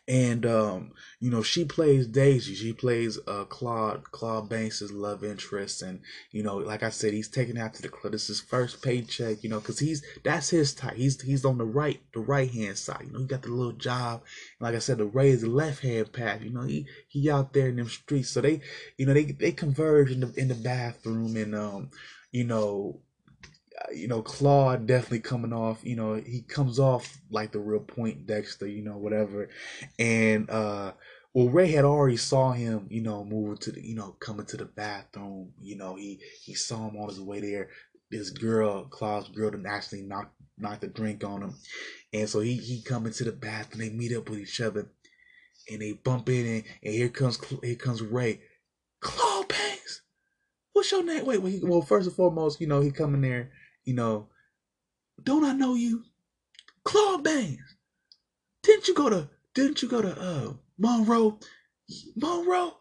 and 0.09 0.45
um, 0.47 0.93
you 1.21 1.31
know 1.31 1.43
she 1.43 1.65
plays 1.65 2.07
Daisy. 2.07 2.55
She 2.55 2.73
plays 2.73 3.19
uh, 3.27 3.45
Claude 3.45 4.11
Claude 4.11 4.49
Banks's 4.49 4.93
love 4.93 5.23
interest, 5.23 5.83
and 5.83 6.01
you 6.33 6.43
know, 6.43 6.57
like 6.57 6.83
I 6.83 6.91
said, 6.91 7.13
he's 7.13 7.29
taking 7.29 7.59
after 7.59 7.83
the 7.83 7.89
club. 7.89 8.13
This 8.13 8.23
is 8.23 8.39
his 8.39 8.41
first 8.41 8.83
paycheck, 8.83 9.43
you 9.43 9.51
know, 9.51 9.61
because 9.61 9.79
he's 9.79 10.03
that's 10.25 10.51
his 10.51 10.75
type. 10.75 10.95
He's 10.95 11.21
he's 11.21 11.45
on 11.45 11.59
the 11.59 11.65
right 11.65 12.01
the 12.13 12.21
right 12.21 12.51
hand 12.51 12.79
side. 12.79 13.05
You 13.07 13.13
know, 13.13 13.21
he 13.21 13.27
got 13.27 13.43
the 13.43 13.49
little 13.49 13.73
job. 13.73 14.23
Like 14.59 14.75
I 14.75 14.79
said, 14.79 14.99
the 14.99 15.07
Ray 15.07 15.31
is 15.31 15.43
the 15.43 15.49
left 15.49 15.83
hand 15.83 16.13
path. 16.13 16.43
You 16.43 16.51
know, 16.51 16.63
he 16.63 16.87
he 17.09 17.31
out 17.31 17.53
there 17.53 17.69
in 17.69 17.77
them 17.77 17.89
streets. 17.89 18.31
So 18.31 18.41
they 18.41 18.61
you 18.97 19.07
know 19.07 19.15
they 19.15 19.25
they 19.25 19.53
converge 19.53 20.11
in 20.11 20.21
the 20.21 20.33
in 20.37 20.49
the 20.49 20.55
bathroom, 20.55 21.37
and 21.37 21.55
um, 21.55 21.91
you 22.33 22.45
know 22.45 23.01
you 23.95 24.09
know, 24.09 24.23
Claude 24.23 24.87
definitely 24.87 25.21
coming 25.21 25.53
off, 25.53 25.85
you 25.85 25.97
know, 25.97 26.15
he 26.15 26.43
comes 26.43 26.79
off 26.79 27.21
like 27.31 27.53
the 27.53 27.59
real 27.59 27.81
point 27.81 28.27
Dexter, 28.27 28.67
you 28.67 28.83
know, 28.83 28.97
whatever. 28.97 29.49
And 29.99 30.49
uh 30.51 30.93
well 31.35 31.49
Ray 31.49 31.71
had 31.71 31.85
already 31.85 32.17
saw 32.17 32.53
him, 32.53 32.87
you 32.91 33.03
know, 33.03 33.25
moving 33.25 33.57
to 33.59 33.73
the 33.73 33.81
you 33.87 33.95
know, 33.95 34.17
coming 34.21 34.47
to 34.47 34.57
the 34.57 34.65
bathroom, 34.65 35.53
you 35.61 35.77
know, 35.77 35.95
he 35.97 36.21
he 36.45 36.55
saw 36.55 36.89
him 36.89 36.97
on 36.97 37.09
his 37.09 37.21
way 37.21 37.41
there. 37.41 37.71
This 38.11 38.31
girl, 38.31 38.85
Claude's 38.85 39.29
girl 39.29 39.51
didn't 39.51 39.67
actually 39.67 40.03
knock 40.03 40.33
knock 40.59 40.81
the 40.81 40.89
drink 40.89 41.25
on 41.25 41.43
him. 41.43 41.55
And 42.13 42.29
so 42.29 42.41
he 42.41 42.57
he 42.57 42.83
come 42.83 43.07
into 43.07 43.25
the 43.25 43.33
bathroom, 43.33 43.81
they 43.81 43.95
meet 43.95 44.17
up 44.17 44.29
with 44.29 44.41
each 44.41 44.61
other 44.61 44.91
and 45.71 45.81
they 45.81 45.93
bump 45.93 46.29
in 46.29 46.47
and, 46.47 46.65
and 46.83 46.95
here 46.95 47.09
comes 47.09 47.39
here 47.63 47.77
comes 47.77 48.03
Ray. 48.03 48.41
Claude 49.01 49.49
Banks. 49.49 50.03
What's 50.73 50.93
your 50.93 51.05
name? 51.05 51.25
Wait, 51.25 51.41
wait. 51.43 51.65
Well, 51.65 51.83
first 51.83 52.07
and 52.07 52.17
foremost, 52.17 52.61
you 52.61 52.67
know, 52.67 52.81
he 52.81 52.91
come 52.91 53.15
in 53.15 53.23
there 53.23 53.51
you 53.85 53.95
know, 53.95 54.29
don't 55.23 55.45
I 55.45 55.53
know 55.53 55.75
you? 55.75 56.05
Claude 56.85 57.25
Banks. 57.25 57.77
Didn't 58.63 58.89
you 58.89 58.95
go 58.95 59.09
to 59.11 59.29
didn't 59.55 59.83
you 59.83 59.89
go 59.89 60.03
to 60.03 60.21
uh 60.21 60.53
Monroe? 60.79 61.39
Monroe. 62.17 62.77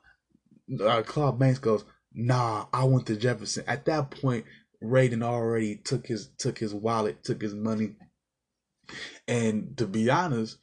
Uh, 0.84 1.02
Claude 1.02 1.40
Banks 1.40 1.60
goes, 1.60 1.84
Nah, 2.14 2.68
I 2.72 2.84
went 2.84 3.08
to 3.08 3.16
Jefferson. 3.16 3.64
At 3.68 3.86
that 3.86 4.12
point, 4.12 4.46
Raiden 4.84 5.24
already 5.24 5.76
took 5.78 6.08
his 6.08 6.30
took 6.38 6.58
his 6.58 6.74
wallet, 6.74 7.24
took 7.24 7.42
his 7.42 7.54
money, 7.54 7.96
and 9.28 9.76
to 9.78 9.88
be 9.88 10.10
honest, 10.10 10.58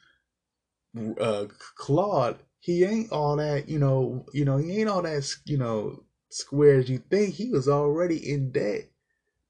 uh, 1.21 1.47
Claude 1.77 2.39
he 2.61 2.85
ain't 2.85 3.13
all 3.13 3.37
that 3.37 3.69
you 3.69 3.79
know 3.79 4.27
you 4.33 4.45
know 4.45 4.57
he 4.57 4.81
ain't 4.81 4.89
all 4.89 5.03
that 5.03 5.29
you 5.45 5.59
know 5.59 6.03
square 6.31 6.79
as 6.79 6.89
you 6.89 6.99
think. 6.99 7.35
He 7.35 7.51
was 7.51 7.69
already 7.69 8.33
in 8.33 8.51
debt 8.51 8.91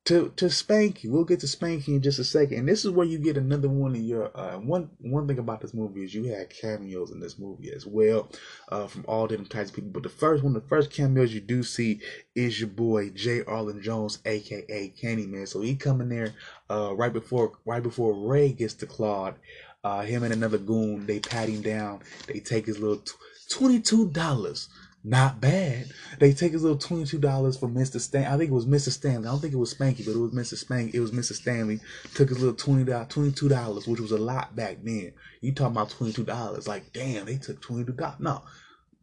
to 0.07 0.33
to 0.37 0.47
Spanky. 0.47 1.11
We'll 1.11 1.25
get 1.25 1.41
to 1.41 1.47
Spanky 1.47 1.89
in 1.89 2.03
just 2.03 2.19
a 2.19 2.25
second. 2.25 2.59
And 2.59 2.69
this 2.69 2.85
is 2.85 2.91
where 2.93 3.07
you 3.07 3.19
get 3.19 3.37
another 3.37 3.69
one 3.69 3.95
of 3.95 4.01
your 4.01 4.31
uh, 4.37 4.59
one 4.59 4.91
one 5.01 5.27
thing 5.27 5.39
about 5.39 5.61
this 5.61 5.75
movie 5.75 6.05
is 6.05 6.15
you 6.15 6.25
had 6.25 6.49
cameos 6.49 7.11
in 7.11 7.21
this 7.21 7.39
movie 7.39 7.73
as 7.73 7.87
well 7.87 8.31
uh, 8.71 8.87
from 8.87 9.05
all 9.09 9.27
different 9.27 9.51
types 9.51 9.71
of 9.71 9.77
people. 9.77 9.91
But 9.91 10.05
the 10.05 10.09
first 10.09 10.43
one, 10.45 10.53
the 10.53 10.61
first 10.61 10.91
cameos 10.93 11.35
you 11.35 11.41
do 11.41 11.63
see 11.63 12.01
is 12.35 12.61
your 12.61 12.69
boy 12.69 13.11
J. 13.11 13.43
Arlen 13.45 13.83
Jones, 13.83 14.21
aka 14.25 14.95
Candyman. 15.01 15.49
So 15.49 15.61
he 15.61 15.75
coming 15.75 16.09
there 16.09 16.35
uh, 16.71 16.95
right 16.95 17.13
before 17.13 17.53
right 17.65 17.83
before 17.83 18.15
Ray 18.15 18.53
gets 18.53 18.75
to 18.75 18.87
Claude. 18.87 19.35
Uh, 19.83 20.03
him 20.03 20.25
and 20.25 20.33
another 20.33 20.59
goon, 20.59 21.07
they 21.07 21.21
pat 21.21 21.49
him 21.49 21.63
down. 21.63 22.01
They 22.27 22.41
take 22.41 22.67
his 22.67 22.79
little 22.79 23.03
twenty 23.51 23.81
two 23.81 24.09
dollars 24.11 24.69
not 25.07 25.41
bad. 25.41 25.87
They 26.19 26.33
take 26.33 26.51
his 26.51 26.63
little 26.63 26.79
twenty 26.79 27.05
two 27.05 27.19
dollars 27.19 27.57
from 27.57 27.75
Mr. 27.75 28.01
Stan. 28.01 28.27
I 28.27 28.37
think 28.37 28.51
it 28.51 28.55
was 28.55 28.67
Mr. 28.67 28.91
Stanley. 28.91 29.29
I 29.29 29.31
don't 29.31 29.41
think 29.41 29.55
it 29.55 29.59
was 29.59 29.73
Spanky, 29.73 30.05
but 30.05 30.17
it 30.17 30.19
was 30.19 30.33
Mr. 30.33 30.57
Spank. 30.57 30.95
It 30.95 31.01
was 31.01 31.13
Mr. 31.13 31.33
Stanley. 31.33 31.81
Took 32.15 32.31
his 32.31 32.41
little 32.41 32.57
twenty 32.57 32.85
twenty 33.09 33.31
two 33.31 33.49
dollars, 33.49 33.87
which 33.87 34.01
was 34.01 34.11
a 34.11 34.19
lot 34.19 34.57
back 34.57 34.79
then. 34.83 35.13
You 35.41 35.53
talking 35.53 35.77
about 35.77 35.91
twenty 35.91 36.13
two 36.13 36.25
dollars? 36.25 36.67
Like 36.67 36.93
damn, 36.93 37.27
they 37.27 37.37
took 37.37 37.63
twenty 37.63 37.85
two 37.85 37.93
dollars. 37.93 38.19
No, 38.19 38.43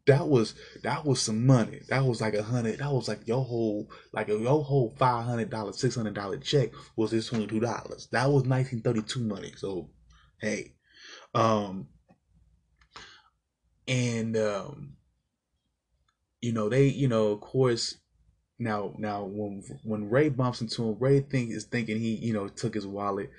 that 0.05 0.27
was 0.27 0.55
that 0.83 1.05
was 1.05 1.21
some 1.21 1.45
money. 1.45 1.79
That 1.87 2.03
was 2.03 2.19
like 2.19 2.33
a 2.33 2.43
hundred. 2.43 2.79
That 2.79 2.91
was 2.91 3.07
like 3.07 3.25
your 3.25 3.45
whole 3.45 3.89
like 4.11 4.27
your 4.27 4.61
whole 4.61 4.93
five 4.99 5.23
hundred 5.23 5.51
dollar, 5.51 5.71
six 5.71 5.95
hundred 5.95 6.15
dollar 6.15 6.37
check 6.37 6.71
was 6.97 7.11
this 7.11 7.29
twenty 7.29 7.47
two 7.47 7.61
dollars. 7.61 8.09
That 8.11 8.29
was 8.29 8.43
nineteen 8.43 8.81
thirty 8.81 9.03
two 9.03 9.21
money. 9.21 9.53
So 9.55 9.89
hey, 10.41 10.73
um, 11.33 11.87
and 13.87 14.35
um 14.35 14.97
you 16.43 16.51
know, 16.51 16.67
they, 16.67 16.87
you 16.87 17.07
know, 17.07 17.27
of 17.27 17.39
course, 17.39 17.95
now, 18.59 18.93
now 18.97 19.23
when 19.23 19.63
when 19.83 20.09
Ray 20.09 20.27
bumps 20.27 20.59
into 20.59 20.83
him, 20.83 20.97
Ray 20.99 21.21
think 21.21 21.51
is 21.51 21.63
thinking 21.63 21.97
he, 21.97 22.15
you 22.15 22.33
know, 22.33 22.49
took 22.49 22.73
his 22.73 22.85
wallet. 22.85 23.31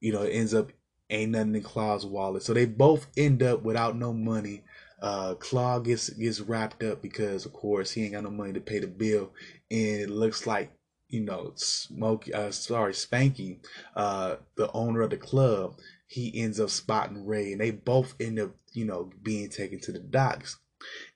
You 0.00 0.12
know, 0.12 0.22
ends 0.22 0.52
up 0.52 0.70
ain't 1.08 1.32
nothing 1.32 1.54
in 1.54 1.62
Claude's 1.62 2.04
wallet. 2.04 2.42
So 2.42 2.52
they 2.52 2.66
both 2.66 3.06
end 3.16 3.42
up 3.42 3.62
without 3.62 3.96
no 3.96 4.12
money. 4.12 4.64
Uh, 5.00 5.34
Claude 5.36 5.86
gets 5.86 6.10
gets 6.10 6.40
wrapped 6.40 6.82
up 6.82 7.00
because, 7.00 7.46
of 7.46 7.54
course, 7.54 7.90
he 7.90 8.04
ain't 8.04 8.12
got 8.12 8.24
no 8.24 8.30
money 8.30 8.52
to 8.52 8.60
pay 8.60 8.80
the 8.80 8.86
bill, 8.86 9.32
and 9.70 10.00
it 10.02 10.10
looks 10.10 10.46
like 10.46 10.72
you 11.08 11.20
know, 11.20 11.52
Smokey, 11.56 12.32
uh, 12.32 12.50
sorry, 12.50 12.94
Spanky, 12.94 13.58
uh, 13.94 14.36
the 14.56 14.72
owner 14.72 15.02
of 15.02 15.10
the 15.10 15.18
club, 15.18 15.76
he 16.06 16.40
ends 16.40 16.58
up 16.58 16.70
spotting 16.70 17.26
Ray, 17.26 17.52
and 17.52 17.60
they 17.60 17.70
both 17.70 18.14
end 18.18 18.40
up, 18.40 18.50
you 18.72 18.86
know, 18.86 19.10
being 19.22 19.50
taken 19.50 19.78
to 19.80 19.92
the 19.92 19.98
docks. 19.98 20.58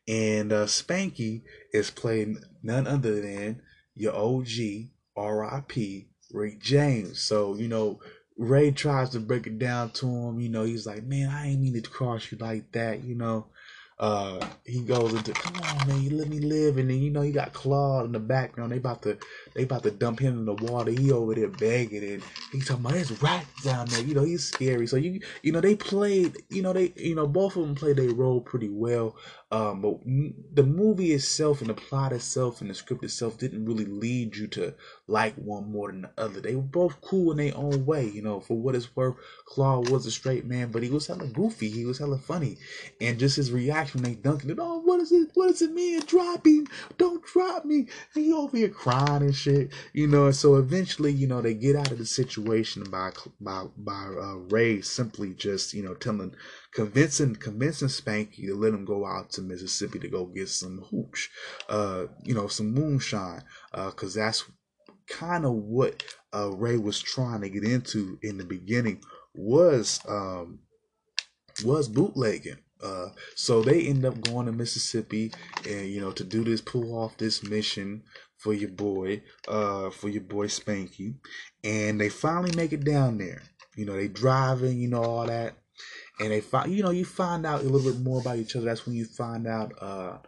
And 0.08 0.52
uh, 0.52 0.66
Spanky 0.66 1.42
is 1.72 1.90
playing 1.90 2.38
none 2.62 2.86
other 2.86 3.20
than 3.20 3.62
your 3.94 4.14
OG, 4.14 4.88
RIP, 5.16 6.06
Rick 6.32 6.60
James. 6.60 7.20
So, 7.20 7.54
you 7.56 7.68
know, 7.68 8.00
Ray 8.38 8.70
tries 8.70 9.10
to 9.10 9.20
break 9.20 9.46
it 9.46 9.58
down 9.58 9.90
to 9.90 10.06
him. 10.06 10.38
You 10.40 10.48
know, 10.48 10.64
he's 10.64 10.86
like, 10.86 11.04
man, 11.04 11.30
I 11.30 11.48
ain't 11.48 11.60
mean 11.60 11.74
to 11.74 11.82
cross 11.82 12.30
you 12.30 12.38
like 12.38 12.72
that, 12.72 13.02
you 13.02 13.14
know 13.14 13.46
uh, 13.98 14.46
he 14.64 14.82
goes 14.82 15.14
into, 15.14 15.32
come 15.32 15.54
on, 15.62 15.88
man, 15.88 16.02
you 16.02 16.10
let 16.10 16.28
me 16.28 16.38
live, 16.38 16.76
and 16.76 16.90
then 16.90 16.98
you 16.98 17.10
know 17.10 17.22
he 17.22 17.32
got 17.32 17.52
Claude 17.52 18.04
in 18.04 18.12
the 18.12 18.20
background. 18.20 18.72
They 18.72 18.76
about 18.76 19.02
to, 19.02 19.18
they 19.56 19.62
about 19.62 19.82
to 19.84 19.90
dump 19.90 20.20
him 20.20 20.38
in 20.38 20.44
the 20.44 20.52
water. 20.52 20.90
He 20.90 21.10
over 21.10 21.34
there 21.34 21.48
begging, 21.48 22.04
and 22.04 22.22
he's 22.52 22.68
talking 22.68 22.84
about 22.84 22.92
there's 22.92 23.22
rats 23.22 23.62
down 23.64 23.86
there. 23.88 24.02
You 24.02 24.14
know 24.14 24.22
he's 24.22 24.44
scary. 24.44 24.86
So 24.86 24.96
you, 24.96 25.20
you 25.42 25.50
know 25.50 25.62
they 25.62 25.74
played, 25.74 26.36
you 26.50 26.60
know 26.60 26.74
they, 26.74 26.92
you 26.96 27.14
know 27.14 27.26
both 27.26 27.56
of 27.56 27.62
them 27.62 27.74
played 27.74 27.96
their 27.96 28.12
role 28.12 28.42
pretty 28.42 28.68
well. 28.68 29.16
Um, 29.52 29.80
but 29.80 30.00
the 30.54 30.64
movie 30.64 31.12
itself 31.12 31.60
and 31.60 31.70
the 31.70 31.74
plot 31.74 32.12
itself 32.12 32.60
and 32.60 32.68
the 32.68 32.74
script 32.74 33.04
itself 33.04 33.38
didn't 33.38 33.64
really 33.64 33.84
lead 33.84 34.36
you 34.36 34.48
to 34.48 34.74
like 35.06 35.36
one 35.36 35.70
more 35.70 35.90
than 35.90 36.02
the 36.02 36.10
other. 36.18 36.40
They 36.40 36.56
were 36.56 36.62
both 36.62 37.00
cool 37.00 37.30
in 37.30 37.38
their 37.38 37.56
own 37.56 37.86
way, 37.86 38.08
you 38.08 38.22
know. 38.22 38.40
For 38.40 38.58
what 38.58 38.74
it's 38.74 38.94
worth, 38.94 39.14
Claude 39.46 39.88
was 39.88 40.04
a 40.04 40.10
straight 40.10 40.44
man, 40.44 40.72
but 40.72 40.82
he 40.82 40.90
was 40.90 41.06
hella 41.06 41.28
goofy. 41.28 41.70
He 41.70 41.84
was 41.84 41.98
hella 41.98 42.18
funny, 42.18 42.58
and 43.00 43.18
just 43.18 43.36
his 43.36 43.52
reaction 43.52 44.02
when 44.02 44.12
they 44.12 44.16
dunking 44.16 44.50
it. 44.50 44.58
Oh, 44.60 44.80
what 44.80 45.00
is 45.00 45.12
it? 45.12 45.30
What 45.34 45.46
does 45.46 45.62
it 45.62 45.72
mean? 45.72 46.00
Drop! 46.00 46.46
Don't 46.98 47.24
drop 47.24 47.64
me! 47.64 47.86
And 48.14 48.24
he 48.24 48.32
over 48.32 48.56
here 48.56 48.68
crying 48.68 49.22
and 49.22 49.34
shit, 49.34 49.45
you 49.92 50.06
know. 50.06 50.30
So 50.30 50.56
eventually, 50.56 51.12
you 51.12 51.26
know, 51.26 51.40
they 51.40 51.54
get 51.54 51.76
out 51.76 51.90
of 51.90 51.98
the 51.98 52.06
situation 52.06 52.84
by 52.84 53.10
by 53.40 53.64
by 53.76 54.06
uh, 54.06 54.36
Ray 54.50 54.80
simply 54.80 55.34
just 55.34 55.74
you 55.74 55.82
know 55.82 55.94
telling 55.94 56.34
convincing 56.72 57.36
convincing 57.36 57.88
Spanky 57.88 58.46
to 58.46 58.54
let 58.54 58.74
him 58.74 58.84
go 58.84 59.06
out 59.06 59.30
to 59.32 59.42
Mississippi 59.42 59.98
to 60.00 60.08
go 60.08 60.26
get 60.26 60.48
some 60.48 60.84
hooch, 60.90 61.30
uh, 61.68 62.06
you 62.24 62.34
know, 62.34 62.48
some 62.48 62.72
moonshine, 62.72 63.42
uh, 63.72 63.90
because 63.90 64.16
uh, 64.16 64.20
that's 64.20 64.44
kind 65.08 65.44
of 65.44 65.52
what 65.52 66.02
uh, 66.34 66.50
Ray 66.50 66.76
was 66.76 67.00
trying 67.00 67.40
to 67.42 67.48
get 67.48 67.64
into 67.64 68.18
in 68.22 68.38
the 68.38 68.44
beginning 68.44 69.02
was 69.34 70.00
um, 70.08 70.60
was 71.64 71.88
bootlegging. 71.88 72.58
Uh, 72.82 73.08
so 73.34 73.62
they 73.62 73.86
end 73.86 74.04
up 74.04 74.20
going 74.20 74.44
to 74.46 74.52
Mississippi 74.52 75.32
and 75.66 75.86
you 75.88 76.00
know 76.00 76.12
to 76.12 76.24
do 76.24 76.44
this 76.44 76.60
pull 76.60 76.94
off 76.98 77.16
this 77.16 77.42
mission 77.42 78.02
for 78.46 78.54
your 78.54 78.70
boy 78.70 79.20
uh 79.48 79.90
for 79.90 80.08
your 80.08 80.22
boy 80.22 80.46
Spanky 80.46 81.14
and 81.64 82.00
they 82.00 82.08
finally 82.08 82.54
make 82.54 82.72
it 82.72 82.84
down 82.84 83.18
there 83.18 83.42
you 83.76 83.84
know 83.84 83.96
they 83.96 84.06
driving 84.06 84.78
you 84.78 84.86
know 84.86 85.02
all 85.02 85.26
that 85.26 85.56
and 86.20 86.30
they 86.30 86.40
find 86.40 86.72
you 86.72 86.82
know 86.82 86.90
you 86.90 87.04
find 87.04 87.44
out 87.44 87.60
a 87.60 87.64
little 87.64 87.92
bit 87.92 88.00
more 88.00 88.20
about 88.20 88.38
each 88.38 88.56
other. 88.56 88.66
That's 88.66 88.86
when 88.86 88.96
you 88.96 89.04
find 89.04 89.46
out 89.46 89.72
uh, 89.80 90.18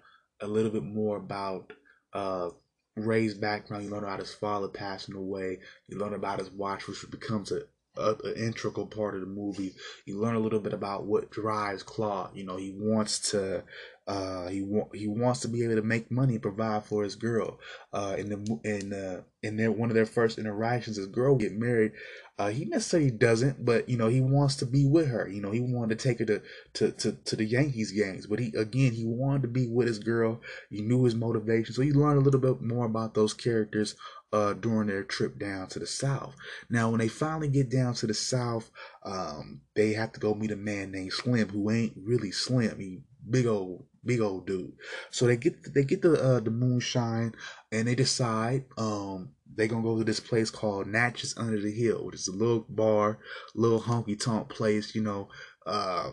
a 0.41 0.47
little 0.47 0.71
bit 0.71 0.85
more 0.85 1.17
about 1.17 1.73
uh, 2.13 2.51
Ray's 2.97 3.35
background. 3.35 3.85
You 3.85 3.91
learn 3.91 4.05
about 4.05 4.19
his 4.21 4.35
father 4.35 4.69
passing 4.69 5.15
away. 5.15 5.61
You 5.89 5.99
learn 5.99 6.15
about 6.15 6.41
his 6.41 6.51
watch, 6.51 6.87
which 6.87 7.11
becomes 7.11 7.53
a 7.53 7.63
an 7.97 8.35
integral 8.37 8.87
part 8.87 9.17
of 9.17 9.23
the 9.23 9.27
movie. 9.27 9.75
You 10.07 10.21
learn 10.21 10.37
a 10.37 10.41
little 10.41 10.61
bit 10.61 10.73
about 10.73 11.07
what 11.07 11.33
drives 11.33 11.83
Claude. 11.83 12.31
You 12.33 12.45
know, 12.45 12.57
he 12.57 12.73
wants 12.77 13.31
to 13.33 13.65
uh, 14.09 14.49
he 14.49 14.63
want 14.63 14.97
he 14.97 15.07
wants 15.07 15.41
to 15.41 15.49
be 15.49 15.63
able 15.63 15.77
to 15.77 15.83
make 15.83 16.11
money 16.11 16.33
and 16.33 16.43
provide 16.43 16.83
for 16.83 17.05
his 17.05 17.15
girl. 17.15 17.61
Uh, 17.93 18.17
in 18.17 18.31
the 18.31 18.61
in 18.65 18.93
uh, 18.95 19.21
in 19.43 19.59
their 19.59 19.71
one 19.71 19.91
of 19.91 19.95
their 19.95 20.07
first 20.07 20.39
interactions, 20.39 20.97
his 20.97 21.07
girl 21.07 21.37
get 21.37 21.53
married. 21.53 21.93
Uh, 22.39 22.49
he 22.49 22.65
necessarily 22.65 23.11
doesn't, 23.11 23.63
but 23.67 23.87
you 23.87 23.99
know 23.99 24.09
he 24.09 24.23
wants 24.23 24.57
to 24.57 24.65
be 24.65 24.87
with 24.87 25.09
her. 25.09 25.29
You 25.29 25.43
know 25.43 25.51
he 25.51 25.61
wanted 25.61 25.99
to 25.99 26.09
take 26.09 26.21
her 26.21 26.25
to, 26.25 26.43
to 26.73 26.91
to 26.93 27.13
to 27.13 27.37
the 27.37 27.45
Yankees 27.45 27.93
games, 27.93 28.27
but 28.27 28.39
he 28.39 28.51
again 28.57 28.93
he 28.93 29.05
wanted 29.05 29.43
to 29.43 29.49
be 29.49 29.69
with 29.69 29.87
his 29.87 29.99
girl. 29.99 30.41
He 30.71 30.81
knew 30.81 31.05
his 31.05 31.15
motivation, 31.15 31.75
so 31.75 31.83
he 31.83 31.93
learned 31.93 32.19
a 32.19 32.23
little 32.23 32.41
bit 32.41 32.63
more 32.63 32.87
about 32.87 33.13
those 33.13 33.35
characters 33.35 33.95
uh, 34.33 34.55
during 34.55 34.89
their 34.89 35.05
trip 35.05 35.39
down 35.39 35.69
to 35.69 35.79
the 35.79 35.87
south. 35.87 36.35
Now, 36.71 36.91
when 36.91 37.01
they 37.01 37.09
finally 37.09 37.49
get 37.49 37.71
down 37.71 37.95
to 37.95 38.07
the 38.07 38.15
south, 38.15 38.71
um, 39.05 39.63
they 39.75 39.93
have 39.95 40.13
to 40.13 40.21
go 40.21 40.35
meet 40.35 40.51
a 40.51 40.57
man 40.57 40.93
named 40.93 41.13
Slim, 41.13 41.49
who 41.49 41.71
ain't 41.71 41.95
really 41.97 42.31
Slim. 42.31 42.79
He 42.79 43.01
big 43.31 43.47
old 43.47 43.85
big 44.05 44.21
old 44.21 44.47
dude. 44.47 44.73
So 45.11 45.27
they 45.27 45.37
get 45.37 45.75
they 45.75 45.85
get 45.85 46.03
the 46.03 46.13
uh, 46.21 46.41
the 46.41 46.51
moonshine 46.51 47.35
and 47.71 47.87
they 47.87 47.95
decide 47.95 48.65
um 48.77 49.31
they 49.55 49.69
gonna 49.69 49.83
go 49.83 49.99
to 49.99 50.05
this 50.05 50.21
place 50.21 50.51
called 50.51 50.87
Natchez 50.87 51.37
Under 51.37 51.61
the 51.61 51.73
Hill, 51.73 52.07
which 52.07 52.15
is 52.15 52.29
a 52.29 52.33
little 52.33 52.65
bar, 52.69 53.19
little 53.55 53.81
honky 53.81 54.19
tonk 54.19 54.49
place. 54.49 54.95
You 54.95 55.03
know, 55.03 55.29
uh, 55.67 56.11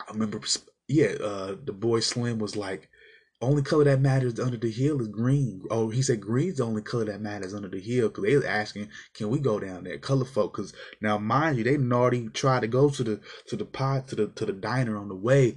I 0.00 0.12
remember 0.12 0.40
yeah, 0.88 1.14
uh, 1.22 1.56
the 1.62 1.72
boy 1.72 2.00
Slim 2.00 2.38
was 2.38 2.56
like. 2.56 2.88
Only 3.42 3.62
color 3.62 3.84
that 3.84 4.00
matters 4.00 4.40
under 4.40 4.56
the 4.56 4.70
hill 4.70 4.98
is 4.98 5.08
green. 5.08 5.62
Oh, 5.70 5.90
he 5.90 6.00
said 6.00 6.22
green's 6.22 6.56
the 6.56 6.64
only 6.64 6.80
color 6.80 7.04
that 7.04 7.20
matters 7.20 7.52
under 7.52 7.68
the 7.68 7.78
hill 7.78 8.08
because 8.08 8.24
they 8.24 8.34
was 8.34 8.46
asking, 8.46 8.88
can 9.12 9.28
we 9.28 9.40
go 9.40 9.60
down 9.60 9.84
there? 9.84 9.98
Color 9.98 10.24
folk, 10.24 10.54
because 10.56 10.72
now 11.02 11.18
mind 11.18 11.58
you, 11.58 11.64
they 11.64 11.76
already 11.76 12.30
tried 12.30 12.60
to 12.60 12.66
go 12.66 12.88
to 12.88 13.04
the 13.04 13.20
to 13.48 13.56
the 13.56 13.66
pot 13.66 14.08
to 14.08 14.16
the 14.16 14.28
to 14.28 14.46
the 14.46 14.54
diner 14.54 14.96
on 14.96 15.08
the 15.08 15.14
way, 15.14 15.54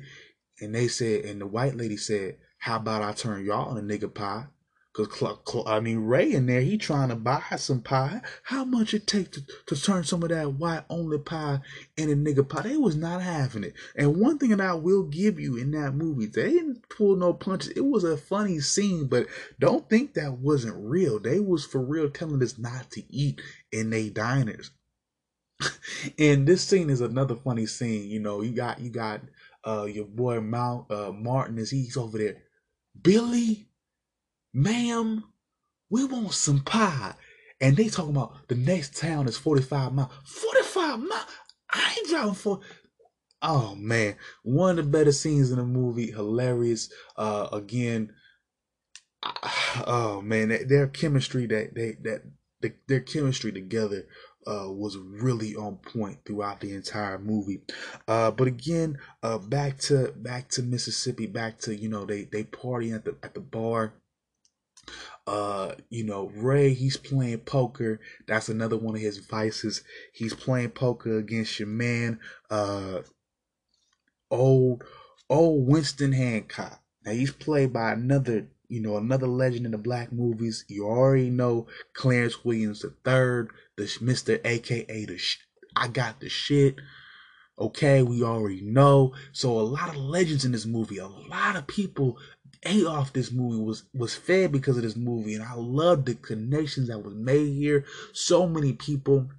and 0.61 0.73
they 0.75 0.87
said, 0.87 1.25
and 1.25 1.41
the 1.41 1.47
white 1.47 1.75
lady 1.75 1.97
said, 1.97 2.37
"How 2.59 2.77
about 2.77 3.01
I 3.01 3.13
turn 3.13 3.45
y'all 3.45 3.75
in 3.75 3.89
a 3.89 3.97
nigga 3.97 4.13
pie?" 4.13 4.47
Cause 4.91 5.63
I 5.65 5.79
mean 5.79 5.99
Ray 5.99 6.33
in 6.33 6.47
there, 6.47 6.61
he 6.61 6.77
trying 6.77 7.09
to 7.09 7.15
buy 7.15 7.41
some 7.57 7.81
pie. 7.81 8.21
How 8.43 8.65
much 8.65 8.93
it 8.93 9.07
take 9.07 9.31
to, 9.31 9.41
to 9.67 9.81
turn 9.81 10.03
some 10.03 10.23
of 10.23 10.29
that 10.29 10.55
white 10.55 10.83
only 10.89 11.19
pie 11.19 11.61
in 11.95 12.09
a 12.09 12.15
nigga 12.15 12.47
pie? 12.47 12.63
They 12.63 12.75
was 12.75 12.95
not 12.95 13.21
having 13.21 13.63
it. 13.63 13.75
And 13.95 14.17
one 14.17 14.37
thing 14.37 14.49
that 14.49 14.59
I 14.59 14.73
will 14.73 15.03
give 15.03 15.39
you 15.39 15.55
in 15.55 15.71
that 15.71 15.93
movie, 15.93 16.25
they 16.25 16.51
didn't 16.51 16.89
pull 16.89 17.15
no 17.15 17.33
punches. 17.33 17.69
It 17.69 17.85
was 17.85 18.03
a 18.03 18.17
funny 18.17 18.59
scene, 18.59 19.07
but 19.07 19.27
don't 19.59 19.87
think 19.89 20.15
that 20.15 20.39
wasn't 20.39 20.75
real. 20.77 21.19
They 21.19 21.39
was 21.39 21.65
for 21.65 21.81
real 21.81 22.09
telling 22.09 22.41
us 22.43 22.57
not 22.57 22.91
to 22.91 23.03
eat 23.13 23.41
in 23.71 23.91
they 23.91 24.09
diners. 24.09 24.71
and 26.19 26.47
this 26.47 26.63
scene 26.63 26.89
is 26.89 27.01
another 27.01 27.35
funny 27.35 27.67
scene. 27.67 28.09
You 28.09 28.19
know, 28.19 28.41
you 28.41 28.51
got 28.51 28.79
you 28.79 28.89
got 28.89 29.21
uh, 29.65 29.85
your 29.85 30.05
boy 30.05 30.39
Mount 30.39 30.91
uh, 30.91 31.11
Martin 31.11 31.57
is 31.57 31.71
he's 31.71 31.97
over 31.97 32.17
there. 32.17 32.37
Billy, 33.01 33.67
ma'am, 34.53 35.23
we 35.89 36.05
want 36.05 36.33
some 36.33 36.61
pie. 36.61 37.13
And 37.61 37.75
they 37.75 37.89
talking 37.89 38.15
about 38.15 38.47
the 38.47 38.55
next 38.55 38.95
town 38.95 39.27
is 39.27 39.37
45 39.37 39.93
miles. 39.93 40.11
45 40.25 40.99
miles? 40.99 41.25
I 41.71 41.95
ain't 41.97 42.09
driving 42.09 42.33
for. 42.33 42.61
Oh 43.41 43.75
man, 43.75 44.15
one 44.43 44.71
of 44.79 44.85
the 44.85 44.91
better 44.91 45.11
scenes 45.11 45.51
in 45.51 45.57
the 45.57 45.63
movie. 45.63 46.11
Hilarious. 46.11 46.89
Uh, 47.15 47.47
again, 47.51 48.13
oh 49.85 50.21
man, 50.21 50.67
their 50.67 50.87
chemistry 50.87 51.45
that 51.47 51.75
they 51.75 51.97
that 52.03 52.23
the, 52.61 52.73
their 52.87 52.99
chemistry 52.99 53.51
together 53.51 54.05
uh, 54.47 54.71
was 54.71 54.97
really 54.97 55.55
on 55.55 55.77
point 55.77 56.19
throughout 56.25 56.61
the 56.61 56.73
entire 56.73 57.19
movie. 57.19 57.61
Uh, 58.07 58.31
but 58.31 58.47
again, 58.47 58.97
uh, 59.23 59.37
back 59.37 59.77
to 59.77 60.13
back 60.15 60.49
to 60.49 60.63
Mississippi, 60.63 61.27
back 61.27 61.59
to 61.59 61.75
you 61.75 61.89
know 61.89 62.05
they 62.05 62.23
they 62.23 62.43
party 62.43 62.91
at 62.91 63.05
the 63.05 63.15
at 63.23 63.33
the 63.33 63.41
bar. 63.41 63.93
Uh, 65.27 65.75
you 65.89 66.03
know, 66.03 66.31
Ray, 66.35 66.73
he's 66.73 66.97
playing 66.97 67.39
poker. 67.39 67.99
That's 68.27 68.49
another 68.49 68.77
one 68.77 68.95
of 68.95 69.01
his 69.01 69.19
vices. 69.19 69.83
He's 70.11 70.33
playing 70.33 70.71
poker 70.71 71.19
against 71.19 71.59
your 71.59 71.67
man, 71.67 72.19
uh, 72.49 73.01
old, 74.31 74.83
old 75.29 75.67
Winston 75.67 76.13
Hancock. 76.13 76.81
Now 77.05 77.11
he's 77.11 77.31
played 77.31 77.71
by 77.71 77.91
another 77.91 78.47
you 78.69 78.81
know, 78.81 78.97
another 78.97 79.27
legend 79.27 79.65
in 79.65 79.71
the 79.71 79.77
black 79.77 80.11
movies. 80.11 80.63
You 80.67 80.85
already 80.85 81.29
know 81.29 81.67
Clarence 81.93 82.45
Williams 82.45 82.85
third, 83.03 83.49
the 83.75 83.83
Mr. 83.83 84.39
AKA 84.45 85.05
the 85.05 85.17
sh- 85.17 85.39
I 85.75 85.87
got 85.87 86.19
the 86.19 86.29
shit. 86.29 86.75
Okay, 87.59 88.03
we 88.03 88.23
already 88.23 88.61
know. 88.61 89.13
So 89.33 89.59
a 89.59 89.61
lot 89.61 89.89
of 89.89 89.97
legends 89.97 90.45
in 90.45 90.53
this 90.53 90.65
movie, 90.65 90.97
a 90.97 91.07
lot 91.07 91.57
of 91.57 91.67
people 91.67 92.17
ate 92.63 92.85
off 92.85 93.13
this 93.13 93.31
movie 93.31 93.61
was 93.61 93.83
was 93.93 94.15
fed 94.15 94.51
because 94.51 94.77
of 94.77 94.83
this 94.83 94.95
movie, 94.95 95.33
and 95.33 95.43
I 95.43 95.55
love 95.55 96.05
the 96.05 96.15
connections 96.15 96.87
that 96.87 97.03
was 97.03 97.15
made 97.15 97.53
here. 97.53 97.85
So 98.13 98.47
many 98.47 98.73
people 98.73 99.29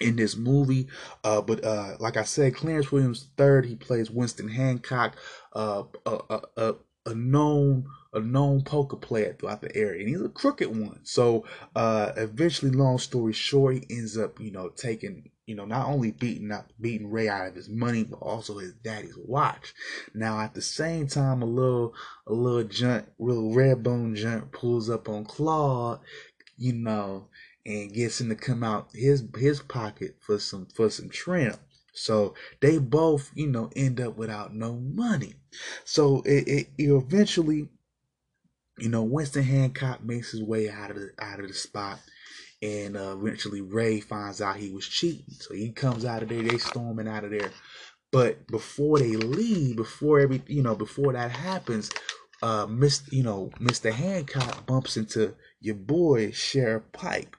in 0.00 0.16
this 0.16 0.36
movie. 0.36 0.88
Uh, 1.24 1.40
but 1.40 1.64
uh, 1.64 1.96
like 2.00 2.16
I 2.16 2.24
said, 2.24 2.54
Clarence 2.54 2.92
Williams 2.92 3.28
third, 3.36 3.64
he 3.66 3.76
plays 3.76 4.10
Winston 4.10 4.48
Hancock, 4.48 5.16
uh, 5.54 5.84
a, 6.04 6.40
a, 6.56 6.74
a 7.06 7.14
known 7.14 7.86
a 8.16 8.20
known 8.20 8.62
poker 8.62 8.96
player 8.96 9.36
throughout 9.38 9.60
the 9.60 9.76
area, 9.76 10.00
and 10.00 10.08
he's 10.08 10.22
a 10.22 10.28
crooked 10.30 10.68
one. 10.68 11.00
So 11.04 11.44
uh, 11.76 12.12
eventually, 12.16 12.72
long 12.72 12.98
story 12.98 13.34
short, 13.34 13.74
he 13.74 13.86
ends 13.90 14.16
up, 14.16 14.40
you 14.40 14.50
know, 14.50 14.70
taking, 14.70 15.30
you 15.46 15.54
know, 15.54 15.66
not 15.66 15.86
only 15.86 16.12
beating 16.12 16.50
up 16.50 16.72
beating 16.80 17.10
Ray 17.10 17.28
out 17.28 17.48
of 17.48 17.54
his 17.54 17.68
money, 17.68 18.04
but 18.04 18.16
also 18.16 18.58
his 18.58 18.72
daddy's 18.72 19.18
watch. 19.18 19.74
Now, 20.14 20.40
at 20.40 20.54
the 20.54 20.62
same 20.62 21.06
time, 21.06 21.42
a 21.42 21.46
little 21.46 21.94
a 22.26 22.32
little 22.32 22.64
junt, 22.64 23.06
real 23.18 23.52
red 23.52 23.82
bone 23.82 24.16
junt 24.16 24.50
pulls 24.50 24.88
up 24.88 25.08
on 25.08 25.26
Claude, 25.26 26.00
you 26.56 26.72
know, 26.72 27.28
and 27.66 27.92
gets 27.92 28.20
him 28.20 28.30
to 28.30 28.34
come 28.34 28.64
out 28.64 28.88
his 28.94 29.24
his 29.36 29.60
pocket 29.60 30.16
for 30.20 30.38
some 30.38 30.66
for 30.74 30.88
some 30.88 31.10
trim. 31.10 31.54
So 31.92 32.34
they 32.60 32.78
both, 32.78 33.30
you 33.34 33.46
know, 33.46 33.70
end 33.74 34.00
up 34.00 34.16
without 34.18 34.54
no 34.54 34.74
money. 34.74 35.34
So 35.84 36.20
it, 36.26 36.46
it, 36.46 36.66
it 36.76 36.90
eventually 36.90 37.70
you 38.78 38.88
know, 38.88 39.02
Winston 39.02 39.42
Hancock 39.42 40.04
makes 40.04 40.32
his 40.32 40.42
way 40.42 40.68
out 40.68 40.90
of 40.90 40.96
the 40.96 41.10
out 41.18 41.40
of 41.40 41.48
the 41.48 41.54
spot, 41.54 41.98
and 42.62 42.96
uh, 42.96 43.16
eventually 43.18 43.60
Ray 43.60 44.00
finds 44.00 44.40
out 44.40 44.56
he 44.56 44.72
was 44.72 44.86
cheating, 44.86 45.26
so 45.30 45.54
he 45.54 45.72
comes 45.72 46.04
out 46.04 46.22
of 46.22 46.28
there. 46.28 46.42
They 46.42 46.58
storming 46.58 47.08
out 47.08 47.24
of 47.24 47.30
there, 47.30 47.50
but 48.12 48.46
before 48.48 48.98
they 48.98 49.16
leave, 49.16 49.76
before 49.76 50.20
every 50.20 50.42
you 50.46 50.62
know, 50.62 50.74
before 50.74 51.12
that 51.14 51.30
happens, 51.30 51.90
uh, 52.42 52.66
Mr. 52.66 53.12
You 53.12 53.22
know, 53.22 53.50
Mr. 53.60 53.92
Hancock 53.92 54.66
bumps 54.66 54.96
into 54.96 55.34
your 55.60 55.76
boy 55.76 56.30
Sheriff 56.32 56.84
Pike. 56.92 57.36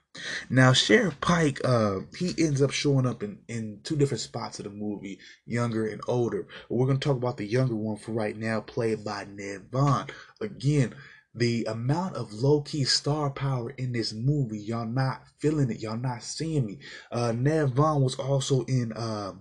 Now, 0.49 0.73
Sheriff 0.73 1.19
Pike, 1.21 1.61
uh, 1.63 1.99
he 2.17 2.33
ends 2.39 2.61
up 2.61 2.71
showing 2.71 3.05
up 3.05 3.21
in, 3.21 3.39
in 3.47 3.81
two 3.83 3.95
different 3.95 4.21
spots 4.21 4.57
of 4.59 4.65
the 4.65 4.71
movie, 4.71 5.19
younger 5.45 5.85
and 5.85 6.01
older. 6.07 6.47
But 6.67 6.75
we're 6.75 6.91
to 6.91 6.97
talk 6.97 7.17
about 7.17 7.37
the 7.37 7.45
younger 7.45 7.75
one 7.75 7.97
for 7.97 8.13
right 8.13 8.35
now, 8.35 8.61
played 8.61 9.03
by 9.03 9.27
Ned 9.29 9.67
Vaughn. 9.71 10.07
Again, 10.41 10.95
the 11.37 11.65
amount 11.65 12.15
of 12.15 12.33
low 12.33 12.61
key 12.61 12.83
star 12.83 13.29
power 13.29 13.69
in 13.71 13.91
this 13.91 14.13
movie, 14.13 14.59
y'all 14.59 14.85
not 14.87 15.21
feeling 15.39 15.69
it, 15.69 15.79
y'all 15.79 15.97
not 15.97 16.23
seeing 16.23 16.65
me. 16.65 16.79
Uh, 17.11 17.31
Ned 17.31 17.75
Vaughn 17.75 18.01
was 18.01 18.15
also 18.15 18.63
in 18.65 18.91
uh, 18.93 19.33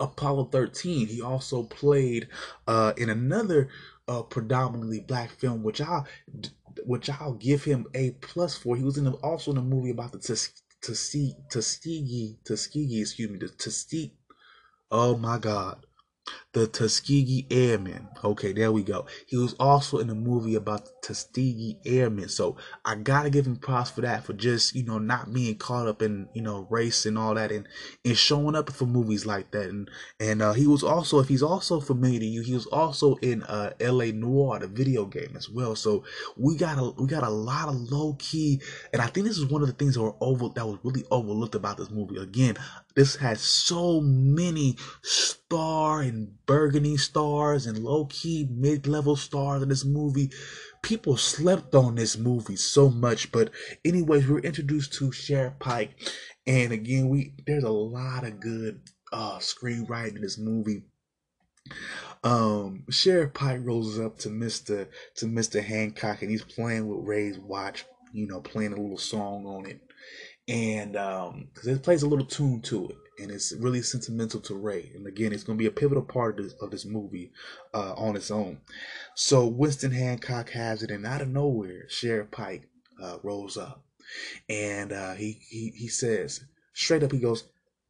Apollo 0.00 0.46
13. 0.46 1.06
He 1.06 1.22
also 1.22 1.62
played 1.62 2.28
uh, 2.66 2.92
in 2.96 3.10
another 3.10 3.68
uh, 4.08 4.22
predominantly 4.22 5.00
black 5.00 5.30
film, 5.30 5.62
which 5.62 5.80
I 5.80 6.02
which 6.84 7.08
I'll 7.10 7.34
give 7.34 7.62
him 7.64 7.86
a 7.94 8.10
plus 8.12 8.56
for. 8.56 8.76
He 8.76 8.82
was 8.82 8.98
in 8.98 9.04
the, 9.04 9.12
also 9.12 9.52
in 9.52 9.58
a 9.58 9.62
movie 9.62 9.90
about 9.90 10.12
the 10.12 10.18
Tuskegee 10.18 11.36
Tuskegee 11.48 12.38
Tuskegee, 12.44 13.00
excuse 13.00 13.30
me, 13.30 13.38
the 13.38 13.48
Tuskegee. 13.48 14.14
Oh 14.90 15.16
my 15.16 15.38
God, 15.38 15.86
the 16.52 16.66
Tuskegee 16.66 17.46
Airmen. 17.50 18.08
Okay, 18.22 18.52
there 18.52 18.70
we 18.70 18.82
go. 18.82 19.06
He 19.26 19.36
was 19.36 19.54
also 19.54 19.98
in 19.98 20.10
a 20.10 20.14
movie 20.14 20.54
about 20.54 20.84
the 20.84 20.92
Tuskegee 21.02 21.78
Airmen. 21.84 22.28
So 22.28 22.56
I 22.84 22.94
gotta 22.96 23.30
give 23.30 23.46
him 23.46 23.56
props 23.56 23.90
for 23.90 24.02
that, 24.02 24.24
for 24.24 24.34
just, 24.34 24.74
you 24.74 24.84
know, 24.84 24.98
not 24.98 25.32
being 25.32 25.56
caught 25.56 25.88
up 25.88 26.02
in, 26.02 26.28
you 26.34 26.42
know, 26.42 26.66
race 26.70 27.06
and 27.06 27.18
all 27.18 27.34
that 27.34 27.50
and, 27.50 27.66
and 28.04 28.16
showing 28.16 28.54
up 28.54 28.70
for 28.70 28.84
movies 28.84 29.24
like 29.24 29.50
that. 29.52 29.68
And 29.70 29.90
and 30.20 30.42
uh, 30.42 30.52
he 30.52 30.66
was 30.66 30.82
also, 30.82 31.18
if 31.20 31.28
he's 31.28 31.42
also 31.42 31.80
familiar 31.80 32.20
to 32.20 32.26
you, 32.26 32.42
he 32.42 32.54
was 32.54 32.66
also 32.66 33.16
in 33.16 33.42
uh 33.44 33.72
LA 33.80 34.06
Noire, 34.12 34.58
the 34.58 34.68
video 34.68 35.06
game 35.06 35.34
as 35.36 35.48
well. 35.48 35.74
So 35.74 36.04
we 36.36 36.56
got 36.56 36.78
a 36.78 36.90
we 37.00 37.06
got 37.08 37.22
a 37.22 37.30
lot 37.30 37.68
of 37.68 37.76
low 37.90 38.14
key, 38.18 38.60
and 38.92 39.00
I 39.00 39.06
think 39.06 39.26
this 39.26 39.38
is 39.38 39.46
one 39.46 39.62
of 39.62 39.68
the 39.68 39.74
things 39.74 39.94
that 39.94 40.02
were 40.02 40.14
over 40.20 40.48
that 40.54 40.66
was 40.66 40.78
really 40.82 41.04
overlooked 41.10 41.54
about 41.54 41.78
this 41.78 41.90
movie. 41.90 42.18
Again, 42.18 42.56
this 42.94 43.16
has 43.16 43.40
so 43.40 44.00
many 44.00 44.76
star 45.02 46.00
and 46.02 46.34
burgundy 46.46 46.96
stars 46.96 47.66
and 47.66 47.78
low 47.78 48.06
key 48.06 48.48
mid 48.50 48.86
level 48.86 49.16
stars 49.16 49.62
in 49.62 49.68
this 49.68 49.84
movie. 49.84 50.30
People 50.82 51.16
slept 51.16 51.74
on 51.74 51.94
this 51.94 52.18
movie 52.18 52.56
so 52.56 52.90
much, 52.90 53.30
but 53.30 53.50
anyways, 53.84 54.26
we 54.26 54.34
were 54.34 54.40
introduced 54.40 54.94
to 54.94 55.12
Sheriff 55.12 55.58
Pike, 55.58 55.92
and 56.46 56.72
again, 56.72 57.08
we 57.08 57.34
there's 57.46 57.64
a 57.64 57.70
lot 57.70 58.24
of 58.24 58.40
good 58.40 58.80
uh 59.12 59.38
screenwriting 59.38 60.16
in 60.16 60.22
this 60.22 60.38
movie. 60.38 60.82
Um, 62.24 62.84
Sheriff 62.90 63.34
Pike 63.34 63.60
rolls 63.62 63.98
up 63.98 64.18
to 64.20 64.30
Mister 64.30 64.88
to 65.16 65.26
Mister 65.26 65.60
Hancock, 65.60 66.22
and 66.22 66.30
he's 66.30 66.44
playing 66.44 66.88
with 66.88 67.06
Ray's 67.06 67.38
watch. 67.38 67.84
You 68.12 68.26
know, 68.26 68.40
playing 68.40 68.74
a 68.74 68.80
little 68.80 68.98
song 68.98 69.46
on 69.46 69.64
it 69.64 69.80
and 70.48 70.96
um 70.96 71.48
because 71.52 71.68
it 71.68 71.82
plays 71.82 72.02
a 72.02 72.08
little 72.08 72.26
tune 72.26 72.60
to 72.60 72.88
it 72.88 72.96
and 73.18 73.30
it's 73.30 73.52
really 73.52 73.82
sentimental 73.82 74.40
to 74.40 74.54
ray. 74.54 74.90
And 74.94 75.06
again 75.06 75.32
it's 75.32 75.44
going 75.44 75.56
to 75.56 75.62
be 75.62 75.68
a 75.68 75.70
pivotal 75.70 76.02
part 76.02 76.38
of 76.38 76.46
this, 76.46 76.54
of 76.60 76.70
this 76.70 76.84
movie 76.84 77.30
uh 77.72 77.94
on 77.96 78.16
its 78.16 78.30
own. 78.30 78.58
So 79.14 79.46
winston 79.46 79.92
hancock 79.92 80.50
has 80.50 80.82
it 80.82 80.90
and 80.90 81.06
out 81.06 81.22
of 81.22 81.28
nowhere 81.28 81.88
sheriff 81.88 82.30
pike 82.30 82.68
uh 83.00 83.18
rolls 83.22 83.56
up. 83.56 83.84
And 84.48 84.92
uh 84.92 85.14
he 85.14 85.40
he, 85.48 85.72
he 85.76 85.88
says 85.88 86.44
straight 86.74 87.02
up 87.02 87.12
he 87.12 87.18
goes 87.20 87.44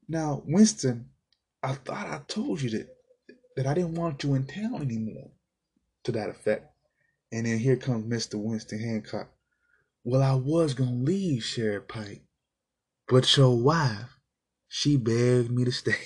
now 0.08 0.42
winston 0.44 1.08
i 1.62 1.72
thought 1.72 2.06
i 2.06 2.20
told 2.28 2.60
you 2.60 2.70
that 2.70 2.88
that 3.56 3.66
i 3.66 3.74
didn't 3.74 3.94
want 3.94 4.22
you 4.24 4.34
in 4.34 4.46
town 4.46 4.82
anymore. 4.82 5.30
To 6.04 6.12
that 6.12 6.28
effect. 6.28 6.66
And 7.30 7.46
then 7.46 7.58
here 7.58 7.76
comes 7.76 8.04
mr 8.04 8.34
winston 8.34 8.80
hancock. 8.80 9.30
Well 10.04 10.22
i 10.22 10.34
was 10.34 10.74
gonna 10.74 10.90
leave 10.92 11.44
sheriff 11.44 11.88
pike 11.88 12.22
but 13.08 13.36
your 13.36 13.56
wife, 13.56 14.18
she 14.68 14.96
begged 14.96 15.50
me 15.50 15.64
to 15.64 15.72
stay. 15.72 15.96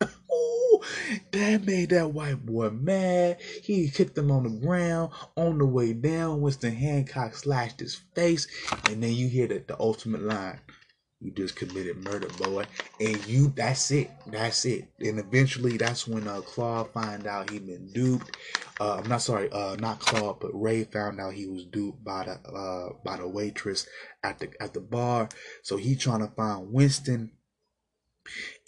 Ooh, 0.02 0.80
that 1.32 1.64
made 1.64 1.90
that 1.90 2.12
white 2.12 2.44
boy 2.44 2.70
mad. 2.70 3.40
He 3.62 3.90
kicked 3.90 4.16
him 4.16 4.30
on 4.30 4.44
the 4.44 4.66
ground. 4.66 5.12
On 5.36 5.58
the 5.58 5.66
way 5.66 5.92
down, 5.92 6.40
Winston 6.40 6.74
Hancock 6.74 7.34
slashed 7.34 7.80
his 7.80 7.96
face. 8.14 8.46
And 8.88 9.02
then 9.02 9.12
you 9.12 9.28
hear 9.28 9.46
the, 9.46 9.62
the 9.66 9.78
ultimate 9.78 10.22
line. 10.22 10.60
You 11.20 11.32
just 11.32 11.56
committed 11.56 11.96
murder, 12.04 12.28
boy. 12.38 12.64
And 13.00 13.26
you, 13.26 13.48
that's 13.56 13.90
it. 13.90 14.10
That's 14.26 14.64
it. 14.64 14.86
And 15.00 15.18
eventually, 15.18 15.76
that's 15.76 16.06
when 16.06 16.28
uh, 16.28 16.42
Claude 16.42 16.92
find 16.92 17.26
out 17.26 17.50
he 17.50 17.58
been 17.58 17.90
duped. 17.92 18.36
Uh, 18.80 19.00
I'm 19.02 19.08
not 19.08 19.22
sorry, 19.22 19.50
uh, 19.50 19.74
not 19.80 19.98
Claude, 19.98 20.38
but 20.38 20.52
Ray 20.54 20.84
found 20.84 21.20
out 21.20 21.32
he 21.32 21.48
was 21.48 21.64
duped 21.64 22.04
by 22.04 22.24
the 22.24 22.48
uh, 22.48 22.92
by 23.04 23.16
the 23.16 23.26
waitress 23.26 23.88
at 24.22 24.38
the 24.38 24.50
at 24.62 24.74
the 24.74 24.80
bar. 24.80 25.28
So 25.62 25.76
he 25.76 25.96
trying 25.96 26.20
to 26.20 26.32
find 26.34 26.72
Winston, 26.72 27.32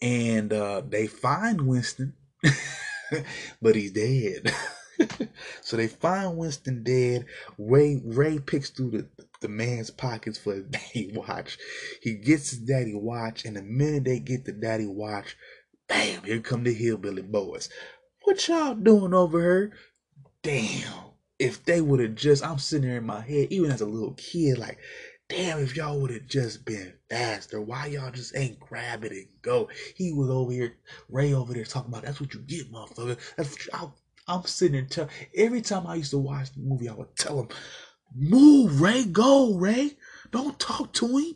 and 0.03 0.53
uh, 0.53 0.83
they 0.89 1.07
find 1.07 1.69
Winston, 1.69 2.15
but 3.63 3.77
he's 3.77 3.93
dead. 3.93 4.53
so 5.63 5.77
they 5.77 5.89
find 5.89 6.37
Winston 6.37 6.83
dead. 6.83 7.27
Ray 7.59 8.01
Ray 8.05 8.39
picks 8.39 8.71
through 8.71 8.91
the 8.91 9.09
the 9.41 9.49
man's 9.49 9.91
pockets 9.91 10.39
for 10.39 10.55
his 10.55 10.65
daddy 10.71 11.13
watch. 11.15 11.59
He 12.03 12.15
gets 12.15 12.51
his 12.51 12.61
daddy 12.61 12.95
watch, 12.95 13.45
and 13.45 13.57
the 13.57 13.63
minute 13.63 14.05
they 14.05 14.19
get 14.19 14.45
the 14.45 14.53
daddy 14.53 14.87
watch, 14.87 15.37
Bam, 15.89 16.23
here 16.23 16.41
come 16.41 16.63
the 16.63 16.73
hillbilly 16.73 17.23
boys. 17.23 17.69
What 18.23 18.47
y'all 18.47 18.75
doing 18.75 19.13
over 19.13 19.41
here? 19.41 19.73
Damn. 20.43 21.11
If 21.39 21.65
they 21.65 21.81
would 21.81 22.01
have 22.01 22.15
just, 22.15 22.45
I'm 22.45 22.59
sitting 22.59 22.87
there 22.89 22.99
in 22.99 23.07
my 23.07 23.23
head, 23.23 23.49
even 23.51 23.71
as 23.71 23.81
a 23.81 23.87
little 23.87 24.13
kid, 24.13 24.59
like, 24.59 24.79
damn, 25.29 25.59
if 25.59 25.75
y'all 25.75 25.99
would 25.99 26.11
have 26.11 26.27
just 26.27 26.65
been 26.65 26.93
faster, 27.09 27.61
why 27.61 27.87
y'all 27.87 28.11
just 28.11 28.37
ain't 28.37 28.61
grab 28.61 29.05
it 29.05 29.13
and 29.13 29.27
go? 29.43 29.69
He 29.97 30.13
was 30.13 30.29
over 30.29 30.53
here, 30.53 30.75
Ray 31.09 31.33
over 31.33 31.55
there 31.55 31.65
talking 31.65 31.91
about, 31.91 32.05
that's 32.05 32.21
what 32.21 32.35
you 32.35 32.41
get, 32.41 32.71
motherfucker. 32.71 33.19
That's 33.37 33.51
what 33.51 33.67
you, 33.67 33.71
I, 33.73 33.89
am 34.35 34.45
sitting 34.45 34.73
there, 34.75 34.85
tell, 34.85 35.09
every 35.35 35.63
time 35.63 35.87
I 35.87 35.97
used 35.97 36.11
to 36.13 36.19
watch 36.19 36.53
the 36.53 36.61
movie, 36.61 36.89
I 36.89 36.95
would 36.95 37.17
tell 37.17 37.41
him, 37.41 37.49
move, 38.15 38.81
Ray, 38.81 39.05
go, 39.05 39.55
Ray. 39.55 39.93
Don't 40.31 40.59
talk 40.59 40.93
to 40.95 41.19
him. 41.19 41.35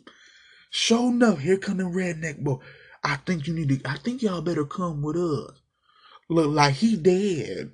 Show 0.69 1.09
enough, 1.09 1.39
here 1.39 1.57
come 1.57 1.77
the 1.77 1.83
redneck 1.85 2.39
boy. 2.39 2.57
I 3.03 3.17
think 3.17 3.47
you 3.47 3.53
need 3.53 3.69
to, 3.69 3.89
I 3.89 3.97
think 3.97 4.21
y'all 4.21 4.41
better 4.41 4.65
come 4.65 5.01
with 5.01 5.15
us. 5.15 5.61
Look 6.29 6.49
like 6.51 6.75
he 6.75 6.95
dead. 6.97 7.71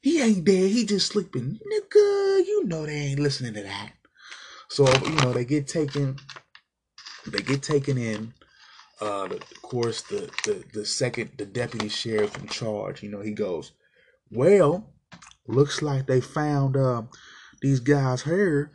He 0.00 0.20
ain't 0.20 0.44
dead. 0.44 0.70
He 0.70 0.84
just 0.86 1.12
sleeping. 1.12 1.58
Nigga, 1.72 2.46
you 2.46 2.64
know 2.66 2.86
they 2.86 2.94
ain't 2.94 3.20
listening 3.20 3.54
to 3.54 3.62
that. 3.62 3.92
So, 4.68 4.86
you 5.04 5.16
know, 5.16 5.32
they 5.32 5.44
get 5.44 5.66
taken, 5.66 6.16
they 7.26 7.40
get 7.42 7.62
taken 7.62 7.98
in. 7.98 8.34
Uh, 9.00 9.24
of 9.24 9.62
course, 9.62 10.02
the, 10.02 10.30
the, 10.44 10.64
the 10.72 10.86
second, 10.86 11.30
the 11.38 11.46
deputy 11.46 11.88
sheriff 11.88 12.36
in 12.38 12.48
charge, 12.48 13.02
you 13.02 13.10
know, 13.10 13.20
he 13.20 13.32
goes, 13.32 13.72
well, 14.30 14.90
looks 15.46 15.82
like 15.82 16.06
they 16.06 16.20
found 16.20 16.76
uh, 16.76 17.02
these 17.60 17.80
guys 17.80 18.22
here 18.22 18.70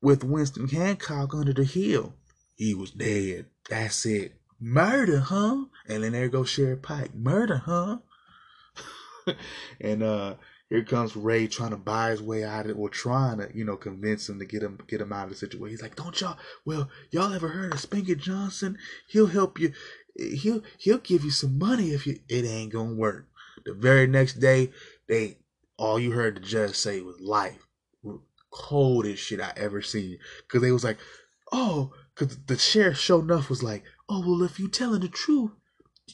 with 0.00 0.24
Winston 0.24 0.68
Hancock 0.68 1.34
under 1.34 1.52
the 1.52 1.64
hill. 1.64 2.14
He 2.56 2.74
was 2.74 2.90
dead. 2.90 3.46
That's 3.68 4.04
it. 4.06 4.34
Murder, 4.60 5.20
huh? 5.20 5.64
And 5.88 6.04
then 6.04 6.12
there 6.12 6.28
goes 6.28 6.48
Sheriff 6.48 6.82
Pike. 6.82 7.14
Murder, 7.14 7.62
huh? 7.64 7.98
and 9.80 10.02
uh 10.02 10.34
here 10.72 10.84
comes 10.84 11.14
Ray 11.14 11.48
trying 11.48 11.72
to 11.72 11.76
buy 11.76 12.12
his 12.12 12.22
way 12.22 12.44
out 12.44 12.64
of 12.64 12.70
it, 12.70 12.78
or 12.78 12.88
trying 12.88 13.38
to, 13.38 13.50
you 13.54 13.62
know, 13.62 13.76
convince 13.76 14.26
him 14.26 14.38
to 14.38 14.46
get 14.46 14.62
him 14.62 14.78
get 14.88 15.02
him 15.02 15.12
out 15.12 15.24
of 15.24 15.30
the 15.30 15.36
situation. 15.36 15.68
He's 15.68 15.82
like, 15.82 15.96
"Don't 15.96 16.18
y'all? 16.18 16.38
Well, 16.64 16.88
y'all 17.10 17.34
ever 17.34 17.48
heard 17.48 17.74
of 17.74 17.80
Spanky 17.80 18.16
Johnson? 18.16 18.78
He'll 19.06 19.26
help 19.26 19.60
you. 19.60 19.74
He'll 20.16 20.62
he'll 20.78 20.96
give 20.96 21.24
you 21.24 21.30
some 21.30 21.58
money 21.58 21.90
if 21.90 22.06
you. 22.06 22.20
It 22.26 22.46
ain't 22.46 22.72
gonna 22.72 22.94
work." 22.94 23.26
The 23.64 23.74
very 23.74 24.06
next 24.06 24.34
day, 24.40 24.72
they 25.08 25.38
all 25.78 25.98
you 25.98 26.12
heard 26.12 26.36
the 26.36 26.40
judge 26.40 26.74
say 26.74 27.00
was 27.00 27.20
life, 27.20 27.66
coldest 28.50 29.22
shit 29.24 29.40
I 29.40 29.52
ever 29.56 29.82
seen. 29.82 30.18
Cause 30.48 30.62
they 30.62 30.72
was 30.72 30.84
like, 30.84 30.98
"Oh," 31.52 31.92
cause 32.14 32.38
the 32.46 32.56
sheriff 32.58 32.98
sure 32.98 33.20
enough 33.20 33.48
was 33.48 33.62
like, 33.62 33.84
"Oh 34.08 34.20
well, 34.20 34.42
if 34.42 34.58
you 34.60 34.68
telling 34.68 35.00
the 35.00 35.08
truth, 35.08 35.52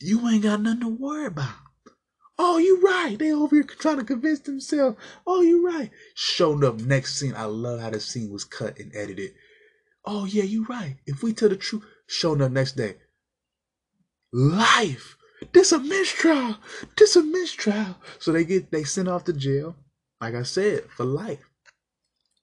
you 0.00 0.26
ain't 0.28 0.44
got 0.44 0.62
nothing 0.62 0.80
to 0.80 0.88
worry 0.88 1.26
about." 1.26 1.54
Oh, 2.40 2.58
you 2.58 2.80
right. 2.80 3.18
They 3.18 3.32
over 3.32 3.56
here 3.56 3.64
trying 3.64 3.98
to 3.98 4.04
convince 4.04 4.38
themselves. 4.40 4.96
Oh, 5.26 5.42
you 5.42 5.66
right. 5.66 5.90
Showing 6.14 6.62
up 6.64 6.78
next 6.78 7.16
scene. 7.16 7.34
I 7.34 7.46
love 7.46 7.80
how 7.80 7.90
the 7.90 7.98
scene 7.98 8.30
was 8.30 8.44
cut 8.44 8.78
and 8.78 8.94
edited. 8.94 9.34
Oh 10.04 10.24
yeah, 10.24 10.44
you 10.44 10.64
right. 10.66 10.98
If 11.04 11.22
we 11.22 11.32
tell 11.34 11.48
the 11.48 11.56
truth, 11.56 11.84
showing 12.06 12.40
up 12.40 12.52
next 12.52 12.76
day. 12.76 12.96
Life. 14.32 15.17
This 15.52 15.72
a 15.72 15.78
mistrial. 15.78 16.56
This 16.96 17.16
a 17.16 17.22
mistrial. 17.22 17.96
So 18.18 18.32
they 18.32 18.44
get 18.44 18.70
they 18.70 18.84
sent 18.84 19.08
off 19.08 19.24
to 19.24 19.32
jail. 19.32 19.76
Like 20.20 20.34
I 20.34 20.42
said, 20.42 20.84
for 20.90 21.04
life. 21.04 21.44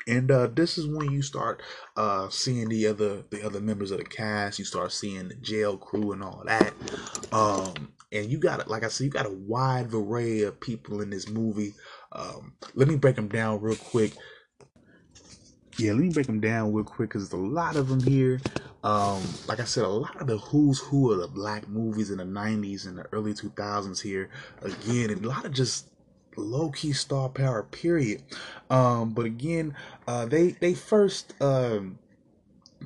And 0.07 0.30
uh, 0.30 0.47
this 0.47 0.77
is 0.77 0.88
when 0.88 1.11
you 1.11 1.23
start 1.23 1.63
uh, 1.97 2.30
seeing 2.30 2.69
the 2.69 2.88
other 2.88 3.23
the 3.31 3.43
other 3.43 3.59
members 3.59 3.91
of 3.91 3.97
the 3.97 4.03
cast. 4.03 4.59
You 4.59 4.65
start 4.65 4.91
seeing 4.91 5.30
the 5.30 5.35
jail 5.35 5.77
crew 5.77 6.11
and 6.11 6.23
all 6.23 6.43
that. 6.45 6.73
Um, 7.31 7.93
and 8.11 8.30
you 8.30 8.38
got 8.38 8.67
like 8.67 8.84
I 8.84 8.88
said, 8.88 9.05
you 9.05 9.09
got 9.09 9.26
a 9.26 9.31
wide 9.31 9.93
array 9.93 10.41
of 10.43 10.59
people 10.59 11.01
in 11.01 11.09
this 11.09 11.27
movie. 11.27 11.73
Um, 12.11 12.53
let 12.76 12.88
me 12.88 12.95
break 12.95 13.15
them 13.15 13.27
down 13.27 13.61
real 13.61 13.76
quick. 13.76 14.13
Yeah, 15.77 15.91
let 15.91 16.02
me 16.02 16.10
break 16.10 16.27
them 16.27 16.39
down 16.39 16.73
real 16.73 16.85
quick 16.85 17.10
because 17.10 17.30
there's 17.30 17.41
a 17.41 17.45
lot 17.45 17.76
of 17.76 17.89
them 17.89 18.02
here. 18.02 18.39
Um, 18.84 19.22
like 19.47 19.60
I 19.60 19.65
said, 19.65 19.84
a 19.84 19.89
lot 19.89 20.22
of 20.22 20.27
the 20.27 20.38
who's 20.38 20.80
who 20.80 21.11
of 21.11 21.19
the 21.19 21.27
black 21.27 21.68
movies 21.68 22.11
in 22.11 22.19
the 22.19 22.23
'90s 22.23 22.88
and 22.88 22.97
the 22.97 23.06
early 23.11 23.34
2000s 23.34 24.02
here. 24.02 24.30
Again, 24.61 25.10
a 25.10 25.15
lot 25.27 25.43
of 25.43 25.52
just 25.52 25.89
low 26.38 26.69
key 26.69 26.93
star 26.93 27.27
power. 27.27 27.64
Period. 27.64 28.23
Um, 28.69 29.14
but 29.14 29.26
again, 29.26 29.76
uh, 30.07 30.26
they 30.26 30.52
they 30.52 30.73
first 30.73 31.34
um, 31.41 31.99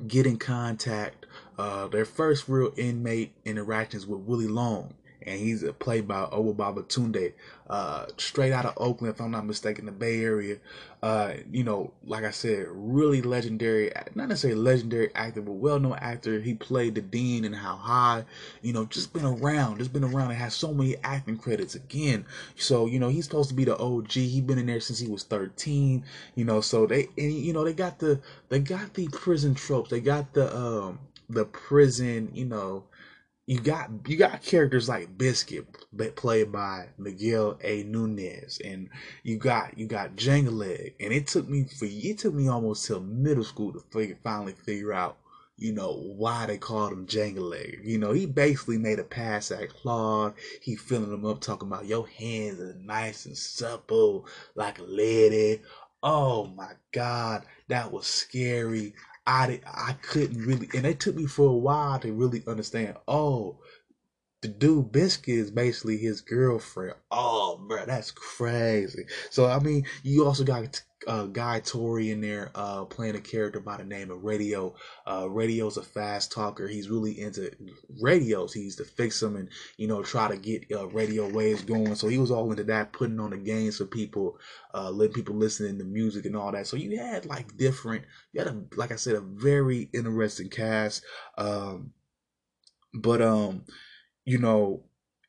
get 0.06 0.26
in 0.26 0.36
contact. 0.36 1.26
Uh, 1.58 1.86
their 1.88 2.06
first 2.06 2.48
real 2.48 2.72
inmate 2.76 3.34
interactions 3.44 4.06
with 4.06 4.20
Willie 4.20 4.48
Long 4.48 4.94
and 5.22 5.38
he's 5.38 5.62
a 5.62 5.72
played 5.72 6.08
by 6.08 6.22
Obba 6.32 6.54
Babatundé, 6.54 7.32
uh, 7.68 8.06
straight 8.16 8.52
out 8.52 8.66
of 8.66 8.74
Oakland, 8.76 9.14
if 9.14 9.20
I'm 9.20 9.30
not 9.30 9.46
mistaken, 9.46 9.86
the 9.86 9.92
Bay 9.92 10.22
Area. 10.22 10.56
Uh, 11.02 11.34
you 11.50 11.62
know, 11.62 11.92
like 12.04 12.24
I 12.24 12.30
said, 12.30 12.66
really 12.70 13.22
legendary, 13.22 13.92
not 14.14 14.28
necessarily 14.28 14.60
legendary 14.60 15.14
actor, 15.14 15.40
but 15.40 15.52
well-known 15.52 15.96
actor. 16.00 16.40
He 16.40 16.54
played 16.54 16.94
the 16.94 17.00
Dean 17.00 17.44
in 17.44 17.52
How 17.52 17.76
High. 17.76 18.24
You 18.62 18.72
know, 18.72 18.84
just 18.86 19.12
been 19.12 19.24
around, 19.24 19.78
just 19.78 19.92
been 19.92 20.04
around, 20.04 20.30
and 20.30 20.38
has 20.38 20.54
so 20.54 20.74
many 20.74 20.96
acting 21.04 21.38
credits 21.38 21.74
again. 21.74 22.26
So 22.56 22.86
you 22.86 22.98
know, 22.98 23.08
he's 23.08 23.24
supposed 23.24 23.48
to 23.50 23.54
be 23.54 23.64
the 23.64 23.78
OG. 23.78 24.12
He 24.12 24.40
been 24.40 24.58
in 24.58 24.66
there 24.66 24.80
since 24.80 24.98
he 24.98 25.08
was 25.08 25.22
13. 25.24 26.04
You 26.34 26.44
know, 26.44 26.60
so 26.60 26.86
they, 26.86 27.08
and, 27.16 27.32
you 27.32 27.52
know, 27.52 27.64
they 27.64 27.72
got 27.74 27.98
the, 27.98 28.20
they 28.48 28.58
got 28.58 28.94
the 28.94 29.08
prison 29.08 29.54
tropes. 29.54 29.90
They 29.90 30.00
got 30.00 30.34
the, 30.34 30.54
um, 30.54 30.98
the 31.28 31.44
prison, 31.44 32.30
you 32.34 32.46
know 32.46 32.84
you 33.50 33.58
got 33.58 33.90
you 34.06 34.16
got 34.16 34.44
characters 34.44 34.88
like 34.88 35.18
Biscuit 35.18 35.66
played 36.14 36.52
by 36.52 36.86
Miguel 36.98 37.58
A. 37.64 37.82
Nunez, 37.82 38.60
and 38.64 38.88
you 39.24 39.38
got 39.38 39.76
you 39.76 39.88
got 39.88 40.14
Jangle 40.14 40.54
Leg, 40.54 40.94
and 41.00 41.12
it 41.12 41.26
took 41.26 41.48
me 41.48 41.64
for 41.64 41.86
it 41.90 42.18
took 42.18 42.32
me 42.32 42.46
almost 42.46 42.86
till 42.86 43.00
middle 43.00 43.42
school 43.42 43.72
to 43.72 43.80
figure, 43.90 44.16
finally 44.22 44.52
figure 44.52 44.92
out 44.92 45.18
you 45.56 45.72
know 45.72 45.94
why 46.16 46.46
they 46.46 46.58
called 46.58 46.92
him 46.92 47.08
Jangle 47.08 47.48
Leg. 47.48 47.80
You 47.82 47.98
know 47.98 48.12
he 48.12 48.24
basically 48.24 48.78
made 48.78 49.00
a 49.00 49.04
pass 49.04 49.50
at 49.50 49.70
Claude. 49.70 50.34
He 50.62 50.76
filling 50.76 51.12
him 51.12 51.26
up 51.26 51.40
talking 51.40 51.66
about 51.66 51.86
your 51.86 52.06
hands 52.06 52.60
are 52.60 52.74
nice 52.74 53.26
and 53.26 53.36
supple 53.36 54.26
like 54.54 54.78
a 54.78 54.84
lady. 54.84 55.60
Oh 56.04 56.46
my 56.46 56.70
God, 56.92 57.42
that 57.66 57.90
was 57.90 58.06
scary. 58.06 58.94
I 59.30 59.60
I 59.66 59.92
couldn't 60.02 60.44
really, 60.44 60.68
and 60.74 60.86
it 60.86 61.00
took 61.00 61.14
me 61.16 61.26
for 61.26 61.50
a 61.50 61.56
while 61.56 61.98
to 62.00 62.12
really 62.12 62.42
understand. 62.46 62.96
Oh, 63.08 63.58
the 64.42 64.48
dude 64.48 64.90
Biscuit 64.90 65.34
is 65.34 65.50
basically 65.50 65.98
his 65.98 66.22
girlfriend. 66.22 66.94
Oh, 67.10 67.60
bro, 67.68 67.84
that's 67.84 68.10
crazy. 68.10 69.04
So 69.30 69.46
I 69.46 69.58
mean, 69.58 69.84
you 70.02 70.24
also 70.24 70.44
got 70.44 70.82
uh, 71.06 71.24
Guy 71.24 71.60
Torry 71.60 72.10
in 72.10 72.20
there 72.20 72.50
uh, 72.54 72.84
playing 72.84 73.16
a 73.16 73.20
character 73.20 73.60
by 73.60 73.76
the 73.76 73.84
name 73.84 74.10
of 74.10 74.22
Radio. 74.22 74.74
Uh, 75.06 75.28
Radio's 75.28 75.76
a 75.76 75.82
fast 75.82 76.32
talker. 76.32 76.68
He's 76.68 76.90
really 76.90 77.20
into 77.20 77.50
radios. 78.00 78.52
He's 78.52 78.76
to 78.76 78.84
fix 78.84 79.20
them 79.20 79.36
and 79.36 79.48
you 79.76 79.88
know 79.88 80.02
try 80.02 80.28
to 80.28 80.36
get 80.36 80.66
uh, 80.72 80.88
radio 80.88 81.28
waves 81.28 81.62
going. 81.62 81.94
So 81.94 82.08
he 82.08 82.18
was 82.18 82.30
all 82.30 82.50
into 82.50 82.64
that, 82.64 82.92
putting 82.92 83.20
on 83.20 83.30
the 83.30 83.38
games 83.38 83.78
for 83.78 83.86
people, 83.86 84.38
uh, 84.74 84.90
letting 84.90 85.14
people 85.14 85.36
listen 85.36 85.78
to 85.78 85.84
music 85.84 86.24
and 86.26 86.36
all 86.36 86.52
that. 86.52 86.66
So 86.66 86.76
you 86.76 86.98
had 86.98 87.26
like 87.26 87.56
different. 87.56 88.04
You 88.32 88.42
had 88.42 88.54
a 88.54 88.62
like 88.76 88.92
I 88.92 88.96
said 88.96 89.16
a 89.16 89.20
very 89.20 89.90
interesting 89.92 90.48
cast. 90.48 91.02
Um, 91.36 91.92
but 92.92 93.22
um, 93.22 93.64
you 94.30 94.38
know 94.38 94.82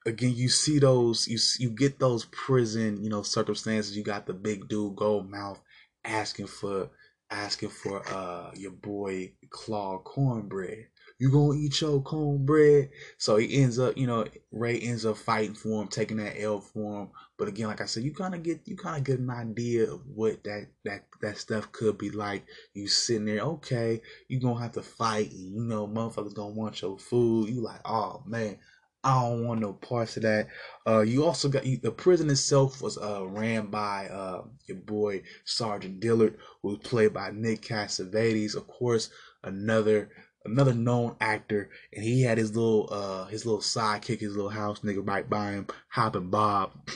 again, 0.05 0.33
you 0.35 0.49
see 0.49 0.79
those, 0.79 1.27
you 1.27 1.37
you 1.59 1.69
get 1.71 1.99
those 1.99 2.25
prison, 2.25 3.03
you 3.03 3.09
know, 3.09 3.21
circumstances. 3.21 3.95
You 3.95 4.03
got 4.03 4.25
the 4.25 4.33
big 4.33 4.67
dude, 4.67 4.95
gold 4.95 5.29
mouth, 5.29 5.61
asking 6.03 6.47
for 6.47 6.89
asking 7.29 7.69
for 7.69 8.05
uh 8.09 8.51
your 8.55 8.71
boy 8.71 9.31
Claude 9.49 10.03
cornbread. 10.03 10.87
You 11.19 11.31
gonna 11.31 11.59
eat 11.59 11.79
your 11.81 12.01
cornbread? 12.01 12.89
So 13.19 13.37
he 13.37 13.61
ends 13.61 13.77
up, 13.77 13.95
you 13.95 14.07
know, 14.07 14.25
Ray 14.51 14.79
ends 14.79 15.05
up 15.05 15.17
fighting 15.17 15.53
for 15.53 15.81
him, 15.81 15.87
taking 15.87 16.17
that 16.17 16.41
L 16.41 16.59
for 16.59 17.01
him. 17.01 17.09
But 17.37 17.47
again, 17.47 17.67
like 17.67 17.79
I 17.81 17.85
said, 17.85 18.03
you 18.03 18.11
kind 18.11 18.33
of 18.33 18.41
get 18.41 18.61
you 18.65 18.75
kind 18.75 18.97
of 18.97 19.03
get 19.03 19.19
an 19.19 19.29
idea 19.29 19.91
of 19.91 20.01
what 20.07 20.43
that 20.45 20.67
that 20.83 21.05
that 21.21 21.37
stuff 21.37 21.71
could 21.71 21.99
be 21.99 22.09
like. 22.09 22.43
You 22.73 22.87
sitting 22.87 23.25
there, 23.25 23.41
okay, 23.41 24.01
you 24.29 24.39
gonna 24.39 24.61
have 24.61 24.71
to 24.73 24.81
fight, 24.81 25.31
and 25.31 25.55
you 25.55 25.63
know, 25.63 25.87
motherfuckers 25.87 26.33
gonna 26.33 26.55
want 26.55 26.81
your 26.81 26.97
food. 26.97 27.49
You 27.49 27.61
like, 27.61 27.81
oh 27.85 28.23
man, 28.25 28.57
I 29.03 29.21
don't 29.21 29.47
want 29.47 29.61
no 29.61 29.73
parts 29.73 30.17
of 30.17 30.23
that. 30.23 30.47
Uh, 30.87 30.99
you 30.99 31.25
also 31.25 31.49
got 31.49 31.65
you, 31.65 31.77
the 31.77 31.91
prison 31.91 32.29
itself 32.29 32.81
was 32.81 32.97
uh, 32.97 33.25
ran 33.27 33.67
by 33.67 34.07
uh, 34.07 34.43
your 34.67 34.77
boy 34.77 35.23
Sergeant 35.43 35.99
Dillard, 35.99 36.37
who 36.61 36.69
was 36.69 36.77
played 36.79 37.13
by 37.13 37.31
Nick 37.31 37.61
Cassavetes, 37.63 38.55
of 38.55 38.67
course, 38.67 39.09
another 39.43 40.09
another 40.45 40.73
known 40.73 41.15
actor, 41.19 41.69
and 41.93 42.03
he 42.03 42.21
had 42.21 42.37
his 42.37 42.55
little 42.55 42.89
uh 42.91 43.25
his 43.25 43.45
little 43.45 43.61
sidekick, 43.61 44.19
his 44.19 44.35
little 44.35 44.49
house 44.49 44.79
nigga 44.81 45.07
right 45.07 45.27
by 45.29 45.51
him, 45.51 45.67
Hopping 45.89 46.29
Bob. 46.29 46.71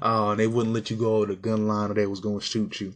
Uh, 0.00 0.36
they 0.36 0.46
wouldn't 0.46 0.74
let 0.74 0.90
you 0.90 0.96
go 0.96 1.16
over 1.16 1.26
the 1.26 1.34
gun 1.34 1.66
line, 1.66 1.90
or 1.90 1.94
they 1.94 2.06
was 2.06 2.20
gonna 2.20 2.40
shoot 2.40 2.80
you. 2.80 2.94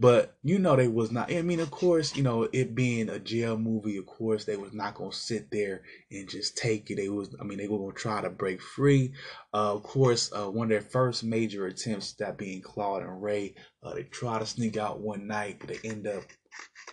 But 0.00 0.34
you 0.42 0.58
know 0.58 0.76
they 0.76 0.88
was 0.88 1.12
not. 1.12 1.30
I 1.30 1.42
mean, 1.42 1.60
of 1.60 1.70
course, 1.70 2.16
you 2.16 2.22
know 2.22 2.48
it 2.50 2.74
being 2.74 3.10
a 3.10 3.18
jail 3.18 3.58
movie. 3.58 3.98
Of 3.98 4.06
course, 4.06 4.46
they 4.46 4.56
was 4.56 4.72
not 4.72 4.94
gonna 4.94 5.12
sit 5.12 5.50
there 5.50 5.82
and 6.10 6.26
just 6.26 6.56
take 6.56 6.90
it. 6.90 6.96
They 6.96 7.10
was. 7.10 7.36
I 7.38 7.44
mean, 7.44 7.58
they 7.58 7.68
were 7.68 7.78
gonna 7.78 7.92
try 7.92 8.22
to 8.22 8.30
break 8.30 8.62
free. 8.62 9.12
Uh, 9.52 9.74
of 9.74 9.82
course, 9.82 10.32
uh, 10.32 10.50
one 10.50 10.66
of 10.66 10.70
their 10.70 10.80
first 10.80 11.22
major 11.22 11.66
attempts, 11.66 12.14
that 12.14 12.38
being 12.38 12.62
Claude 12.62 13.02
and 13.02 13.22
Ray, 13.22 13.54
uh, 13.82 13.92
they 13.92 14.04
try 14.04 14.38
to 14.38 14.46
sneak 14.46 14.78
out 14.78 15.00
one 15.00 15.26
night, 15.26 15.58
but 15.60 15.68
they 15.68 15.86
end 15.86 16.06
up 16.06 16.22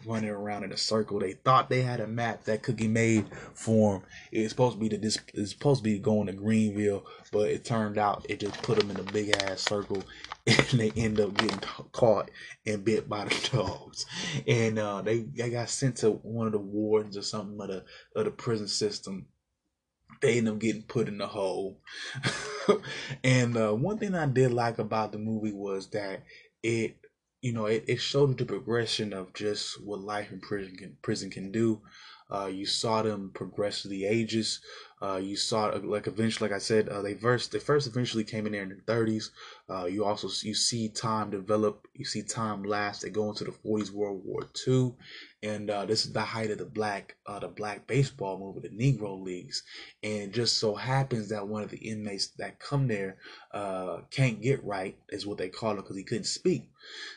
running 0.05 0.29
around 0.29 0.65
in 0.65 0.73
a 0.73 0.77
circle. 0.77 1.19
They 1.19 1.33
thought 1.33 1.69
they 1.69 1.83
had 1.83 2.01
a 2.01 2.07
map 2.07 2.43
that 2.43 2.61
Cookie 2.61 2.89
made 2.89 3.25
for 3.53 3.93
them. 3.93 4.03
It 4.33 4.41
was 4.41 4.49
supposed 4.49 4.75
to 4.75 4.79
be 4.81 4.89
the 4.89 4.97
this 4.97 5.17
it's 5.33 5.51
supposed 5.51 5.79
to 5.79 5.89
be 5.89 5.97
going 5.97 6.27
to 6.27 6.33
Greenville, 6.33 7.05
but 7.31 7.49
it 7.49 7.63
turned 7.63 7.97
out 7.97 8.25
it 8.27 8.41
just 8.41 8.61
put 8.63 8.77
them 8.77 8.91
in 8.91 8.99
a 8.99 9.03
big 9.03 9.29
ass 9.29 9.61
circle, 9.61 10.03
and 10.71 10.79
they 10.79 10.91
end 10.95 11.19
up 11.19 11.33
getting 11.35 11.59
caught 11.91 12.31
and 12.65 12.85
bit 12.85 13.09
by 13.09 13.25
the 13.25 13.49
dogs. 13.53 14.05
And 14.47 14.79
uh, 14.79 15.01
they 15.01 15.19
they 15.21 15.49
got 15.49 15.69
sent 15.69 15.97
to 15.97 16.11
one 16.11 16.47
of 16.47 16.53
the 16.53 16.59
wardens 16.59 17.17
or 17.17 17.21
something 17.21 17.59
of 17.61 17.67
the 17.67 17.83
of 18.15 18.25
the 18.25 18.31
prison 18.31 18.67
system. 18.67 19.27
They 20.21 20.37
end 20.37 20.49
up 20.49 20.59
getting 20.59 20.83
put 20.83 21.07
in 21.07 21.17
the 21.19 21.27
hole. 21.27 21.79
and 23.23 23.55
uh, 23.57 23.73
one 23.73 23.99
thing 23.99 24.15
I 24.15 24.25
did 24.25 24.51
like 24.51 24.79
about 24.79 25.11
the 25.11 25.19
movie 25.19 25.51
was 25.51 25.87
that 25.87 26.23
it 26.63 26.97
you 27.41 27.53
know, 27.53 27.65
it, 27.67 27.85
it 27.87 27.97
showed 27.97 28.37
the 28.37 28.45
progression 28.45 29.13
of 29.13 29.33
just 29.33 29.81
what 29.83 30.01
life 30.01 30.31
in 30.31 30.39
prison 30.39 30.75
can, 30.75 30.97
prison 31.01 31.29
can 31.29 31.51
do. 31.51 31.81
Uh, 32.33 32.47
you 32.47 32.65
saw 32.65 33.01
them 33.01 33.31
progress 33.33 33.81
through 33.81 33.91
the 33.91 34.05
ages. 34.05 34.59
Uh, 34.99 35.17
you 35.17 35.35
saw 35.35 35.67
like 35.83 36.07
eventually, 36.07 36.49
like 36.49 36.55
I 36.55 36.59
said, 36.59 36.89
uh, 36.89 37.03
they 37.03 37.13
first 37.13 37.51
they 37.51 37.59
first 37.59 37.85
eventually 37.85 38.23
came 38.23 38.47
in 38.47 38.53
there 38.53 38.63
in 38.63 38.69
the 38.69 38.91
30s. 38.91 39.29
Uh, 39.69 39.85
you 39.85 40.03
also 40.03 40.27
you 40.43 40.55
see 40.55 40.89
time 40.89 41.29
develop. 41.29 41.87
You 41.93 42.03
see 42.03 42.23
time 42.23 42.63
last. 42.63 43.03
They 43.03 43.09
go 43.09 43.29
into 43.29 43.43
the 43.43 43.51
40s, 43.51 43.91
World 43.91 44.23
War 44.25 44.49
II, 44.67 44.95
and 45.43 45.69
uh, 45.69 45.85
this 45.85 46.05
is 46.05 46.13
the 46.13 46.21
height 46.21 46.49
of 46.49 46.57
the 46.57 46.65
black 46.65 47.15
uh, 47.27 47.37
the 47.37 47.47
black 47.47 47.85
baseball 47.85 48.39
movement, 48.39 48.75
the 48.75 48.91
Negro 48.91 49.21
leagues. 49.21 49.61
And 50.01 50.33
just 50.33 50.57
so 50.57 50.73
happens 50.73 51.29
that 51.29 51.47
one 51.47 51.61
of 51.61 51.69
the 51.69 51.77
inmates 51.77 52.29
that 52.39 52.59
come 52.59 52.87
there 52.87 53.17
can't 54.09 54.41
get 54.41 54.63
right, 54.63 54.97
is 55.09 55.27
what 55.27 55.37
they 55.37 55.49
call 55.49 55.73
it, 55.73 55.83
because 55.83 55.97
he 55.97 56.03
couldn't 56.03 56.23
speak. 56.23 56.69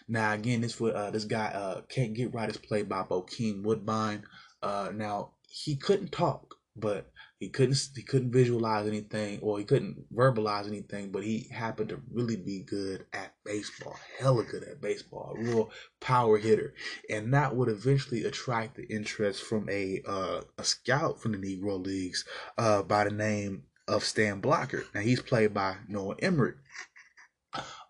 Now 0.07 0.35
again, 0.35 0.61
this 0.61 0.75
for 0.75 0.91
this 1.11 1.25
guy 1.25 1.83
can't 1.89 2.13
get 2.13 2.35
right 2.35 2.51
is 2.51 2.59
played 2.59 2.91
by 2.91 3.05
Bokeem 3.05 3.63
Woodbine. 3.63 4.25
Uh, 4.63 4.91
now 4.95 5.31
he 5.49 5.77
couldn't 5.77 6.13
talk, 6.13 6.57
but 6.77 7.10
he 7.41 7.49
couldn't 7.49 7.89
he 7.97 8.03
couldn't 8.03 8.33
visualize 8.33 8.87
anything 8.87 9.41
or 9.41 9.59
he 9.59 9.65
couldn't 9.65 10.15
verbalize 10.15 10.69
anything. 10.69 11.11
But 11.11 11.25
he 11.25 11.49
happened 11.51 11.89
to 11.89 12.01
really 12.13 12.37
be 12.37 12.61
good 12.61 13.07
at 13.15 13.35
baseball, 13.47 13.97
hella 14.19 14.45
good 14.45 14.63
at 14.63 14.83
baseball, 14.83 15.35
a 15.35 15.41
real 15.41 15.71
power 16.01 16.37
hitter, 16.37 16.75
and 17.09 17.33
that 17.33 17.57
would 17.57 17.69
eventually 17.71 18.25
attract 18.25 18.77
the 18.77 18.85
interest 18.85 19.43
from 19.43 19.69
a 19.71 20.03
uh, 20.07 20.43
a 20.59 20.65
scout 20.65 21.19
from 21.19 21.33
the 21.33 21.39
Negro 21.39 21.83
Leagues 21.85 22.27
uh, 22.59 22.83
by 22.83 23.05
the 23.05 23.11
name 23.11 23.63
of 23.89 24.05
Stan 24.05 24.41
Blocker. 24.41 24.85
Now 24.95 25.01
he's 25.01 25.23
played 25.23 25.55
by 25.55 25.77
Noah 25.89 26.17
Emmerich. 26.19 26.57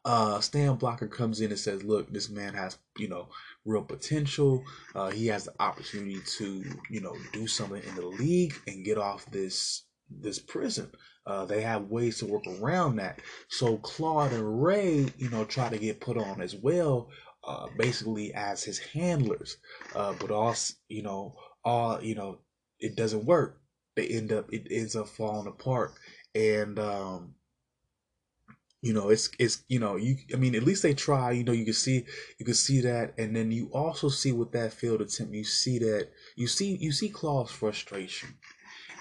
Uh, 0.04 0.40
Stan 0.40 0.76
Blocker 0.76 1.08
comes 1.08 1.40
in 1.40 1.50
and 1.50 1.58
says, 1.58 1.82
"Look, 1.82 2.12
this 2.12 2.30
man 2.30 2.54
has 2.54 2.78
you 2.96 3.08
know." 3.08 3.28
Real 3.64 3.82
potential. 3.82 4.64
Uh, 4.94 5.10
he 5.10 5.26
has 5.26 5.44
the 5.44 5.54
opportunity 5.60 6.18
to, 6.38 6.64
you 6.90 7.00
know, 7.00 7.16
do 7.32 7.46
something 7.46 7.82
in 7.82 7.94
the 7.94 8.06
league 8.06 8.54
and 8.66 8.84
get 8.84 8.98
off 8.98 9.30
this 9.30 9.84
this 10.10 10.38
prison. 10.38 10.90
Uh, 11.26 11.44
they 11.44 11.60
have 11.62 11.90
ways 11.90 12.18
to 12.18 12.26
work 12.26 12.42
around 12.46 12.96
that. 12.96 13.20
So 13.48 13.76
Claude 13.78 14.32
and 14.32 14.62
Ray, 14.62 15.06
you 15.18 15.30
know, 15.30 15.44
try 15.44 15.68
to 15.68 15.78
get 15.78 16.00
put 16.00 16.16
on 16.16 16.40
as 16.40 16.56
well, 16.56 17.10
uh, 17.46 17.68
basically 17.76 18.32
as 18.34 18.64
his 18.64 18.78
handlers. 18.78 19.56
Uh, 19.94 20.14
but 20.18 20.30
also, 20.30 20.74
you 20.88 21.02
know, 21.02 21.36
all 21.64 22.02
you 22.02 22.14
know, 22.14 22.38
it 22.78 22.96
doesn't 22.96 23.26
work. 23.26 23.60
They 23.96 24.08
end 24.08 24.32
up 24.32 24.52
it 24.52 24.66
ends 24.70 24.96
up 24.96 25.08
falling 25.08 25.46
apart, 25.46 25.92
and 26.34 26.78
um, 26.78 27.34
you 28.82 28.92
know 28.94 29.10
it's 29.10 29.30
it's 29.38 29.62
you 29.68 29.78
know 29.78 29.96
you 29.96 30.16
i 30.32 30.36
mean 30.36 30.54
at 30.54 30.62
least 30.62 30.82
they 30.82 30.94
try 30.94 31.30
you 31.32 31.44
know 31.44 31.52
you 31.52 31.64
can 31.64 31.74
see 31.74 32.04
you 32.38 32.46
can 32.46 32.54
see 32.54 32.80
that. 32.80 33.14
And 33.18 33.36
then 33.36 33.52
you 33.52 33.70
also 33.72 34.08
see 34.08 34.32
with 34.32 34.52
that 34.52 34.72
field 34.72 35.00
attempt 35.00 35.34
you 35.34 35.44
see 35.44 35.78
that 35.80 36.08
you 36.36 36.46
see 36.46 36.76
you 36.76 36.92
see 36.92 37.08
claude's 37.08 37.50
frustration. 37.50 38.36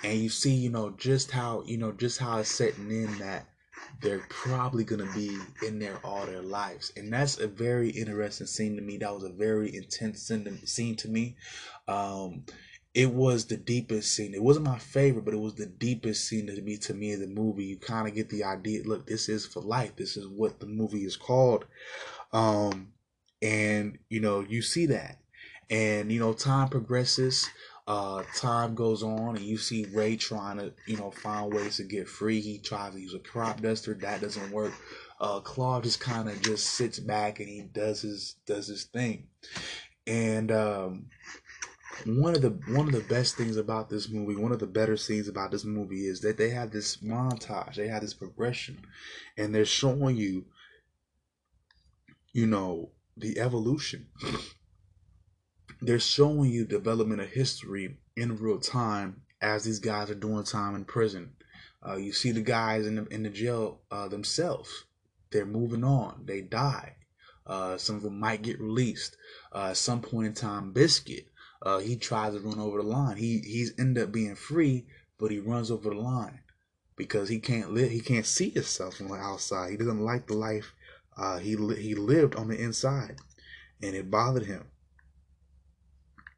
And 0.03 0.17
you 0.17 0.29
see 0.29 0.53
you 0.53 0.69
know 0.69 0.91
just 0.91 1.31
how 1.31 1.63
you 1.65 1.77
know 1.77 1.91
just 1.91 2.19
how 2.19 2.39
it's 2.39 2.51
setting 2.51 2.89
in 2.89 3.17
that 3.19 3.47
they're 4.01 4.25
probably 4.29 4.83
gonna 4.83 5.11
be 5.13 5.37
in 5.65 5.79
there 5.79 5.99
all 6.03 6.25
their 6.25 6.41
lives. 6.41 6.91
And 6.95 7.11
that's 7.11 7.39
a 7.39 7.47
very 7.47 7.89
interesting 7.89 8.47
scene 8.47 8.75
to 8.75 8.81
me. 8.81 8.97
That 8.97 9.13
was 9.13 9.23
a 9.23 9.29
very 9.29 9.75
intense 9.75 10.31
scene 10.65 10.95
to 10.97 11.07
me. 11.07 11.37
Um 11.87 12.43
it 12.93 13.11
was 13.11 13.45
the 13.45 13.57
deepest 13.57 14.15
scene. 14.15 14.33
It 14.33 14.41
wasn't 14.41 14.65
my 14.65 14.79
favorite, 14.79 15.25
but 15.25 15.33
it 15.33 15.39
was 15.39 15.55
the 15.55 15.67
deepest 15.67 16.27
scene 16.27 16.47
to 16.47 16.61
be 16.61 16.77
to 16.77 16.93
me 16.93 17.11
in 17.11 17.21
the 17.21 17.27
movie. 17.27 17.65
You 17.65 17.77
kind 17.77 18.07
of 18.07 18.15
get 18.15 18.29
the 18.29 18.43
idea. 18.43 18.83
Look, 18.83 19.05
this 19.05 19.29
is 19.29 19.45
for 19.45 19.61
life. 19.61 19.95
This 19.95 20.17
is 20.17 20.27
what 20.27 20.59
the 20.59 20.65
movie 20.65 21.05
is 21.05 21.15
called. 21.15 21.65
Um, 22.33 22.93
and 23.41 23.99
you 24.09 24.19
know, 24.19 24.41
you 24.41 24.61
see 24.61 24.87
that, 24.87 25.17
and 25.69 26.11
you 26.11 26.19
know, 26.19 26.33
time 26.33 26.69
progresses. 26.69 27.49
Uh, 27.87 28.23
time 28.35 28.75
goes 28.75 29.01
on, 29.01 29.35
and 29.35 29.45
you 29.45 29.57
see 29.57 29.85
Ray 29.91 30.15
trying 30.15 30.57
to, 30.57 30.71
you 30.85 30.95
know, 30.95 31.09
find 31.09 31.51
ways 31.51 31.77
to 31.77 31.83
get 31.83 32.07
free. 32.07 32.39
He 32.39 32.59
tries 32.59 32.93
to 32.93 32.99
use 33.01 33.15
a 33.15 33.19
crop 33.19 33.61
duster. 33.61 33.95
That 33.95 34.21
doesn't 34.21 34.51
work. 34.51 34.73
Uh, 35.19 35.39
Claude 35.39 35.83
just 35.83 35.99
kind 35.99 36.29
of 36.29 36.39
just 36.41 36.67
sits 36.67 36.99
back 36.99 37.39
and 37.39 37.49
he 37.49 37.61
does 37.61 38.01
his 38.01 38.35
does 38.45 38.67
his 38.67 38.83
thing, 38.83 39.27
and 40.05 40.51
um, 40.51 41.07
one 42.05 42.35
of 42.35 42.41
the 42.41 42.49
one 42.73 42.87
of 42.87 42.93
the 42.93 43.13
best 43.13 43.35
things 43.35 43.57
about 43.57 43.89
this 43.89 44.09
movie, 44.09 44.35
one 44.35 44.51
of 44.51 44.59
the 44.59 44.67
better 44.67 44.97
scenes 44.97 45.27
about 45.27 45.51
this 45.51 45.65
movie 45.65 46.05
is 46.05 46.21
that 46.21 46.37
they 46.37 46.49
have 46.49 46.71
this 46.71 46.97
montage, 46.97 47.75
they 47.75 47.87
have 47.87 48.01
this 48.01 48.13
progression, 48.13 48.77
and 49.37 49.53
they're 49.53 49.65
showing 49.65 50.15
you, 50.15 50.45
you 52.33 52.47
know, 52.47 52.91
the 53.17 53.39
evolution. 53.39 54.07
they're 55.81 55.99
showing 55.99 56.51
you 56.51 56.65
development 56.65 57.21
of 57.21 57.29
history 57.29 57.97
in 58.15 58.37
real 58.37 58.59
time 58.59 59.21
as 59.41 59.63
these 59.63 59.79
guys 59.79 60.09
are 60.09 60.15
doing 60.15 60.43
time 60.43 60.75
in 60.75 60.83
prison. 60.85 61.31
Uh, 61.87 61.95
you 61.95 62.11
see 62.11 62.31
the 62.31 62.41
guys 62.41 62.85
in 62.85 62.95
the 62.95 63.05
in 63.05 63.23
the 63.23 63.29
jail 63.29 63.81
uh, 63.89 64.07
themselves. 64.07 64.85
They're 65.31 65.45
moving 65.45 65.83
on. 65.83 66.23
They 66.25 66.41
die. 66.41 66.95
Uh, 67.45 67.77
some 67.77 67.95
of 67.95 68.03
them 68.03 68.19
might 68.19 68.41
get 68.41 68.59
released. 68.59 69.15
Uh, 69.53 69.69
at 69.69 69.77
some 69.77 70.01
point 70.01 70.27
in 70.27 70.33
time, 70.33 70.71
Biscuit 70.71 71.28
uh, 71.61 71.79
he 71.79 71.95
tries 71.95 72.33
to 72.33 72.39
run 72.39 72.59
over 72.59 72.77
the 72.77 72.87
line. 72.87 73.17
He 73.17 73.39
he's 73.39 73.73
ended 73.77 74.03
up 74.03 74.11
being 74.11 74.35
free, 74.35 74.85
but 75.17 75.31
he 75.31 75.39
runs 75.39 75.71
over 75.71 75.89
the 75.89 75.95
line 75.95 76.39
because 76.95 77.29
he 77.29 77.39
can't 77.39 77.73
live. 77.73 77.91
He 77.91 77.99
can't 77.99 78.25
see 78.25 78.49
himself 78.49 78.95
from 78.95 79.09
the 79.09 79.15
outside. 79.15 79.71
He 79.71 79.77
doesn't 79.77 80.03
like 80.03 80.27
the 80.27 80.35
life 80.35 80.73
uh, 81.19 81.37
he 81.37 81.51
he 81.75 81.95
lived 81.95 82.35
on 82.35 82.47
the 82.47 82.57
inside, 82.57 83.17
and 83.81 83.93
it 83.93 84.09
bothered 84.09 84.45
him. 84.45 84.67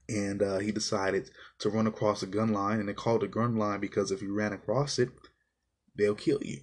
And 0.10 0.41
uh, 0.41 0.57
he 0.57 0.72
decided 0.72 1.30
to 1.60 1.69
run 1.69 1.88
across 1.88 2.22
the 2.22 2.26
gun 2.26 2.52
line, 2.52 2.80
and 2.80 2.89
they 2.89 2.93
called 2.93 3.23
it 3.23 3.31
gun 3.31 3.56
line 3.56 3.80
because 3.80 4.11
if 4.11 4.22
you 4.22 4.34
ran 4.34 4.53
across 4.53 4.98
it, 4.98 5.10
they'll 5.95 6.15
kill 6.15 6.39
you. 6.41 6.61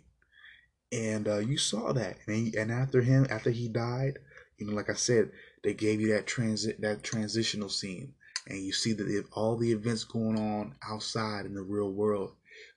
And 0.90 1.28
uh, 1.28 1.38
you 1.38 1.58
saw 1.58 1.92
that, 1.92 2.18
and, 2.26 2.36
he, 2.36 2.56
and 2.58 2.72
after 2.72 3.02
him, 3.02 3.26
after 3.30 3.50
he 3.50 3.68
died, 3.68 4.18
you 4.58 4.66
know, 4.66 4.74
like 4.74 4.90
I 4.90 4.94
said, 4.94 5.30
they 5.62 5.74
gave 5.74 6.00
you 6.00 6.08
that 6.12 6.26
transit, 6.26 6.80
that 6.80 7.02
transitional 7.02 7.68
scene 7.68 8.14
and 8.48 8.58
you 8.58 8.72
see 8.72 8.92
that 8.94 9.24
all 9.32 9.56
the 9.56 9.70
events 9.72 10.04
going 10.04 10.38
on 10.38 10.74
outside 10.88 11.46
in 11.46 11.54
the 11.54 11.62
real 11.62 11.92
world. 11.92 12.32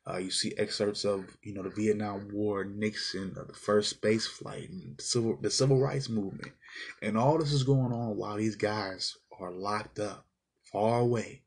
Uh, 0.08 0.18
you 0.18 0.32
see 0.32 0.54
excerpts 0.58 1.06
of 1.06 1.38
you 1.44 1.54
know 1.54 1.64
the 1.64 1.70
Vietnam 1.70 2.28
War, 2.32 2.64
Nixon, 2.66 3.36
uh, 3.40 3.44
the 3.46 3.54
first 3.54 3.90
space 3.90 4.28
flight, 4.28 4.70
and 4.70 5.00
civil 5.00 5.38
the 5.42 5.50
civil 5.50 5.80
rights 5.80 6.10
movement, 6.10 6.54
and 7.02 7.18
all 7.18 7.38
this 7.38 7.54
is 7.54 7.64
going 7.64 7.92
on 7.94 8.18
while 8.18 8.38
these 8.38 8.56
guys 8.56 9.18
are 9.40 9.52
locked 9.52 10.00
up, 10.00 10.26
far 10.72 11.00
away, 11.00 11.44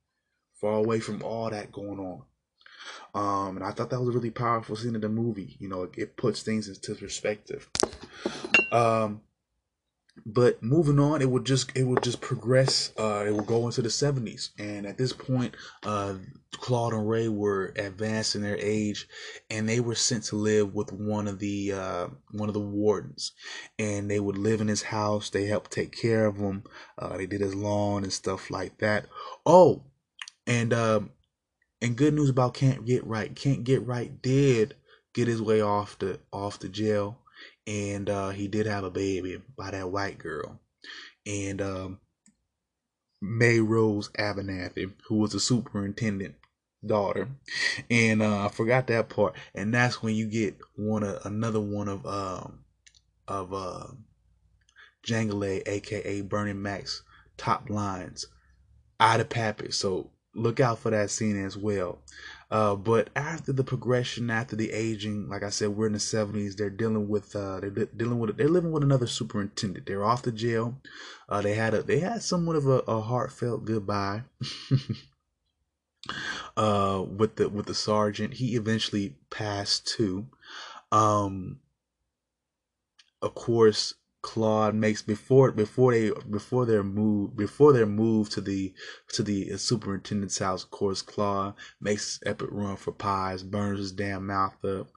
far 0.60 0.74
away 0.74 1.00
from 1.00 1.22
all 1.22 1.50
that 1.50 1.72
going 1.72 1.98
on. 1.98 2.22
Um, 3.14 3.56
and 3.56 3.64
I 3.64 3.70
thought 3.70 3.90
that 3.90 4.00
was 4.00 4.08
a 4.08 4.18
really 4.18 4.30
powerful 4.30 4.76
scene 4.76 4.94
in 4.94 5.00
the 5.00 5.08
movie. 5.08 5.56
You 5.58 5.68
know, 5.68 5.84
it, 5.84 5.92
it 5.96 6.16
puts 6.16 6.42
things 6.42 6.68
into 6.68 6.94
perspective. 6.94 7.68
Um, 8.72 9.20
but 10.26 10.62
moving 10.62 10.98
on 10.98 11.20
it 11.20 11.30
would 11.30 11.44
just 11.44 11.76
it 11.76 11.84
would 11.84 12.02
just 12.02 12.20
progress 12.20 12.92
uh 12.98 13.24
it 13.26 13.32
will 13.32 13.42
go 13.42 13.66
into 13.66 13.82
the 13.82 13.88
70s 13.88 14.50
and 14.58 14.86
at 14.86 14.96
this 14.96 15.12
point 15.12 15.54
uh 15.84 16.14
claude 16.52 16.92
and 16.92 17.08
ray 17.08 17.28
were 17.28 17.72
advanced 17.76 18.34
in 18.34 18.42
their 18.42 18.56
age 18.58 19.08
and 19.50 19.68
they 19.68 19.80
were 19.80 19.94
sent 19.94 20.24
to 20.24 20.36
live 20.36 20.74
with 20.74 20.92
one 20.92 21.28
of 21.28 21.38
the 21.38 21.72
uh 21.72 22.08
one 22.32 22.48
of 22.48 22.54
the 22.54 22.60
wardens. 22.60 23.32
And 23.78 24.10
they 24.10 24.20
would 24.20 24.38
live 24.38 24.60
in 24.60 24.68
his 24.68 24.82
house. 24.82 25.30
They 25.30 25.46
helped 25.46 25.70
take 25.70 25.92
care 25.92 26.26
of 26.26 26.36
him. 26.36 26.64
Uh 26.98 27.16
they 27.16 27.26
did 27.26 27.40
his 27.40 27.54
lawn 27.54 28.02
and 28.02 28.12
stuff 28.12 28.50
like 28.50 28.78
that. 28.78 29.06
Oh 29.44 29.84
and 30.46 30.72
um 30.72 31.10
and 31.82 31.96
good 31.96 32.14
news 32.14 32.30
about 32.30 32.54
can't 32.54 32.84
get 32.84 33.06
right. 33.06 33.34
Can't 33.34 33.64
get 33.64 33.86
right 33.86 34.20
did 34.22 34.74
get 35.12 35.28
his 35.28 35.42
way 35.42 35.60
off 35.60 35.98
the 35.98 36.18
off 36.32 36.58
the 36.58 36.68
jail 36.68 37.18
and 37.66 38.08
uh, 38.10 38.30
he 38.30 38.48
did 38.48 38.66
have 38.66 38.84
a 38.84 38.90
baby 38.90 39.40
by 39.56 39.70
that 39.70 39.90
white 39.90 40.18
girl. 40.18 40.60
and 41.26 41.62
um, 41.62 42.00
Mae 43.20 43.58
Rose 43.58 44.08
Abernathy, 44.10 44.92
who 45.08 45.16
was 45.16 45.32
the 45.32 45.40
superintendent 45.40 46.36
daughter, 46.86 47.28
and 47.90 48.22
uh, 48.22 48.46
I 48.46 48.48
forgot 48.48 48.86
that 48.88 49.08
part. 49.08 49.34
And 49.54 49.74
that's 49.74 50.02
when 50.02 50.14
you 50.14 50.26
get 50.26 50.58
one 50.76 51.02
of 51.02 51.24
another 51.26 51.60
one 51.60 51.88
of 51.88 52.06
um 52.06 52.64
of 53.26 53.52
uh 53.52 53.86
Jangle 55.04 55.38
Leg, 55.38 55.62
aka 55.66 56.20
Bernie 56.22 56.52
Mac's 56.52 57.02
top 57.36 57.70
lines, 57.70 58.26
Ida 59.00 59.24
Pappy. 59.24 59.70
So 59.70 60.10
look 60.34 60.60
out 60.60 60.78
for 60.80 60.90
that 60.90 61.10
scene 61.10 61.42
as 61.44 61.56
well. 61.56 62.00
Uh, 62.54 62.76
but 62.76 63.10
after 63.16 63.52
the 63.52 63.64
progression, 63.64 64.30
after 64.30 64.54
the 64.54 64.70
aging, 64.70 65.28
like 65.28 65.42
I 65.42 65.48
said, 65.48 65.70
we're 65.70 65.88
in 65.88 65.92
the 65.92 65.98
seventies. 65.98 66.54
They're 66.54 66.70
dealing 66.70 67.08
with 67.08 67.34
uh, 67.34 67.58
they're 67.58 67.70
dealing 67.70 68.20
with 68.20 68.36
they're 68.36 68.46
living 68.46 68.70
with 68.70 68.84
another 68.84 69.08
superintendent. 69.08 69.86
They're 69.86 70.04
off 70.04 70.22
the 70.22 70.30
jail. 70.30 70.80
Uh, 71.28 71.42
they 71.42 71.54
had 71.54 71.74
a 71.74 71.82
they 71.82 71.98
had 71.98 72.22
somewhat 72.22 72.54
of 72.54 72.68
a, 72.68 72.78
a 72.86 73.00
heartfelt 73.00 73.64
goodbye. 73.64 74.22
uh, 76.56 77.04
with 77.04 77.34
the 77.34 77.48
with 77.48 77.66
the 77.66 77.74
sergeant, 77.74 78.34
he 78.34 78.54
eventually 78.54 79.16
passed 79.30 79.88
too. 79.88 80.28
Um, 80.92 81.58
of 83.20 83.34
course, 83.34 83.94
Claude 84.24 84.74
makes 84.74 85.02
before 85.02 85.52
before 85.52 85.92
they 85.92 86.10
before 86.30 86.64
their 86.64 86.82
move 86.82 87.36
before 87.36 87.74
their 87.74 87.84
move 87.84 88.30
to 88.30 88.40
the 88.40 88.72
to 89.12 89.22
the 89.22 89.58
superintendent's 89.58 90.38
house. 90.38 90.64
Of 90.64 90.70
course, 90.70 91.02
Claude 91.02 91.52
makes 91.78 92.18
epic 92.24 92.48
run 92.50 92.76
for 92.76 92.92
pies, 92.92 93.42
burns 93.42 93.80
his 93.80 93.92
damn 93.92 94.26
mouth 94.26 94.64
up, 94.64 94.88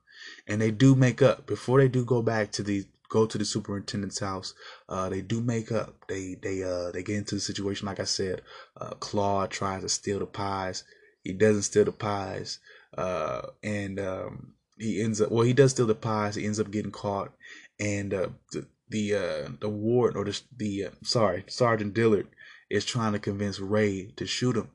and 0.48 0.62
they 0.62 0.72
do 0.72 0.96
make 0.96 1.22
up 1.22 1.46
before 1.46 1.82
they 1.82 1.90
do 1.90 2.06
go 2.06 2.22
back 2.22 2.54
to 2.54 2.64
the 2.64 2.86
go 3.10 3.26
to 3.26 3.38
the 3.38 3.44
superintendent's 3.44 4.20
house. 4.20 4.54
Uh, 4.88 5.10
they 5.10 5.20
do 5.20 5.42
make 5.42 5.74
up. 5.74 6.08
They 6.08 6.38
they 6.42 6.64
uh 6.64 6.92
they 6.92 7.04
get 7.04 7.18
into 7.18 7.36
the 7.36 7.42
situation 7.42 7.86
like 7.86 8.00
I 8.00 8.06
said. 8.06 8.44
Uh, 8.80 8.92
Claude 8.92 9.52
tries 9.52 9.82
to 9.82 9.90
steal 9.90 10.20
the 10.20 10.26
pies. 10.26 10.86
He 11.24 11.34
doesn't 11.34 11.64
steal 11.64 11.84
the 11.84 11.92
pies. 11.92 12.60
Uh, 12.98 13.42
and 13.62 14.00
um, 14.00 14.54
he 14.78 15.02
ends 15.02 15.20
up 15.20 15.32
well 15.32 15.44
he 15.44 15.52
does 15.52 15.72
steal 15.72 15.86
the 15.86 15.96
pies. 15.96 16.36
He 16.36 16.46
ends 16.46 16.62
up 16.62 16.72
getting 16.72 16.92
caught, 16.92 17.34
and 17.78 18.14
uh, 18.14 18.30
the, 18.54 18.66
the 18.90 19.16
uh 19.16 19.50
the 19.60 19.70
ward 19.70 20.16
or 20.16 20.24
the 20.26 20.40
the 20.56 20.86
uh, 20.86 20.90
sorry 21.04 21.44
Sergeant 21.48 21.94
Dillard 21.94 22.28
is 22.70 22.86
trying 22.86 23.14
to 23.14 23.20
convince 23.20 23.60
Ray 23.60 24.12
to 24.16 24.26
shoot 24.26 24.56
him, 24.56 24.70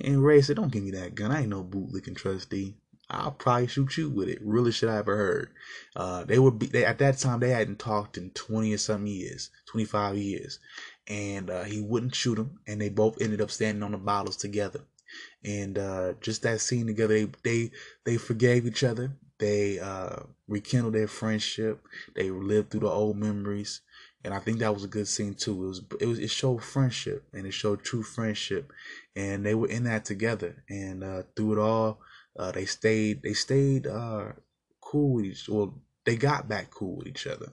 and 0.00 0.24
Ray 0.24 0.42
said, 0.42 0.56
"Don't 0.56 0.72
give 0.72 0.82
me 0.82 0.90
that 0.92 1.14
gun. 1.14 1.30
I 1.30 1.40
ain't 1.40 1.48
no 1.48 1.64
bootlicking 1.64 2.16
trustee. 2.16 2.76
I'll 3.10 3.32
probably 3.32 3.66
shoot 3.66 3.96
you 3.98 4.08
with 4.08 4.28
it. 4.28 4.38
Really 4.42 4.72
should 4.72 4.88
I 4.88 4.96
ever 4.96 5.16
heard." 5.16 5.50
Uh, 5.94 6.24
they 6.24 6.38
would 6.38 6.58
be 6.58 6.66
they, 6.66 6.84
at 6.84 6.98
that 6.98 7.18
time 7.18 7.40
they 7.40 7.50
hadn't 7.50 7.78
talked 7.78 8.16
in 8.16 8.30
twenty 8.30 8.72
or 8.72 8.78
something 8.78 9.06
years, 9.06 9.50
twenty 9.66 9.84
five 9.84 10.16
years, 10.16 10.58
and 11.06 11.50
uh, 11.50 11.64
he 11.64 11.80
wouldn't 11.80 12.14
shoot 12.14 12.38
him, 12.38 12.60
and 12.66 12.80
they 12.80 12.88
both 12.88 13.20
ended 13.20 13.40
up 13.40 13.50
standing 13.50 13.82
on 13.82 13.92
the 13.92 13.98
bottles 13.98 14.36
together, 14.36 14.80
and 15.44 15.78
uh, 15.78 16.14
just 16.20 16.42
that 16.42 16.60
scene 16.60 16.86
together, 16.86 17.14
they 17.14 17.30
they 17.42 17.70
they 18.04 18.16
forgave 18.16 18.66
each 18.66 18.84
other 18.84 19.16
they 19.42 19.80
uh, 19.80 20.22
rekindled 20.46 20.94
their 20.94 21.08
friendship. 21.08 21.84
They 22.14 22.30
lived 22.30 22.70
through 22.70 22.80
the 22.80 22.86
old 22.86 23.16
memories, 23.16 23.80
and 24.22 24.32
I 24.32 24.38
think 24.38 24.60
that 24.60 24.72
was 24.72 24.84
a 24.84 24.88
good 24.88 25.08
scene 25.08 25.34
too. 25.34 25.64
It 25.64 25.66
was 25.66 25.82
it 26.00 26.06
was 26.06 26.18
it 26.20 26.30
showed 26.30 26.62
friendship 26.62 27.26
and 27.32 27.44
it 27.44 27.50
showed 27.50 27.82
true 27.82 28.04
friendship, 28.04 28.72
and 29.16 29.44
they 29.44 29.56
were 29.56 29.66
in 29.66 29.82
that 29.84 30.04
together. 30.04 30.62
And 30.70 31.02
uh, 31.02 31.24
through 31.34 31.54
it 31.54 31.58
all, 31.58 31.98
uh, 32.38 32.52
they 32.52 32.66
stayed 32.66 33.24
they 33.24 33.32
stayed 33.32 33.88
uh, 33.88 34.26
cool 34.80 35.14
with 35.14 35.24
each. 35.24 35.48
Well, 35.48 35.74
they 36.04 36.14
got 36.14 36.48
back 36.48 36.70
cool 36.70 36.98
with 36.98 37.08
each 37.08 37.26
other. 37.26 37.50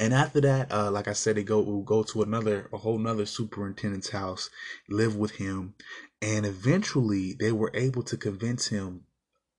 And 0.00 0.14
after 0.14 0.40
that, 0.40 0.72
uh, 0.72 0.90
like 0.90 1.08
I 1.08 1.12
said, 1.12 1.36
they 1.36 1.44
go 1.44 1.60
will 1.60 1.82
go 1.82 2.02
to 2.04 2.22
another 2.22 2.70
a 2.72 2.78
whole 2.78 2.98
nother 2.98 3.26
superintendent's 3.26 4.08
house, 4.08 4.48
live 4.88 5.14
with 5.14 5.32
him, 5.32 5.74
and 6.22 6.46
eventually 6.46 7.34
they 7.34 7.52
were 7.52 7.70
able 7.74 8.02
to 8.04 8.16
convince 8.16 8.68
him 8.68 9.04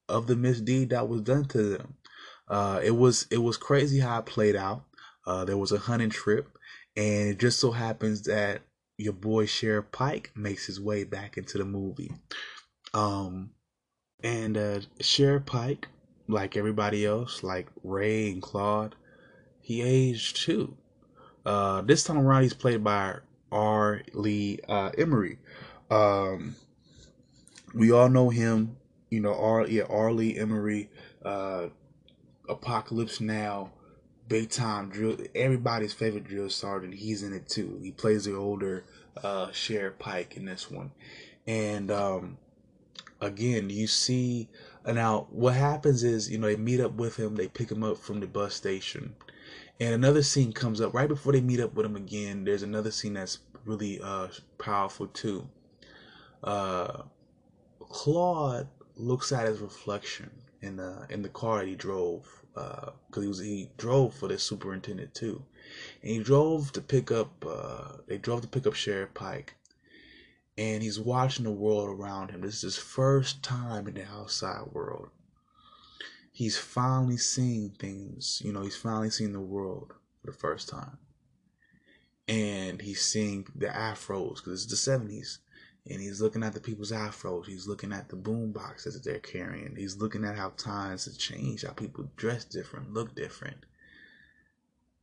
of 0.07 0.27
the 0.27 0.35
misdeed 0.35 0.89
that 0.91 1.07
was 1.07 1.21
done 1.21 1.45
to 1.45 1.63
them. 1.77 1.95
Uh, 2.47 2.79
it 2.83 2.91
was 2.91 3.27
it 3.31 3.39
was 3.39 3.57
crazy 3.57 3.99
how 3.99 4.19
it 4.19 4.25
played 4.25 4.55
out. 4.55 4.83
Uh, 5.25 5.45
there 5.45 5.57
was 5.57 5.71
a 5.71 5.79
hunting 5.79 6.09
trip, 6.09 6.57
and 6.95 7.29
it 7.29 7.39
just 7.39 7.59
so 7.59 7.71
happens 7.71 8.23
that 8.23 8.61
your 8.97 9.13
boy 9.13 9.45
Sheriff 9.45 9.91
Pike 9.91 10.31
makes 10.35 10.65
his 10.65 10.79
way 10.79 11.03
back 11.03 11.37
into 11.37 11.57
the 11.57 11.65
movie. 11.65 12.11
Um, 12.93 13.51
and 14.23 14.57
uh, 14.57 14.79
Sheriff 15.01 15.45
Pike, 15.45 15.87
like 16.27 16.55
everybody 16.55 17.05
else, 17.05 17.43
like 17.43 17.67
Ray 17.83 18.31
and 18.31 18.41
Claude, 18.41 18.95
he 19.61 19.81
aged 19.81 20.37
too. 20.37 20.77
Uh, 21.45 21.81
this 21.81 22.03
time 22.03 22.17
around, 22.17 22.43
he's 22.43 22.53
played 22.53 22.83
by 22.83 23.17
R. 23.51 24.01
Lee 24.13 24.59
uh, 24.67 24.91
Ermey. 24.91 25.37
Um, 25.89 26.55
we 27.73 27.91
all 27.91 28.09
know 28.09 28.29
him 28.29 28.77
you 29.15 29.21
know, 29.21 29.33
R 29.33 29.65
yeah, 29.65 29.83
R. 29.89 30.11
Lee 30.11 30.35
Ermey, 30.35 30.89
uh, 31.23 31.67
Apocalypse 32.49 33.21
Now, 33.21 33.71
big 34.27 34.49
time 34.49 34.89
drill. 34.89 35.17
Everybody's 35.33 35.93
favorite 35.93 36.25
drill 36.25 36.49
sergeant. 36.49 36.95
He's 36.95 37.23
in 37.23 37.31
it 37.31 37.47
too. 37.47 37.79
He 37.81 37.91
plays 37.91 38.25
the 38.25 38.35
older 38.35 38.83
uh, 39.23 39.53
Sheriff 39.53 39.97
Pike 39.99 40.35
in 40.35 40.43
this 40.43 40.69
one, 40.69 40.91
and 41.47 41.89
um, 41.91 42.37
again, 43.21 43.69
you 43.69 43.87
see 43.87 44.49
now 44.85 45.27
what 45.31 45.53
happens 45.53 46.03
is 46.03 46.29
you 46.29 46.37
know 46.37 46.47
they 46.47 46.57
meet 46.57 46.81
up 46.81 46.95
with 46.95 47.15
him. 47.15 47.37
They 47.37 47.47
pick 47.47 47.71
him 47.71 47.85
up 47.85 47.97
from 47.97 48.19
the 48.19 48.27
bus 48.27 48.53
station, 48.53 49.15
and 49.79 49.95
another 49.95 50.23
scene 50.23 50.51
comes 50.51 50.81
up 50.81 50.93
right 50.93 51.07
before 51.07 51.31
they 51.31 51.41
meet 51.41 51.61
up 51.61 51.73
with 51.73 51.85
him 51.85 51.95
again. 51.95 52.43
There's 52.43 52.63
another 52.63 52.91
scene 52.91 53.13
that's 53.13 53.39
really 53.63 54.01
uh, 54.01 54.27
powerful 54.57 55.07
too. 55.07 55.47
Uh, 56.43 57.03
Claude 57.79 58.67
looks 58.97 59.31
at 59.31 59.47
his 59.47 59.59
reflection 59.59 60.29
in 60.61 60.77
the 60.77 61.05
in 61.09 61.21
the 61.21 61.29
car 61.29 61.59
that 61.59 61.67
he 61.67 61.75
drove 61.75 62.27
because 62.53 62.93
uh, 63.17 63.21
he 63.21 63.27
was 63.27 63.39
he 63.39 63.69
drove 63.77 64.13
for 64.13 64.27
the 64.27 64.39
superintendent 64.39 65.13
too, 65.13 65.43
and 66.01 66.11
he 66.11 66.19
drove 66.19 66.71
to 66.71 66.81
pick 66.81 67.11
up 67.11 67.45
uh, 67.47 67.97
they 68.07 68.17
drove 68.17 68.41
to 68.41 68.47
pick 68.47 68.65
up 68.65 68.73
Sheriff 68.73 69.13
Pike, 69.13 69.55
and 70.57 70.81
he's 70.81 70.99
watching 70.99 71.43
the 71.43 71.51
world 71.51 71.89
around 71.89 72.31
him. 72.31 72.41
This 72.41 72.55
is 72.55 72.61
his 72.61 72.77
first 72.77 73.43
time 73.43 73.87
in 73.87 73.95
the 73.95 74.07
outside 74.07 74.67
world. 74.71 75.09
He's 76.31 76.57
finally 76.57 77.17
seeing 77.17 77.71
things, 77.71 78.41
you 78.43 78.51
know. 78.51 78.63
He's 78.63 78.75
finally 78.75 79.09
seeing 79.09 79.33
the 79.33 79.39
world 79.39 79.93
for 80.21 80.27
the 80.27 80.37
first 80.37 80.69
time, 80.69 80.97
and 82.27 82.81
he's 82.81 83.01
seeing 83.01 83.47
the 83.53 83.67
afros 83.67 84.35
because 84.35 84.63
it's 84.63 84.71
the 84.71 84.77
seventies 84.77 85.39
and 85.87 86.01
he's 86.01 86.19
looking 86.19 86.43
at 86.43 86.53
the 86.53 86.59
people's 86.59 86.91
afros. 86.91 87.45
He's 87.45 87.67
looking 87.67 87.93
at 87.93 88.09
the 88.09 88.15
boom 88.15 88.51
boxes 88.51 88.95
that 88.95 89.03
they're 89.03 89.19
carrying. 89.19 89.75
He's 89.75 89.97
looking 89.97 90.25
at 90.25 90.35
how 90.35 90.49
times 90.57 91.05
have 91.05 91.17
changed, 91.17 91.65
how 91.65 91.73
people 91.73 92.09
dress 92.15 92.43
different, 92.43 92.93
look 92.93 93.15
different. 93.15 93.65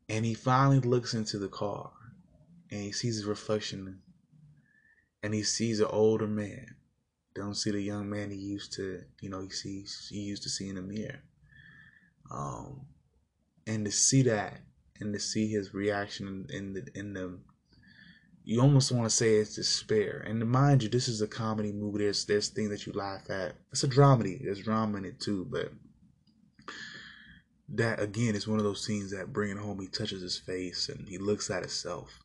And 0.09 0.25
he 0.25 0.35
finally 0.35 0.81
looks 0.81 1.15
into 1.15 1.39
the 1.39 1.49
car 1.49 1.93
and 2.71 2.81
he 2.81 2.93
sees 2.93 3.17
his 3.17 3.25
reflection 3.27 4.01
and 5.23 5.33
he 5.33 5.45
sees 5.45 5.79
an 5.79 5.87
older 5.89 6.27
man. 6.27 6.75
Don't 7.35 7.55
see 7.55 7.71
the 7.71 7.81
young 7.81 8.11
man 8.11 8.31
he 8.31 8.37
used 8.37 8.73
to, 8.75 9.03
you 9.21 9.31
know, 9.31 9.41
he 9.41 9.51
sees 9.51 10.09
he 10.11 10.21
used 10.21 10.43
to 10.43 10.49
see 10.49 10.69
in 10.69 10.75
the 10.75 10.83
mirror. 10.83 11.23
Um, 12.31 12.83
and 13.67 13.85
to 13.85 13.93
see 13.93 14.23
that 14.23 14.61
and 15.01 15.15
to 15.15 15.21
see 15.21 15.49
his 15.49 15.73
reaction 15.73 16.47
in 16.51 16.75
the 16.75 16.89
in 16.95 17.15
the 17.15 17.39
you 18.45 18.61
almost 18.61 18.91
want 18.91 19.05
to 19.05 19.15
say 19.15 19.37
it's 19.37 19.55
despair. 19.55 20.25
And 20.27 20.45
mind 20.49 20.83
you, 20.83 20.89
this 20.89 21.09
is 21.09 21.23
a 21.23 21.29
comedy 21.29 21.73
movie. 21.73 22.05
There's 22.05 22.25
there's 22.25 22.49
things 22.49 22.71
that 22.71 22.87
you 22.87 22.93
laugh 22.93 23.31
at. 23.31 23.55
It's 23.71 23.85
a 23.85 23.89
dramedy. 23.89 24.43
There's 24.43 24.63
drama 24.63 24.99
in 24.99 25.05
it 25.05 25.21
too, 25.21 25.47
but 25.49 25.73
that 27.75 28.01
again 28.01 28.35
is 28.35 28.49
one 28.49 28.59
of 28.59 28.65
those 28.65 28.85
scenes 28.85 29.13
that 29.13 29.33
bringing 29.33 29.57
home. 29.57 29.81
He 29.81 29.87
touches 29.87 30.23
his 30.23 30.39
face 30.39 30.89
and 30.89 31.09
he 31.09 31.19
looks 31.19 31.51
at 31.51 31.63
himself, 31.63 32.19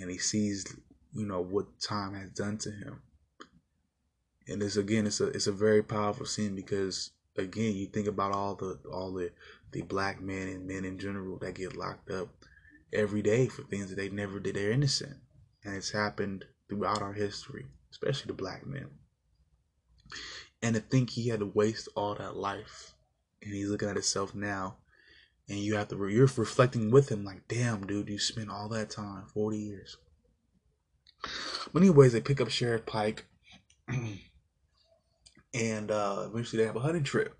and 0.00 0.10
he 0.10 0.18
sees 0.18 0.64
you 1.12 1.26
know 1.26 1.40
what 1.42 1.80
time 1.80 2.14
has 2.14 2.30
done 2.30 2.58
to 2.58 2.70
him. 2.70 3.02
And 4.46 4.62
it's 4.62 4.76
again, 4.76 5.06
it's 5.06 5.20
a 5.20 5.26
it's 5.28 5.48
a 5.48 5.52
very 5.52 5.82
powerful 5.82 6.26
scene 6.26 6.54
because 6.54 7.10
again, 7.36 7.74
you 7.74 7.86
think 7.86 8.06
about 8.06 8.32
all 8.32 8.54
the 8.54 8.78
all 8.92 9.12
the 9.12 9.32
the 9.72 9.82
black 9.82 10.20
men 10.20 10.48
and 10.48 10.68
men 10.68 10.84
in 10.84 10.98
general 10.98 11.38
that 11.38 11.54
get 11.54 11.76
locked 11.76 12.10
up 12.10 12.28
every 12.92 13.22
day 13.22 13.48
for 13.48 13.62
things 13.62 13.88
that 13.88 13.96
they 13.96 14.08
never 14.08 14.38
did. 14.38 14.54
They're 14.54 14.70
innocent 14.70 15.16
and 15.64 15.74
it's 15.74 15.90
happened 15.90 16.44
throughout 16.68 17.02
our 17.02 17.12
history, 17.12 17.66
especially 17.90 18.28
the 18.28 18.34
black 18.34 18.66
men. 18.66 18.86
And 20.62 20.74
to 20.74 20.80
think 20.80 21.10
he 21.10 21.28
had 21.28 21.40
to 21.40 21.46
waste 21.46 21.88
all 21.96 22.14
that 22.14 22.36
life, 22.36 22.94
and 23.42 23.52
he's 23.52 23.68
looking 23.68 23.88
at 23.88 23.96
himself 23.96 24.34
now, 24.34 24.76
and 25.48 25.58
you 25.58 25.76
have 25.76 25.88
to 25.88 26.08
you're 26.08 26.28
reflecting 26.36 26.90
with 26.90 27.10
him 27.10 27.24
like, 27.24 27.48
damn, 27.48 27.86
dude, 27.86 28.08
you 28.08 28.18
spent 28.18 28.50
all 28.50 28.68
that 28.68 28.90
time, 28.90 29.24
forty 29.32 29.58
years. 29.58 29.96
But 31.72 31.82
anyways, 31.82 32.12
they 32.12 32.20
pick 32.20 32.40
up 32.40 32.50
Sheriff 32.50 32.86
Pike, 32.86 33.26
and 35.54 35.90
uh, 35.90 36.24
eventually 36.26 36.62
they 36.62 36.66
have 36.66 36.76
a 36.76 36.80
hunting 36.80 37.04
trip, 37.04 37.36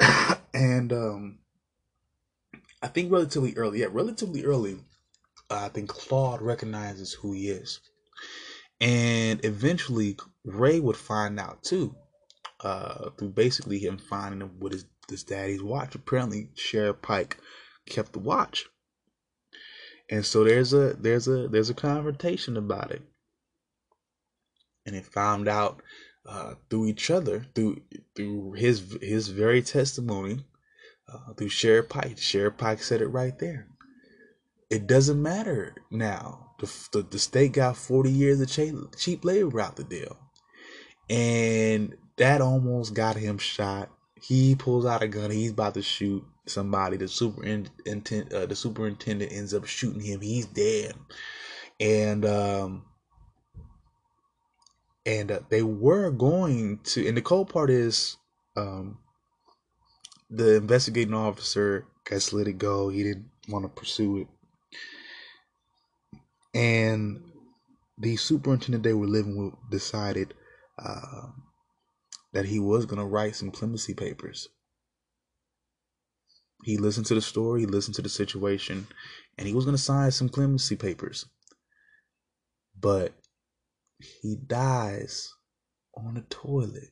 and 0.54 0.92
um, 0.92 1.38
I 2.82 2.88
think 2.88 3.12
relatively 3.12 3.54
early. 3.56 3.80
Yeah, 3.80 3.88
relatively 3.90 4.44
early. 4.44 4.78
Uh, 5.52 5.66
I 5.66 5.68
think 5.68 5.90
Claude 5.90 6.40
recognizes 6.40 7.12
who 7.12 7.32
he 7.34 7.50
is, 7.50 7.80
and 8.80 9.44
eventually 9.44 10.16
Ray 10.44 10.80
would 10.80 10.96
find 10.96 11.38
out 11.38 11.62
too, 11.62 11.94
uh, 12.60 13.10
through 13.18 13.30
basically 13.30 13.78
him 13.78 13.98
finding 13.98 14.40
him 14.40 14.58
with 14.60 14.72
his 14.72 14.86
his 15.10 15.24
daddy's 15.24 15.62
watch. 15.62 15.94
Apparently, 15.94 16.48
Sheriff 16.54 17.02
Pike 17.02 17.36
kept 17.84 18.14
the 18.14 18.18
watch, 18.18 18.64
and 20.08 20.24
so 20.24 20.42
there's 20.42 20.72
a 20.72 20.94
there's 20.94 21.28
a 21.28 21.48
there's 21.48 21.68
a 21.68 21.74
confrontation 21.74 22.56
about 22.56 22.90
it, 22.90 23.02
and 24.86 24.96
it 24.96 25.04
found 25.04 25.48
out 25.48 25.82
uh, 26.24 26.54
through 26.70 26.86
each 26.86 27.10
other, 27.10 27.44
through 27.54 27.82
through 28.16 28.52
his 28.52 28.96
his 29.02 29.28
very 29.28 29.60
testimony, 29.60 30.46
uh, 31.12 31.34
through 31.34 31.50
Sheriff 31.50 31.90
Pike. 31.90 32.16
Sheriff 32.16 32.56
Pike 32.56 32.82
said 32.82 33.02
it 33.02 33.08
right 33.08 33.38
there. 33.38 33.68
It 34.72 34.86
doesn't 34.86 35.20
matter 35.20 35.74
now. 35.90 36.52
The, 36.58 36.88
the, 36.92 37.02
the 37.02 37.18
state 37.18 37.52
got 37.52 37.76
40 37.76 38.10
years 38.10 38.40
of 38.40 38.48
cheap, 38.48 38.74
cheap 38.96 39.22
labor 39.22 39.60
out 39.60 39.76
the 39.76 39.84
deal. 39.84 40.16
And 41.10 41.94
that 42.16 42.40
almost 42.40 42.94
got 42.94 43.16
him 43.16 43.36
shot. 43.36 43.90
He 44.18 44.54
pulls 44.54 44.86
out 44.86 45.02
a 45.02 45.08
gun. 45.08 45.30
He's 45.30 45.50
about 45.50 45.74
to 45.74 45.82
shoot 45.82 46.24
somebody. 46.46 46.96
The 46.96 47.08
superintendent, 47.08 48.32
uh, 48.32 48.46
the 48.46 48.56
superintendent 48.56 49.30
ends 49.30 49.52
up 49.52 49.66
shooting 49.66 50.00
him. 50.00 50.22
He's 50.22 50.46
dead. 50.46 50.94
And 51.78 52.24
um, 52.24 52.86
and 55.04 55.32
uh, 55.32 55.40
they 55.50 55.62
were 55.62 56.10
going 56.10 56.78
to. 56.84 57.06
And 57.06 57.14
the 57.14 57.20
cold 57.20 57.50
part 57.50 57.68
is, 57.68 58.16
um, 58.56 59.00
the 60.30 60.56
investigating 60.56 61.12
officer 61.12 61.84
guys 62.08 62.32
let 62.32 62.48
it 62.48 62.56
go. 62.56 62.88
He 62.88 63.02
didn't 63.02 63.28
want 63.50 63.66
to 63.66 63.68
pursue 63.68 64.16
it. 64.16 64.28
And 66.54 67.22
the 67.98 68.16
superintendent 68.16 68.84
they 68.84 68.92
were 68.92 69.06
living 69.06 69.36
with 69.36 69.54
decided 69.70 70.34
uh, 70.78 71.28
that 72.32 72.46
he 72.46 72.58
was 72.58 72.86
going 72.86 72.98
to 72.98 73.06
write 73.06 73.36
some 73.36 73.50
clemency 73.50 73.94
papers. 73.94 74.48
He 76.64 76.76
listened 76.76 77.06
to 77.06 77.14
the 77.14 77.22
story, 77.22 77.60
he 77.60 77.66
listened 77.66 77.96
to 77.96 78.02
the 78.02 78.08
situation, 78.08 78.86
and 79.36 79.48
he 79.48 79.54
was 79.54 79.64
going 79.64 79.76
to 79.76 79.82
sign 79.82 80.10
some 80.10 80.28
clemency 80.28 80.76
papers. 80.76 81.26
But 82.78 83.12
he 83.98 84.36
dies 84.36 85.32
on 85.96 86.14
the 86.14 86.22
toilet. 86.22 86.90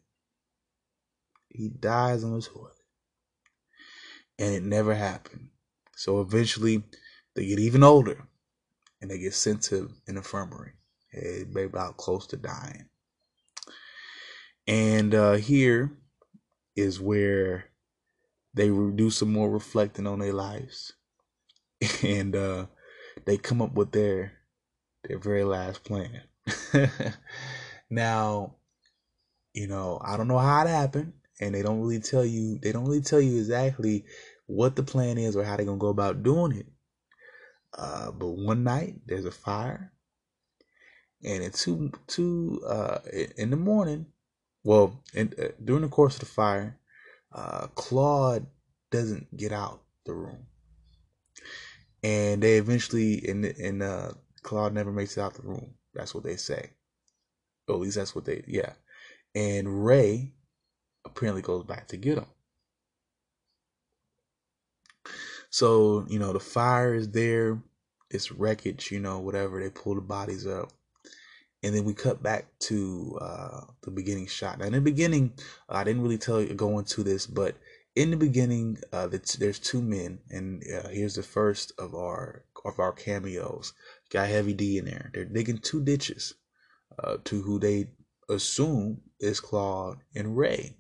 He 1.49 1.69
dies 1.69 2.25
on 2.25 2.35
the 2.35 2.43
toilet. 2.43 2.73
And 4.39 4.55
it 4.55 4.63
never 4.63 4.95
happened. 4.95 5.49
So 5.97 6.21
eventually, 6.21 6.83
they 7.35 7.47
get 7.47 7.59
even 7.59 7.83
older 7.83 8.27
and 9.01 9.11
they 9.11 9.19
get 9.19 9.35
sent 9.35 9.63
to 9.63 9.91
an 10.07 10.17
infirmary. 10.17 10.73
They 11.13 11.65
about 11.65 11.97
close 11.97 12.27
to 12.29 12.37
dying. 12.37 12.89
And 14.67 15.15
uh, 15.15 15.33
here 15.33 15.91
is 16.77 17.01
where 17.01 17.65
they 18.55 18.69
do 18.69 19.11
some 19.11 19.33
more 19.33 19.51
reflecting 19.51 20.07
on 20.07 20.19
their 20.19 20.33
lives. 20.33 20.93
And 22.03 22.37
uh, 22.37 22.67
they 23.25 23.39
come 23.39 23.63
up 23.63 23.73
with 23.73 23.93
their 23.93 24.33
their 25.05 25.19
very 25.19 25.45
last 25.45 25.83
plan. 25.83 26.21
now, 27.91 28.57
you 29.55 29.67
know, 29.67 29.99
I 30.05 30.19
don't 30.19 30.29
know 30.29 30.39
how 30.39 30.63
it 30.65 30.69
happened, 30.69 31.15
and 31.41 31.55
they 31.55 31.63
don't 31.63 31.81
really 31.81 32.01
tell 32.01 32.25
you. 32.25 32.59
They 32.59 32.73
don't 32.73 32.85
really 32.85 33.01
tell 33.01 33.21
you 33.21 33.39
exactly 33.39 34.05
what 34.47 34.77
the 34.77 34.83
plan 34.83 35.17
is 35.17 35.37
or 35.37 35.45
how 35.45 35.57
they're 35.57 35.65
gonna 35.65 35.79
go 35.79 35.89
about 35.89 36.23
doing 36.23 36.53
it. 36.53 36.67
Uh, 37.77 38.11
but 38.11 38.29
one 38.29 38.65
night 38.65 38.97
there's 39.07 39.25
a 39.25 39.31
fire, 39.31 39.93
and 41.23 41.45
at 41.45 41.55
two 41.55 41.93
two 42.07 42.61
uh, 42.67 42.99
in 43.37 43.51
the 43.51 43.57
morning, 43.57 44.07
well, 44.65 45.03
in, 45.15 45.33
uh, 45.41 45.49
during 45.65 45.83
the 45.83 45.89
course 45.89 46.15
of 46.15 46.21
the 46.21 46.27
fire, 46.27 46.79
uh, 47.33 47.69
Claude 47.75 48.47
doesn't 48.91 49.37
get 49.37 49.53
out 49.53 49.83
the 50.05 50.15
room, 50.15 50.47
and 52.03 52.43
they 52.43 52.59
eventually 52.59 53.15
in 53.15 53.45
in 53.45 53.83
uh, 53.83 54.13
Claude 54.43 54.75
never 54.75 54.93
makes 54.93 55.17
it 55.17 55.21
out 55.21 55.35
the 55.35 55.43
room. 55.43 55.75
That's 55.95 56.15
what 56.15 56.25
they 56.25 56.37
say. 56.37 56.71
At 57.69 57.77
least 57.77 57.97
that's 57.97 58.15
what 58.15 58.25
they 58.25 58.43
yeah. 58.49 58.73
And 59.35 59.85
Ray 59.87 60.33
apparently 61.05 61.43
goes 61.43 61.65
back 61.65 61.87
to 61.89 61.97
get 61.97 62.19
him. 62.19 62.27
So, 65.51 66.07
you 66.09 66.19
know, 66.19 66.33
the 66.33 66.41
fire 66.41 66.95
is 66.95 67.11
there, 67.11 67.61
it's 68.11 68.33
wreckage, 68.33 68.91
you 68.91 69.01
know, 69.01 69.19
whatever. 69.19 69.61
They 69.61 69.71
pull 69.71 69.95
the 69.95 70.01
bodies 70.01 70.47
up. 70.47 70.71
And 71.63 71.75
then 71.75 71.85
we 71.85 71.93
cut 71.93 72.23
back 72.23 72.47
to 72.61 73.19
uh, 73.21 73.61
the 73.83 73.91
beginning 73.91 74.27
shot. 74.27 74.59
Now, 74.59 74.67
in 74.67 74.73
the 74.73 74.81
beginning, 74.81 75.35
I 75.69 75.85
didn't 75.85 76.03
really 76.03 76.17
tell 76.17 76.41
you 76.41 76.55
go 76.55 76.79
into 76.79 77.03
this, 77.03 77.27
but 77.27 77.57
in 77.97 78.11
the 78.11 78.17
beginning, 78.17 78.79
uh, 78.93 79.09
there's 79.09 79.59
two 79.59 79.83
men, 79.83 80.21
and 80.31 80.63
uh, 80.63 80.89
here's 80.89 81.17
the 81.17 81.23
first 81.23 81.73
of 81.79 81.95
our 81.95 82.45
of 82.65 82.79
our 82.79 82.93
cameos. 82.93 83.73
Got 84.11 84.29
Heavy 84.29 84.53
D 84.53 84.79
in 84.79 84.85
there. 84.85 85.11
They're 85.13 85.25
digging 85.25 85.59
two 85.59 85.83
ditches 85.83 86.35
uh, 87.03 87.17
to 87.25 87.43
who 87.43 87.59
they 87.59 87.89
assume 88.29 89.01
is 89.19 89.41
Claude 89.41 89.99
and 90.15 90.37
Ray. 90.37 90.77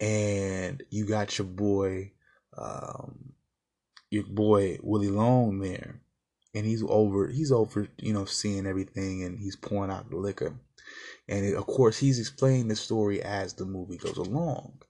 And 0.00 0.82
you 0.90 1.04
got 1.06 1.38
your 1.38 1.46
boy, 1.46 2.12
um, 2.56 3.32
your 4.10 4.24
boy 4.24 4.78
Willie 4.82 5.08
Long 5.08 5.60
there, 5.60 6.00
and 6.54 6.64
he's 6.66 6.82
over. 6.86 7.28
He's 7.28 7.52
over, 7.52 7.88
you 7.98 8.12
know, 8.12 8.24
seeing 8.24 8.66
everything, 8.66 9.22
and 9.24 9.38
he's 9.38 9.56
pouring 9.56 9.90
out 9.90 10.10
the 10.10 10.16
liquor. 10.16 10.54
And 11.28 11.44
it, 11.44 11.54
of 11.54 11.66
course, 11.66 11.98
he's 11.98 12.18
explaining 12.18 12.68
the 12.68 12.76
story 12.76 13.22
as 13.22 13.54
the 13.54 13.64
movie 13.64 13.96
goes 13.96 14.18
along. 14.18 14.82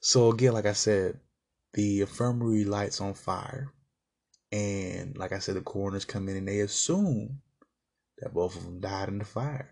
So 0.00 0.30
again, 0.32 0.52
like 0.52 0.66
I 0.66 0.72
said, 0.72 1.20
the 1.74 2.00
infirmary 2.00 2.64
lights 2.64 3.00
on 3.00 3.14
fire 3.14 3.72
and 4.52 5.16
like 5.16 5.32
I 5.32 5.38
said, 5.38 5.56
the 5.56 5.62
coroners 5.62 6.04
come 6.04 6.28
in 6.28 6.36
and 6.36 6.46
they 6.46 6.60
assume 6.60 7.40
that 8.18 8.34
both 8.34 8.54
of 8.54 8.64
them 8.64 8.80
died 8.80 9.08
in 9.08 9.18
the 9.18 9.24
fire. 9.24 9.70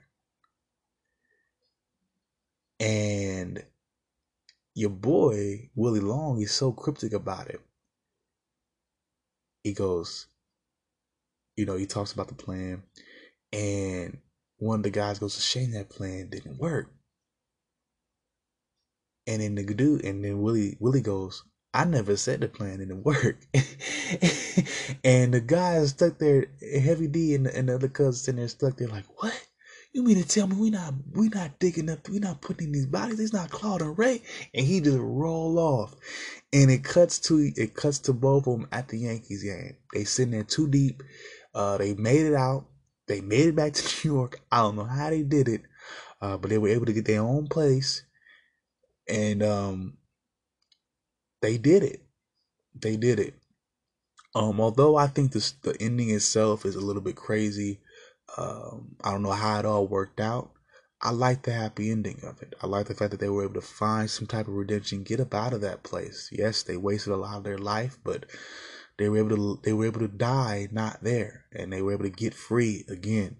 And 2.80 3.62
your 4.74 4.90
boy, 4.90 5.70
Willie 5.74 6.00
Long, 6.00 6.40
is 6.40 6.52
so 6.52 6.72
cryptic 6.72 7.12
about 7.12 7.48
it. 7.48 7.60
He 9.62 9.72
goes, 9.72 10.26
you 11.56 11.66
know, 11.66 11.76
he 11.76 11.86
talks 11.86 12.12
about 12.12 12.28
the 12.28 12.34
plan, 12.34 12.82
and 13.52 14.18
one 14.58 14.80
of 14.80 14.82
the 14.84 14.90
guys 14.90 15.18
goes, 15.18 15.36
"A 15.36 15.40
shame 15.40 15.72
that 15.72 15.90
plan 15.90 16.30
didn't 16.30 16.58
work." 16.58 16.90
And 19.26 19.42
then 19.42 19.54
the 19.54 19.62
dude, 19.62 20.04
and 20.04 20.24
then 20.24 20.40
Willie, 20.40 20.76
Willie 20.80 21.02
goes, 21.02 21.44
I 21.72 21.84
never 21.84 22.16
said 22.16 22.40
the 22.40 22.48
plan 22.48 22.78
didn't 22.78 23.04
work. 23.04 23.38
and 25.04 25.32
the 25.32 25.42
guys 25.44 25.90
stuck 25.90 26.18
there, 26.18 26.46
Heavy 26.60 27.06
D 27.06 27.34
and 27.34 27.46
the, 27.46 27.56
and 27.56 27.68
the 27.68 27.74
other 27.76 27.88
cousins 27.88 28.26
in 28.26 28.36
there 28.36 28.48
stuck 28.48 28.76
there 28.76 28.88
like, 28.88 29.04
what? 29.22 29.49
You 29.92 30.04
mean 30.04 30.22
to 30.22 30.28
tell 30.28 30.46
me 30.46 30.54
we 30.54 30.70
not 30.70 30.94
we 31.12 31.28
not 31.28 31.58
digging 31.58 31.90
up, 31.90 32.08
we 32.08 32.20
not 32.20 32.40
putting 32.40 32.68
in 32.68 32.72
these 32.72 32.86
bodies? 32.86 33.18
It's 33.18 33.32
not 33.32 33.50
Claude 33.50 33.82
and 33.82 33.98
Ray, 33.98 34.22
and 34.54 34.64
he 34.64 34.80
just 34.80 34.98
roll 34.98 35.58
off, 35.58 35.96
and 36.52 36.70
it 36.70 36.84
cuts 36.84 37.18
to 37.20 37.50
it 37.56 37.74
cuts 37.74 37.98
to 38.00 38.12
both 38.12 38.46
of 38.46 38.58
them 38.58 38.68
at 38.70 38.88
the 38.88 38.98
Yankees 38.98 39.42
game. 39.42 39.76
They 39.92 40.04
sitting 40.04 40.30
there 40.30 40.44
too 40.44 40.68
deep. 40.68 41.02
Uh, 41.52 41.76
they 41.78 41.94
made 41.94 42.24
it 42.24 42.34
out. 42.34 42.66
They 43.08 43.20
made 43.20 43.48
it 43.48 43.56
back 43.56 43.72
to 43.72 43.82
New 44.08 44.14
York. 44.14 44.40
I 44.52 44.58
don't 44.58 44.76
know 44.76 44.84
how 44.84 45.10
they 45.10 45.22
did 45.22 45.48
it, 45.48 45.62
uh, 46.22 46.36
but 46.36 46.50
they 46.50 46.58
were 46.58 46.68
able 46.68 46.86
to 46.86 46.92
get 46.92 47.06
their 47.06 47.22
own 47.22 47.48
place, 47.48 48.04
and 49.08 49.42
um, 49.42 49.94
they 51.42 51.58
did 51.58 51.82
it. 51.82 52.00
They 52.80 52.96
did 52.96 53.18
it. 53.18 53.34
Um, 54.36 54.60
although 54.60 54.94
I 54.94 55.08
think 55.08 55.32
this, 55.32 55.50
the 55.50 55.76
ending 55.80 56.10
itself 56.10 56.64
is 56.64 56.76
a 56.76 56.80
little 56.80 57.02
bit 57.02 57.16
crazy. 57.16 57.80
Um, 58.36 58.96
I 59.02 59.10
don't 59.10 59.22
know 59.22 59.32
how 59.32 59.58
it 59.58 59.64
all 59.66 59.86
worked 59.86 60.20
out. 60.20 60.50
I 61.02 61.10
like 61.10 61.42
the 61.42 61.52
happy 61.52 61.90
ending 61.90 62.20
of 62.24 62.42
it. 62.42 62.54
I 62.62 62.66
like 62.66 62.86
the 62.86 62.94
fact 62.94 63.10
that 63.12 63.20
they 63.20 63.28
were 63.30 63.44
able 63.44 63.54
to 63.54 63.60
find 63.62 64.10
some 64.10 64.26
type 64.26 64.48
of 64.48 64.54
redemption, 64.54 65.02
get 65.02 65.20
up 65.20 65.34
out 65.34 65.54
of 65.54 65.62
that 65.62 65.82
place. 65.82 66.28
Yes, 66.30 66.62
they 66.62 66.76
wasted 66.76 67.12
a 67.12 67.16
lot 67.16 67.38
of 67.38 67.44
their 67.44 67.58
life, 67.58 67.98
but 68.04 68.26
they 68.98 69.08
were 69.08 69.18
able 69.18 69.30
to 69.30 69.60
they 69.62 69.72
were 69.72 69.86
able 69.86 70.00
to 70.00 70.08
die 70.08 70.68
not 70.70 71.02
there, 71.02 71.46
and 71.52 71.72
they 71.72 71.80
were 71.80 71.92
able 71.92 72.04
to 72.04 72.10
get 72.10 72.34
free 72.34 72.84
again. 72.88 73.36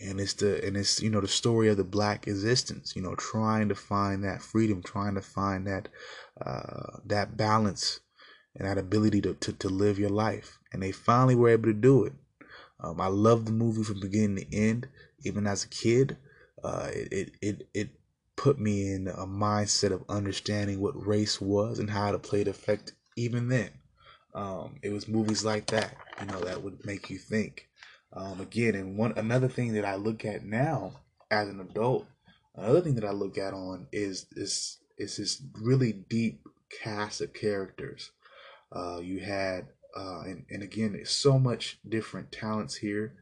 And 0.00 0.18
it's 0.18 0.32
the 0.32 0.64
and 0.66 0.76
it's 0.76 1.02
you 1.02 1.10
know 1.10 1.20
the 1.20 1.28
story 1.28 1.68
of 1.68 1.76
the 1.76 1.84
black 1.84 2.26
existence. 2.26 2.96
You 2.96 3.02
know, 3.02 3.14
trying 3.16 3.68
to 3.68 3.74
find 3.74 4.24
that 4.24 4.40
freedom, 4.40 4.82
trying 4.82 5.14
to 5.16 5.22
find 5.22 5.66
that 5.66 5.88
uh, 6.40 6.98
that 7.04 7.36
balance 7.36 8.00
and 8.56 8.66
that 8.66 8.78
ability 8.78 9.20
to, 9.22 9.34
to, 9.34 9.52
to 9.52 9.68
live 9.68 9.98
your 9.98 10.10
life. 10.10 10.58
And 10.72 10.82
they 10.82 10.92
finally 10.92 11.34
were 11.34 11.50
able 11.50 11.64
to 11.64 11.74
do 11.74 12.04
it. 12.04 12.12
Um, 12.84 13.00
I 13.00 13.06
love 13.06 13.46
the 13.46 13.52
movie 13.52 13.82
from 13.82 14.00
beginning 14.00 14.36
to 14.36 14.56
end. 14.56 14.88
Even 15.24 15.46
as 15.46 15.64
a 15.64 15.68
kid, 15.68 16.18
uh, 16.62 16.90
it, 16.92 17.32
it, 17.40 17.68
it 17.72 17.88
put 18.36 18.58
me 18.58 18.92
in 18.92 19.08
a 19.08 19.26
mindset 19.26 19.90
of 19.90 20.04
understanding 20.08 20.80
what 20.80 21.06
race 21.06 21.40
was 21.40 21.78
and 21.78 21.88
how 21.88 22.12
to 22.12 22.18
play 22.18 22.42
it 22.42 22.48
effect 22.48 22.92
even 23.16 23.48
then. 23.48 23.70
Um, 24.34 24.76
it 24.82 24.92
was 24.92 25.08
movies 25.08 25.44
like 25.44 25.66
that, 25.68 25.96
you 26.20 26.26
know, 26.26 26.40
that 26.40 26.62
would 26.62 26.84
make 26.84 27.08
you 27.08 27.18
think. 27.18 27.68
Um, 28.12 28.40
again, 28.40 28.74
and 28.74 28.98
one 28.98 29.14
another 29.16 29.48
thing 29.48 29.72
that 29.74 29.84
I 29.84 29.94
look 29.94 30.24
at 30.24 30.44
now 30.44 31.00
as 31.30 31.48
an 31.48 31.60
adult, 31.60 32.06
another 32.54 32.80
thing 32.80 32.96
that 32.96 33.04
I 33.04 33.12
look 33.12 33.38
at 33.38 33.54
on 33.54 33.86
is 33.92 34.26
is 34.32 34.78
is 34.98 35.16
this 35.16 35.42
really 35.60 35.92
deep 35.92 36.40
cast 36.82 37.20
of 37.20 37.32
characters. 37.32 38.10
Uh, 38.72 38.98
you 39.00 39.20
had, 39.20 39.68
uh, 39.96 40.22
and 40.26 40.44
and 40.50 40.62
again, 40.62 41.00
so 41.04 41.38
much 41.38 41.78
different 41.88 42.32
talents 42.32 42.76
here. 42.76 43.14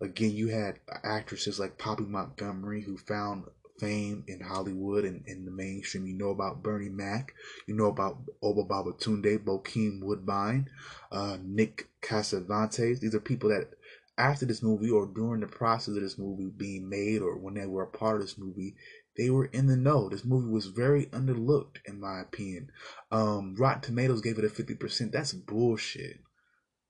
Again, 0.00 0.30
you 0.30 0.48
had 0.48 0.78
actresses 1.02 1.58
like 1.58 1.78
Poppy 1.78 2.04
Montgomery 2.04 2.82
who 2.82 2.96
found 2.96 3.44
fame 3.78 4.24
in 4.26 4.40
Hollywood 4.40 5.04
and 5.04 5.24
in 5.26 5.44
the 5.44 5.50
mainstream. 5.50 6.06
You 6.06 6.14
know 6.14 6.30
about 6.30 6.62
Bernie 6.62 6.88
Mac. 6.88 7.34
You 7.66 7.74
know 7.74 7.86
about 7.86 8.18
Obba 8.42 8.66
Babatundé, 8.66 9.38
Bokeem 9.38 10.02
Woodbine, 10.02 10.68
uh, 11.10 11.38
Nick 11.42 11.88
Cassavetes. 12.02 13.00
These 13.00 13.14
are 13.14 13.20
people 13.20 13.50
that 13.50 13.70
after 14.18 14.44
this 14.44 14.62
movie 14.62 14.90
or 14.90 15.06
during 15.06 15.40
the 15.40 15.46
process 15.46 15.94
of 15.94 16.02
this 16.02 16.18
movie 16.18 16.50
being 16.56 16.88
made 16.88 17.22
or 17.22 17.38
when 17.38 17.54
they 17.54 17.66
were 17.66 17.84
a 17.84 17.86
part 17.86 18.16
of 18.16 18.22
this 18.22 18.36
movie, 18.36 18.74
they 19.18 19.30
were 19.30 19.46
in 19.46 19.66
the 19.66 19.76
know. 19.76 20.08
This 20.08 20.24
movie 20.24 20.48
was 20.48 20.66
very 20.66 21.06
underlooked, 21.06 21.78
in 21.84 22.00
my 22.00 22.20
opinion. 22.20 22.70
Um, 23.10 23.56
Rotten 23.58 23.82
Tomatoes 23.82 24.20
gave 24.20 24.38
it 24.38 24.44
a 24.44 24.48
50%. 24.48 25.10
That's 25.10 25.32
bullshit. 25.32 26.20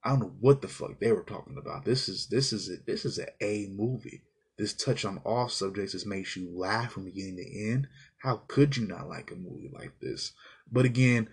I 0.04 0.10
don't 0.10 0.20
know 0.20 0.34
what 0.38 0.60
the 0.62 0.68
fuck 0.68 1.00
they 1.00 1.10
were 1.10 1.24
talking 1.24 1.56
about. 1.58 1.84
This 1.84 2.08
is 2.08 2.28
this 2.28 2.52
is 2.52 2.70
a, 2.70 2.76
this 2.86 3.04
is 3.04 3.18
an 3.18 3.28
A 3.40 3.68
movie. 3.72 4.22
This 4.58 4.74
touch 4.74 5.04
on 5.04 5.18
all 5.24 5.48
subjects 5.48 5.92
this 5.92 6.06
makes 6.06 6.36
you 6.36 6.50
laugh 6.56 6.92
from 6.92 7.06
beginning 7.06 7.36
to 7.36 7.70
end. 7.70 7.88
How 8.18 8.42
could 8.48 8.76
you 8.76 8.86
not 8.86 9.08
like 9.08 9.30
a 9.30 9.36
movie 9.36 9.70
like 9.72 9.92
this? 10.00 10.32
But 10.70 10.84
again, 10.84 11.28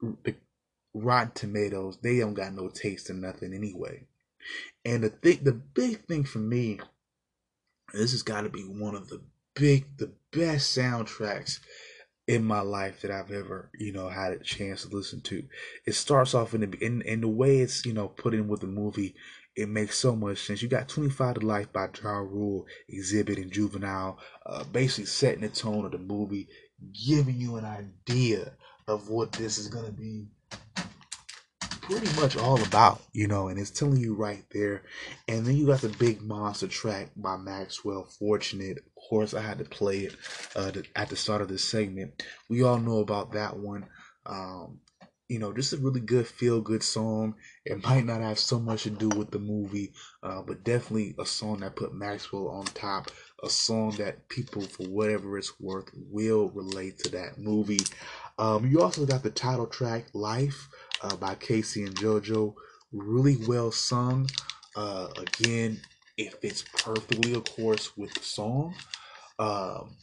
the 0.00 0.36
Rotten 0.94 1.32
Tomatoes, 1.34 1.98
they 2.02 2.18
don't 2.18 2.34
got 2.34 2.54
no 2.54 2.68
taste 2.68 3.10
in 3.10 3.20
nothing 3.20 3.52
anyway. 3.52 4.06
And 4.84 5.02
the 5.02 5.10
thing, 5.10 5.40
the 5.42 5.52
big 5.52 6.06
thing 6.06 6.24
for 6.24 6.38
me, 6.38 6.80
this 7.92 8.12
has 8.12 8.22
got 8.22 8.42
to 8.42 8.48
be 8.48 8.62
one 8.62 8.94
of 8.94 9.08
the 9.08 9.22
big, 9.54 9.96
the 9.96 10.12
best 10.36 10.76
soundtracks 10.76 11.60
in 12.26 12.44
my 12.44 12.60
life 12.60 13.02
that 13.02 13.10
I've 13.10 13.30
ever, 13.30 13.70
you 13.78 13.92
know, 13.92 14.08
had 14.08 14.32
a 14.32 14.38
chance 14.38 14.82
to 14.82 14.94
listen 14.94 15.20
to. 15.22 15.44
It 15.86 15.94
starts 15.94 16.34
off 16.34 16.54
in 16.54 16.62
the 16.62 16.84
in, 16.84 17.02
in 17.02 17.20
the 17.20 17.28
way 17.28 17.58
it's, 17.60 17.86
you 17.86 17.92
know, 17.92 18.08
put 18.08 18.34
in 18.34 18.48
with 18.48 18.60
the 18.60 18.66
movie. 18.66 19.14
It 19.54 19.68
makes 19.68 19.98
so 19.98 20.14
much 20.14 20.44
sense. 20.44 20.60
You 20.60 20.68
got 20.68 20.88
25 20.88 21.36
to 21.36 21.46
Life 21.46 21.72
by 21.72 21.88
Ja 22.02 22.18
Rule, 22.18 22.66
Xzibit, 22.92 23.40
and 23.40 23.50
Juvenile, 23.50 24.18
uh, 24.44 24.64
basically 24.64 25.06
setting 25.06 25.40
the 25.40 25.48
tone 25.48 25.86
of 25.86 25.92
the 25.92 25.98
movie, 25.98 26.48
giving 27.06 27.36
you 27.36 27.56
an 27.56 27.64
idea 27.64 28.52
of 28.86 29.08
what 29.08 29.32
this 29.32 29.56
is 29.56 29.68
going 29.68 29.86
to 29.86 29.92
be 29.92 30.26
pretty 31.86 32.20
much 32.20 32.36
all 32.36 32.60
about, 32.64 33.00
you 33.12 33.28
know, 33.28 33.48
and 33.48 33.58
it's 33.58 33.70
telling 33.70 34.00
you 34.00 34.14
right 34.14 34.44
there. 34.50 34.82
And 35.28 35.46
then 35.46 35.56
you 35.56 35.66
got 35.66 35.80
the 35.80 35.88
big 35.88 36.20
monster 36.20 36.66
track 36.66 37.10
by 37.16 37.36
Maxwell 37.36 38.04
Fortunate. 38.18 38.78
Course, 39.08 39.34
I 39.34 39.40
had 39.40 39.58
to 39.58 39.64
play 39.64 40.00
it 40.00 40.16
uh, 40.56 40.72
at 40.96 41.08
the 41.08 41.16
start 41.16 41.40
of 41.40 41.48
this 41.48 41.64
segment. 41.64 42.24
We 42.48 42.62
all 42.62 42.78
know 42.78 42.98
about 42.98 43.32
that 43.32 43.56
one. 43.56 43.86
Um, 44.24 44.80
you 45.28 45.38
know, 45.38 45.52
just 45.52 45.72
a 45.72 45.76
really 45.76 46.00
good 46.00 46.26
feel 46.26 46.60
good 46.60 46.82
song. 46.82 47.34
It 47.64 47.82
might 47.84 48.04
not 48.04 48.20
have 48.20 48.38
so 48.38 48.58
much 48.58 48.84
to 48.84 48.90
do 48.90 49.08
with 49.08 49.30
the 49.30 49.38
movie, 49.38 49.92
uh, 50.22 50.42
but 50.42 50.64
definitely 50.64 51.14
a 51.18 51.26
song 51.26 51.60
that 51.60 51.76
put 51.76 51.94
Maxwell 51.94 52.48
on 52.48 52.64
top. 52.66 53.10
A 53.42 53.50
song 53.50 53.90
that 53.98 54.28
people, 54.28 54.62
for 54.62 54.84
whatever 54.84 55.36
it's 55.36 55.60
worth, 55.60 55.90
will 55.94 56.50
relate 56.50 56.98
to 57.00 57.10
that 57.10 57.38
movie. 57.38 57.80
Um, 58.38 58.66
you 58.66 58.82
also 58.82 59.06
got 59.06 59.22
the 59.22 59.30
title 59.30 59.66
track, 59.66 60.06
Life 60.14 60.68
uh, 61.02 61.16
by 61.16 61.34
K-Ci 61.34 61.82
and 61.82 61.94
JoJo. 61.94 62.54
Really 62.92 63.36
well 63.46 63.70
sung. 63.70 64.28
Uh, 64.74 65.08
again, 65.16 65.80
it 66.16 66.40
fits 66.40 66.62
perfectly, 66.62 67.34
of 67.34 67.44
course, 67.44 67.96
with 67.96 68.12
the 68.14 68.22
song. 68.22 68.74
Um, 69.38 69.96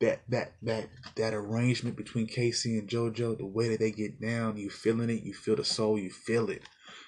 that 0.00 0.22
that 0.28 0.52
that 0.62 0.88
that 1.16 1.34
arrangement 1.34 1.96
between 1.96 2.26
K-Ci 2.26 2.78
and 2.78 2.88
JoJo, 2.88 3.36
the 3.36 3.46
way 3.46 3.68
that 3.68 3.80
they 3.80 3.90
get 3.90 4.20
down, 4.20 4.56
you 4.56 4.70
feeling 4.70 5.10
it, 5.10 5.22
you 5.22 5.34
feel 5.34 5.56
the 5.56 5.64
soul, 5.64 5.98
you 5.98 6.10
feel 6.10 6.48
it. 6.48 6.62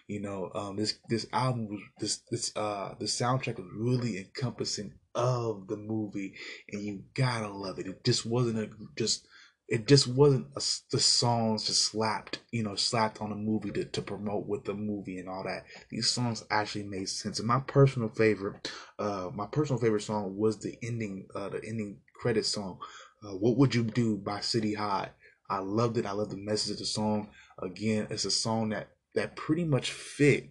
You 0.07 0.21
know, 0.21 0.51
um, 0.55 0.77
this 0.77 0.99
this 1.09 1.27
album 1.33 1.69
was 1.69 1.81
this 1.99 2.23
this 2.31 2.53
uh 2.55 2.95
the 2.99 3.07
soundtrack 3.07 3.57
was 3.57 3.69
really 3.75 4.19
encompassing 4.19 4.93
of 5.15 5.69
the 5.69 5.77
movie, 5.77 6.35
and 6.71 6.83
you 6.83 7.05
gotta 7.15 7.49
love 7.49 7.79
it. 7.79 7.87
It 7.87 8.05
just 8.05 8.27
wasn't 8.27 8.59
a 8.59 8.69
just 8.97 9.27
it 9.73 9.89
just 9.89 10.07
wasn't 10.07 10.47
a, 10.55 10.63
the 10.91 11.01
songs 11.01 11.65
just 11.65 11.87
slapped, 11.87 12.41
you 12.51 12.63
know, 12.63 12.75
slapped 12.75 13.23
on 13.23 13.33
a 13.33 13.35
movie 13.35 13.71
to, 13.71 13.87
to 13.87 14.03
promote 14.03 14.47
with 14.47 14.67
the 14.67 14.75
movie 14.75 15.19
and 15.19 15.31
all 15.31 15.43
that. 15.45 15.65
These 15.89 16.11
songs 16.11 16.45
actually 16.51 16.83
made 16.83 17.09
sense. 17.09 17.39
And 17.39 17.49
my 17.49 17.61
personal 17.61 18.11
favorite, 18.11 18.71
uh, 18.99 19.31
my 19.33 19.47
personal 19.47 19.81
favorite 19.81 20.03
song 20.03 20.37
was 20.37 20.59
the 20.59 20.77
ending, 20.83 21.27
uh, 21.35 21.49
the 21.49 21.65
ending 21.67 22.01
credit 22.15 22.45
song. 22.45 22.81
Uh, 23.25 23.31
what 23.31 23.57
would 23.57 23.75
you 23.75 23.83
do 23.83 24.19
by 24.19 24.41
City 24.41 24.75
High? 24.75 25.09
I 25.49 25.61
loved 25.61 25.97
it. 25.97 26.05
I 26.05 26.13
love 26.13 26.29
the 26.29 26.37
message 26.37 26.73
of 26.73 26.79
the 26.79 26.85
song. 26.85 27.31
Again, 27.63 28.09
it's 28.11 28.27
a 28.27 28.31
song 28.31 28.69
that 28.71 28.89
that 29.15 29.37
pretty 29.37 29.65
much 29.65 29.93
fit 29.93 30.51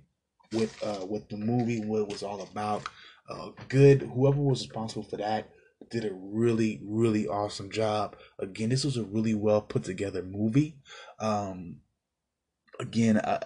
with 0.52 0.76
uh 0.84 1.06
with 1.06 1.30
the 1.30 1.38
movie, 1.38 1.80
what 1.80 2.02
it 2.02 2.08
was 2.08 2.24
all 2.24 2.42
about. 2.42 2.90
Uh, 3.30 3.50
good. 3.70 4.02
Whoever 4.02 4.42
was 4.42 4.62
responsible 4.62 5.04
for 5.04 5.18
that 5.18 5.52
did 5.90 6.06
a 6.06 6.14
really, 6.14 6.82
really 6.84 7.28
awesome 7.28 7.72
job. 7.72 8.16
Again, 8.40 8.70
this 8.70 8.84
was 8.84 8.98
a 8.98 9.04
really 9.04 9.34
well 9.34 9.62
put 9.62 9.84
together 9.84 10.24
movie. 10.24 10.78
Um, 11.20 11.78
again, 12.80 13.20
I, 13.24 13.40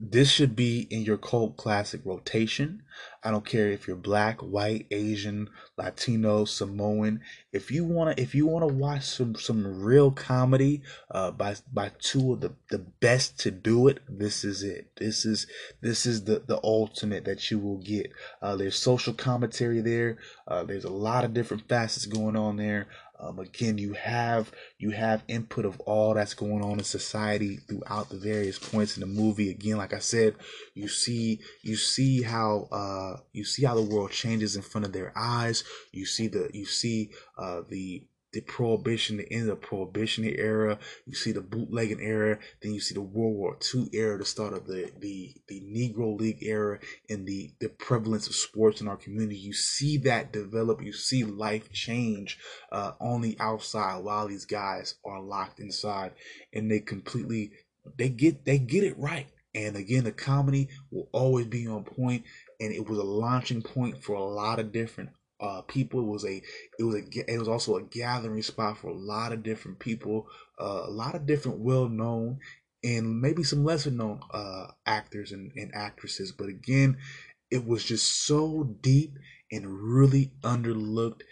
this 0.00 0.30
should 0.30 0.54
be 0.54 0.86
in 0.90 1.02
your 1.02 1.18
cult 1.18 1.56
classic 1.56 2.00
rotation. 2.04 2.82
I 3.22 3.30
don't 3.30 3.44
care 3.44 3.68
if 3.68 3.86
you're 3.86 3.96
black, 3.96 4.40
white, 4.40 4.86
Asian, 4.90 5.50
Latino, 5.76 6.44
Samoan. 6.44 7.20
If 7.52 7.70
you 7.70 7.84
wanna, 7.84 8.14
if 8.16 8.34
you 8.34 8.46
wanna 8.46 8.66
watch 8.66 9.04
some 9.04 9.34
some 9.34 9.82
real 9.82 10.10
comedy, 10.10 10.82
uh, 11.10 11.30
by 11.32 11.56
by 11.72 11.90
two 11.98 12.32
of 12.32 12.40
the 12.40 12.52
the 12.70 12.78
best 12.78 13.38
to 13.40 13.50
do 13.50 13.88
it, 13.88 14.00
this 14.08 14.44
is 14.44 14.62
it. 14.62 14.90
This 14.96 15.24
is 15.24 15.46
this 15.80 16.06
is 16.06 16.24
the 16.24 16.42
the 16.46 16.60
ultimate 16.62 17.24
that 17.24 17.50
you 17.50 17.58
will 17.58 17.78
get. 17.78 18.12
Uh, 18.40 18.56
there's 18.56 18.76
social 18.76 19.12
commentary 19.12 19.80
there. 19.80 20.18
Uh, 20.46 20.64
there's 20.64 20.84
a 20.84 20.90
lot 20.90 21.24
of 21.24 21.34
different 21.34 21.68
facets 21.68 22.06
going 22.06 22.36
on 22.36 22.56
there. 22.56 22.86
Um, 23.20 23.38
again, 23.40 23.78
you 23.78 23.94
have 23.94 24.52
you 24.78 24.90
have 24.90 25.24
input 25.28 25.64
of 25.64 25.80
all 25.80 26.14
that's 26.14 26.34
going 26.34 26.62
on 26.62 26.78
in 26.78 26.84
society 26.84 27.56
throughout 27.56 28.08
the 28.08 28.16
various 28.16 28.58
points 28.58 28.96
in 28.96 29.00
the 29.00 29.06
movie. 29.06 29.50
Again, 29.50 29.76
like 29.76 29.92
I 29.92 29.98
said, 29.98 30.36
you 30.74 30.88
see 30.88 31.40
you 31.62 31.76
see 31.76 32.22
how 32.22 32.68
uh, 32.70 33.16
you 33.32 33.44
see 33.44 33.64
how 33.64 33.74
the 33.74 33.82
world 33.82 34.12
changes 34.12 34.56
in 34.56 34.62
front 34.62 34.86
of 34.86 34.92
their 34.92 35.12
eyes. 35.16 35.64
You 35.92 36.06
see 36.06 36.28
the 36.28 36.50
you 36.52 36.66
see 36.66 37.10
uh, 37.36 37.62
the 37.68 38.06
the 38.38 38.44
prohibition, 38.44 39.16
the 39.16 39.32
end 39.32 39.50
of 39.50 39.60
the 39.60 39.66
prohibition 39.66 40.24
era. 40.24 40.78
You 41.06 41.14
see 41.14 41.32
the 41.32 41.40
bootlegging 41.40 42.00
era. 42.00 42.38
Then 42.62 42.72
you 42.72 42.80
see 42.80 42.94
the 42.94 43.00
World 43.00 43.34
War 43.34 43.58
II 43.74 43.88
era, 43.92 44.16
the 44.16 44.24
start 44.24 44.52
of 44.52 44.66
the 44.66 44.92
the 45.00 45.34
the 45.48 45.60
Negro 45.60 46.16
League 46.16 46.42
era, 46.42 46.78
and 47.10 47.26
the 47.26 47.50
the 47.58 47.68
prevalence 47.68 48.28
of 48.28 48.36
sports 48.36 48.80
in 48.80 48.86
our 48.86 48.96
community. 48.96 49.36
You 49.36 49.52
see 49.52 49.96
that 49.98 50.32
develop. 50.32 50.80
You 50.82 50.92
see 50.92 51.24
life 51.24 51.72
change 51.72 52.38
uh, 52.70 52.92
on 53.00 53.22
the 53.22 53.36
outside 53.40 54.04
while 54.04 54.28
these 54.28 54.44
guys 54.44 54.94
are 55.04 55.20
locked 55.20 55.58
inside, 55.58 56.12
and 56.52 56.70
they 56.70 56.78
completely 56.78 57.50
they 57.96 58.08
get 58.08 58.44
they 58.44 58.58
get 58.58 58.84
it 58.84 58.96
right. 58.98 59.26
And 59.52 59.74
again, 59.74 60.04
the 60.04 60.12
comedy 60.12 60.68
will 60.92 61.08
always 61.10 61.46
be 61.46 61.66
on 61.66 61.82
point, 61.82 62.22
and 62.60 62.72
it 62.72 62.88
was 62.88 62.98
a 62.98 63.02
launching 63.02 63.62
point 63.62 64.00
for 64.00 64.14
a 64.14 64.22
lot 64.22 64.60
of 64.60 64.70
different 64.70 65.10
uh, 65.40 65.62
people. 65.62 66.00
It 66.00 66.06
was 66.06 66.24
a 66.24 66.42
it 66.78 66.84
was 66.84 66.96
a 66.96 67.32
it 67.34 67.38
was 67.38 67.48
also 67.48 67.76
a 67.76 67.82
gathering 67.82 68.42
spot 68.42 68.78
for 68.78 68.88
a 68.88 68.96
lot 68.96 69.32
of 69.32 69.42
different 69.42 69.78
people, 69.78 70.28
uh, 70.60 70.82
a 70.86 70.90
lot 70.90 71.14
of 71.14 71.26
different 71.26 71.58
well 71.58 71.88
known 71.88 72.38
and 72.84 73.20
maybe 73.20 73.42
some 73.42 73.64
lesser 73.64 73.90
known 73.90 74.20
uh, 74.30 74.68
actors 74.86 75.32
and, 75.32 75.52
and 75.56 75.74
actresses. 75.74 76.32
But 76.32 76.48
again, 76.48 76.98
it 77.50 77.66
was 77.66 77.84
just 77.84 78.24
so 78.26 78.76
deep 78.80 79.14
and 79.50 79.66
really 79.66 80.32
underlooked. 80.42 81.22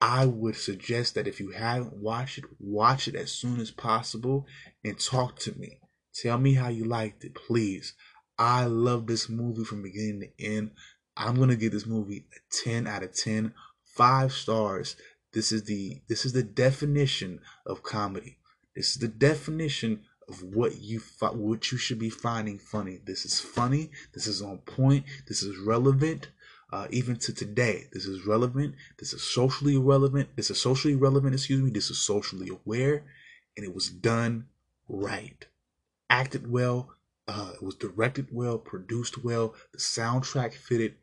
I 0.00 0.26
would 0.26 0.56
suggest 0.56 1.14
that 1.14 1.28
if 1.28 1.40
you 1.40 1.50
haven't 1.50 1.96
watched 1.96 2.38
it, 2.38 2.44
watch 2.58 3.08
it 3.08 3.14
as 3.14 3.32
soon 3.32 3.60
as 3.60 3.70
possible 3.70 4.46
and 4.84 4.98
talk 4.98 5.38
to 5.40 5.58
me. 5.58 5.78
Tell 6.14 6.38
me 6.38 6.54
how 6.54 6.68
you 6.68 6.84
liked 6.84 7.24
it, 7.24 7.34
please. 7.34 7.94
I 8.38 8.64
love 8.64 9.06
this 9.06 9.28
movie 9.28 9.64
from 9.64 9.82
beginning 9.82 10.20
to 10.20 10.44
end. 10.44 10.72
I'm 11.16 11.36
gonna 11.36 11.56
give 11.56 11.72
this 11.72 11.86
movie 11.86 12.26
a 12.34 12.40
10 12.64 12.86
out 12.86 13.02
of 13.02 13.14
10, 13.14 13.54
five 13.84 14.32
stars. 14.32 14.96
This 15.32 15.52
is 15.52 15.64
the 15.64 16.00
this 16.08 16.24
is 16.24 16.32
the 16.32 16.42
definition 16.42 17.40
of 17.66 17.82
comedy. 17.82 18.38
This 18.76 18.90
is 18.90 18.96
the 18.98 19.08
definition 19.08 20.02
of 20.28 20.42
what 20.42 20.80
you 20.80 21.00
what 21.20 21.72
you 21.72 21.78
should 21.78 21.98
be 21.98 22.10
finding 22.10 22.58
funny. 22.58 23.00
This 23.04 23.24
is 23.24 23.40
funny. 23.40 23.90
This 24.14 24.26
is 24.26 24.42
on 24.42 24.58
point. 24.58 25.04
This 25.28 25.42
is 25.42 25.56
relevant. 25.58 26.28
Uh, 26.72 26.86
even 26.90 27.16
to 27.16 27.34
today, 27.34 27.84
this 27.92 28.06
is 28.06 28.26
relevant. 28.26 28.74
This 28.98 29.12
is 29.12 29.22
socially 29.22 29.76
relevant. 29.76 30.30
This 30.36 30.50
is 30.50 30.58
socially 30.60 30.94
relevant. 30.94 31.34
Excuse 31.34 31.60
me. 31.60 31.70
This 31.70 31.90
is 31.90 31.98
socially 31.98 32.48
aware, 32.48 33.04
and 33.56 33.66
it 33.66 33.74
was 33.74 33.90
done 33.90 34.46
right, 34.88 35.46
acted 36.08 36.50
well, 36.50 36.90
Uh, 37.28 37.52
it 37.54 37.62
was 37.62 37.76
directed 37.76 38.28
well, 38.32 38.58
produced 38.58 39.22
well. 39.22 39.54
The 39.72 39.78
soundtrack 39.78 40.54
fitted. 40.54 40.94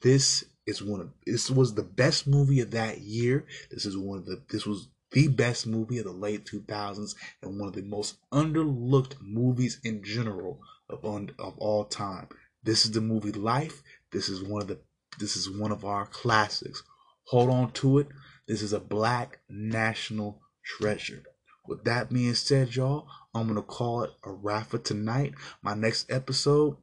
This 0.00 0.44
is 0.66 0.82
one 0.82 1.00
of 1.00 1.10
this 1.26 1.50
was 1.50 1.74
the 1.74 1.82
best 1.82 2.26
movie 2.26 2.60
of 2.60 2.70
that 2.72 3.00
year. 3.00 3.46
This 3.70 3.86
is 3.86 3.96
one 3.96 4.18
of 4.18 4.26
the 4.26 4.42
this 4.48 4.66
was 4.66 4.88
the 5.12 5.28
best 5.28 5.66
movie 5.66 5.98
of 5.98 6.04
the 6.04 6.12
late 6.12 6.44
2000s 6.44 7.14
and 7.42 7.58
one 7.58 7.68
of 7.68 7.74
the 7.74 7.82
most 7.82 8.16
underlooked 8.32 9.20
movies 9.20 9.80
in 9.84 10.02
general 10.04 10.60
of 10.88 11.04
of 11.04 11.58
all 11.58 11.84
time. 11.84 12.28
This 12.62 12.84
is 12.84 12.92
the 12.92 13.00
movie 13.00 13.32
Life. 13.32 13.82
This 14.12 14.28
is 14.28 14.42
one 14.42 14.62
of 14.62 14.68
the 14.68 14.78
this 15.18 15.36
is 15.36 15.50
one 15.50 15.72
of 15.72 15.84
our 15.84 16.06
classics. 16.06 16.82
Hold 17.24 17.50
on 17.50 17.72
to 17.72 17.98
it. 17.98 18.08
This 18.46 18.62
is 18.62 18.72
a 18.72 18.80
black 18.80 19.40
national 19.48 20.40
treasure. 20.64 21.22
With 21.66 21.84
that 21.84 22.10
being 22.10 22.34
said, 22.34 22.74
y'all, 22.74 23.06
I'm 23.34 23.48
gonna 23.48 23.62
call 23.62 24.02
it 24.02 24.10
a 24.24 24.32
wrap 24.32 24.68
for 24.68 24.78
tonight. 24.78 25.34
My 25.62 25.74
next 25.74 26.10
episode, 26.10 26.76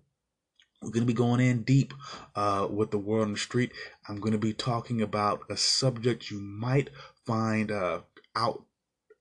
we're 0.82 0.92
gonna 0.92 1.06
be 1.06 1.14
going 1.14 1.40
in 1.40 1.64
deep 1.64 1.94
uh, 2.36 2.68
with 2.70 2.92
the 2.92 2.98
world 2.98 3.28
on 3.28 3.34
the 3.34 3.40
street. 3.40 3.72
I'm 4.08 4.20
gonna 4.20 4.38
be 4.38 4.54
talking 4.54 5.02
about 5.02 5.42
a 5.50 5.58
subject 5.58 6.30
you 6.30 6.40
might 6.40 6.90
find 7.26 7.72
uh, 7.72 8.02
out 8.36 8.64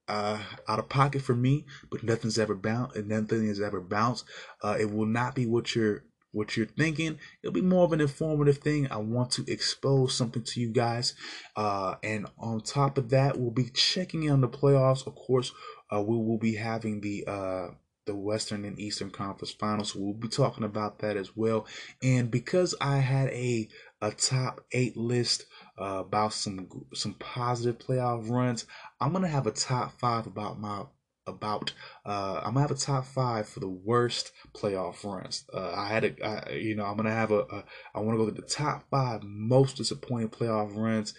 uh, 0.09 0.39
out 0.69 0.78
of 0.78 0.89
pocket 0.89 1.23
for 1.23 1.35
me, 1.35 1.66
but 1.91 2.03
nothing's 2.03 2.39
ever 2.39 2.55
bounced, 2.55 2.97
and 2.97 3.09
nothing 3.09 3.49
has 3.49 3.61
ever 3.61 3.81
bounced. 3.81 4.24
Uh, 4.62 4.77
it 4.78 4.91
will 4.91 5.07
not 5.07 5.35
be 5.35 5.47
what 5.47 5.74
you're 5.74 6.05
what 6.33 6.57
you're 6.57 6.66
thinking. 6.66 7.19
It'll 7.43 7.55
be 7.55 7.62
more 7.62 7.85
of 7.85 7.93
an 7.93 8.01
informative 8.01 8.59
thing. 8.59 8.89
I 8.91 8.99
want 8.99 9.31
to 9.33 9.51
expose 9.51 10.15
something 10.15 10.45
to 10.45 10.61
you 10.61 10.69
guys, 10.69 11.15
uh, 11.57 11.95
and 12.03 12.27
on 12.39 12.61
top 12.61 12.99
of 12.99 13.11
that, 13.11 13.39
we'll 13.39 13.51
be 13.51 13.70
checking 13.70 14.24
in 14.24 14.33
on 14.33 14.41
the 14.43 14.49
playoffs. 14.49 15.07
Of 15.07 15.15
course, 15.15 15.53
uh, 15.91 16.03
we 16.03 16.16
will 16.16 16.39
be 16.39 16.57
having 16.57 17.01
the 17.01 17.24
uh, 17.27 17.69
the 18.07 18.15
Western 18.15 18.65
and 18.65 18.78
Eastern 18.78 19.11
Conference 19.11 19.53
Finals. 19.53 19.93
So 19.93 20.01
we'll 20.01 20.15
be 20.15 20.28
talking 20.28 20.65
about 20.65 21.01
that 21.01 21.16
as 21.16 21.37
well. 21.37 21.66
And 22.03 22.31
because 22.31 22.74
I 22.81 22.99
had 22.99 23.28
a 23.31 23.69
a 24.01 24.11
top 24.11 24.65
eight 24.73 24.97
list 24.97 25.47
uh, 25.78 26.03
about 26.07 26.33
some 26.33 26.69
some 26.95 27.15
positive 27.15 27.78
playoff 27.78 28.31
runs, 28.31 28.66
I'm 29.01 29.12
gonna 29.12 29.28
have 29.28 29.47
a 29.47 29.53
top 29.53 29.99
five 29.99 30.27
about 30.27 30.61
my 30.61 30.85
about 31.27 31.73
uh, 32.05 32.41
I'm 32.45 32.55
gonna 32.55 32.61
have 32.61 32.70
a 32.70 32.74
top 32.74 33.05
five 33.05 33.49
for 33.49 33.61
the 33.61 33.69
worst 33.69 34.33
playoff 34.55 35.05
runs. 35.05 35.45
Uh, 35.53 35.73
I 35.74 35.89
had 35.89 36.05
a 36.05 36.24
I, 36.24 36.53
you 36.53 36.77
know 36.77 36.85
I'm 36.85 36.97
gonna 36.97 37.11
have 37.11 37.33
a, 37.33 37.41
a 37.41 37.65
I 37.95 38.01
want 38.01 38.19
to 38.19 38.24
go 38.24 38.31
to 38.31 38.41
the 38.41 38.47
top 38.47 38.85
five 38.91 39.23
most 39.24 39.77
disappointing 39.77 40.31
playoff 40.31 40.77
runs. 40.77 41.15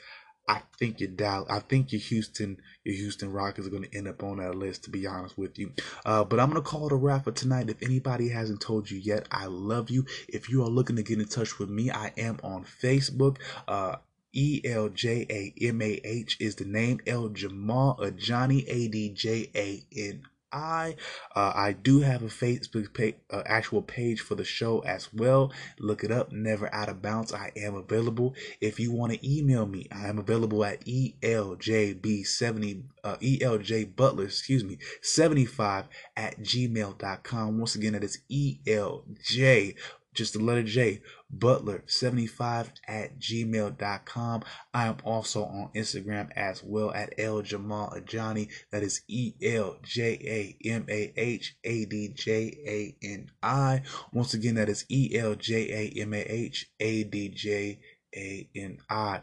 I 0.47 0.61
think 0.79 0.99
your 0.99 1.09
Dallas, 1.09 1.47
I 1.49 1.59
think 1.59 1.91
your 1.91 2.01
Houston, 2.01 2.57
your 2.83 2.95
Houston 2.95 3.31
Rockets 3.31 3.67
are 3.67 3.71
going 3.71 3.83
to 3.83 3.97
end 3.97 4.07
up 4.07 4.23
on 4.23 4.37
that 4.37 4.55
list. 4.55 4.83
To 4.85 4.89
be 4.89 5.05
honest 5.05 5.37
with 5.37 5.59
you, 5.59 5.73
uh, 6.05 6.23
but 6.23 6.39
I'm 6.39 6.49
going 6.49 6.61
to 6.61 6.67
call 6.67 6.87
it 6.87 6.93
a 6.93 6.95
wrap 6.95 7.25
for 7.25 7.31
tonight. 7.31 7.69
If 7.69 7.81
anybody 7.83 8.29
hasn't 8.29 8.61
told 8.61 8.89
you 8.89 8.97
yet, 8.97 9.27
I 9.31 9.45
love 9.47 9.89
you. 9.89 10.05
If 10.27 10.49
you 10.49 10.63
are 10.63 10.69
looking 10.69 10.95
to 10.95 11.03
get 11.03 11.19
in 11.19 11.27
touch 11.27 11.59
with 11.59 11.69
me, 11.69 11.91
I 11.91 12.13
am 12.17 12.39
on 12.43 12.63
Facebook. 12.63 13.37
Uh, 13.67 13.97
E 14.33 14.61
L 14.65 14.89
J 14.89 15.25
A 15.29 15.65
M 15.67 15.81
A 15.81 15.99
H 16.03 16.37
is 16.39 16.55
the 16.55 16.65
name. 16.65 16.99
El 17.07 17.29
Jamal 17.29 17.97
or 17.99 18.11
Johnny 18.11 18.67
A 18.69 18.87
D 18.87 19.09
J 19.09 19.49
A 19.55 19.83
N 19.95 20.23
I. 20.51 20.95
Uh, 21.35 21.51
I 21.55 21.73
do 21.73 22.01
have 22.01 22.21
a 22.21 22.27
Facebook 22.27 22.93
page, 22.93 23.15
uh, 23.31 23.43
actual 23.45 23.81
page 23.81 24.21
for 24.21 24.35
the 24.35 24.43
show 24.43 24.79
as 24.79 25.13
well. 25.13 25.51
Look 25.79 26.03
it 26.03 26.11
up. 26.11 26.31
Never 26.31 26.73
out 26.73 26.89
of 26.89 27.01
bounds. 27.01 27.33
I 27.33 27.51
am 27.55 27.75
available. 27.75 28.35
If 28.61 28.79
you 28.79 28.91
want 28.91 29.13
to 29.13 29.27
email 29.37 29.65
me, 29.65 29.87
I 29.91 30.07
am 30.07 30.19
available 30.19 30.63
at 30.63 30.85
eljb70 30.85 32.83
uh, 33.03 33.17
elj 33.17 33.95
butler 33.95 34.25
excuse 34.25 34.63
me 34.63 34.77
75 35.01 35.85
at 36.15 36.39
gmail.com. 36.39 37.59
Once 37.59 37.75
again, 37.75 37.93
that 37.93 38.03
is 38.03 38.19
elj 38.29 39.75
just 40.17 40.33
the 40.33 40.39
letter 40.39 40.63
J, 40.63 41.01
butler75 41.37 42.71
at 42.87 43.19
gmail.com. 43.19 44.43
I 44.73 44.87
am 44.87 44.97
also 45.03 45.43
on 45.43 45.69
Instagram 45.75 46.29
as 46.35 46.63
well 46.63 46.91
at 46.91 47.13
El 47.19 47.43
Jamal 47.43 47.93
Ajani. 47.95 48.49
That 48.71 48.81
is 48.81 49.03
E 49.07 49.33
L 49.43 49.77
J 49.83 50.57
A 50.65 50.67
M 50.67 50.87
A 50.89 51.13
H 51.15 51.55
A 51.63 51.85
D 51.85 52.09
J 52.09 52.57
A 52.67 53.05
N 53.05 53.29
I. 53.43 53.83
Once 54.11 54.33
again, 54.33 54.55
that 54.55 54.69
is 54.69 54.85
E 54.89 55.15
L 55.15 55.35
J 55.35 55.93
A 55.95 56.01
M 56.01 56.13
A 56.15 56.21
H 56.21 56.71
A 56.79 57.03
D 57.03 57.29
J 57.29 57.79
A 58.15 58.49
N 58.55 58.79
I. 58.89 59.21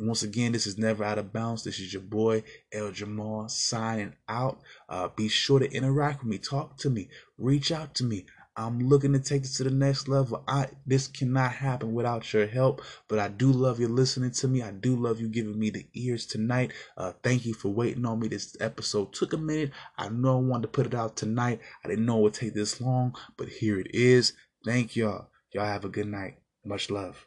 Once 0.00 0.22
again, 0.22 0.52
this 0.52 0.68
is 0.68 0.78
Never 0.78 1.02
Out 1.02 1.18
of 1.18 1.32
Bounds. 1.32 1.64
This 1.64 1.80
is 1.80 1.92
your 1.92 2.02
boy, 2.02 2.44
El 2.72 2.92
Jamal, 2.92 3.48
signing 3.48 4.14
out. 4.28 4.60
Uh, 4.88 5.08
be 5.08 5.26
sure 5.28 5.58
to 5.58 5.68
interact 5.72 6.22
with 6.22 6.30
me, 6.30 6.38
talk 6.38 6.76
to 6.78 6.90
me, 6.90 7.08
reach 7.36 7.72
out 7.72 7.96
to 7.96 8.04
me. 8.04 8.24
I'm 8.58 8.80
looking 8.80 9.12
to 9.12 9.20
take 9.20 9.42
this 9.42 9.56
to 9.58 9.64
the 9.64 9.70
next 9.70 10.08
level. 10.08 10.42
I 10.48 10.66
this 10.84 11.06
cannot 11.06 11.52
happen 11.52 11.94
without 11.94 12.32
your 12.32 12.48
help, 12.48 12.82
but 13.06 13.20
I 13.20 13.28
do 13.28 13.52
love 13.52 13.78
you 13.78 13.86
listening 13.86 14.32
to 14.32 14.48
me. 14.48 14.62
I 14.62 14.72
do 14.72 14.96
love 14.96 15.20
you 15.20 15.28
giving 15.28 15.56
me 15.56 15.70
the 15.70 15.86
ears 15.94 16.26
tonight. 16.26 16.72
Uh, 16.96 17.12
thank 17.22 17.46
you 17.46 17.54
for 17.54 17.68
waiting 17.68 18.04
on 18.04 18.18
me. 18.18 18.26
This 18.26 18.56
episode 18.58 19.12
took 19.12 19.32
a 19.32 19.38
minute. 19.38 19.70
I 19.96 20.08
know 20.08 20.38
I 20.38 20.40
wanted 20.40 20.62
to 20.62 20.68
put 20.68 20.86
it 20.86 20.94
out 20.94 21.16
tonight. 21.16 21.60
I 21.84 21.88
didn't 21.88 22.06
know 22.06 22.18
it 22.18 22.22
would 22.22 22.34
take 22.34 22.54
this 22.54 22.80
long, 22.80 23.14
but 23.36 23.48
here 23.48 23.78
it 23.78 23.94
is. 23.94 24.32
Thank 24.64 24.96
y'all. 24.96 25.28
Y'all 25.52 25.64
have 25.64 25.84
a 25.84 25.88
good 25.88 26.08
night. 26.08 26.38
Much 26.64 26.90
love. 26.90 27.24